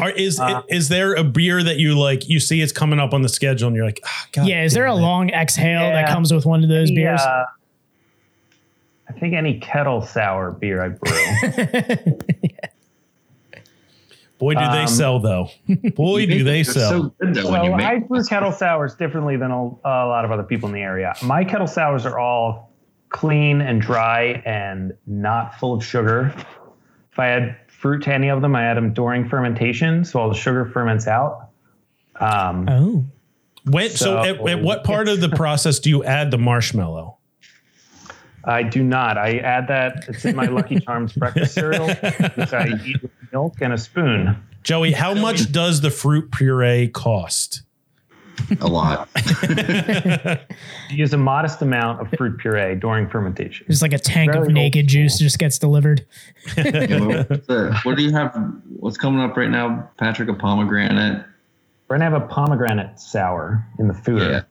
Or 0.02 0.10
is 0.10 0.40
Uh, 0.40 0.62
is 0.68 0.88
there 0.88 1.14
a 1.14 1.22
beer 1.22 1.62
that 1.62 1.76
you 1.78 1.98
like? 1.98 2.28
You 2.28 2.40
see 2.40 2.62
it's 2.62 2.72
coming 2.72 2.98
up 2.98 3.12
on 3.12 3.22
the 3.22 3.28
schedule, 3.28 3.68
and 3.68 3.76
you're 3.76 3.84
like, 3.84 4.00
oh, 4.04 4.24
God. 4.32 4.46
Yeah, 4.46 4.64
is 4.64 4.72
there 4.72 4.86
a 4.86 4.96
it." 4.96 5.00
long 5.00 5.30
exhale 5.30 5.80
that 5.80 6.08
comes 6.08 6.32
with 6.32 6.46
one 6.46 6.62
of 6.62 6.70
those 6.70 6.90
beers? 6.90 7.20
Uh, 7.20 7.44
I 9.08 9.12
think 9.12 9.34
any 9.34 9.60
kettle 9.60 10.02
sour 10.02 10.52
beer 10.52 10.82
I 10.82 10.88
brew. 10.88 11.10
Boy, 14.38 14.54
do 14.54 14.60
they 14.60 14.82
um, 14.82 14.88
sell 14.88 15.20
though. 15.20 15.50
Boy, 15.94 16.24
do 16.24 16.42
they 16.42 16.64
sell. 16.64 16.90
so 16.90 17.14
good 17.20 17.44
when 17.44 17.64
you 17.64 17.70
so 17.70 17.76
make 17.76 17.86
I 17.86 17.98
brew 17.98 18.24
kettle 18.24 18.52
sours 18.52 18.94
differently 18.94 19.36
than 19.36 19.50
a, 19.50 19.62
a 19.62 20.06
lot 20.08 20.24
of 20.24 20.32
other 20.32 20.44
people 20.44 20.68
in 20.68 20.74
the 20.74 20.80
area. 20.80 21.14
My 21.22 21.44
kettle 21.44 21.66
sours 21.66 22.06
are 22.06 22.18
all 22.18 22.72
clean 23.10 23.60
and 23.60 23.82
dry 23.82 24.42
and 24.46 24.94
not 25.06 25.58
full 25.58 25.74
of 25.74 25.84
sugar. 25.84 26.34
If 27.12 27.18
I 27.18 27.28
add 27.28 27.56
fruit 27.68 28.02
to 28.04 28.14
any 28.14 28.28
of 28.28 28.40
them, 28.42 28.54
I 28.54 28.64
add 28.64 28.76
them 28.76 28.92
during 28.92 29.28
fermentation, 29.28 30.04
so 30.04 30.20
all 30.20 30.28
the 30.28 30.34
sugar 30.34 30.64
ferments 30.66 31.06
out. 31.06 31.48
Um, 32.16 32.68
oh, 32.68 33.04
When, 33.70 33.90
so, 33.90 33.96
So- 33.96 34.18
at, 34.46 34.48
at 34.48 34.62
what 34.62 34.84
part 34.84 35.08
of 35.08 35.20
the 35.20 35.28
process 35.36 35.78
do 35.78 35.90
you 35.90 36.04
add 36.04 36.30
the 36.30 36.38
marshmallow? 36.38 37.16
I 38.44 38.62
do 38.62 38.82
not. 38.82 39.18
I 39.18 39.36
add 39.38 39.68
that. 39.68 40.04
It's 40.08 40.24
in 40.24 40.34
my 40.34 40.46
Lucky 40.46 40.80
Charms 40.80 41.12
breakfast 41.12 41.52
cereal, 41.54 41.88
which 41.88 42.52
I 42.54 42.68
eat 42.86 43.02
with 43.02 43.10
milk 43.32 43.56
and 43.60 43.72
a 43.74 43.78
spoon. 43.78 44.34
Joey, 44.62 44.92
how 44.92 45.12
much 45.12 45.52
does 45.52 45.82
the 45.82 45.90
fruit 45.90 46.30
puree 46.32 46.88
cost? 46.88 47.62
A 48.60 48.66
lot. 48.66 49.08
Use 50.90 51.12
a 51.12 51.16
modest 51.18 51.62
amount 51.62 52.00
of 52.00 52.08
fruit 52.16 52.38
puree 52.38 52.74
during 52.74 53.08
fermentation. 53.08 53.66
just 53.68 53.82
like 53.82 53.92
a 53.92 53.98
tank 53.98 54.32
Very 54.32 54.46
of 54.48 54.52
naked 54.52 54.86
juice 54.88 55.18
just 55.18 55.38
gets 55.38 55.58
delivered. 55.58 56.04
What's 56.56 56.66
the- 57.46 57.78
what 57.84 57.96
do 57.96 58.02
you 58.02 58.12
have? 58.12 58.34
What's 58.78 58.96
coming 58.96 59.20
up 59.20 59.36
right 59.36 59.50
now, 59.50 59.88
Patrick? 59.98 60.28
A 60.28 60.34
pomegranate. 60.34 61.24
We're 61.88 61.98
gonna 61.98 62.10
have 62.10 62.22
a 62.22 62.26
pomegranate 62.26 62.98
sour 63.00 63.64
in 63.78 63.88
the 63.88 63.94
food. 63.94 64.22
Yeah. 64.22 64.42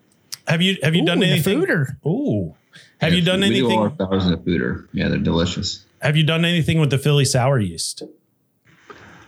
Have 0.48 0.62
you 0.62 0.78
have 0.84 0.96
you 0.96 1.04
Ooh, 1.04 1.06
done 1.06 1.20
the 1.20 1.28
anything? 1.28 1.62
foeder. 1.62 1.88
Ooh, 2.06 2.56
have 3.00 3.14
you 3.14 3.22
done 3.22 3.40
we 3.42 3.62
all 3.62 3.72
anything? 3.72 3.80
our 3.80 3.94
sours 4.10 4.26
in 4.26 4.32
the 4.32 4.38
foeder. 4.38 4.88
Yeah, 4.94 5.08
they're 5.10 5.18
delicious. 5.20 5.86
Have 6.02 6.16
you 6.18 6.24
done 6.24 6.44
anything 6.46 6.80
with 6.80 6.90
the 6.90 6.98
Philly 6.98 7.26
sour 7.26 7.60
yeast? 7.60 8.04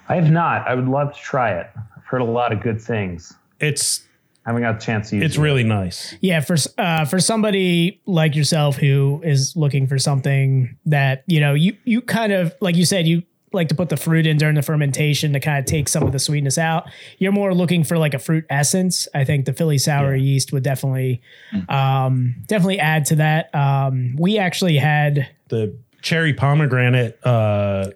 I 0.09 0.15
have 0.15 0.31
not. 0.31 0.67
I 0.67 0.75
would 0.75 0.88
love 0.88 1.13
to 1.13 1.19
try 1.19 1.51
it. 1.51 1.67
I've 1.95 2.03
heard 2.05 2.21
a 2.21 2.25
lot 2.25 2.51
of 2.51 2.61
good 2.61 2.81
things. 2.81 3.33
It's 3.59 4.05
haven't 4.52 4.61
got 4.61 4.76
a 4.82 4.86
chance 4.86 5.10
to 5.10 5.18
use 5.18 5.26
it's 5.26 5.38
it. 5.38 5.41
really 5.41 5.64
nice. 5.64 6.15
Yeah, 6.22 6.41
for 6.41 6.56
uh, 6.78 7.06
for 7.06 7.19
somebody 7.19 8.02
like 8.06 8.36
yourself 8.36 8.78
who 8.78 9.22
is 9.23 9.56
looking 9.56 9.88
for 9.88 9.98
something 9.98 10.78
that 10.86 11.23
you 11.28 11.40
know 11.40 11.53
you 11.53 11.76
you 11.84 12.02
kind 12.02 12.32
of 12.32 12.53
like 12.61 12.76
you 12.76 12.86
said 12.86 13.07
you 13.07 13.23
like 13.53 13.68
to 13.68 13.76
put 13.76 13.90
the 13.90 13.98
fruit 13.98 14.26
in 14.26 14.38
during 14.38 14.56
the 14.56 14.61
fermentation 14.61 15.34
to 15.34 15.40
kind 15.40 15.60
of 15.60 15.65
take 15.65 15.90
some 15.90 16.03
of 16.03 16.14
the 16.14 16.19
sweetness 16.19 16.57
out. 16.57 16.90
You're 17.18 17.34
more 17.34 17.53
looking 17.53 17.84
for 17.84 17.98
like 17.98 18.14
a 18.14 18.19
fruit 18.19 18.45
essence. 18.49 19.10
I 19.14 19.26
think 19.26 19.45
the 19.45 19.52
Philly 19.53 19.78
sour 19.78 20.15
yeast 20.15 20.53
would 20.53 20.64
definitely 20.64 21.22
um, 21.68 22.36
definitely 22.48 22.80
add 22.80 23.06
to 23.06 23.15
that. 23.15 23.53
Um, 23.53 24.15
we 24.18 24.38
actually 24.38 24.78
had 24.78 25.28
The 25.49 25.76
cherry 26.02 26.34
pomegranate 26.34 27.19
uh, 27.26 27.90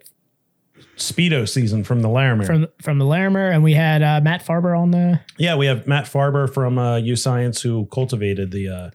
speedo 0.97 1.47
season 1.47 1.83
from 1.83 2.01
the 2.01 2.09
Larimer. 2.09 2.45
from 2.45 2.67
from 2.81 2.99
the 2.99 3.05
Larimer, 3.05 3.49
and 3.49 3.63
we 3.63 3.73
had 3.73 4.01
uh, 4.01 4.21
Matt 4.21 4.45
Farber 4.45 4.77
on 4.77 4.91
the 4.91 5.19
yeah, 5.37 5.55
we 5.55 5.65
have 5.65 5.87
Matt 5.87 6.05
Farber 6.05 6.51
from 6.51 6.77
uh, 6.77 6.97
U 6.97 7.15
Science 7.15 7.61
who 7.61 7.85
cultivated 7.87 8.51
the 8.51 8.69
uh, 8.69 8.89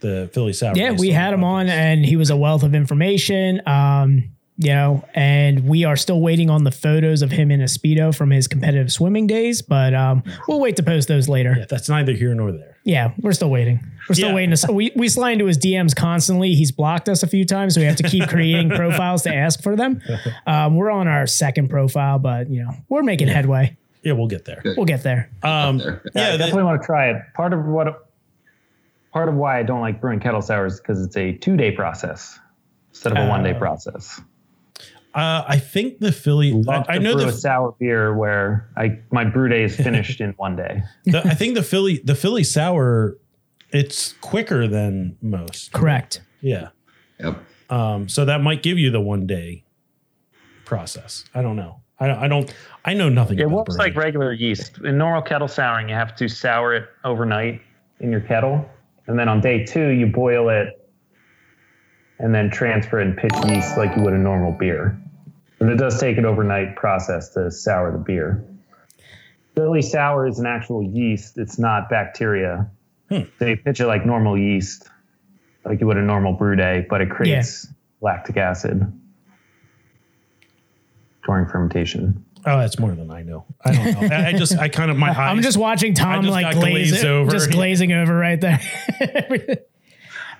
the 0.00 0.30
Philly 0.32 0.52
sour. 0.52 0.76
Yeah, 0.76 0.92
we 0.92 1.10
had 1.10 1.32
him 1.32 1.44
on, 1.44 1.68
and 1.68 2.04
he 2.04 2.16
was 2.16 2.30
a 2.30 2.36
wealth 2.36 2.62
of 2.62 2.74
information. 2.74 3.62
Um, 3.66 4.32
you 4.58 4.68
know, 4.72 5.04
and 5.14 5.66
we 5.68 5.84
are 5.84 5.96
still 5.96 6.20
waiting 6.20 6.50
on 6.50 6.64
the 6.64 6.70
photos 6.70 7.22
of 7.22 7.30
him 7.30 7.50
in 7.50 7.60
a 7.60 7.64
speedo 7.64 8.14
from 8.14 8.30
his 8.30 8.46
competitive 8.46 8.92
swimming 8.92 9.26
days, 9.26 9.62
but 9.62 9.94
um, 9.94 10.22
we'll 10.46 10.60
wait 10.60 10.76
to 10.76 10.82
post 10.82 11.08
those 11.08 11.28
later. 11.28 11.54
Yeah, 11.58 11.64
that's 11.68 11.88
neither 11.88 12.12
here 12.12 12.34
nor 12.34 12.52
there. 12.52 12.76
Yeah, 12.84 13.12
we're 13.20 13.32
still 13.32 13.50
waiting. 13.50 13.80
We're 14.08 14.14
still 14.16 14.28
Yeah. 14.30 14.34
waiting. 14.34 14.54
To, 14.56 14.72
we 14.72 14.90
we 14.96 15.08
slide 15.08 15.32
into 15.32 15.46
his 15.46 15.56
DMs 15.56 15.94
constantly. 15.96 16.54
He's 16.54 16.72
blocked 16.72 17.08
us 17.08 17.22
a 17.22 17.26
few 17.28 17.44
times, 17.44 17.74
so 17.74 17.80
we 17.80 17.86
have 17.86 17.96
to 17.96 18.02
keep 18.08 18.28
creating 18.28 18.70
profiles 18.76 19.22
to 19.22 19.34
ask 19.34 19.62
for 19.62 19.76
them. 19.76 20.00
Um, 20.46 20.76
we're 20.76 20.90
on 20.90 21.06
our 21.08 21.26
second 21.26 21.68
profile, 21.68 22.18
but 22.18 22.50
you 22.50 22.62
know, 22.62 22.72
we're 22.88 23.02
making 23.04 23.28
headway. 23.28 23.76
Yeah, 24.02 24.12
we'll 24.14 24.26
get 24.26 24.44
there. 24.44 24.60
We'll 24.76 24.84
get 24.86 25.04
there. 25.04 25.30
Um, 25.44 25.78
there. 25.78 26.02
Yeah, 26.14 26.22
I 26.22 26.24
yeah, 26.26 26.32
the- 26.32 26.38
definitely 26.38 26.64
want 26.64 26.82
to 26.82 26.86
try 26.86 27.10
it. 27.10 27.22
Part 27.34 27.52
of 27.52 27.64
what, 27.64 28.08
part 29.12 29.28
of 29.28 29.36
why 29.36 29.60
I 29.60 29.62
don't 29.62 29.80
like 29.80 30.00
brewing 30.00 30.18
kettle 30.18 30.42
sours 30.42 30.80
because 30.80 31.04
it's 31.04 31.16
a 31.16 31.32
two 31.34 31.56
day 31.56 31.70
process 31.70 32.38
instead 32.90 33.12
of 33.12 33.18
a 33.18 33.28
one 33.28 33.44
day 33.44 33.52
Uh, 33.52 33.58
process. 33.60 34.20
Uh, 35.14 35.44
I 35.46 35.58
think 35.58 35.98
the 36.00 36.12
Philly. 36.12 36.52
Love 36.52 36.86
I, 36.88 36.94
I 36.94 36.98
know 36.98 37.14
brew 37.14 37.22
the, 37.22 37.28
a 37.28 37.32
sour 37.32 37.74
beer 37.78 38.14
where 38.14 38.68
I 38.76 38.98
my 39.10 39.24
brew 39.24 39.48
day 39.48 39.62
is 39.62 39.76
finished 39.76 40.20
in 40.22 40.32
one 40.32 40.56
day. 40.56 40.82
the. 41.04 41.18
I 41.26 41.34
think 41.34 41.54
the 41.54 41.62
Philly. 41.62 41.98
The 42.02 42.14
Philly 42.14 42.44
sour. 42.44 43.18
It's 43.70 44.12
quicker 44.20 44.68
than 44.68 45.16
most. 45.22 45.72
Correct. 45.72 46.20
Yeah. 46.42 46.68
Yep. 47.20 47.42
Um, 47.70 48.08
so 48.08 48.26
that 48.26 48.42
might 48.42 48.62
give 48.62 48.78
you 48.78 48.90
the 48.90 49.00
one 49.00 49.26
day 49.26 49.64
process. 50.64 51.24
I 51.34 51.40
don't 51.40 51.56
know. 51.56 51.80
I 51.98 52.06
don't. 52.06 52.18
I 52.18 52.28
don't. 52.28 52.54
I 52.84 52.94
know 52.94 53.08
nothing. 53.08 53.38
It 53.38 53.44
about 53.44 53.56
works 53.56 53.76
like 53.76 53.94
regular 53.94 54.32
yeast. 54.32 54.78
In 54.78 54.98
normal 54.98 55.22
kettle 55.22 55.48
souring, 55.48 55.88
you 55.88 55.94
have 55.94 56.16
to 56.16 56.28
sour 56.28 56.74
it 56.74 56.88
overnight 57.04 57.60
in 58.00 58.10
your 58.10 58.20
kettle, 58.20 58.68
and 59.06 59.18
then 59.18 59.28
on 59.28 59.40
day 59.40 59.64
two 59.64 59.88
you 59.88 60.06
boil 60.06 60.48
it, 60.48 60.81
and 62.22 62.32
then 62.32 62.48
transfer 62.48 63.00
it 63.00 63.06
and 63.08 63.16
pitch 63.16 63.34
yeast 63.48 63.76
like 63.76 63.94
you 63.96 64.02
would 64.02 64.14
a 64.14 64.18
normal 64.18 64.52
beer. 64.52 64.98
And 65.60 65.70
it 65.70 65.76
does 65.76 66.00
take 66.00 66.16
an 66.16 66.24
overnight 66.24 66.76
process 66.76 67.28
to 67.30 67.50
sour 67.50 67.92
the 67.92 67.98
beer. 67.98 68.44
Philly 69.54 69.82
sour 69.82 70.26
is 70.26 70.38
an 70.38 70.46
actual 70.46 70.82
yeast; 70.82 71.36
it's 71.36 71.58
not 71.58 71.90
bacteria. 71.90 72.70
Hmm. 73.10 73.22
So 73.38 73.46
you 73.46 73.56
pitch 73.58 73.80
it 73.80 73.86
like 73.86 74.06
normal 74.06 74.38
yeast, 74.38 74.88
like 75.64 75.80
you 75.80 75.86
would 75.88 75.98
a 75.98 76.02
normal 76.02 76.32
brew 76.32 76.56
day, 76.56 76.86
but 76.88 77.02
it 77.02 77.10
creates 77.10 77.66
lactic 78.00 78.38
acid 78.38 78.90
during 81.26 81.46
fermentation. 81.46 82.24
Oh, 82.44 82.58
that's 82.58 82.78
more 82.78 82.92
than 82.92 83.10
I 83.10 83.22
know. 83.22 83.44
I 83.64 83.72
don't 83.72 84.00
know. 84.00 84.16
I, 84.16 84.28
I 84.28 84.32
just. 84.32 84.56
I 84.56 84.68
kind 84.68 84.90
of 84.90 84.96
my. 84.96 85.10
I'm 85.10 85.42
just 85.42 85.58
watching 85.58 85.94
Tom 85.94 86.22
just 86.22 86.32
like 86.32 86.54
got 86.54 86.60
glaze 86.60 87.04
over. 87.04 87.30
just 87.30 87.50
glazing 87.50 87.92
over 87.92 88.16
right 88.16 88.40
there. 88.40 88.60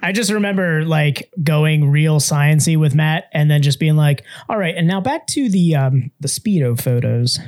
I 0.02 0.12
just 0.12 0.30
remember 0.32 0.84
like 0.84 1.32
going 1.42 1.90
real 1.90 2.18
sciency 2.18 2.76
with 2.76 2.94
Matt, 2.94 3.28
and 3.32 3.50
then 3.50 3.62
just 3.62 3.78
being 3.78 3.96
like, 3.96 4.24
"All 4.48 4.58
right, 4.58 4.74
and 4.76 4.86
now 4.88 5.00
back 5.00 5.26
to 5.28 5.48
the 5.48 5.76
um, 5.76 6.10
the 6.20 6.28
speedo 6.28 6.80
photos." 6.80 7.38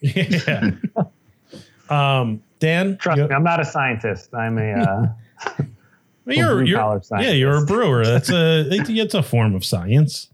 Yeah. 0.00 0.72
um, 1.90 2.42
Dan, 2.58 2.98
Trust 2.98 3.18
you- 3.18 3.28
me, 3.28 3.34
I'm 3.34 3.44
not 3.44 3.60
a 3.60 3.64
scientist. 3.64 4.34
I'm 4.34 4.58
a 4.58 4.72
uh, 4.72 5.06
you're, 6.26 6.56
blue 6.56 6.64
you're 6.64 6.78
collar 6.78 7.02
yeah, 7.12 7.30
you're 7.30 7.62
a 7.62 7.66
brewer. 7.66 8.04
That's 8.04 8.30
a 8.30 8.66
it's 8.70 9.14
a 9.14 9.22
form 9.22 9.54
of 9.54 9.64
science. 9.64 10.28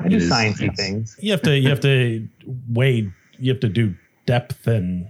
I 0.00 0.08
do 0.08 0.16
It 0.16 0.22
is 0.22 0.30
sciencey 0.30 0.76
things. 0.76 1.16
You 1.20 1.30
have 1.32 1.42
to 1.42 1.56
you 1.58 1.68
have 1.70 1.80
to 1.80 2.28
weigh. 2.68 3.10
You 3.38 3.52
have 3.52 3.60
to 3.60 3.68
do 3.68 3.94
depth 4.26 4.66
and 4.66 5.08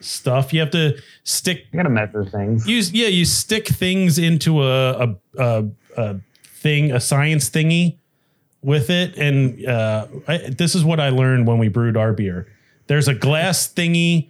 stuff. 0.00 0.52
You 0.52 0.60
have 0.60 0.70
to 0.70 1.00
stick 1.24 1.66
You 1.72 1.78
gotta 1.78 1.90
measure 1.90 2.24
things. 2.24 2.66
use 2.68 2.92
yeah 2.92 3.08
you 3.08 3.24
stick 3.24 3.66
things 3.68 4.18
into 4.18 4.62
a 4.62 4.92
a, 5.08 5.14
a, 5.38 5.64
a 5.96 6.16
thing 6.44 6.92
a 6.92 7.00
science 7.00 7.50
thingy 7.50 7.96
with 8.62 8.90
it 8.90 9.16
and 9.16 9.64
uh, 9.66 10.06
I, 10.26 10.38
this 10.38 10.74
is 10.74 10.84
what 10.84 10.98
i 10.98 11.08
learned 11.10 11.46
when 11.46 11.58
we 11.58 11.68
brewed 11.68 11.96
our 11.96 12.12
beer 12.12 12.48
there's 12.88 13.06
a 13.06 13.14
glass 13.14 13.72
thingy 13.72 14.28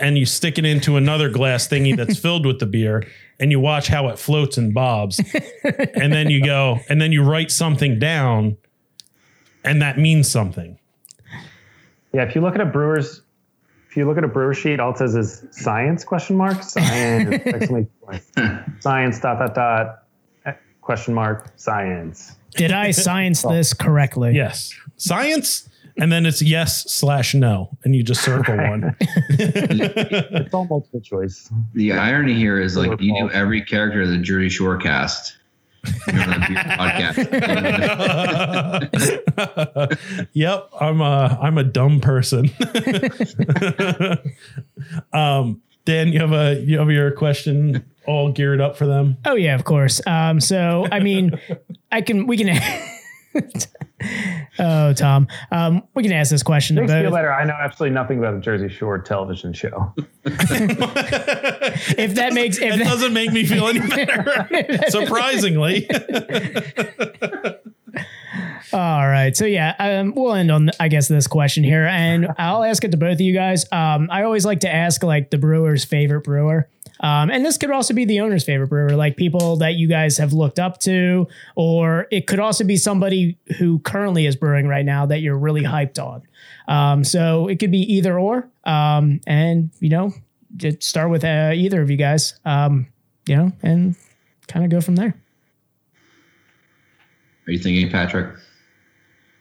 and 0.00 0.16
you 0.16 0.24
stick 0.24 0.56
it 0.58 0.64
into 0.64 0.96
another 0.96 1.28
glass 1.28 1.68
thingy 1.68 1.94
that's 1.96 2.18
filled 2.24 2.46
with 2.46 2.58
the 2.60 2.66
beer 2.66 3.04
and 3.38 3.50
you 3.50 3.60
watch 3.60 3.88
how 3.88 4.08
it 4.08 4.18
floats 4.18 4.56
and 4.56 4.72
bobs 4.72 5.20
and 5.94 6.12
then 6.12 6.30
you 6.30 6.42
go 6.44 6.78
and 6.88 7.00
then 7.00 7.12
you 7.12 7.22
write 7.22 7.50
something 7.50 7.98
down 7.98 8.56
and 9.64 9.82
that 9.82 9.98
means 9.98 10.30
something 10.30 10.78
Yeah, 12.14 12.22
if 12.22 12.34
you 12.34 12.40
look 12.40 12.54
at 12.54 12.60
a 12.60 12.66
brewer's, 12.66 13.20
if 13.92 13.96
you 13.98 14.06
look 14.06 14.16
at 14.16 14.24
a 14.24 14.28
brewer 14.28 14.54
sheet, 14.54 14.80
all 14.80 14.92
it 14.92 14.96
says 14.96 15.14
is 15.14 15.44
science 15.50 16.02
question 16.02 16.34
mark 16.34 16.62
science 16.62 17.44
science 18.80 19.20
dot 19.20 19.38
dot 19.38 19.54
dot 19.54 20.56
question 20.80 21.12
mark 21.12 21.52
science. 21.56 22.34
Did 22.56 22.72
I 22.72 22.90
science 22.92 23.42
this 23.42 23.74
correctly? 23.74 24.34
yes 24.34 24.74
science 24.96 25.68
and 25.98 26.10
then 26.10 26.24
it's 26.24 26.40
yes 26.40 26.90
slash 26.90 27.34
no 27.34 27.68
and 27.84 27.94
you 27.94 28.02
just 28.02 28.22
circle 28.22 28.56
one 28.56 28.96
It's 29.28 30.54
all 30.54 30.64
multiple 30.64 31.02
choice. 31.02 31.50
The 31.74 31.92
irony 31.92 32.32
here 32.34 32.58
is 32.58 32.78
like 32.78 32.98
you 32.98 33.12
Overfall. 33.14 33.28
do 33.28 33.34
every 33.34 33.60
character 33.62 34.00
of 34.00 34.08
the 34.08 34.16
Jersey 34.18 34.48
Shore 34.48 34.78
cast. 34.78 35.36
You're 36.12 36.22
on 36.22 36.32
a 36.32 36.38
beer 36.48 36.62
podcast. 36.78 37.18
yep, 40.32 40.68
I'm 40.80 41.00
a 41.00 41.38
I'm 41.40 41.58
a 41.58 41.64
dumb 41.64 42.00
person. 42.00 42.50
um, 45.12 45.60
Dan, 45.84 46.12
you 46.12 46.20
have 46.20 46.32
a 46.32 46.60
you 46.60 46.78
have 46.78 46.90
your 46.90 47.10
question 47.10 47.84
all 48.06 48.30
geared 48.30 48.60
up 48.60 48.76
for 48.76 48.86
them. 48.86 49.16
Oh 49.24 49.34
yeah, 49.34 49.54
of 49.54 49.64
course. 49.64 50.00
Um, 50.06 50.40
so 50.40 50.86
I 50.90 51.00
mean, 51.00 51.38
I 51.90 52.00
can 52.00 52.26
we 52.26 52.36
can. 52.36 52.60
oh, 54.58 54.92
Tom, 54.92 55.28
um, 55.50 55.82
we 55.94 56.02
can 56.02 56.12
ask 56.12 56.30
this 56.30 56.42
question 56.42 56.76
to 56.76 56.82
Makes 56.82 56.92
me 56.92 57.00
feel 57.02 57.10
better. 57.10 57.32
I 57.32 57.44
know 57.44 57.54
absolutely 57.58 57.94
nothing 57.94 58.18
about 58.18 58.34
the 58.34 58.40
Jersey 58.40 58.68
Shore 58.68 58.98
television 58.98 59.52
show. 59.52 59.94
If 61.94 62.14
that 62.14 62.32
makes 62.32 62.58
if 62.58 62.74
It 62.74 62.78
that, 62.78 62.84
doesn't 62.84 63.12
make 63.12 63.32
me 63.32 63.44
feel 63.44 63.66
any 63.66 63.80
better, 63.80 64.48
surprisingly. 64.88 65.88
All 68.72 69.06
right. 69.06 69.36
So 69.36 69.44
yeah, 69.44 69.74
um, 69.78 70.14
we'll 70.14 70.34
end 70.34 70.50
on 70.50 70.70
I 70.80 70.88
guess 70.88 71.08
this 71.08 71.26
question 71.26 71.64
here, 71.64 71.84
and 71.86 72.28
I'll 72.38 72.62
ask 72.64 72.84
it 72.84 72.90
to 72.92 72.96
both 72.96 73.14
of 73.14 73.20
you 73.20 73.34
guys. 73.34 73.66
Um, 73.72 74.08
I 74.10 74.22
always 74.22 74.46
like 74.46 74.60
to 74.60 74.72
ask 74.72 75.02
like 75.02 75.30
the 75.30 75.38
brewer's 75.38 75.84
favorite 75.84 76.22
brewer. 76.22 76.68
Um, 77.02 77.30
and 77.30 77.44
this 77.44 77.58
could 77.58 77.70
also 77.70 77.94
be 77.94 78.04
the 78.04 78.20
owner's 78.20 78.44
favorite 78.44 78.68
brewer, 78.68 78.96
like 78.96 79.16
people 79.16 79.56
that 79.56 79.74
you 79.74 79.88
guys 79.88 80.18
have 80.18 80.32
looked 80.32 80.58
up 80.58 80.78
to, 80.80 81.26
or 81.56 82.06
it 82.10 82.26
could 82.26 82.38
also 82.38 82.64
be 82.64 82.76
somebody 82.76 83.38
who 83.58 83.80
currently 83.80 84.26
is 84.26 84.36
brewing 84.36 84.68
right 84.68 84.84
now 84.84 85.06
that 85.06 85.20
you're 85.20 85.36
really 85.36 85.62
hyped 85.62 85.98
on. 85.98 86.22
Um, 86.68 87.02
so 87.04 87.48
it 87.48 87.58
could 87.58 87.72
be 87.72 87.80
either 87.94 88.18
or. 88.18 88.48
Um, 88.64 89.20
and 89.26 89.70
you 89.80 89.88
know, 89.88 90.12
just 90.56 90.82
start 90.82 91.10
with 91.10 91.24
uh, 91.24 91.52
either 91.54 91.82
of 91.82 91.90
you 91.90 91.96
guys. 91.96 92.38
Um, 92.44 92.86
you 93.26 93.36
know, 93.36 93.52
and 93.62 93.96
kind 94.48 94.64
of 94.64 94.70
go 94.70 94.80
from 94.80 94.96
there. 94.96 95.14
Are 97.46 97.52
you 97.52 97.58
thinking, 97.58 97.90
Patrick? 97.90 98.36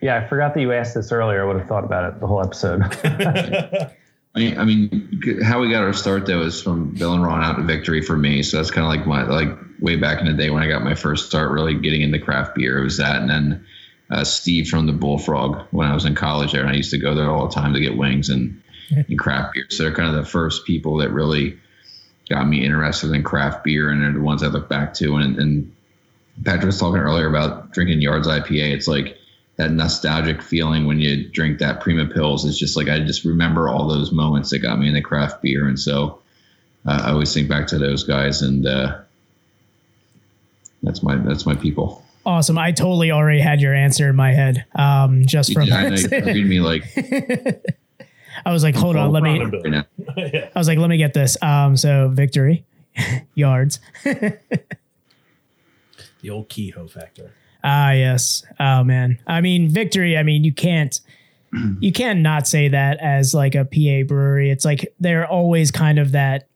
Yeah, 0.01 0.17
I 0.17 0.27
forgot 0.27 0.55
that 0.55 0.61
you 0.61 0.71
asked 0.73 0.95
this 0.95 1.11
earlier. 1.11 1.43
I 1.43 1.45
would 1.45 1.59
have 1.59 1.67
thought 1.67 1.83
about 1.83 2.11
it 2.11 2.19
the 2.19 2.27
whole 2.27 2.41
episode. 2.43 2.81
I 4.33 4.63
mean, 4.63 5.41
how 5.43 5.59
we 5.59 5.69
got 5.69 5.83
our 5.83 5.91
start 5.91 6.25
though 6.25 6.41
is 6.41 6.61
from 6.61 6.93
Bill 6.95 7.13
and 7.13 7.23
Ron 7.23 7.43
out 7.43 7.57
to 7.57 7.63
victory 7.63 8.01
for 8.01 8.15
me. 8.15 8.43
So 8.43 8.57
that's 8.57 8.71
kind 8.71 8.85
of 8.85 8.89
like 8.89 9.05
my 9.05 9.23
like 9.23 9.57
way 9.79 9.97
back 9.97 10.21
in 10.21 10.27
the 10.27 10.33
day 10.33 10.49
when 10.49 10.63
I 10.63 10.67
got 10.67 10.83
my 10.83 10.95
first 10.95 11.27
start 11.27 11.51
really 11.51 11.75
getting 11.75 12.01
into 12.01 12.19
craft 12.19 12.55
beer. 12.55 12.79
It 12.79 12.83
was 12.83 12.97
that, 12.97 13.21
and 13.21 13.29
then 13.29 13.65
uh, 14.09 14.23
Steve 14.23 14.67
from 14.67 14.87
the 14.87 14.93
Bullfrog 14.93 15.67
when 15.71 15.87
I 15.87 15.93
was 15.93 16.05
in 16.05 16.15
college 16.15 16.53
there, 16.53 16.61
and 16.61 16.69
I 16.69 16.75
used 16.75 16.91
to 16.91 16.97
go 16.97 17.13
there 17.13 17.29
all 17.29 17.47
the 17.47 17.53
time 17.53 17.73
to 17.73 17.79
get 17.81 17.97
wings 17.97 18.29
and, 18.29 18.61
and 18.89 19.19
craft 19.19 19.53
beer. 19.53 19.65
So 19.69 19.83
they're 19.83 19.95
kind 19.95 20.15
of 20.15 20.23
the 20.23 20.29
first 20.29 20.65
people 20.65 20.97
that 20.97 21.11
really 21.11 21.57
got 22.29 22.47
me 22.47 22.63
interested 22.63 23.11
in 23.11 23.23
craft 23.23 23.65
beer, 23.65 23.89
and 23.89 24.01
they're 24.01 24.13
the 24.13 24.21
ones 24.21 24.43
I 24.43 24.47
look 24.47 24.69
back 24.69 24.93
to. 24.95 25.15
And, 25.17 25.37
and 25.37 25.75
Patrick 26.45 26.67
was 26.67 26.79
talking 26.79 27.01
earlier 27.01 27.27
about 27.27 27.71
drinking 27.71 28.01
Yards 28.01 28.27
IPA. 28.27 28.73
It's 28.73 28.87
like 28.87 29.17
that 29.61 29.71
nostalgic 29.71 30.41
feeling 30.41 30.87
when 30.87 30.99
you 30.99 31.29
drink 31.29 31.59
that 31.59 31.81
Prima 31.81 32.07
Pils. 32.07 32.45
It's 32.45 32.57
just 32.57 32.75
like 32.75 32.89
I 32.89 32.99
just 32.99 33.23
remember 33.23 33.69
all 33.69 33.87
those 33.87 34.11
moments 34.11 34.49
that 34.49 34.59
got 34.59 34.79
me 34.79 34.87
into 34.87 35.01
craft 35.01 35.43
beer, 35.43 35.67
and 35.67 35.79
so 35.79 36.19
uh, 36.87 37.03
I 37.05 37.11
always 37.11 37.31
think 37.31 37.47
back 37.47 37.67
to 37.67 37.77
those 37.77 38.03
guys, 38.03 38.41
and 38.41 38.65
uh, 38.65 38.97
that's 40.81 41.03
my 41.03 41.15
that's 41.15 41.45
my 41.45 41.53
people. 41.55 42.03
Awesome. 42.25 42.57
I 42.57 42.71
totally 42.71 43.11
already 43.11 43.39
had 43.39 43.61
your 43.61 43.75
answer 43.75 44.09
in 44.09 44.15
my 44.15 44.33
head. 44.33 44.65
Um, 44.73 45.25
just 45.27 45.53
from 45.53 45.71
I 45.71 45.89
know 45.89 45.95
you 45.95 46.09
read 46.09 46.47
me 46.47 46.59
like 46.59 46.85
I 48.45 48.51
was 48.51 48.63
like, 48.63 48.75
hold 48.75 48.95
on, 48.95 49.11
let 49.11 49.21
me. 49.21 49.41
I 50.17 50.51
was 50.55 50.67
like, 50.67 50.79
let 50.79 50.89
me 50.89 50.97
get 50.97 51.13
this. 51.13 51.37
Um, 51.43 51.77
so 51.77 52.09
victory, 52.09 52.65
yards. 53.35 53.79
the 54.03 54.39
old 56.31 56.49
Kehoe 56.49 56.87
factor. 56.87 57.31
Ah, 57.63 57.91
yes. 57.91 58.43
Oh 58.59 58.83
man. 58.83 59.19
I 59.27 59.41
mean, 59.41 59.69
victory. 59.69 60.17
I 60.17 60.23
mean, 60.23 60.43
you 60.43 60.53
can't. 60.53 60.99
You 61.81 61.91
can't 61.91 62.21
not 62.21 62.47
say 62.47 62.69
that 62.69 62.99
as 63.01 63.33
like 63.33 63.55
a 63.55 63.65
PA 63.65 64.07
brewery. 64.07 64.49
It's 64.49 64.63
like 64.63 64.93
they're 65.01 65.27
always 65.27 65.69
kind 65.69 65.99
of 65.99 66.13
that, 66.13 66.47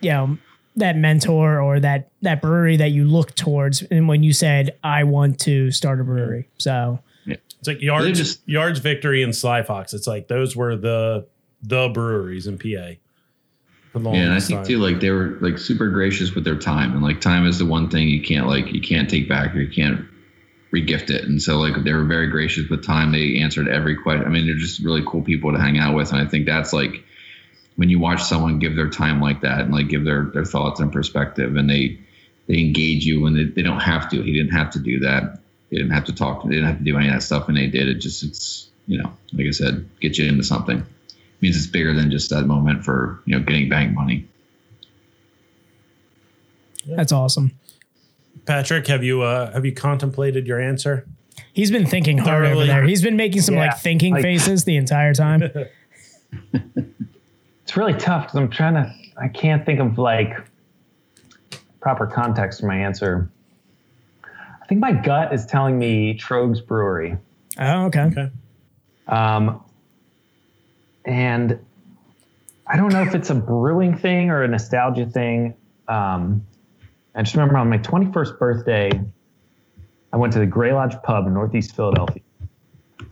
you 0.00 0.10
know, 0.10 0.38
that 0.76 0.96
mentor 0.96 1.60
or 1.60 1.80
that 1.80 2.10
that 2.22 2.40
brewery 2.40 2.76
that 2.76 2.92
you 2.92 3.04
look 3.04 3.34
towards. 3.34 3.82
And 3.82 4.06
when 4.06 4.22
you 4.22 4.32
said, 4.32 4.76
"I 4.84 5.02
want 5.02 5.40
to 5.40 5.72
start 5.72 6.00
a 6.00 6.04
brewery," 6.04 6.48
so 6.56 7.00
It's 7.26 7.66
like 7.66 7.82
yards, 7.82 8.16
just- 8.16 8.48
yards, 8.48 8.78
victory, 8.78 9.24
and 9.24 9.34
Sly 9.34 9.62
Fox. 9.64 9.92
It's 9.92 10.06
like 10.06 10.28
those 10.28 10.54
were 10.54 10.76
the 10.76 11.26
the 11.64 11.88
breweries 11.88 12.46
in 12.46 12.58
PA. 12.58 12.92
Yeah, 14.14 14.22
and 14.22 14.32
I 14.32 14.40
think 14.40 14.66
too, 14.66 14.78
like 14.78 15.00
they 15.00 15.10
were 15.10 15.38
like 15.40 15.58
super 15.58 15.88
gracious 15.90 16.34
with 16.34 16.44
their 16.44 16.58
time, 16.58 16.92
and 16.92 17.02
like 17.02 17.20
time 17.20 17.46
is 17.46 17.58
the 17.58 17.66
one 17.66 17.90
thing 17.90 18.08
you 18.08 18.22
can't 18.22 18.46
like 18.46 18.72
you 18.72 18.80
can't 18.80 19.08
take 19.08 19.28
back 19.28 19.54
or 19.54 19.60
you 19.60 19.70
can't 19.70 20.06
regift 20.72 21.10
it. 21.10 21.24
And 21.24 21.42
so 21.42 21.58
like 21.58 21.82
they 21.84 21.92
were 21.92 22.04
very 22.04 22.28
gracious 22.28 22.68
with 22.68 22.84
time. 22.84 23.12
They 23.12 23.38
answered 23.38 23.68
every 23.68 23.96
question. 23.96 24.26
I 24.26 24.28
mean, 24.28 24.46
they're 24.46 24.56
just 24.56 24.80
really 24.80 25.02
cool 25.06 25.22
people 25.22 25.52
to 25.52 25.58
hang 25.58 25.78
out 25.78 25.94
with. 25.94 26.12
And 26.12 26.20
I 26.20 26.26
think 26.26 26.46
that's 26.46 26.72
like 26.72 27.04
when 27.76 27.88
you 27.88 27.98
watch 27.98 28.22
someone 28.22 28.58
give 28.58 28.76
their 28.76 28.90
time 28.90 29.20
like 29.20 29.42
that 29.42 29.60
and 29.60 29.72
like 29.72 29.88
give 29.88 30.04
their 30.04 30.24
their 30.24 30.44
thoughts 30.44 30.80
and 30.80 30.92
perspective 30.92 31.56
and 31.56 31.68
they 31.68 31.98
they 32.46 32.58
engage 32.58 33.04
you 33.04 33.22
when 33.22 33.34
they, 33.34 33.44
they 33.44 33.62
don't 33.62 33.80
have 33.80 34.08
to. 34.10 34.22
He 34.22 34.32
didn't 34.32 34.52
have 34.52 34.70
to 34.72 34.78
do 34.78 35.00
that. 35.00 35.40
They 35.70 35.78
didn't 35.78 35.92
have 35.92 36.04
to 36.04 36.14
talk. 36.14 36.44
They 36.44 36.50
didn't 36.50 36.66
have 36.66 36.78
to 36.78 36.84
do 36.84 36.96
any 36.96 37.08
of 37.08 37.14
that 37.14 37.22
stuff, 37.22 37.48
and 37.48 37.56
they 37.56 37.66
did. 37.66 37.88
It 37.88 37.94
just 37.94 38.22
it's 38.22 38.68
you 38.86 38.98
know 38.98 39.12
like 39.32 39.46
I 39.46 39.50
said, 39.50 39.88
get 40.00 40.16
you 40.18 40.28
into 40.28 40.44
something. 40.44 40.86
It 41.38 41.42
means 41.42 41.56
it's 41.56 41.66
bigger 41.66 41.94
than 41.94 42.10
just 42.10 42.30
that 42.30 42.46
moment 42.46 42.84
for 42.84 43.20
you 43.26 43.38
know 43.38 43.44
getting 43.44 43.68
bank 43.68 43.94
money. 43.94 44.26
That's 46.86 47.12
awesome. 47.12 47.52
Patrick, 48.46 48.86
have 48.86 49.02
you 49.04 49.22
uh, 49.22 49.52
have 49.52 49.64
you 49.64 49.72
contemplated 49.72 50.46
your 50.46 50.60
answer? 50.60 51.06
He's 51.52 51.70
been 51.70 51.86
thinking 51.86 52.18
hard 52.18 52.44
over 52.46 52.64
there. 52.66 52.84
He's 52.84 53.02
been 53.02 53.16
making 53.16 53.42
some 53.42 53.54
Yeah, 53.56 53.66
like 53.66 53.78
thinking 53.78 54.14
like- 54.14 54.22
faces 54.22 54.64
the 54.64 54.76
entire 54.76 55.14
time. 55.14 55.42
It's 57.62 57.76
really 57.76 57.94
tough 57.94 58.26
because 58.26 58.36
I'm 58.38 58.48
trying 58.48 58.74
to. 58.74 58.94
I 59.20 59.26
can't 59.26 59.66
think 59.66 59.80
of 59.80 59.98
like 59.98 60.36
proper 61.80 62.06
context 62.06 62.60
for 62.60 62.66
my 62.66 62.76
answer. 62.76 63.28
I 64.24 64.66
think 64.68 64.80
my 64.80 64.92
gut 64.92 65.34
is 65.34 65.44
telling 65.46 65.76
me 65.76 66.16
Tröegs 66.16 66.64
Brewery. 66.64 67.16
oh, 67.58 67.86
okay. 67.86 68.02
Okay. 68.02 68.30
Um, 69.08 69.60
and 71.06 71.58
I 72.66 72.76
don't 72.76 72.92
know 72.92 73.02
if 73.02 73.14
it's 73.14 73.30
a 73.30 73.34
brewing 73.34 73.96
thing 73.96 74.30
or 74.30 74.42
a 74.42 74.48
nostalgia 74.48 75.06
thing. 75.06 75.54
Um, 75.88 76.44
I 77.14 77.22
just 77.22 77.34
remember 77.34 77.56
on 77.56 77.70
my 77.70 77.78
21st 77.78 78.38
birthday, 78.38 78.90
I 80.12 80.16
went 80.16 80.32
to 80.34 80.40
the 80.40 80.46
Grey 80.46 80.72
Lodge 80.72 81.00
pub 81.02 81.26
in 81.26 81.34
Northeast 81.34 81.74
Philadelphia. 81.74 82.22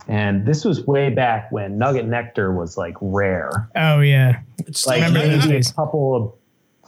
And 0.07 0.45
this 0.45 0.65
was 0.65 0.85
way 0.85 1.09
back 1.09 1.51
when 1.51 1.77
Nugget 1.77 2.05
Nectar 2.05 2.53
was 2.53 2.77
like 2.77 2.95
rare. 3.01 3.69
Oh 3.75 4.01
yeah. 4.01 4.41
It's 4.59 4.85
Like 4.85 5.11
maybe 5.11 5.55
a 5.55 5.63
couple 5.63 6.37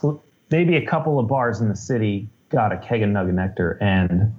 of 0.02 0.20
maybe 0.50 0.76
a 0.76 0.86
couple 0.86 1.18
of 1.18 1.26
bars 1.26 1.60
in 1.60 1.68
the 1.68 1.76
city 1.76 2.28
got 2.50 2.72
a 2.72 2.78
keg 2.78 3.02
of 3.02 3.08
Nugget 3.08 3.34
Nectar 3.34 3.78
and 3.80 4.32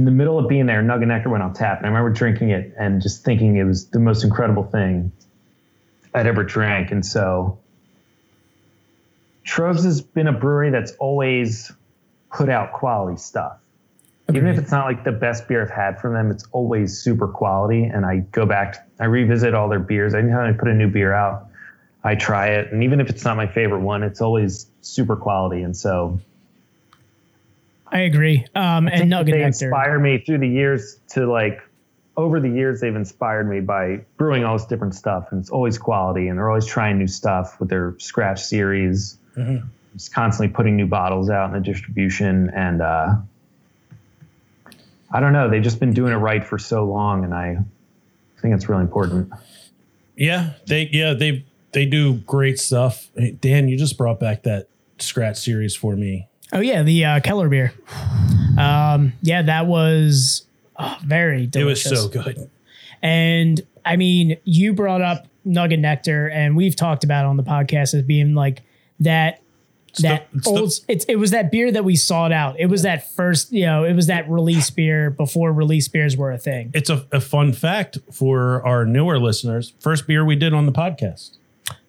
in 0.00 0.06
the 0.06 0.10
middle 0.10 0.38
of 0.38 0.48
being 0.48 0.64
there, 0.64 0.80
Nugget 0.80 1.08
Nectar 1.08 1.28
went 1.28 1.42
on 1.42 1.52
tap, 1.52 1.76
and 1.76 1.84
I 1.84 1.90
remember 1.90 2.08
drinking 2.08 2.48
it 2.48 2.72
and 2.78 3.02
just 3.02 3.22
thinking 3.22 3.56
it 3.56 3.64
was 3.64 3.90
the 3.90 3.98
most 3.98 4.24
incredible 4.24 4.62
thing 4.62 5.12
I'd 6.14 6.26
ever 6.26 6.42
drank. 6.42 6.90
And 6.90 7.04
so, 7.04 7.58
Tröegs 9.44 9.84
has 9.84 10.00
been 10.00 10.26
a 10.26 10.32
brewery 10.32 10.70
that's 10.70 10.92
always 10.92 11.70
put 12.32 12.48
out 12.48 12.72
quality 12.72 13.18
stuff. 13.18 13.58
Even 14.30 14.46
if 14.46 14.56
it's 14.56 14.70
not 14.70 14.86
like 14.86 15.04
the 15.04 15.12
best 15.12 15.46
beer 15.48 15.60
I've 15.60 15.70
had 15.70 16.00
from 16.00 16.14
them, 16.14 16.30
it's 16.30 16.46
always 16.50 16.96
super 16.96 17.28
quality. 17.28 17.84
And 17.84 18.06
I 18.06 18.20
go 18.20 18.46
back, 18.46 18.88
I 18.98 19.04
revisit 19.04 19.52
all 19.52 19.68
their 19.68 19.80
beers. 19.80 20.14
Anytime 20.14 20.54
I 20.54 20.56
put 20.56 20.68
a 20.68 20.74
new 20.74 20.88
beer 20.88 21.12
out, 21.12 21.48
I 22.02 22.14
try 22.14 22.52
it. 22.52 22.72
And 22.72 22.84
even 22.84 23.02
if 23.02 23.10
it's 23.10 23.26
not 23.26 23.36
my 23.36 23.48
favorite 23.48 23.80
one, 23.80 24.02
it's 24.02 24.22
always 24.22 24.66
super 24.80 25.16
quality. 25.16 25.60
And 25.60 25.76
so, 25.76 26.20
I 27.92 28.00
agree. 28.00 28.46
Um, 28.54 28.88
I 28.88 28.92
and 28.92 29.10
Nugget 29.10 29.32
they 29.32 29.38
Nectar. 29.40 29.66
inspire 29.66 29.98
me 29.98 30.18
through 30.18 30.38
the 30.38 30.48
years 30.48 30.98
to 31.10 31.26
like 31.30 31.60
over 32.16 32.38
the 32.40 32.50
years 32.50 32.80
they've 32.80 32.94
inspired 32.94 33.48
me 33.48 33.60
by 33.60 34.00
brewing 34.16 34.44
all 34.44 34.56
this 34.56 34.66
different 34.66 34.94
stuff 34.94 35.28
and 35.30 35.40
it's 35.40 35.50
always 35.50 35.78
quality 35.78 36.28
and 36.28 36.38
they're 36.38 36.48
always 36.48 36.66
trying 36.66 36.98
new 36.98 37.06
stuff 37.06 37.58
with 37.60 37.68
their 37.70 37.94
scratch 37.98 38.42
series 38.42 39.16
just 39.94 40.12
constantly 40.12 40.52
putting 40.54 40.76
new 40.76 40.86
bottles 40.86 41.30
out 41.30 41.46
in 41.46 41.52
the 41.54 41.60
distribution 41.60 42.50
and 42.54 42.82
uh 42.82 43.14
i 45.12 45.20
don't 45.20 45.32
know 45.32 45.48
they've 45.48 45.62
just 45.62 45.80
been 45.80 45.94
doing 45.94 46.12
it 46.12 46.16
right 46.16 46.44
for 46.44 46.58
so 46.58 46.84
long 46.84 47.24
and 47.24 47.32
i 47.32 47.56
think 48.42 48.54
it's 48.54 48.68
really 48.68 48.82
important 48.82 49.32
Yeah, 50.16 50.50
they 50.66 50.90
yeah 50.92 51.14
they 51.14 51.46
they 51.72 51.86
do 51.86 52.14
great 52.14 52.58
stuff. 52.58 53.08
Dan, 53.40 53.68
you 53.68 53.78
just 53.78 53.96
brought 53.96 54.20
back 54.20 54.42
that 54.42 54.68
scratch 54.98 55.38
series 55.38 55.74
for 55.74 55.96
me. 55.96 56.28
Oh 56.52 56.60
yeah, 56.60 56.82
the 56.82 57.04
uh, 57.04 57.20
Keller 57.20 57.48
beer. 57.48 57.72
Um, 58.58 59.12
yeah, 59.22 59.42
that 59.42 59.66
was 59.66 60.46
oh, 60.78 60.98
very 61.04 61.46
delicious. 61.46 61.86
It 61.86 61.90
was 61.90 62.02
so 62.02 62.08
good. 62.08 62.50
And 63.02 63.60
I 63.84 63.96
mean, 63.96 64.36
you 64.44 64.72
brought 64.72 65.00
up 65.00 65.26
Nugget 65.44 65.80
Nectar, 65.80 66.28
and 66.28 66.56
we've 66.56 66.76
talked 66.76 67.04
about 67.04 67.24
it 67.24 67.28
on 67.28 67.36
the 67.36 67.42
podcast 67.42 67.94
as 67.94 68.02
being 68.02 68.34
like 68.34 68.62
that. 69.00 69.40
That 70.02 70.30
the- 70.30 70.38
it's 70.38 70.44
the- 70.46 70.50
old, 70.50 70.72
it's 70.86 71.04
it 71.06 71.16
was 71.16 71.32
that 71.32 71.50
beer 71.50 71.72
that 71.72 71.84
we 71.84 71.96
sought 71.96 72.30
out. 72.30 72.60
It 72.60 72.66
was 72.66 72.82
that 72.82 73.10
first, 73.12 73.52
you 73.52 73.66
know, 73.66 73.82
it 73.82 73.94
was 73.94 74.06
that 74.06 74.28
release 74.30 74.70
beer 74.70 75.10
before 75.10 75.52
release 75.52 75.88
beers 75.88 76.16
were 76.16 76.30
a 76.30 76.38
thing. 76.38 76.70
It's 76.74 76.90
a, 76.90 77.04
a 77.10 77.20
fun 77.20 77.52
fact 77.52 77.98
for 78.12 78.64
our 78.64 78.84
newer 78.84 79.18
listeners. 79.18 79.72
First 79.80 80.06
beer 80.06 80.24
we 80.24 80.36
did 80.36 80.52
on 80.54 80.66
the 80.66 80.72
podcast, 80.72 81.38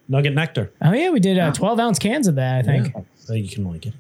Nugget 0.08 0.34
Nectar. 0.34 0.72
Oh 0.82 0.94
yeah, 0.94 1.12
we 1.12 1.20
did 1.20 1.38
uh, 1.38 1.52
twelve 1.52 1.80
ounce 1.80 2.00
cans 2.00 2.28
of 2.28 2.36
that. 2.36 2.60
I 2.60 2.68
think. 2.68 2.96
Uh, 2.96 3.34
You 3.34 3.48
can 3.48 3.68
only 3.68 3.80
get 3.80 3.94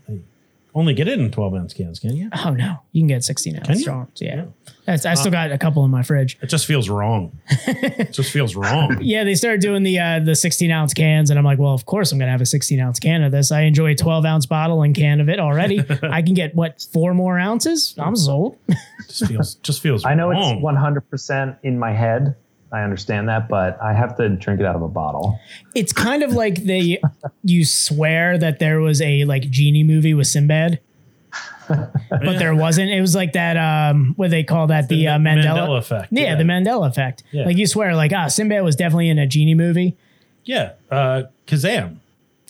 only 0.74 0.94
get 0.94 1.08
it 1.08 1.20
in 1.20 1.32
twelve 1.32 1.54
ounce 1.54 1.74
cans, 1.74 2.00
can 2.00 2.16
you? 2.16 2.30
Oh 2.46 2.52
no, 2.52 2.78
you 2.92 3.02
can 3.02 3.08
get 3.08 3.24
sixteen 3.24 3.56
ounce 3.58 3.68
Can 3.68 3.76
you? 3.78 3.82
strong. 3.82 4.08
Yeah, 4.16 4.46
That's, 4.86 5.06
I 5.06 5.14
still 5.16 5.32
got 5.32 5.52
a 5.52 5.58
couple 5.58 5.84
in 5.86 5.92
my 5.92 6.04
fridge. 6.04 6.38
It 6.42 6.48
just 6.48 6.66
feels 6.66 6.90
wrong. 6.90 7.38
it 7.50 8.14
just 8.14 8.32
feels 8.32 8.56
wrong. 8.56 8.98
Yeah, 9.02 9.24
they 9.24 9.36
started 9.36 9.62
doing 9.62 9.84
the 9.84 10.00
uh, 10.00 10.20
the 10.20 10.36
16 10.36 10.72
ounce 10.72 10.94
cans, 10.94 11.30
and 11.30 11.38
I'm 11.38 11.46
like, 11.46 11.60
well, 11.60 11.74
of 11.74 11.86
course 11.86 12.12
I'm 12.12 12.20
gonna 12.20 12.32
have 12.32 12.42
a 12.42 12.46
16 12.46 12.80
ounce 12.80 13.00
can 13.00 13.24
of 13.24 13.32
this. 13.32 13.52
I 13.52 13.62
enjoy 13.62 13.92
a 13.92 13.96
12 13.96 14.26
ounce 14.26 14.46
bottle 14.46 14.82
and 14.84 14.96
can 14.96 15.20
of 15.20 15.30
it 15.30 15.40
already. 15.40 15.84
I 16.04 16.22
can 16.22 16.34
get 16.34 16.56
what 16.56 16.86
four 16.94 17.14
more 17.14 17.38
ounces? 17.38 17.94
I'm 17.98 18.16
sold. 18.16 18.58
just 19.08 19.26
feels 19.28 19.56
just 19.56 19.82
feels. 19.82 20.06
I 20.06 20.14
know 20.14 20.30
wrong. 20.30 20.58
it's 20.58 20.64
100% 20.64 21.58
in 21.64 21.78
my 21.80 21.92
head. 21.92 22.36
I 22.74 22.82
understand 22.84 23.28
that, 23.30 23.50
but 23.50 23.82
I 23.82 23.94
have 23.94 24.16
to 24.18 24.30
drink 24.30 24.60
it 24.62 24.66
out 24.66 24.76
of 24.76 24.82
a 24.82 24.88
bottle. 24.88 25.40
it's 25.76 25.92
kind 25.92 26.24
of 26.24 26.32
like 26.34 26.64
they 26.64 27.02
you 27.44 27.66
swear 27.66 28.38
that 28.38 28.60
there 28.60 28.80
was 28.80 29.02
a 29.02 29.26
like 29.26 29.50
genie 29.50 29.84
movie 29.84 30.14
with 30.14 30.28
Sinbad. 30.28 30.80
but 31.68 32.38
there 32.40 32.54
wasn't. 32.56 32.90
It 32.92 33.00
was 33.02 33.16
like 33.16 33.34
that. 33.34 33.56
Um, 33.58 34.14
what 34.18 34.26
do 34.28 34.32
they 34.32 34.44
call 34.44 34.68
that? 34.68 34.90
The, 34.90 35.08
uh, 35.08 35.18
Mandela, 35.18 35.44
Mandela 35.68 35.78
effect, 35.80 36.08
Yeah, 36.12 36.24
yeah. 36.24 36.36
the 36.36 36.44
Mandela 36.44 36.88
effect. 36.90 37.24
Yeah. 37.32 37.46
Like 37.46 37.58
you 37.58 37.66
swear, 37.68 37.96
like 37.96 38.12
ah, 38.14 38.28
Sinbad 38.28 38.64
was 38.64 38.76
definitely 38.76 39.10
in 39.10 39.18
a 39.20 39.28
genie 39.28 39.56
movie. 39.56 39.96
Yeah, 40.44 40.74
uh, 40.90 41.24
Kazam. 41.48 41.98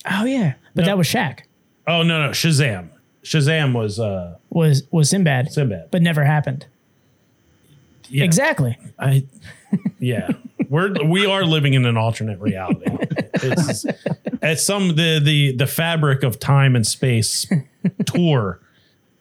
Oh 0.09 0.25
yeah, 0.25 0.53
but 0.73 0.81
No. 0.81 0.85
that 0.87 0.97
was 0.97 1.07
Shaq. 1.07 1.41
Oh 1.87 2.01
no, 2.03 2.25
no, 2.25 2.29
Shazam. 2.31 2.89
Shazam 3.23 3.73
was 3.73 3.99
uh, 3.99 4.37
Was 4.49 4.83
was 4.91 5.09
Sinbad, 5.11 5.51
Sinbad. 5.51 5.89
but 5.91 6.01
never 6.01 6.23
happened. 6.23 6.65
Yeah, 8.09 8.23
Exactly. 8.23 8.77
I, 8.97 9.25
yeah, 9.99 10.29
we're 10.69 10.93
we 11.03 11.25
are 11.25 11.43
living 11.43 11.73
in 11.73 11.85
an 11.85 11.97
alternate 11.97 12.39
reality. 12.39 12.85
It's 13.33 13.85
it's 14.41 14.63
some 14.63 14.95
the 14.95 15.19
the 15.23 15.55
the 15.55 15.67
fabric 15.67 16.23
of 16.23 16.39
time 16.39 16.75
and 16.75 16.85
space 16.85 17.51
tour, 18.05 18.59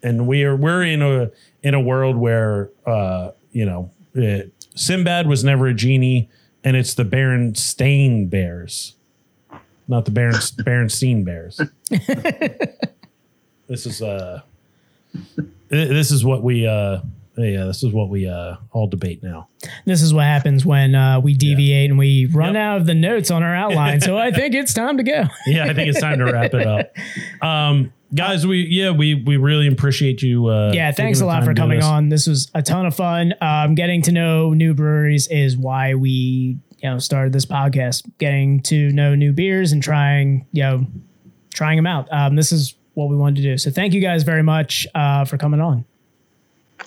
and 0.03 0.27
we 0.27 0.45
are 0.45 0.57
we're 0.57 0.85
in 0.85 1.03
a 1.03 1.31
in 1.63 1.75
a 1.75 1.81
world 1.81 2.17
where 2.17 2.71
uh 2.87 3.31
you 3.53 3.65
know 3.65 3.91
uh, 4.17 4.43
Sinbad 4.75 5.27
was 5.27 5.45
never 5.45 5.67
a 5.67 5.75
genie, 5.75 6.29
and 6.65 6.77
it's 6.77 6.95
the 6.95 7.05
Berenstain 7.05 8.31
Bears, 8.31 8.97
not 9.89 10.05
the 10.05 10.11
Beren 10.11 10.35
Berenstein 10.63 11.25
Bears. 11.25 11.61
this 13.67 13.87
is 13.87 14.03
uh 14.03 14.43
this 15.69 16.11
is 16.11 16.25
what 16.25 16.43
we 16.43 16.67
uh 16.67 17.01
yeah 17.45 17.65
this 17.65 17.83
is 17.83 17.93
what 17.93 18.09
we 18.09 18.29
uh 18.29 18.57
all 18.73 18.87
debate 18.89 19.23
now. 19.23 19.49
This 19.87 20.03
is 20.03 20.13
what 20.15 20.25
happens 20.25 20.65
when 20.65 20.95
uh, 20.95 21.21
we 21.21 21.35
deviate 21.35 21.91
and 21.91 21.99
we 21.99 22.27
run 22.27 22.55
Yep. 22.55 22.63
out 22.63 22.81
of 22.81 22.87
the 22.87 22.95
notes 22.95 23.31
on 23.31 23.43
our 23.43 23.55
outline. 23.55 24.01
so 24.01 24.17
I 24.19 24.31
think 24.39 24.55
it's 24.55 24.73
time 24.75 24.97
to 24.97 25.03
go. 25.03 25.25
yeah, 25.47 25.65
I 25.65 25.75
think 25.75 25.89
it's 25.91 26.01
time 26.01 26.19
to 26.19 26.25
wrap 26.25 26.55
it 26.55 26.67
up. 26.67 26.93
Um, 27.43 27.93
guys, 28.15 28.47
we 28.47 28.67
yeah 28.71 28.91
we 28.91 29.15
we 29.15 29.37
really 29.37 29.67
appreciate 29.67 30.23
you. 30.23 30.47
Uh, 30.49 30.73
Yeah, 30.75 30.93
thanks 30.93 31.21
a 31.21 31.27
lot 31.27 31.45
for 31.45 31.55
coming 31.55 31.79
this. 31.79 31.87
on. 31.87 32.09
This 32.09 32.27
was 32.27 32.51
a 32.55 32.63
ton 32.63 32.87
of 32.87 32.95
fun. 32.95 33.35
Um, 33.41 33.75
getting 33.75 34.03
to 34.03 34.13
know 34.13 34.53
new 34.53 34.75
breweries 34.75 35.27
is 35.29 35.57
why 35.57 35.95
we 35.95 36.59
you 36.79 36.91
know 36.91 36.99
started 36.99 37.33
this 37.33 37.47
podcast. 37.47 38.09
Getting 38.19 38.61
to 38.65 38.91
know 38.93 39.15
new 39.15 39.33
beers 39.33 39.73
and 39.73 39.83
trying 39.83 40.47
you 40.53 40.63
know 40.63 40.87
trying 41.55 41.77
them 41.77 41.87
out. 41.87 42.09
Um, 42.13 42.37
this 42.37 42.53
is 42.53 42.75
what 42.95 43.09
we 43.09 43.17
wanted 43.17 43.37
to 43.37 43.43
do. 43.43 43.57
So 43.59 43.71
thank 43.71 43.95
you 43.95 44.01
guys 44.01 44.23
very 44.25 44.43
much 44.43 44.87
uh, 44.95 45.25
for 45.25 45.37
coming 45.39 45.61
on. 45.61 45.85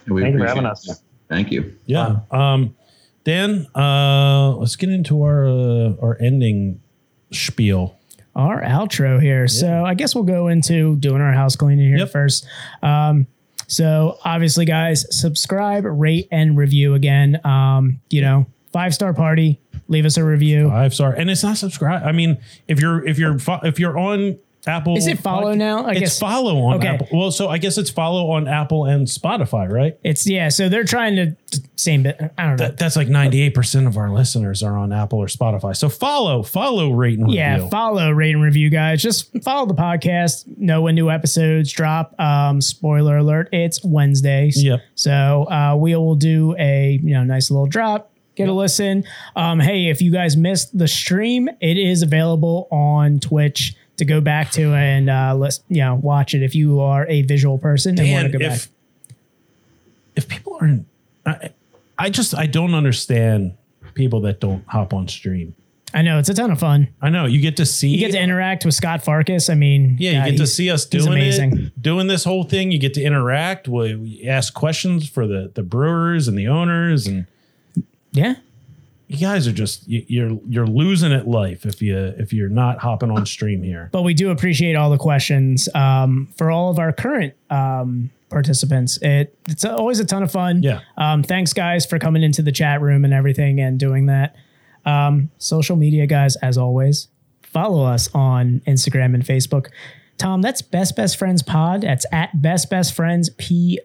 We 0.07 0.21
Thank 0.21 0.33
you 0.33 0.39
for 0.39 0.45
appreciate 0.45 0.47
having 0.47 0.63
it. 0.65 0.71
us. 0.71 1.01
Thank 1.29 1.51
you. 1.51 1.75
Yeah. 1.85 2.19
Um, 2.31 2.75
Dan, 3.23 3.67
uh, 3.75 4.51
let's 4.57 4.75
get 4.75 4.89
into 4.89 5.21
our 5.23 5.45
uh, 5.47 5.93
our 6.01 6.17
ending 6.21 6.81
spiel. 7.31 7.97
our 8.35 8.61
outro 8.61 9.21
here. 9.21 9.47
So 9.47 9.85
I 9.85 9.93
guess 9.93 10.13
we'll 10.15 10.23
go 10.25 10.47
into 10.47 10.95
doing 10.97 11.21
our 11.21 11.33
house 11.33 11.55
cleaning 11.55 11.87
here 11.87 11.99
Yep. 11.99 12.09
first. 12.11 12.45
Um, 12.81 13.27
so 13.67 14.17
obviously, 14.25 14.65
guys, 14.65 15.05
subscribe, 15.17 15.85
rate, 15.85 16.27
and 16.31 16.57
review 16.57 16.93
again. 16.95 17.39
Um, 17.45 18.01
you 18.09 18.21
know, 18.21 18.45
five 18.71 18.93
star 18.93 19.13
party. 19.13 19.59
Leave 19.87 20.05
us 20.05 20.17
a 20.17 20.23
review. 20.23 20.69
Five 20.69 20.93
star, 20.93 21.13
and 21.13 21.29
it's 21.29 21.43
not 21.43 21.57
subscribe. 21.57 22.03
I 22.03 22.11
mean, 22.11 22.37
if 22.67 22.79
you're 22.81 23.05
if 23.07 23.17
you're 23.17 23.37
if 23.63 23.79
you're 23.79 23.97
on 23.97 24.37
Apple. 24.65 24.95
Is 24.97 25.07
it 25.07 25.19
follow 25.19 25.53
Podca- 25.53 25.57
now? 25.57 25.85
I 25.85 25.91
it's 25.91 25.99
guess- 25.99 26.19
follow 26.19 26.61
on 26.61 26.75
Okay. 26.77 26.87
Apple. 26.87 27.07
Well, 27.11 27.31
so 27.31 27.49
I 27.49 27.57
guess 27.57 27.77
it's 27.77 27.89
follow 27.89 28.31
on 28.31 28.47
Apple 28.47 28.85
and 28.85 29.05
Spotify, 29.07 29.69
right? 29.69 29.97
It's 30.03 30.25
yeah. 30.25 30.49
So 30.49 30.69
they're 30.69 30.85
trying 30.85 31.15
to 31.17 31.35
same 31.75 32.03
bit. 32.03 32.17
I 32.37 32.43
don't 32.43 32.51
know. 32.51 32.65
That, 32.67 32.77
that's 32.77 32.95
like 32.95 33.07
98% 33.09 33.87
of 33.87 33.97
our 33.97 34.09
listeners 34.11 34.63
are 34.63 34.77
on 34.77 34.93
Apple 34.93 35.19
or 35.19 35.27
Spotify. 35.27 35.75
So 35.75 35.89
follow, 35.89 36.43
follow, 36.43 36.91
rate, 36.91 37.19
and 37.19 37.29
yeah, 37.31 37.55
review. 37.55 37.69
follow, 37.69 38.09
rate, 38.11 38.33
and 38.35 38.43
review, 38.43 38.69
guys. 38.69 39.01
Just 39.01 39.43
follow 39.43 39.65
the 39.67 39.73
podcast. 39.73 40.45
Know 40.57 40.81
when 40.83 40.95
new 40.95 41.09
episodes 41.09 41.71
drop. 41.71 42.17
Um, 42.19 42.61
spoiler 42.61 43.17
alert: 43.17 43.49
it's 43.51 43.83
Wednesdays. 43.83 44.63
Yep. 44.63 44.79
So 44.95 45.45
uh, 45.51 45.75
we 45.77 45.95
will 45.95 46.15
do 46.15 46.55
a 46.57 46.99
you 47.03 47.13
know 47.13 47.23
nice 47.23 47.51
little 47.51 47.67
drop. 47.67 48.11
Get 48.35 48.49
a 48.49 48.53
listen. 48.53 49.03
Um, 49.35 49.59
hey, 49.59 49.89
if 49.89 50.01
you 50.01 50.11
guys 50.11 50.35
missed 50.35 50.75
the 50.75 50.87
stream, 50.87 51.47
it 51.61 51.77
is 51.77 52.01
available 52.01 52.67
on 52.71 53.19
Twitch 53.19 53.75
to 53.97 54.05
go 54.05 54.21
back 54.21 54.51
to 54.51 54.73
and 54.73 55.09
uh, 55.09 55.35
let's 55.35 55.61
you 55.69 55.81
know 55.81 55.95
watch 55.95 56.33
it 56.33 56.41
if 56.43 56.55
you 56.55 56.79
are 56.79 57.05
a 57.07 57.21
visual 57.23 57.57
person 57.57 57.99
and 57.99 58.11
want 58.11 58.31
to 58.31 58.37
go 58.37 58.39
back. 58.39 58.55
if, 58.57 58.69
if 60.15 60.27
people 60.27 60.57
aren't, 60.59 60.87
I, 61.25 61.49
I 61.97 62.09
just, 62.09 62.35
I 62.35 62.47
don't 62.47 62.73
understand 62.73 63.55
people 63.93 64.21
that 64.21 64.39
don't 64.39 64.65
hop 64.67 64.93
on 64.93 65.07
stream. 65.07 65.55
I 65.95 66.01
know 66.01 66.17
it's 66.17 66.29
a 66.29 66.33
ton 66.33 66.49
of 66.49 66.59
fun. 66.59 66.87
I 67.03 67.11
know 67.11 67.25
you 67.25 67.39
get 67.39 67.57
to 67.57 67.67
see, 67.67 67.89
You 67.89 67.99
get 67.99 68.13
to 68.13 68.19
interact 68.19 68.65
with 68.65 68.73
Scott 68.73 69.03
Farkas. 69.03 69.47
I 69.47 69.53
mean, 69.53 69.97
yeah, 69.99 70.25
you 70.25 70.31
get 70.31 70.37
to 70.39 70.47
see 70.47 70.71
us 70.71 70.85
doing 70.87 71.09
amazing. 71.09 71.57
it, 71.67 71.81
doing 71.81 72.07
this 72.07 72.23
whole 72.23 72.43
thing. 72.45 72.71
You 72.71 72.79
get 72.79 72.95
to 72.95 73.03
interact. 73.03 73.67
We, 73.67 73.93
we 73.93 74.27
ask 74.27 74.55
questions 74.55 75.07
for 75.07 75.27
the 75.27 75.51
the 75.53 75.61
brewers 75.61 76.27
and 76.27 76.35
the 76.35 76.47
owners, 76.47 77.05
and 77.05 77.27
Yeah. 78.11 78.37
You 79.13 79.19
guys 79.19 79.47
are 79.47 79.53
just 79.53 79.87
you, 79.87 80.03
you're 80.07 80.39
you're 80.47 80.67
losing 80.67 81.11
it 81.11 81.27
life 81.27 81.65
if 81.65 81.81
you 81.81 81.97
if 82.17 82.33
you're 82.33 82.49
not 82.49 82.79
hopping 82.79 83.11
on 83.11 83.25
stream 83.25 83.61
here. 83.63 83.89
but 83.91 84.01
we 84.01 84.13
do 84.13 84.31
appreciate 84.31 84.75
all 84.75 84.89
the 84.89 84.97
questions 84.97 85.69
um, 85.75 86.27
for 86.35 86.49
all 86.49 86.69
of 86.69 86.79
our 86.79 86.91
current 86.91 87.33
um, 87.49 88.09
participants. 88.29 88.97
It 89.01 89.37
it's 89.47 89.63
always 89.63 89.99
a 89.99 90.05
ton 90.05 90.23
of 90.23 90.31
fun. 90.31 90.63
Yeah. 90.63 90.81
Um, 90.97 91.23
thanks, 91.23 91.53
guys, 91.53 91.85
for 91.85 91.99
coming 91.99 92.23
into 92.23 92.41
the 92.41 92.51
chat 92.51 92.81
room 92.81 93.05
and 93.05 93.13
everything 93.13 93.59
and 93.59 93.79
doing 93.79 94.07
that. 94.07 94.35
Um, 94.85 95.31
social 95.37 95.75
media, 95.75 96.07
guys, 96.07 96.35
as 96.37 96.57
always, 96.57 97.07
follow 97.41 97.85
us 97.85 98.09
on 98.13 98.61
Instagram 98.67 99.13
and 99.13 99.23
Facebook. 99.23 99.67
Tom, 100.17 100.41
that's 100.41 100.61
Best 100.61 100.95
Best 100.95 101.17
Friends 101.17 101.41
Pod. 101.41 101.81
That's 101.81 102.05
at 102.11 102.41
Best 102.41 102.69
Best 102.69 102.93
Friends 102.93 103.29
P 103.37 103.79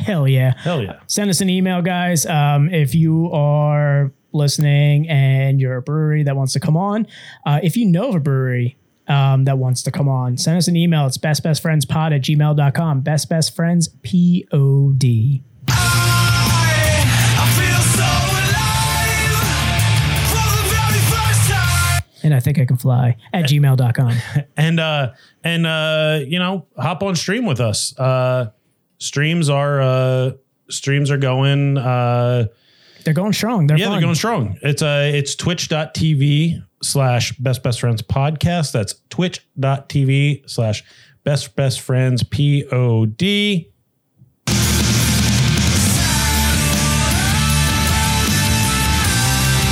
Hell 0.00 0.26
yeah 0.28 0.54
Hell 0.58 0.82
yeah. 0.82 1.00
send 1.06 1.30
us 1.30 1.40
an 1.40 1.48
email, 1.48 1.82
guys. 1.82 2.26
Um, 2.26 2.68
if 2.68 2.94
you 2.94 3.30
are 3.32 4.12
listening 4.32 5.08
and 5.08 5.60
you're 5.60 5.76
a 5.76 5.82
brewery 5.82 6.22
that 6.22 6.36
wants 6.36 6.52
to 6.54 6.60
come 6.60 6.76
on, 6.76 7.06
uh, 7.46 7.60
if 7.62 7.76
you 7.76 7.86
know 7.86 8.08
of 8.10 8.14
a 8.16 8.20
brewery 8.20 8.76
um, 9.08 9.44
that 9.44 9.58
wants 9.58 9.82
to 9.82 9.90
come 9.90 10.08
on, 10.08 10.36
send 10.36 10.56
us 10.56 10.68
an 10.68 10.76
email. 10.76 11.06
It's 11.06 11.18
bestbestfriendspod 11.18 12.14
at 12.14 12.22
gmail.com. 12.22 13.00
Best 13.00 13.28
Best 13.28 13.54
Friends 13.56 13.88
P 14.02 14.46
O 14.52 14.92
D. 14.92 15.42
And 22.22 22.34
I 22.34 22.40
think 22.40 22.58
I 22.58 22.66
can 22.66 22.76
fly 22.76 23.16
at 23.32 23.46
gmail.com. 23.46 24.12
and 24.56 24.78
uh 24.80 25.12
and 25.42 25.66
uh 25.66 26.20
you 26.26 26.38
know 26.38 26.66
hop 26.76 27.02
on 27.02 27.16
stream 27.16 27.46
with 27.46 27.60
us 27.60 27.98
uh 27.98 28.50
streams 29.00 29.48
are 29.48 29.80
uh 29.80 30.30
streams 30.68 31.10
are 31.10 31.16
going 31.18 31.76
uh 31.76 32.46
They're 33.04 33.14
going 33.14 33.32
strong. 33.32 33.66
They're 33.66 33.78
yeah 33.78 33.86
fun. 33.86 33.92
they're 33.94 34.00
going 34.02 34.14
strong. 34.14 34.58
It's 34.62 34.82
uh 34.82 35.10
it's 35.12 35.34
twitch.tv 35.34 36.62
slash 36.82 37.32
best 37.38 37.62
best 37.62 37.80
friends 37.80 38.02
podcast. 38.02 38.72
That's 38.72 38.94
twitch.tv 39.08 40.48
slash 40.48 40.84
best 41.24 41.56
best 41.56 41.80
friends 41.80 42.22
pod 42.22 43.16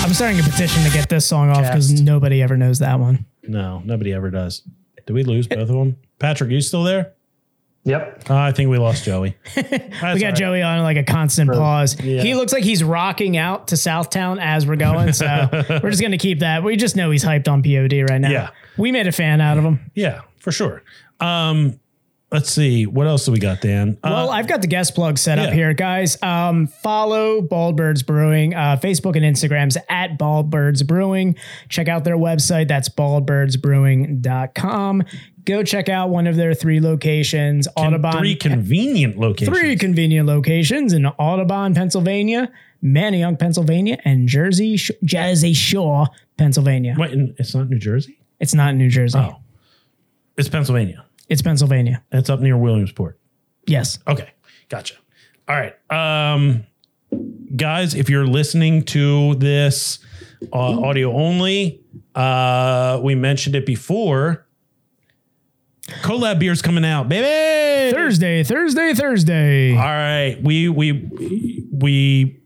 I'm 0.00 0.14
starting 0.14 0.40
a 0.40 0.42
petition 0.42 0.82
to 0.84 0.90
get 0.90 1.10
this 1.10 1.26
song 1.26 1.50
off 1.50 1.62
because 1.62 2.00
nobody 2.00 2.42
ever 2.42 2.56
knows 2.56 2.78
that 2.78 2.98
one. 2.98 3.26
no 3.42 3.82
nobody 3.84 4.12
ever 4.14 4.30
does. 4.30 4.62
Did 5.06 5.12
we 5.12 5.22
lose 5.22 5.46
both 5.46 5.60
of 5.60 5.68
them? 5.68 5.96
Patrick 6.18 6.50
are 6.50 6.54
you 6.54 6.60
still 6.60 6.82
there 6.82 7.12
Yep. 7.84 8.24
uh, 8.28 8.34
i 8.36 8.52
think 8.52 8.68
we 8.70 8.78
lost 8.78 9.04
joey 9.04 9.36
We 9.56 10.20
got 10.20 10.34
Joey 10.34 10.62
on 10.62 10.82
like 10.82 10.96
a 10.96 11.04
constant 11.04 11.50
pause. 11.50 11.94
He 11.94 12.34
looks 12.34 12.52
like 12.52 12.64
he's 12.64 12.82
rocking 12.84 13.36
out 13.36 13.68
to 13.68 13.74
Southtown 13.76 14.38
as 14.40 14.66
we're 14.66 14.76
going. 14.76 15.12
So 15.12 15.26
we're 15.82 15.90
just 15.90 16.00
going 16.00 16.12
to 16.12 16.18
keep 16.18 16.40
that. 16.40 16.62
We 16.62 16.76
just 16.76 16.96
know 16.96 17.10
he's 17.10 17.24
hyped 17.24 17.48
on 17.48 17.62
POD 17.62 18.10
right 18.10 18.20
now. 18.20 18.30
Yeah. 18.30 18.50
We 18.76 18.92
made 18.92 19.06
a 19.06 19.12
fan 19.12 19.40
out 19.40 19.58
of 19.58 19.64
him. 19.64 19.90
yeah 19.94 20.22
for 20.38 20.52
sure 20.52 20.82
um 21.20 21.78
let's 22.30 22.50
see 22.50 22.86
what 22.86 23.06
else 23.06 23.24
do 23.24 23.32
we 23.32 23.38
got 23.38 23.60
dan 23.60 23.96
Uh, 24.04 24.10
Well, 24.10 24.30
I've 24.30 24.46
got 24.46 24.60
the 24.60 24.66
guest 24.68 24.94
plug 24.94 25.18
set 25.18 25.38
up 25.38 25.52
here, 25.52 25.72
guys. 25.74 26.22
Um, 26.22 26.66
follow 26.68 27.40
Bald 27.40 27.76
Birds 27.76 28.02
Brewing, 28.02 28.54
uh, 28.54 28.76
Facebook 28.80 29.16
and 29.16 29.24
Instagrams 29.24 29.76
at 29.88 30.18
Bald 30.18 30.50
Birds 30.50 30.82
Brewing. 30.82 31.36
Check 31.70 31.88
out 31.88 32.04
their 32.04 32.18
website. 32.18 32.68
That's 32.68 32.88
baldbirdsbrewing.com. 32.90 35.02
Go 35.48 35.62
check 35.62 35.88
out 35.88 36.10
one 36.10 36.26
of 36.26 36.36
their 36.36 36.52
three 36.52 36.78
locations, 36.78 37.66
Audubon. 37.74 38.12
three 38.18 38.36
convenient 38.36 39.18
locations 39.18 39.58
three 39.58 39.76
convenient 39.76 40.26
locations 40.28 40.92
in 40.92 41.06
Audubon, 41.06 41.72
Pennsylvania, 41.72 42.52
Manayunk, 42.84 43.38
Pennsylvania, 43.38 43.96
and 44.04 44.28
Jersey, 44.28 44.76
Sh- 44.76 44.90
Jersey 45.02 45.54
Shore, 45.54 46.06
Pennsylvania. 46.36 46.94
Wait, 46.98 47.14
it's 47.38 47.54
not 47.54 47.70
New 47.70 47.78
Jersey? 47.78 48.18
It's 48.38 48.52
not 48.52 48.74
New 48.74 48.90
Jersey. 48.90 49.18
Oh, 49.18 49.36
it's 50.36 50.50
Pennsylvania. 50.50 51.06
It's 51.30 51.40
Pennsylvania. 51.40 52.04
It's 52.12 52.28
up 52.28 52.40
near 52.40 52.58
Williamsport. 52.58 53.18
Yes. 53.66 53.98
Okay, 54.06 54.30
gotcha. 54.68 54.96
All 55.48 55.56
right, 55.56 55.74
um, 55.90 56.66
guys, 57.56 57.94
if 57.94 58.10
you're 58.10 58.26
listening 58.26 58.82
to 58.82 59.34
this 59.36 60.00
uh, 60.52 60.58
audio 60.58 61.10
only, 61.16 61.80
uh, 62.14 63.00
we 63.02 63.14
mentioned 63.14 63.56
it 63.56 63.64
before. 63.64 64.44
Collab 66.02 66.38
beer's 66.38 66.62
coming 66.62 66.84
out, 66.84 67.08
baby. 67.08 67.94
Thursday, 67.94 68.44
Thursday, 68.44 68.94
Thursday. 68.94 69.72
All 69.72 69.82
right, 69.82 70.38
we 70.42 70.68
we 70.68 71.66
we 71.72 72.40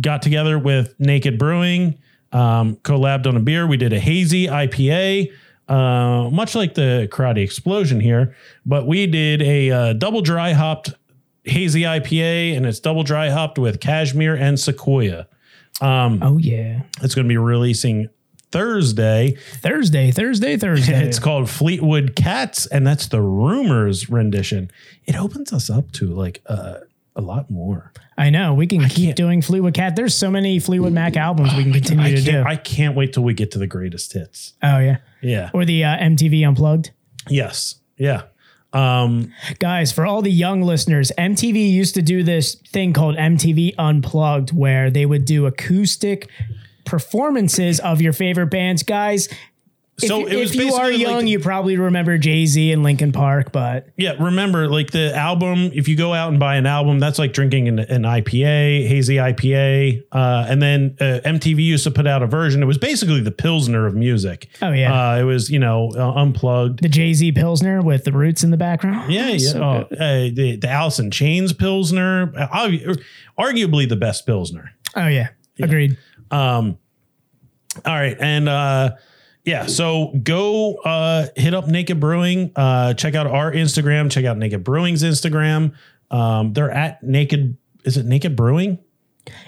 got 0.00 0.22
together 0.22 0.58
with 0.58 0.94
Naked 0.98 1.38
Brewing, 1.38 1.98
um, 2.32 2.76
collabed 2.76 3.26
on 3.26 3.36
a 3.36 3.40
beer. 3.40 3.66
We 3.66 3.76
did 3.76 3.92
a 3.92 4.00
hazy 4.00 4.46
IPA, 4.46 5.32
uh, 5.68 6.30
much 6.30 6.54
like 6.54 6.74
the 6.74 7.08
Karate 7.10 7.42
Explosion 7.42 8.00
here, 8.00 8.34
but 8.64 8.86
we 8.86 9.06
did 9.06 9.42
a 9.42 9.70
uh, 9.70 9.92
double 9.94 10.22
dry 10.22 10.52
hopped 10.52 10.94
hazy 11.44 11.82
IPA, 11.82 12.56
and 12.56 12.66
it's 12.66 12.80
double 12.80 13.02
dry 13.02 13.28
hopped 13.30 13.58
with 13.58 13.80
cashmere 13.80 14.36
and 14.36 14.58
sequoia. 14.58 15.26
Um, 15.80 16.20
oh, 16.22 16.38
yeah. 16.38 16.82
It's 17.02 17.14
going 17.14 17.26
to 17.26 17.28
be 17.28 17.36
releasing 17.36 18.08
Thursday. 18.52 19.36
Thursday, 19.60 20.10
Thursday, 20.10 20.56
Thursday. 20.56 21.04
It's 21.06 21.18
called 21.18 21.48
Fleetwood 21.50 22.14
Cats, 22.14 22.66
and 22.66 22.86
that's 22.86 23.08
the 23.08 23.20
rumors 23.20 24.08
rendition. 24.10 24.70
It 25.06 25.16
opens 25.16 25.52
us 25.52 25.68
up 25.70 25.90
to 25.92 26.06
like 26.06 26.42
uh, 26.46 26.76
a 27.16 27.20
lot 27.20 27.50
more. 27.50 27.92
I 28.16 28.30
know. 28.30 28.54
We 28.54 28.66
can 28.66 28.82
keep 28.88 29.06
can't- 29.06 29.16
doing 29.16 29.42
Fleetwood 29.42 29.74
Cat. 29.74 29.96
There's 29.96 30.14
so 30.14 30.30
many 30.30 30.58
Fleetwood 30.60 30.92
Mac 30.92 31.16
albums 31.16 31.54
we 31.54 31.62
can 31.64 31.72
continue 31.72 32.04
I 32.04 32.14
to 32.14 32.22
do. 32.22 32.42
I 32.46 32.56
can't 32.56 32.94
wait 32.94 33.14
till 33.14 33.24
we 33.24 33.34
get 33.34 33.50
to 33.52 33.58
the 33.58 33.66
greatest 33.66 34.12
hits. 34.12 34.52
oh, 34.62 34.78
yeah. 34.78 34.98
Yeah. 35.22 35.50
Or 35.54 35.64
the 35.64 35.84
uh, 35.84 35.96
MTV 35.96 36.46
Unplugged. 36.46 36.90
Yes. 37.28 37.76
Yeah. 37.96 38.22
Um, 38.72 39.32
Guys, 39.58 39.92
for 39.92 40.04
all 40.06 40.22
the 40.22 40.30
young 40.32 40.62
listeners, 40.62 41.12
MTV 41.18 41.70
used 41.72 41.94
to 41.94 42.02
do 42.02 42.22
this 42.22 42.54
thing 42.72 42.92
called 42.92 43.16
MTV 43.16 43.74
Unplugged 43.78 44.50
where 44.52 44.90
they 44.90 45.04
would 45.06 45.24
do 45.24 45.46
acoustic 45.46 46.28
performances 46.84 47.80
of 47.80 48.00
your 48.00 48.12
favorite 48.12 48.46
bands. 48.48 48.82
Guys, 48.82 49.28
if, 50.00 50.08
so 50.08 50.26
it 50.26 50.36
was 50.36 50.54
if 50.54 50.60
you 50.60 50.72
are 50.74 50.90
young, 50.90 51.16
like- 51.16 51.26
you 51.26 51.38
probably 51.38 51.76
remember 51.76 52.16
Jay 52.16 52.46
Z 52.46 52.72
and 52.72 52.82
Linkin 52.82 53.12
Park, 53.12 53.52
but 53.52 53.88
yeah. 53.98 54.14
Remember, 54.18 54.66
like 54.66 54.90
the 54.90 55.14
album, 55.14 55.70
if 55.74 55.86
you 55.86 55.96
go 55.96 56.14
out 56.14 56.30
and 56.30 56.40
buy 56.40 56.56
an 56.56 56.64
album, 56.64 56.98
that's 56.98 57.18
like 57.18 57.34
drinking 57.34 57.68
an, 57.68 57.78
an 57.78 58.02
IPA, 58.02 58.88
hazy 58.88 59.16
IPA. 59.16 60.02
Uh, 60.10 60.46
and 60.48 60.62
then 60.62 60.96
uh, 60.98 61.20
MTV 61.24 61.62
used 61.62 61.84
to 61.84 61.90
put 61.90 62.06
out 62.06 62.22
a 62.22 62.26
version. 62.26 62.62
It 62.62 62.66
was 62.66 62.78
basically 62.78 63.20
the 63.20 63.30
Pilsner 63.30 63.86
of 63.86 63.94
music. 63.94 64.48
Oh, 64.62 64.72
yeah. 64.72 65.12
Uh, 65.12 65.20
it 65.20 65.24
was, 65.24 65.50
you 65.50 65.58
know, 65.58 65.92
uh, 65.94 66.12
unplugged. 66.14 66.82
the 66.82 66.88
Jay 66.88 67.12
Z 67.12 67.32
Pilsner 67.32 67.82
with 67.82 68.04
the 68.04 68.12
roots 68.12 68.42
in 68.42 68.50
the 68.50 68.56
background. 68.56 69.12
Yeah, 69.12 69.28
yeah. 69.32 69.50
So 69.50 69.62
oh, 69.62 69.94
uh, 69.94 70.30
the, 70.32 70.56
the 70.60 70.68
Alice 70.70 70.98
in 71.00 71.10
Chains 71.10 71.52
Pilsner, 71.52 72.32
uh, 72.36 72.48
arguably 73.38 73.86
the 73.88 73.96
best 73.96 74.24
Pilsner. 74.26 74.72
Oh, 74.96 75.06
yeah. 75.06 75.28
Agreed. 75.60 75.98
Um, 76.32 76.78
all 77.84 77.94
right, 77.94 78.16
and 78.18 78.48
uh, 78.48 78.96
yeah, 79.44 79.66
so 79.66 80.12
go 80.22 80.74
uh, 80.76 81.26
hit 81.36 81.54
up 81.54 81.68
Naked 81.68 82.00
Brewing. 82.00 82.52
Uh, 82.56 82.94
check 82.94 83.14
out 83.14 83.26
our 83.26 83.52
Instagram. 83.52 84.10
Check 84.10 84.24
out 84.24 84.36
Naked 84.38 84.64
Brewing's 84.64 85.02
Instagram. 85.02 85.74
Um, 86.10 86.52
they're 86.52 86.70
at 86.70 87.02
Naked. 87.02 87.56
Is 87.84 87.96
it 87.96 88.06
Naked 88.06 88.36
Brewing? 88.36 88.78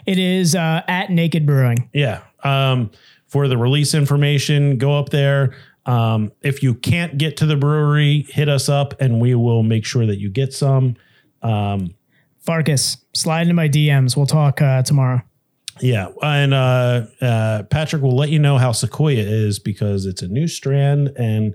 It 0.06 0.18
is 0.18 0.54
uh, 0.54 0.82
at 0.86 1.10
Naked 1.10 1.46
Brewing. 1.46 1.90
Yeah. 1.92 2.22
um, 2.42 2.90
for 3.26 3.48
the 3.48 3.58
release 3.58 3.94
information. 3.94 4.78
Go 4.78 4.96
up 4.96 5.08
there. 5.08 5.56
Um, 5.86 6.30
if 6.40 6.62
you 6.62 6.74
can't 6.74 7.18
get 7.18 7.36
to 7.38 7.46
the 7.46 7.56
brewery, 7.56 8.26
hit 8.28 8.48
us 8.48 8.68
up 8.68 8.94
and 9.00 9.20
we 9.20 9.34
will 9.34 9.64
make 9.64 9.84
sure 9.84 10.06
that 10.06 10.18
you 10.20 10.30
get 10.30 10.52
some. 10.52 10.94
Um, 11.42 11.94
Farkas, 12.38 12.98
slide 13.12 13.42
into 13.42 13.54
my 13.54 13.68
DMs. 13.68 14.16
We'll 14.16 14.26
talk 14.26 14.62
uh, 14.62 14.82
tomorrow. 14.82 15.20
Yeah, 15.80 16.08
and 16.22 16.54
uh, 16.54 17.06
uh, 17.20 17.62
Patrick 17.64 18.02
will 18.02 18.16
let 18.16 18.30
you 18.30 18.38
know 18.38 18.58
how 18.58 18.72
Sequoia 18.72 19.18
is 19.22 19.58
because 19.58 20.06
it's 20.06 20.22
a 20.22 20.28
new 20.28 20.46
strand, 20.46 21.08
and 21.16 21.54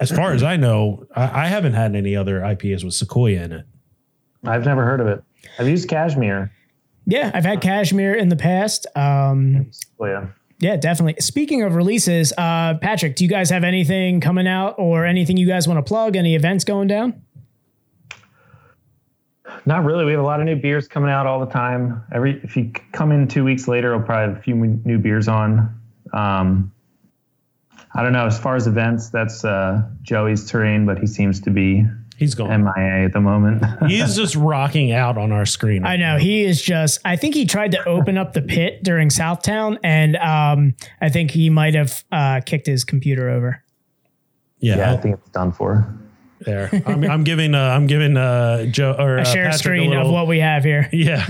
as 0.00 0.10
far 0.10 0.32
as 0.32 0.42
I 0.42 0.56
know, 0.56 1.06
I, 1.16 1.44
I 1.44 1.46
haven't 1.48 1.74
had 1.74 1.96
any 1.96 2.14
other 2.14 2.40
IPAs 2.40 2.84
with 2.84 2.94
Sequoia 2.94 3.42
in 3.42 3.52
it. 3.52 3.66
I've 4.44 4.64
never 4.64 4.84
heard 4.84 5.00
of 5.00 5.06
it. 5.08 5.22
I've 5.58 5.68
used 5.68 5.88
cashmere. 5.88 6.52
Yeah, 7.06 7.30
I've 7.34 7.44
had 7.44 7.60
cashmere 7.60 8.14
in 8.14 8.28
the 8.28 8.36
past. 8.36 8.86
Um, 8.94 9.70
Oh 9.98 10.04
yeah. 10.04 10.26
yeah, 10.60 10.76
definitely. 10.76 11.16
Speaking 11.20 11.62
of 11.62 11.74
releases, 11.74 12.32
uh, 12.38 12.74
Patrick, 12.80 13.16
do 13.16 13.24
you 13.24 13.30
guys 13.30 13.50
have 13.50 13.64
anything 13.64 14.20
coming 14.20 14.46
out 14.46 14.74
or 14.78 15.06
anything 15.06 15.36
you 15.38 15.46
guys 15.48 15.66
want 15.66 15.78
to 15.84 15.88
plug? 15.88 16.16
Any 16.16 16.34
events 16.36 16.64
going 16.64 16.86
down? 16.86 17.22
Not 19.66 19.84
really. 19.84 20.04
We 20.04 20.12
have 20.12 20.20
a 20.20 20.24
lot 20.24 20.40
of 20.40 20.46
new 20.46 20.56
beers 20.56 20.88
coming 20.88 21.10
out 21.10 21.26
all 21.26 21.40
the 21.40 21.52
time. 21.52 22.02
Every 22.12 22.40
if 22.42 22.56
you 22.56 22.72
come 22.92 23.12
in 23.12 23.28
two 23.28 23.44
weeks 23.44 23.68
later, 23.68 23.96
we'll 23.96 24.06
probably 24.06 24.32
have 24.32 24.38
a 24.38 24.42
few 24.42 24.54
new 24.54 24.98
beers 24.98 25.28
on. 25.28 25.78
Um, 26.12 26.72
I 27.94 28.02
don't 28.02 28.12
know. 28.12 28.26
As 28.26 28.38
far 28.38 28.56
as 28.56 28.66
events, 28.66 29.10
that's 29.10 29.44
uh, 29.44 29.82
Joey's 30.02 30.48
terrain, 30.50 30.86
but 30.86 30.98
he 30.98 31.06
seems 31.06 31.40
to 31.40 31.50
be 31.50 31.84
He's 32.18 32.34
gone. 32.34 32.64
MIA 32.64 33.04
at 33.04 33.12
the 33.12 33.20
moment. 33.20 33.64
He's 33.88 34.16
just 34.16 34.34
rocking 34.34 34.92
out 34.92 35.16
on 35.16 35.30
our 35.30 35.46
screen. 35.46 35.86
I 35.86 35.96
know 35.96 36.18
he 36.18 36.44
is 36.44 36.60
just. 36.60 37.00
I 37.04 37.14
think 37.14 37.34
he 37.36 37.46
tried 37.46 37.70
to 37.72 37.88
open 37.88 38.18
up 38.18 38.32
the 38.32 38.42
pit 38.42 38.82
during 38.82 39.08
Southtown, 39.08 39.78
and 39.84 40.16
um, 40.16 40.74
I 41.00 41.10
think 41.10 41.30
he 41.30 41.48
might 41.48 41.74
have 41.74 42.04
uh, 42.10 42.40
kicked 42.44 42.66
his 42.66 42.82
computer 42.82 43.30
over. 43.30 43.62
Yeah, 44.58 44.78
yeah, 44.78 44.92
I 44.92 44.96
think 44.96 45.18
it's 45.18 45.30
done 45.30 45.52
for. 45.52 45.86
There. 46.40 46.70
I'm, 46.86 47.04
I'm 47.04 47.24
giving. 47.24 47.54
Uh, 47.54 47.60
I'm 47.60 47.86
giving 47.86 48.16
uh, 48.16 48.66
Joe 48.66 48.94
or 48.98 49.18
A 49.18 49.20
uh, 49.22 49.24
share 49.24 49.44
Patrick 49.44 49.58
screen 49.60 49.86
a 49.88 49.90
little, 49.90 50.06
of 50.06 50.12
what 50.12 50.26
we 50.26 50.40
have 50.40 50.64
here. 50.64 50.88
Yeah, 50.98 51.24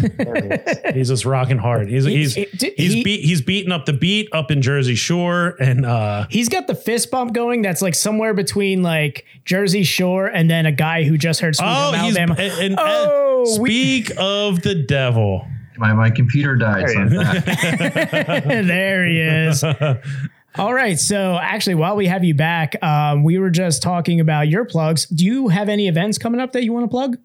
he's 0.93 1.09
just 1.09 1.25
rocking 1.25 1.59
hard. 1.59 1.89
He's 1.89 2.05
he's 2.05 2.35
he- 2.35 2.47
he's 2.77 2.93
he- 2.95 3.05
beat 3.05 3.25
he's 3.25 3.41
beating 3.43 3.71
up 3.73 3.87
the 3.87 3.93
beat 3.93 4.29
up 4.33 4.51
in 4.51 4.63
Jersey 4.63 4.95
Shore, 4.95 5.57
and 5.61 5.85
uh, 5.85 6.27
He's 6.31 6.49
got 6.49 6.67
the 6.67 6.75
fist 6.75 7.11
bump 7.11 7.33
going. 7.35 7.63
That's 7.63 7.83
like 7.83 7.95
somewhere 7.95 8.35
between 8.35 8.83
like 8.83 9.25
Jersey 9.45 9.85
Shore 9.85 10.27
and 10.27 10.51
then 10.51 10.67
a 10.67 10.73
guy 10.73 11.05
who 11.05 11.19
just 11.19 11.41
heard 11.41 11.57
Sweet 11.57 11.67
oh, 11.67 11.93
Home 11.93 12.05
he's 12.05 12.17
and, 12.17 12.31
Alabama. 12.31 12.63
and, 12.63 12.75
Oh, 12.79 13.59
we- 13.61 14.03
speak 14.03 14.13
of 14.19 14.63
the 14.63 14.75
devil. 14.75 15.47
My 15.77 15.93
my 15.93 16.11
computer 16.11 16.57
died. 16.57 16.89
So 16.89 17.05
there 18.49 19.07
he 19.07 19.21
is. 19.21 19.63
All 20.59 20.75
right. 20.75 20.99
So 20.99 21.39
actually, 21.41 21.77
while 21.77 21.97
we 21.97 22.07
have 22.07 22.25
you 22.25 22.35
back, 22.35 22.83
um, 22.83 23.23
we 23.23 23.39
were 23.39 23.51
just 23.51 23.83
talking 23.83 24.21
about 24.21 24.49
your 24.49 24.65
plugs. 24.65 25.07
Do 25.07 25.25
you 25.25 25.49
have 25.49 25.69
any 25.69 25.89
events 25.89 26.19
coming 26.19 26.41
up 26.41 26.53
that 26.53 26.65
you 26.65 26.73
want 26.73 26.85
to 26.85 26.89
plug? 26.89 27.17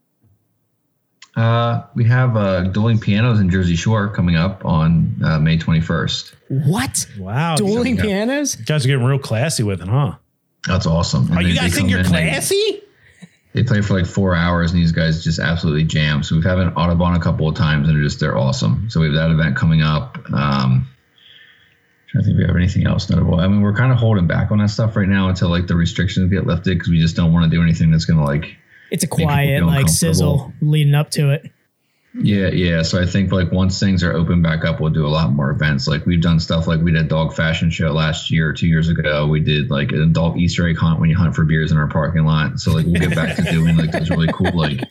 Uh, 1.36 1.82
we 1.96 2.04
have 2.06 2.38
uh, 2.38 2.62
dueling 2.66 3.00
pianos 3.00 3.40
in 3.40 3.50
Jersey 3.50 3.76
Shore 3.76 4.08
coming 4.10 4.36
up 4.36 4.64
on 4.66 5.20
uh, 5.26 5.40
May 5.40 5.58
21st. 5.58 6.34
What? 6.50 7.08
Wow, 7.18 7.56
Dueling 7.56 7.96
yeah. 7.96 8.04
pianos? 8.04 8.60
you 8.60 8.66
guys 8.66 8.86
are 8.86 8.88
getting 8.88 9.04
real 9.04 9.18
classy 9.18 9.64
with 9.64 9.82
it, 9.82 9.88
huh? 9.88 10.16
That's 10.68 10.86
awesome. 10.86 11.28
And 11.30 11.38
Oh, 11.38 11.42
you 11.42 11.56
guys 11.56 11.74
think 11.74 11.90
you're 11.90 12.00
in 12.00 12.06
they- 12.06 12.30
classy? 12.30 12.82
They 13.54 13.62
play 13.64 13.82
for 13.82 13.94
like 13.96 14.08
four 14.08 14.36
hours, 14.36 14.72
and 14.72 14.82
these 14.82 14.92
guys 14.92 15.24
just 15.24 15.38
absolutely 15.40 15.84
jam. 15.84 16.24
So 16.24 16.34
we've 16.36 16.44
had 16.44 16.58
an 16.58 16.70
Audubon 16.70 17.14
a 17.14 17.20
couple 17.20 17.48
of 17.48 17.56
times, 17.56 17.88
and 17.88 17.96
they're 17.96 18.04
just 18.04 18.20
they're 18.20 18.36
awesome. 18.38 18.90
So 18.90 19.00
we 19.00 19.06
have 19.08 19.16
that 19.16 19.30
event 19.30 19.56
coming 19.56 19.84
up. 19.84 20.18
Um, 20.34 20.88
to 22.22 22.24
think 22.24 22.38
we 22.38 22.46
have 22.46 22.56
anything 22.56 22.86
else 22.86 23.10
notable. 23.10 23.40
I 23.40 23.48
mean, 23.48 23.62
we're 23.62 23.74
kind 23.74 23.92
of 23.92 23.98
holding 23.98 24.28
back 24.28 24.52
on 24.52 24.60
that 24.60 24.70
stuff 24.70 24.96
right 24.96 25.08
now 25.08 25.30
until 25.30 25.50
like 25.50 25.68
the 25.68 25.76
restrictions 25.76 26.32
get 26.32 26.46
lifted 26.46 26.78
because 26.78 26.90
we 26.90 27.00
just 27.00 27.16
don't 27.16 27.34
want 27.34 27.50
to 27.50 27.56
do 27.56 27.62
anything 27.62 27.92
that's 27.92 28.06
going 28.06 28.20
to 28.20 28.26
like 28.26 28.56
It's 28.92 29.04
a 29.04 29.08
quiet 29.08 29.66
like 29.66 29.90
sizzle 29.90 30.54
leading 30.62 30.96
up 30.96 31.10
to 31.12 31.32
it. 31.32 31.52
Yeah, 32.16 32.50
yeah. 32.50 32.84
So 32.84 33.02
I 33.02 33.08
think 33.08 33.32
like 33.32 33.52
once 33.52 33.80
things 33.80 34.04
are 34.04 34.14
open 34.14 34.44
back 34.44 34.66
up, 34.66 34.80
we'll 34.80 34.92
do 34.92 35.06
a 35.06 35.10
lot 35.10 35.32
more 35.32 35.50
events. 35.50 35.88
Like 35.88 36.06
we've 36.06 36.22
done 36.22 36.40
stuff 36.40 36.68
like 36.68 36.80
we 36.82 36.92
did 36.92 37.06
a 37.06 37.08
dog 37.08 37.34
fashion 37.34 37.72
show 37.72 37.92
last 37.92 38.30
year, 38.30 38.50
or 38.50 38.54
two 38.54 38.68
years 38.68 38.88
ago. 38.90 39.26
We 39.26 39.40
did 39.40 39.72
like 39.72 39.92
an 39.92 40.04
adult 40.04 40.38
Easter 40.38 40.68
egg 40.68 40.78
hunt 40.78 41.00
when 41.00 41.10
you 41.10 41.18
hunt 41.18 41.36
for 41.36 41.44
beers 41.44 41.72
in 41.72 41.78
our 41.78 41.88
parking 41.88 42.24
lot. 42.24 42.60
So 42.60 42.72
like 42.72 42.86
we'll 42.86 43.02
get 43.02 43.16
back 43.16 43.36
to 43.38 43.44
doing 43.52 43.78
like 43.78 43.92
those 43.92 44.12
really 44.12 44.32
cool 44.32 44.52
like 44.56 44.84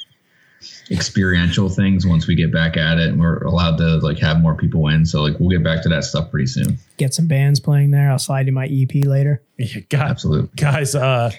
experiential 0.90 1.68
things 1.68 2.06
once 2.06 2.26
we 2.26 2.34
get 2.34 2.52
back 2.52 2.76
at 2.76 2.98
it 2.98 3.08
and 3.08 3.20
we're 3.20 3.38
allowed 3.44 3.76
to 3.78 3.96
like 3.98 4.18
have 4.18 4.40
more 4.40 4.54
people 4.54 4.88
in. 4.88 5.06
So 5.06 5.22
like 5.22 5.38
we'll 5.38 5.50
get 5.50 5.62
back 5.64 5.82
to 5.84 5.88
that 5.90 6.04
stuff 6.04 6.30
pretty 6.30 6.46
soon. 6.46 6.78
Get 6.96 7.14
some 7.14 7.26
bands 7.26 7.60
playing 7.60 7.90
there. 7.90 8.10
I'll 8.10 8.18
slide 8.18 8.48
in 8.48 8.54
my 8.54 8.66
EP 8.66 9.04
later. 9.04 9.42
Yeah, 9.58 9.80
God, 9.88 10.10
Absolutely. 10.10 10.50
guys. 10.56 10.94
Uh, 10.94 11.30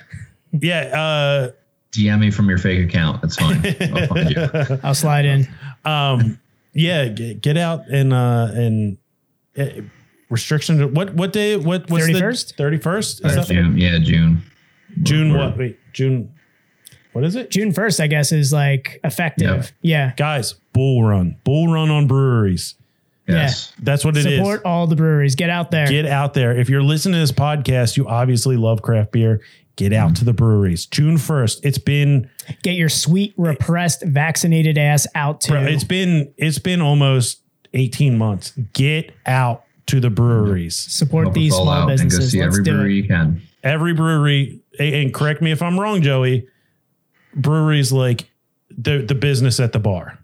yeah. 0.52 0.82
Uh, 0.94 1.52
DM 1.92 2.20
me 2.20 2.32
from 2.32 2.50
your 2.50 2.58
fake 2.58 2.88
account. 2.88 3.22
That's 3.22 3.36
fine. 3.36 3.64
I'll 3.94 4.08
find 4.08 4.30
you. 4.32 4.80
I'll 4.84 4.96
slide 4.96 5.26
in. 5.26 5.48
Uh, 5.86 5.90
um, 5.90 6.40
yeah. 6.74 7.08
Get, 7.08 7.42
get 7.42 7.58
out 7.58 7.88
and 7.90 8.12
uh, 8.14 8.48
and 8.52 8.98
uh, 9.58 9.66
restrictions. 10.30 10.84
What 10.92 11.14
what 11.14 11.34
day? 11.34 11.56
What 11.58 11.90
what's 11.92 12.08
31st? 12.08 12.56
Thirty 12.56 12.78
first. 12.78 13.24
June. 13.46 13.78
Yeah, 13.78 14.00
June. 14.00 14.42
June 15.04 15.34
We're- 15.34 15.46
what? 15.48 15.58
Wait, 15.58 15.80
June. 15.94 16.34
What 17.14 17.24
is 17.24 17.36
it? 17.36 17.50
June 17.52 17.72
1st, 17.72 18.00
I 18.02 18.08
guess, 18.08 18.32
is 18.32 18.52
like 18.52 19.00
effective. 19.04 19.72
Yeah. 19.82 20.14
Guys, 20.18 20.54
bull 20.74 21.04
run, 21.04 21.38
bull 21.44 21.72
run 21.72 21.90
on 21.90 22.08
breweries. 22.08 22.76
Yes. 23.28 23.72
That's 23.82 24.04
what 24.04 24.18
it 24.18 24.26
is. 24.26 24.36
Support 24.38 24.64
all 24.66 24.86
the 24.88 24.98
breweries. 24.98 25.36
Get 25.36 25.50
out 25.50 25.72
there. 25.72 25.88
Get 25.88 26.06
out 26.06 26.34
there. 26.34 26.58
If 26.58 26.70
you're 26.70 26.84
listening 26.84 27.14
to 27.14 27.20
this 27.20 27.32
podcast, 27.32 27.96
you 27.96 28.08
obviously 28.08 28.58
love 28.58 28.82
craft 28.82 29.14
beer. 29.14 29.42
Get 29.76 29.94
out 29.94 30.16
to 30.18 30.26
the 30.26 30.34
breweries. 30.34 30.86
June 30.86 31.16
1st. 31.16 31.62
It's 31.64 31.78
been 31.78 32.30
Get 32.62 32.76
your 32.76 32.90
sweet, 32.90 33.34
repressed, 33.38 34.04
vaccinated 34.04 34.78
ass 34.78 35.08
out 35.16 35.42
to. 35.42 35.56
it's 35.68 35.84
been 35.86 36.32
it's 36.38 36.60
been 36.60 36.80
almost 36.82 37.40
18 37.74 38.18
months. 38.18 38.52
Get 38.74 39.14
out 39.26 39.64
to 39.88 40.00
the 40.00 40.10
breweries. 40.12 40.76
Support 40.78 41.26
Help 41.28 41.34
these 41.36 41.54
small 41.54 41.70
out 41.70 41.90
and 41.90 42.00
go 42.00 42.04
businesses. 42.06 42.32
see 42.34 42.42
Let's 42.44 42.54
every 42.56 42.64
do 42.66 42.72
brewery 42.74 42.94
it. 42.94 43.02
you 43.02 43.08
can. 43.08 43.42
Every 43.64 43.94
brewery 43.94 44.60
and 44.78 44.94
and 44.96 45.14
correct 45.14 45.42
me 45.42 45.52
if 45.52 45.62
I'm 45.62 45.80
wrong, 45.80 46.02
Joey. 46.04 46.48
Breweries 47.36 47.92
like 47.92 48.30
the 48.76 49.00
the 49.00 49.16
business 49.16 49.60
at 49.60 49.74
the 49.74 49.80
bar. 49.80 50.20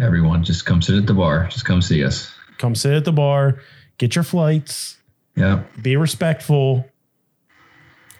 Everyone, 0.00 0.44
just 0.44 0.64
come 0.66 0.80
sit 0.82 0.96
at 0.96 1.06
the 1.06 1.14
bar. 1.14 1.48
Just 1.48 1.64
come 1.64 1.82
see 1.82 2.04
us. 2.04 2.32
Come 2.58 2.74
sit 2.74 2.92
at 2.92 3.04
the 3.04 3.12
bar, 3.12 3.60
get 3.98 4.14
your 4.14 4.24
flights, 4.24 4.96
Yeah. 5.36 5.62
be 5.80 5.96
respectful. 5.96 6.84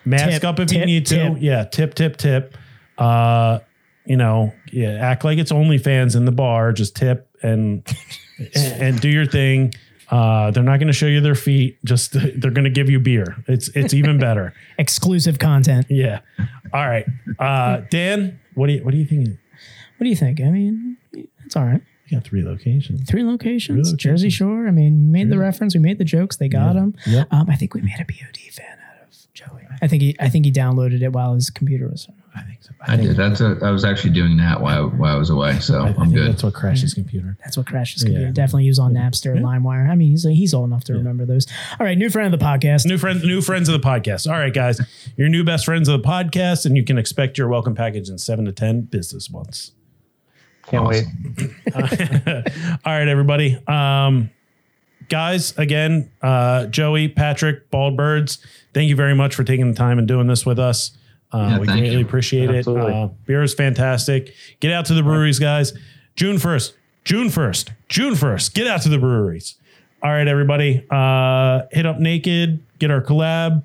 Mask 0.04 0.40
Tip, 0.40 0.44
up 0.44 0.60
if 0.60 0.72
you 0.72 0.78
tip, 0.78 0.86
need 0.86 1.06
to. 1.06 1.36
Yeah, 1.38 1.64
tip, 1.64 1.94
tip, 1.94 2.16
tip. 2.16 2.56
Uh, 2.96 3.58
you 4.06 4.16
know, 4.16 4.54
yeah, 4.72 4.90
act 4.92 5.22
like 5.24 5.38
it's 5.38 5.52
OnlyFans 5.52 6.16
in 6.16 6.24
the 6.24 6.32
bar. 6.32 6.72
Just 6.72 6.96
tip 6.96 7.28
and 7.42 7.86
and, 8.54 8.56
and 8.82 9.00
do 9.00 9.08
your 9.08 9.26
thing. 9.26 9.74
Uh, 10.10 10.50
they're 10.50 10.62
not 10.62 10.78
going 10.78 10.86
to 10.86 10.92
show 10.92 11.06
you 11.06 11.20
their 11.20 11.34
feet. 11.34 11.78
Just 11.84 12.12
they're 12.40 12.50
going 12.50 12.64
to 12.64 12.70
give 12.70 12.88
you 12.88 12.98
beer. 13.00 13.36
It's 13.46 13.68
it's 13.68 13.92
even 13.94 14.18
better. 14.28 14.54
Exclusive 14.78 15.38
content. 15.38 15.86
Yeah. 15.88 16.20
All 16.72 16.86
right, 16.88 17.06
uh, 17.38 17.82
Dan. 17.90 18.40
What 18.54 18.66
do 18.68 18.74
you 18.74 18.84
what 18.84 18.90
do 18.92 18.96
you 18.98 19.06
think? 19.06 19.28
What 19.28 20.04
do 20.04 20.08
you 20.10 20.16
think? 20.16 20.40
I 20.40 20.50
mean, 20.50 20.96
it's 21.44 21.56
all 21.56 21.64
right. 21.64 21.82
You 22.06 22.16
got 22.18 22.24
three 22.24 22.42
locations. 22.42 23.08
Three 23.08 23.22
locations, 23.22 23.90
Three 23.90 23.96
Jersey 23.98 24.30
Shore. 24.30 24.66
I 24.66 24.70
mean, 24.70 24.94
we 25.06 25.12
made 25.12 25.30
the 25.30 25.38
reference. 25.38 25.74
We 25.74 25.80
made 25.80 25.98
the 25.98 26.04
jokes. 26.04 26.36
They 26.36 26.48
got 26.48 26.72
them. 26.74 26.94
Yeah. 27.06 27.24
Um, 27.30 27.50
I 27.50 27.56
think 27.56 27.74
we 27.74 27.82
made 27.82 28.00
a 28.00 28.04
POD 28.04 28.38
fan 28.50 28.78
out 28.88 29.06
of 29.06 29.32
Joey. 29.34 29.66
I 29.82 29.88
think 29.88 30.02
he. 30.02 30.16
I 30.18 30.28
think 30.30 30.46
he 30.46 30.52
downloaded 30.52 31.02
it 31.02 31.10
while 31.12 31.34
his 31.34 31.50
computer 31.50 31.86
was. 31.86 32.08
I 32.38 32.42
think 32.42 32.62
so. 32.62 32.70
I 32.80 32.96
did. 32.96 33.16
That's 33.16 33.40
a, 33.40 33.58
I 33.62 33.70
was 33.70 33.84
actually 33.84 34.12
doing 34.12 34.36
that 34.36 34.60
while, 34.60 34.88
while 34.90 35.14
I 35.14 35.18
was 35.18 35.30
away, 35.30 35.58
so 35.58 35.80
I, 35.80 35.86
I 35.86 35.88
I'm 35.88 35.94
think 35.96 36.14
good. 36.14 36.28
that's 36.32 36.42
what 36.44 36.54
crashed 36.54 36.82
his 36.82 36.94
computer. 36.94 37.36
That's 37.44 37.56
what 37.56 37.66
crashed 37.66 37.94
his 37.94 38.04
computer. 38.04 38.26
Yeah. 38.26 38.32
Definitely 38.32 38.64
use 38.64 38.78
on 38.78 38.94
Napster 38.94 39.36
and 39.36 39.44
LimeWire. 39.44 39.88
I 39.90 39.94
mean, 39.94 40.10
he's 40.10 40.22
he's 40.24 40.54
old 40.54 40.66
enough 40.68 40.84
to 40.84 40.92
remember 40.94 41.26
those. 41.26 41.46
All 41.78 41.86
right, 41.86 41.98
new 41.98 42.10
friend 42.10 42.32
of 42.32 42.38
the 42.38 42.44
podcast. 42.44 42.86
New 42.86 42.98
friend, 42.98 43.20
new 43.22 43.40
friends 43.40 43.68
of 43.68 43.80
the 43.80 43.86
podcast. 43.86 44.30
All 44.30 44.38
right, 44.38 44.54
guys, 44.54 44.80
your 45.16 45.28
new 45.28 45.42
best 45.44 45.64
friends 45.64 45.88
of 45.88 46.00
the 46.00 46.08
podcast, 46.08 46.64
and 46.64 46.76
you 46.76 46.84
can 46.84 46.98
expect 46.98 47.36
your 47.36 47.48
welcome 47.48 47.74
package 47.74 48.08
in 48.08 48.18
seven 48.18 48.44
to 48.44 48.52
ten 48.52 48.82
business 48.82 49.30
months. 49.30 49.72
Can't 50.66 50.84
wait. 50.84 51.04
All 51.74 51.82
right, 52.92 53.08
everybody. 53.08 53.58
Um, 53.66 54.30
guys, 55.08 55.56
again, 55.56 56.10
uh, 56.20 56.66
Joey, 56.66 57.08
Patrick, 57.08 57.70
Bald 57.70 57.96
Birds, 57.96 58.38
thank 58.74 58.88
you 58.88 58.96
very 58.96 59.14
much 59.14 59.34
for 59.34 59.44
taking 59.44 59.70
the 59.70 59.76
time 59.76 59.98
and 59.98 60.06
doing 60.06 60.26
this 60.26 60.44
with 60.44 60.58
us. 60.58 60.96
Uh, 61.32 61.38
Yeah, 61.38 61.58
we 61.58 61.66
thank 61.66 61.78
greatly 61.80 61.98
you. 61.98 62.04
appreciate 62.06 62.50
Absolutely. 62.50 62.92
it. 62.92 62.96
Uh, 62.96 63.08
beer 63.26 63.42
is 63.42 63.54
fantastic. 63.54 64.34
Get 64.60 64.72
out 64.72 64.86
to 64.86 64.94
the 64.94 65.02
breweries, 65.02 65.38
guys. 65.38 65.72
June 66.16 66.36
1st, 66.36 66.72
June 67.04 67.28
1st, 67.28 67.70
June 67.88 68.14
1st. 68.14 68.54
Get 68.54 68.66
out 68.66 68.82
to 68.82 68.88
the 68.88 68.98
breweries. 68.98 69.56
All 70.02 70.10
right, 70.10 70.26
everybody. 70.28 70.84
Uh, 70.90 71.62
hit 71.72 71.84
up 71.86 71.98
Naked, 71.98 72.62
get 72.78 72.90
our 72.90 73.00
collab. 73.02 73.62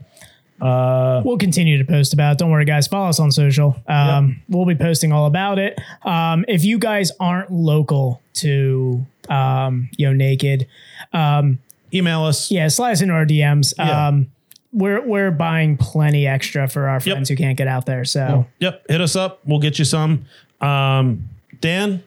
We'll 0.62 1.38
continue 1.38 1.78
to 1.78 1.84
post 1.86 2.14
about 2.14 2.34
it. 2.34 2.38
Don't 2.40 2.50
worry, 2.52 2.66
guys. 2.66 2.88
Follow 2.88 3.10
us 3.10 3.20
on 3.20 3.32
social. 3.32 3.76
Um, 3.88 4.42
We'll 4.50 4.66
be 4.66 4.76
posting 4.76 5.12
all 5.12 5.26
about 5.26 5.60
it. 5.60 5.80
Um, 6.04 6.46
if 6.48 6.64
you 6.64 6.78
guys 6.80 7.12
aren't 7.20 7.52
local 7.52 8.22
to 8.36 9.06
um, 9.30 9.90
you 9.98 10.08
know 10.08 10.14
Naked, 10.14 10.68
um, 11.12 11.60
email 11.94 12.24
us. 12.24 12.50
Yeah, 12.52 12.68
slide 12.70 12.92
us 12.94 13.02
into 13.02 13.14
our 13.14 13.26
DMs. 13.26 13.74
Yeah. 13.78 14.08
We're 14.74 15.06
we're 15.06 15.32
buying 15.32 15.78
plenty 15.78 16.26
extra 16.28 16.68
for 16.68 16.88
our 16.90 17.00
friends 17.00 17.30
who 17.30 17.36
can't 17.36 17.58
get 17.58 17.68
out 17.68 17.86
there. 17.86 18.04
So 18.06 18.48
Yep, 18.60 18.86
hit 18.90 19.02
us 19.02 19.16
up. 19.16 19.40
We'll 19.46 19.60
get 19.60 19.78
you 19.80 19.86
some. 19.86 20.26
Um, 20.62 21.30
Dan, 21.62 22.04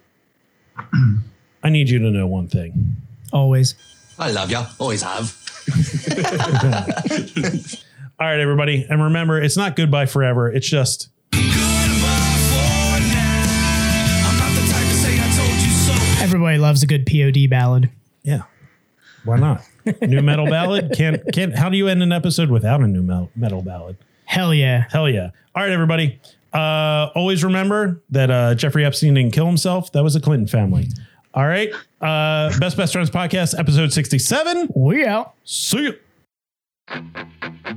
I 1.62 1.70
need 1.70 1.88
you 1.88 1.98
to 2.01 2.10
know 2.10 2.26
one 2.26 2.48
thing. 2.48 2.97
always. 3.32 3.74
I 4.18 4.30
love 4.32 4.51
ya. 4.51 4.66
Always 4.78 5.02
have. 5.02 5.36
All 8.18 8.26
right, 8.26 8.40
everybody, 8.40 8.86
and 8.88 9.02
remember, 9.02 9.38
it's 9.40 9.56
not 9.59 9.76
goodbye 9.76 10.06
forever. 10.06 10.51
It's 10.51 10.66
just 10.68 11.09
Everybody 16.18 16.59
loves 16.59 16.82
a 16.82 16.86
good 16.86 17.06
POD 17.06 17.48
ballad. 17.48 17.90
yeah. 18.22 18.43
Why 19.24 19.38
not? 19.38 19.62
New 20.02 20.22
metal 20.22 20.46
ballad 20.46 20.92
can't 20.96 21.22
can't. 21.32 21.54
How 21.56 21.68
do 21.68 21.76
you 21.76 21.88
end 21.88 22.02
an 22.02 22.12
episode 22.12 22.50
without 22.50 22.80
a 22.80 22.86
new 22.86 23.02
metal 23.36 23.62
ballad? 23.62 23.96
Hell 24.24 24.52
yeah. 24.52 24.84
Hell 24.90 25.08
yeah! 25.08 25.30
All 25.54 25.62
right, 25.62 25.72
everybody. 25.72 26.20
Uh, 26.52 27.10
always 27.14 27.44
remember 27.44 28.00
that 28.10 28.30
uh, 28.30 28.54
Jeffrey 28.54 28.84
Epstein 28.84 29.14
didn't 29.14 29.32
kill 29.32 29.46
himself. 29.46 29.92
That 29.92 30.02
was 30.02 30.16
a 30.16 30.20
Clinton 30.20 30.46
family. 30.46 30.88
All 31.34 31.46
right. 31.46 31.70
Uh, 32.00 32.56
Best 32.58 32.76
Best 32.76 32.92
Friends 32.92 33.10
podcast, 33.10 33.58
episode 33.58 33.92
sixty-seven. 33.92 34.70
We 34.74 35.04
out. 35.04 35.34
See 35.44 35.92
you. 36.88 37.76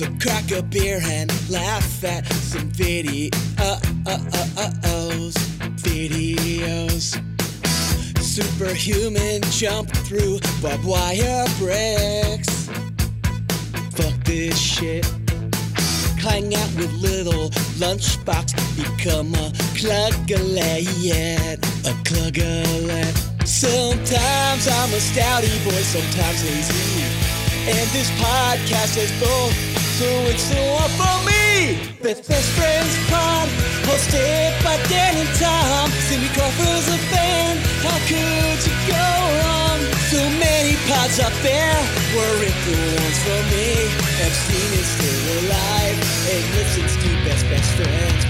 So 0.00 0.06
crack 0.18 0.50
a 0.50 0.62
beer 0.62 0.98
and 1.04 1.30
laugh 1.50 2.02
at 2.04 2.24
some 2.32 2.70
videos, 2.70 3.30
videos. 5.76 7.20
Superhuman 8.18 9.42
jump 9.50 9.90
through 10.06 10.40
barbed 10.62 10.86
wire 10.86 11.44
bricks. 11.58 12.70
Fuck 13.92 14.24
this 14.24 14.58
shit. 14.58 15.04
Hang 16.16 16.54
out 16.54 16.74
with 16.76 16.94
little 16.94 17.50
lunchbox, 17.76 18.54
become 18.78 19.34
a 19.34 19.52
cluggalet, 19.76 20.88
a 21.84 21.92
cluggalet. 22.08 23.46
Sometimes 23.46 24.66
I'm 24.66 24.94
a 24.94 25.00
stouty 25.12 25.62
boy, 25.62 25.82
sometimes 25.82 26.42
lazy. 26.42 27.04
And 27.68 27.90
this 27.90 28.10
podcast 28.12 28.96
is 28.96 29.12
both, 29.20 29.69
so 30.00 30.08
it's 30.32 30.48
so 30.48 30.60
up 30.80 30.92
for 30.96 31.16
me. 31.28 31.76
Best 32.00 32.24
Best 32.24 32.48
Friends 32.56 32.94
Pod, 33.12 33.48
hosted 33.84 34.56
by 34.64 34.80
Dan 34.88 35.12
and 35.12 35.32
Tom. 35.36 35.90
Cindy 36.08 36.32
Crawford's 36.32 36.88
a 36.88 36.98
fan, 37.12 37.60
how 37.84 37.98
could 38.08 38.60
you 38.64 38.76
go 38.88 39.08
wrong? 39.36 39.78
So 40.08 40.20
many 40.40 40.74
pods 40.88 41.20
up 41.20 41.36
there, 41.44 41.76
weren't 42.16 42.58
the 42.64 42.80
ones 42.96 43.18
for 43.28 43.40
me. 43.52 43.68
Epstein 44.24 44.72
is 44.80 44.88
still 44.96 45.24
alive 45.44 45.98
and 46.32 46.44
listens 46.56 46.96
to 47.02 47.08
Best 47.28 47.44
Best 47.52 47.70
Friends. 47.76 48.29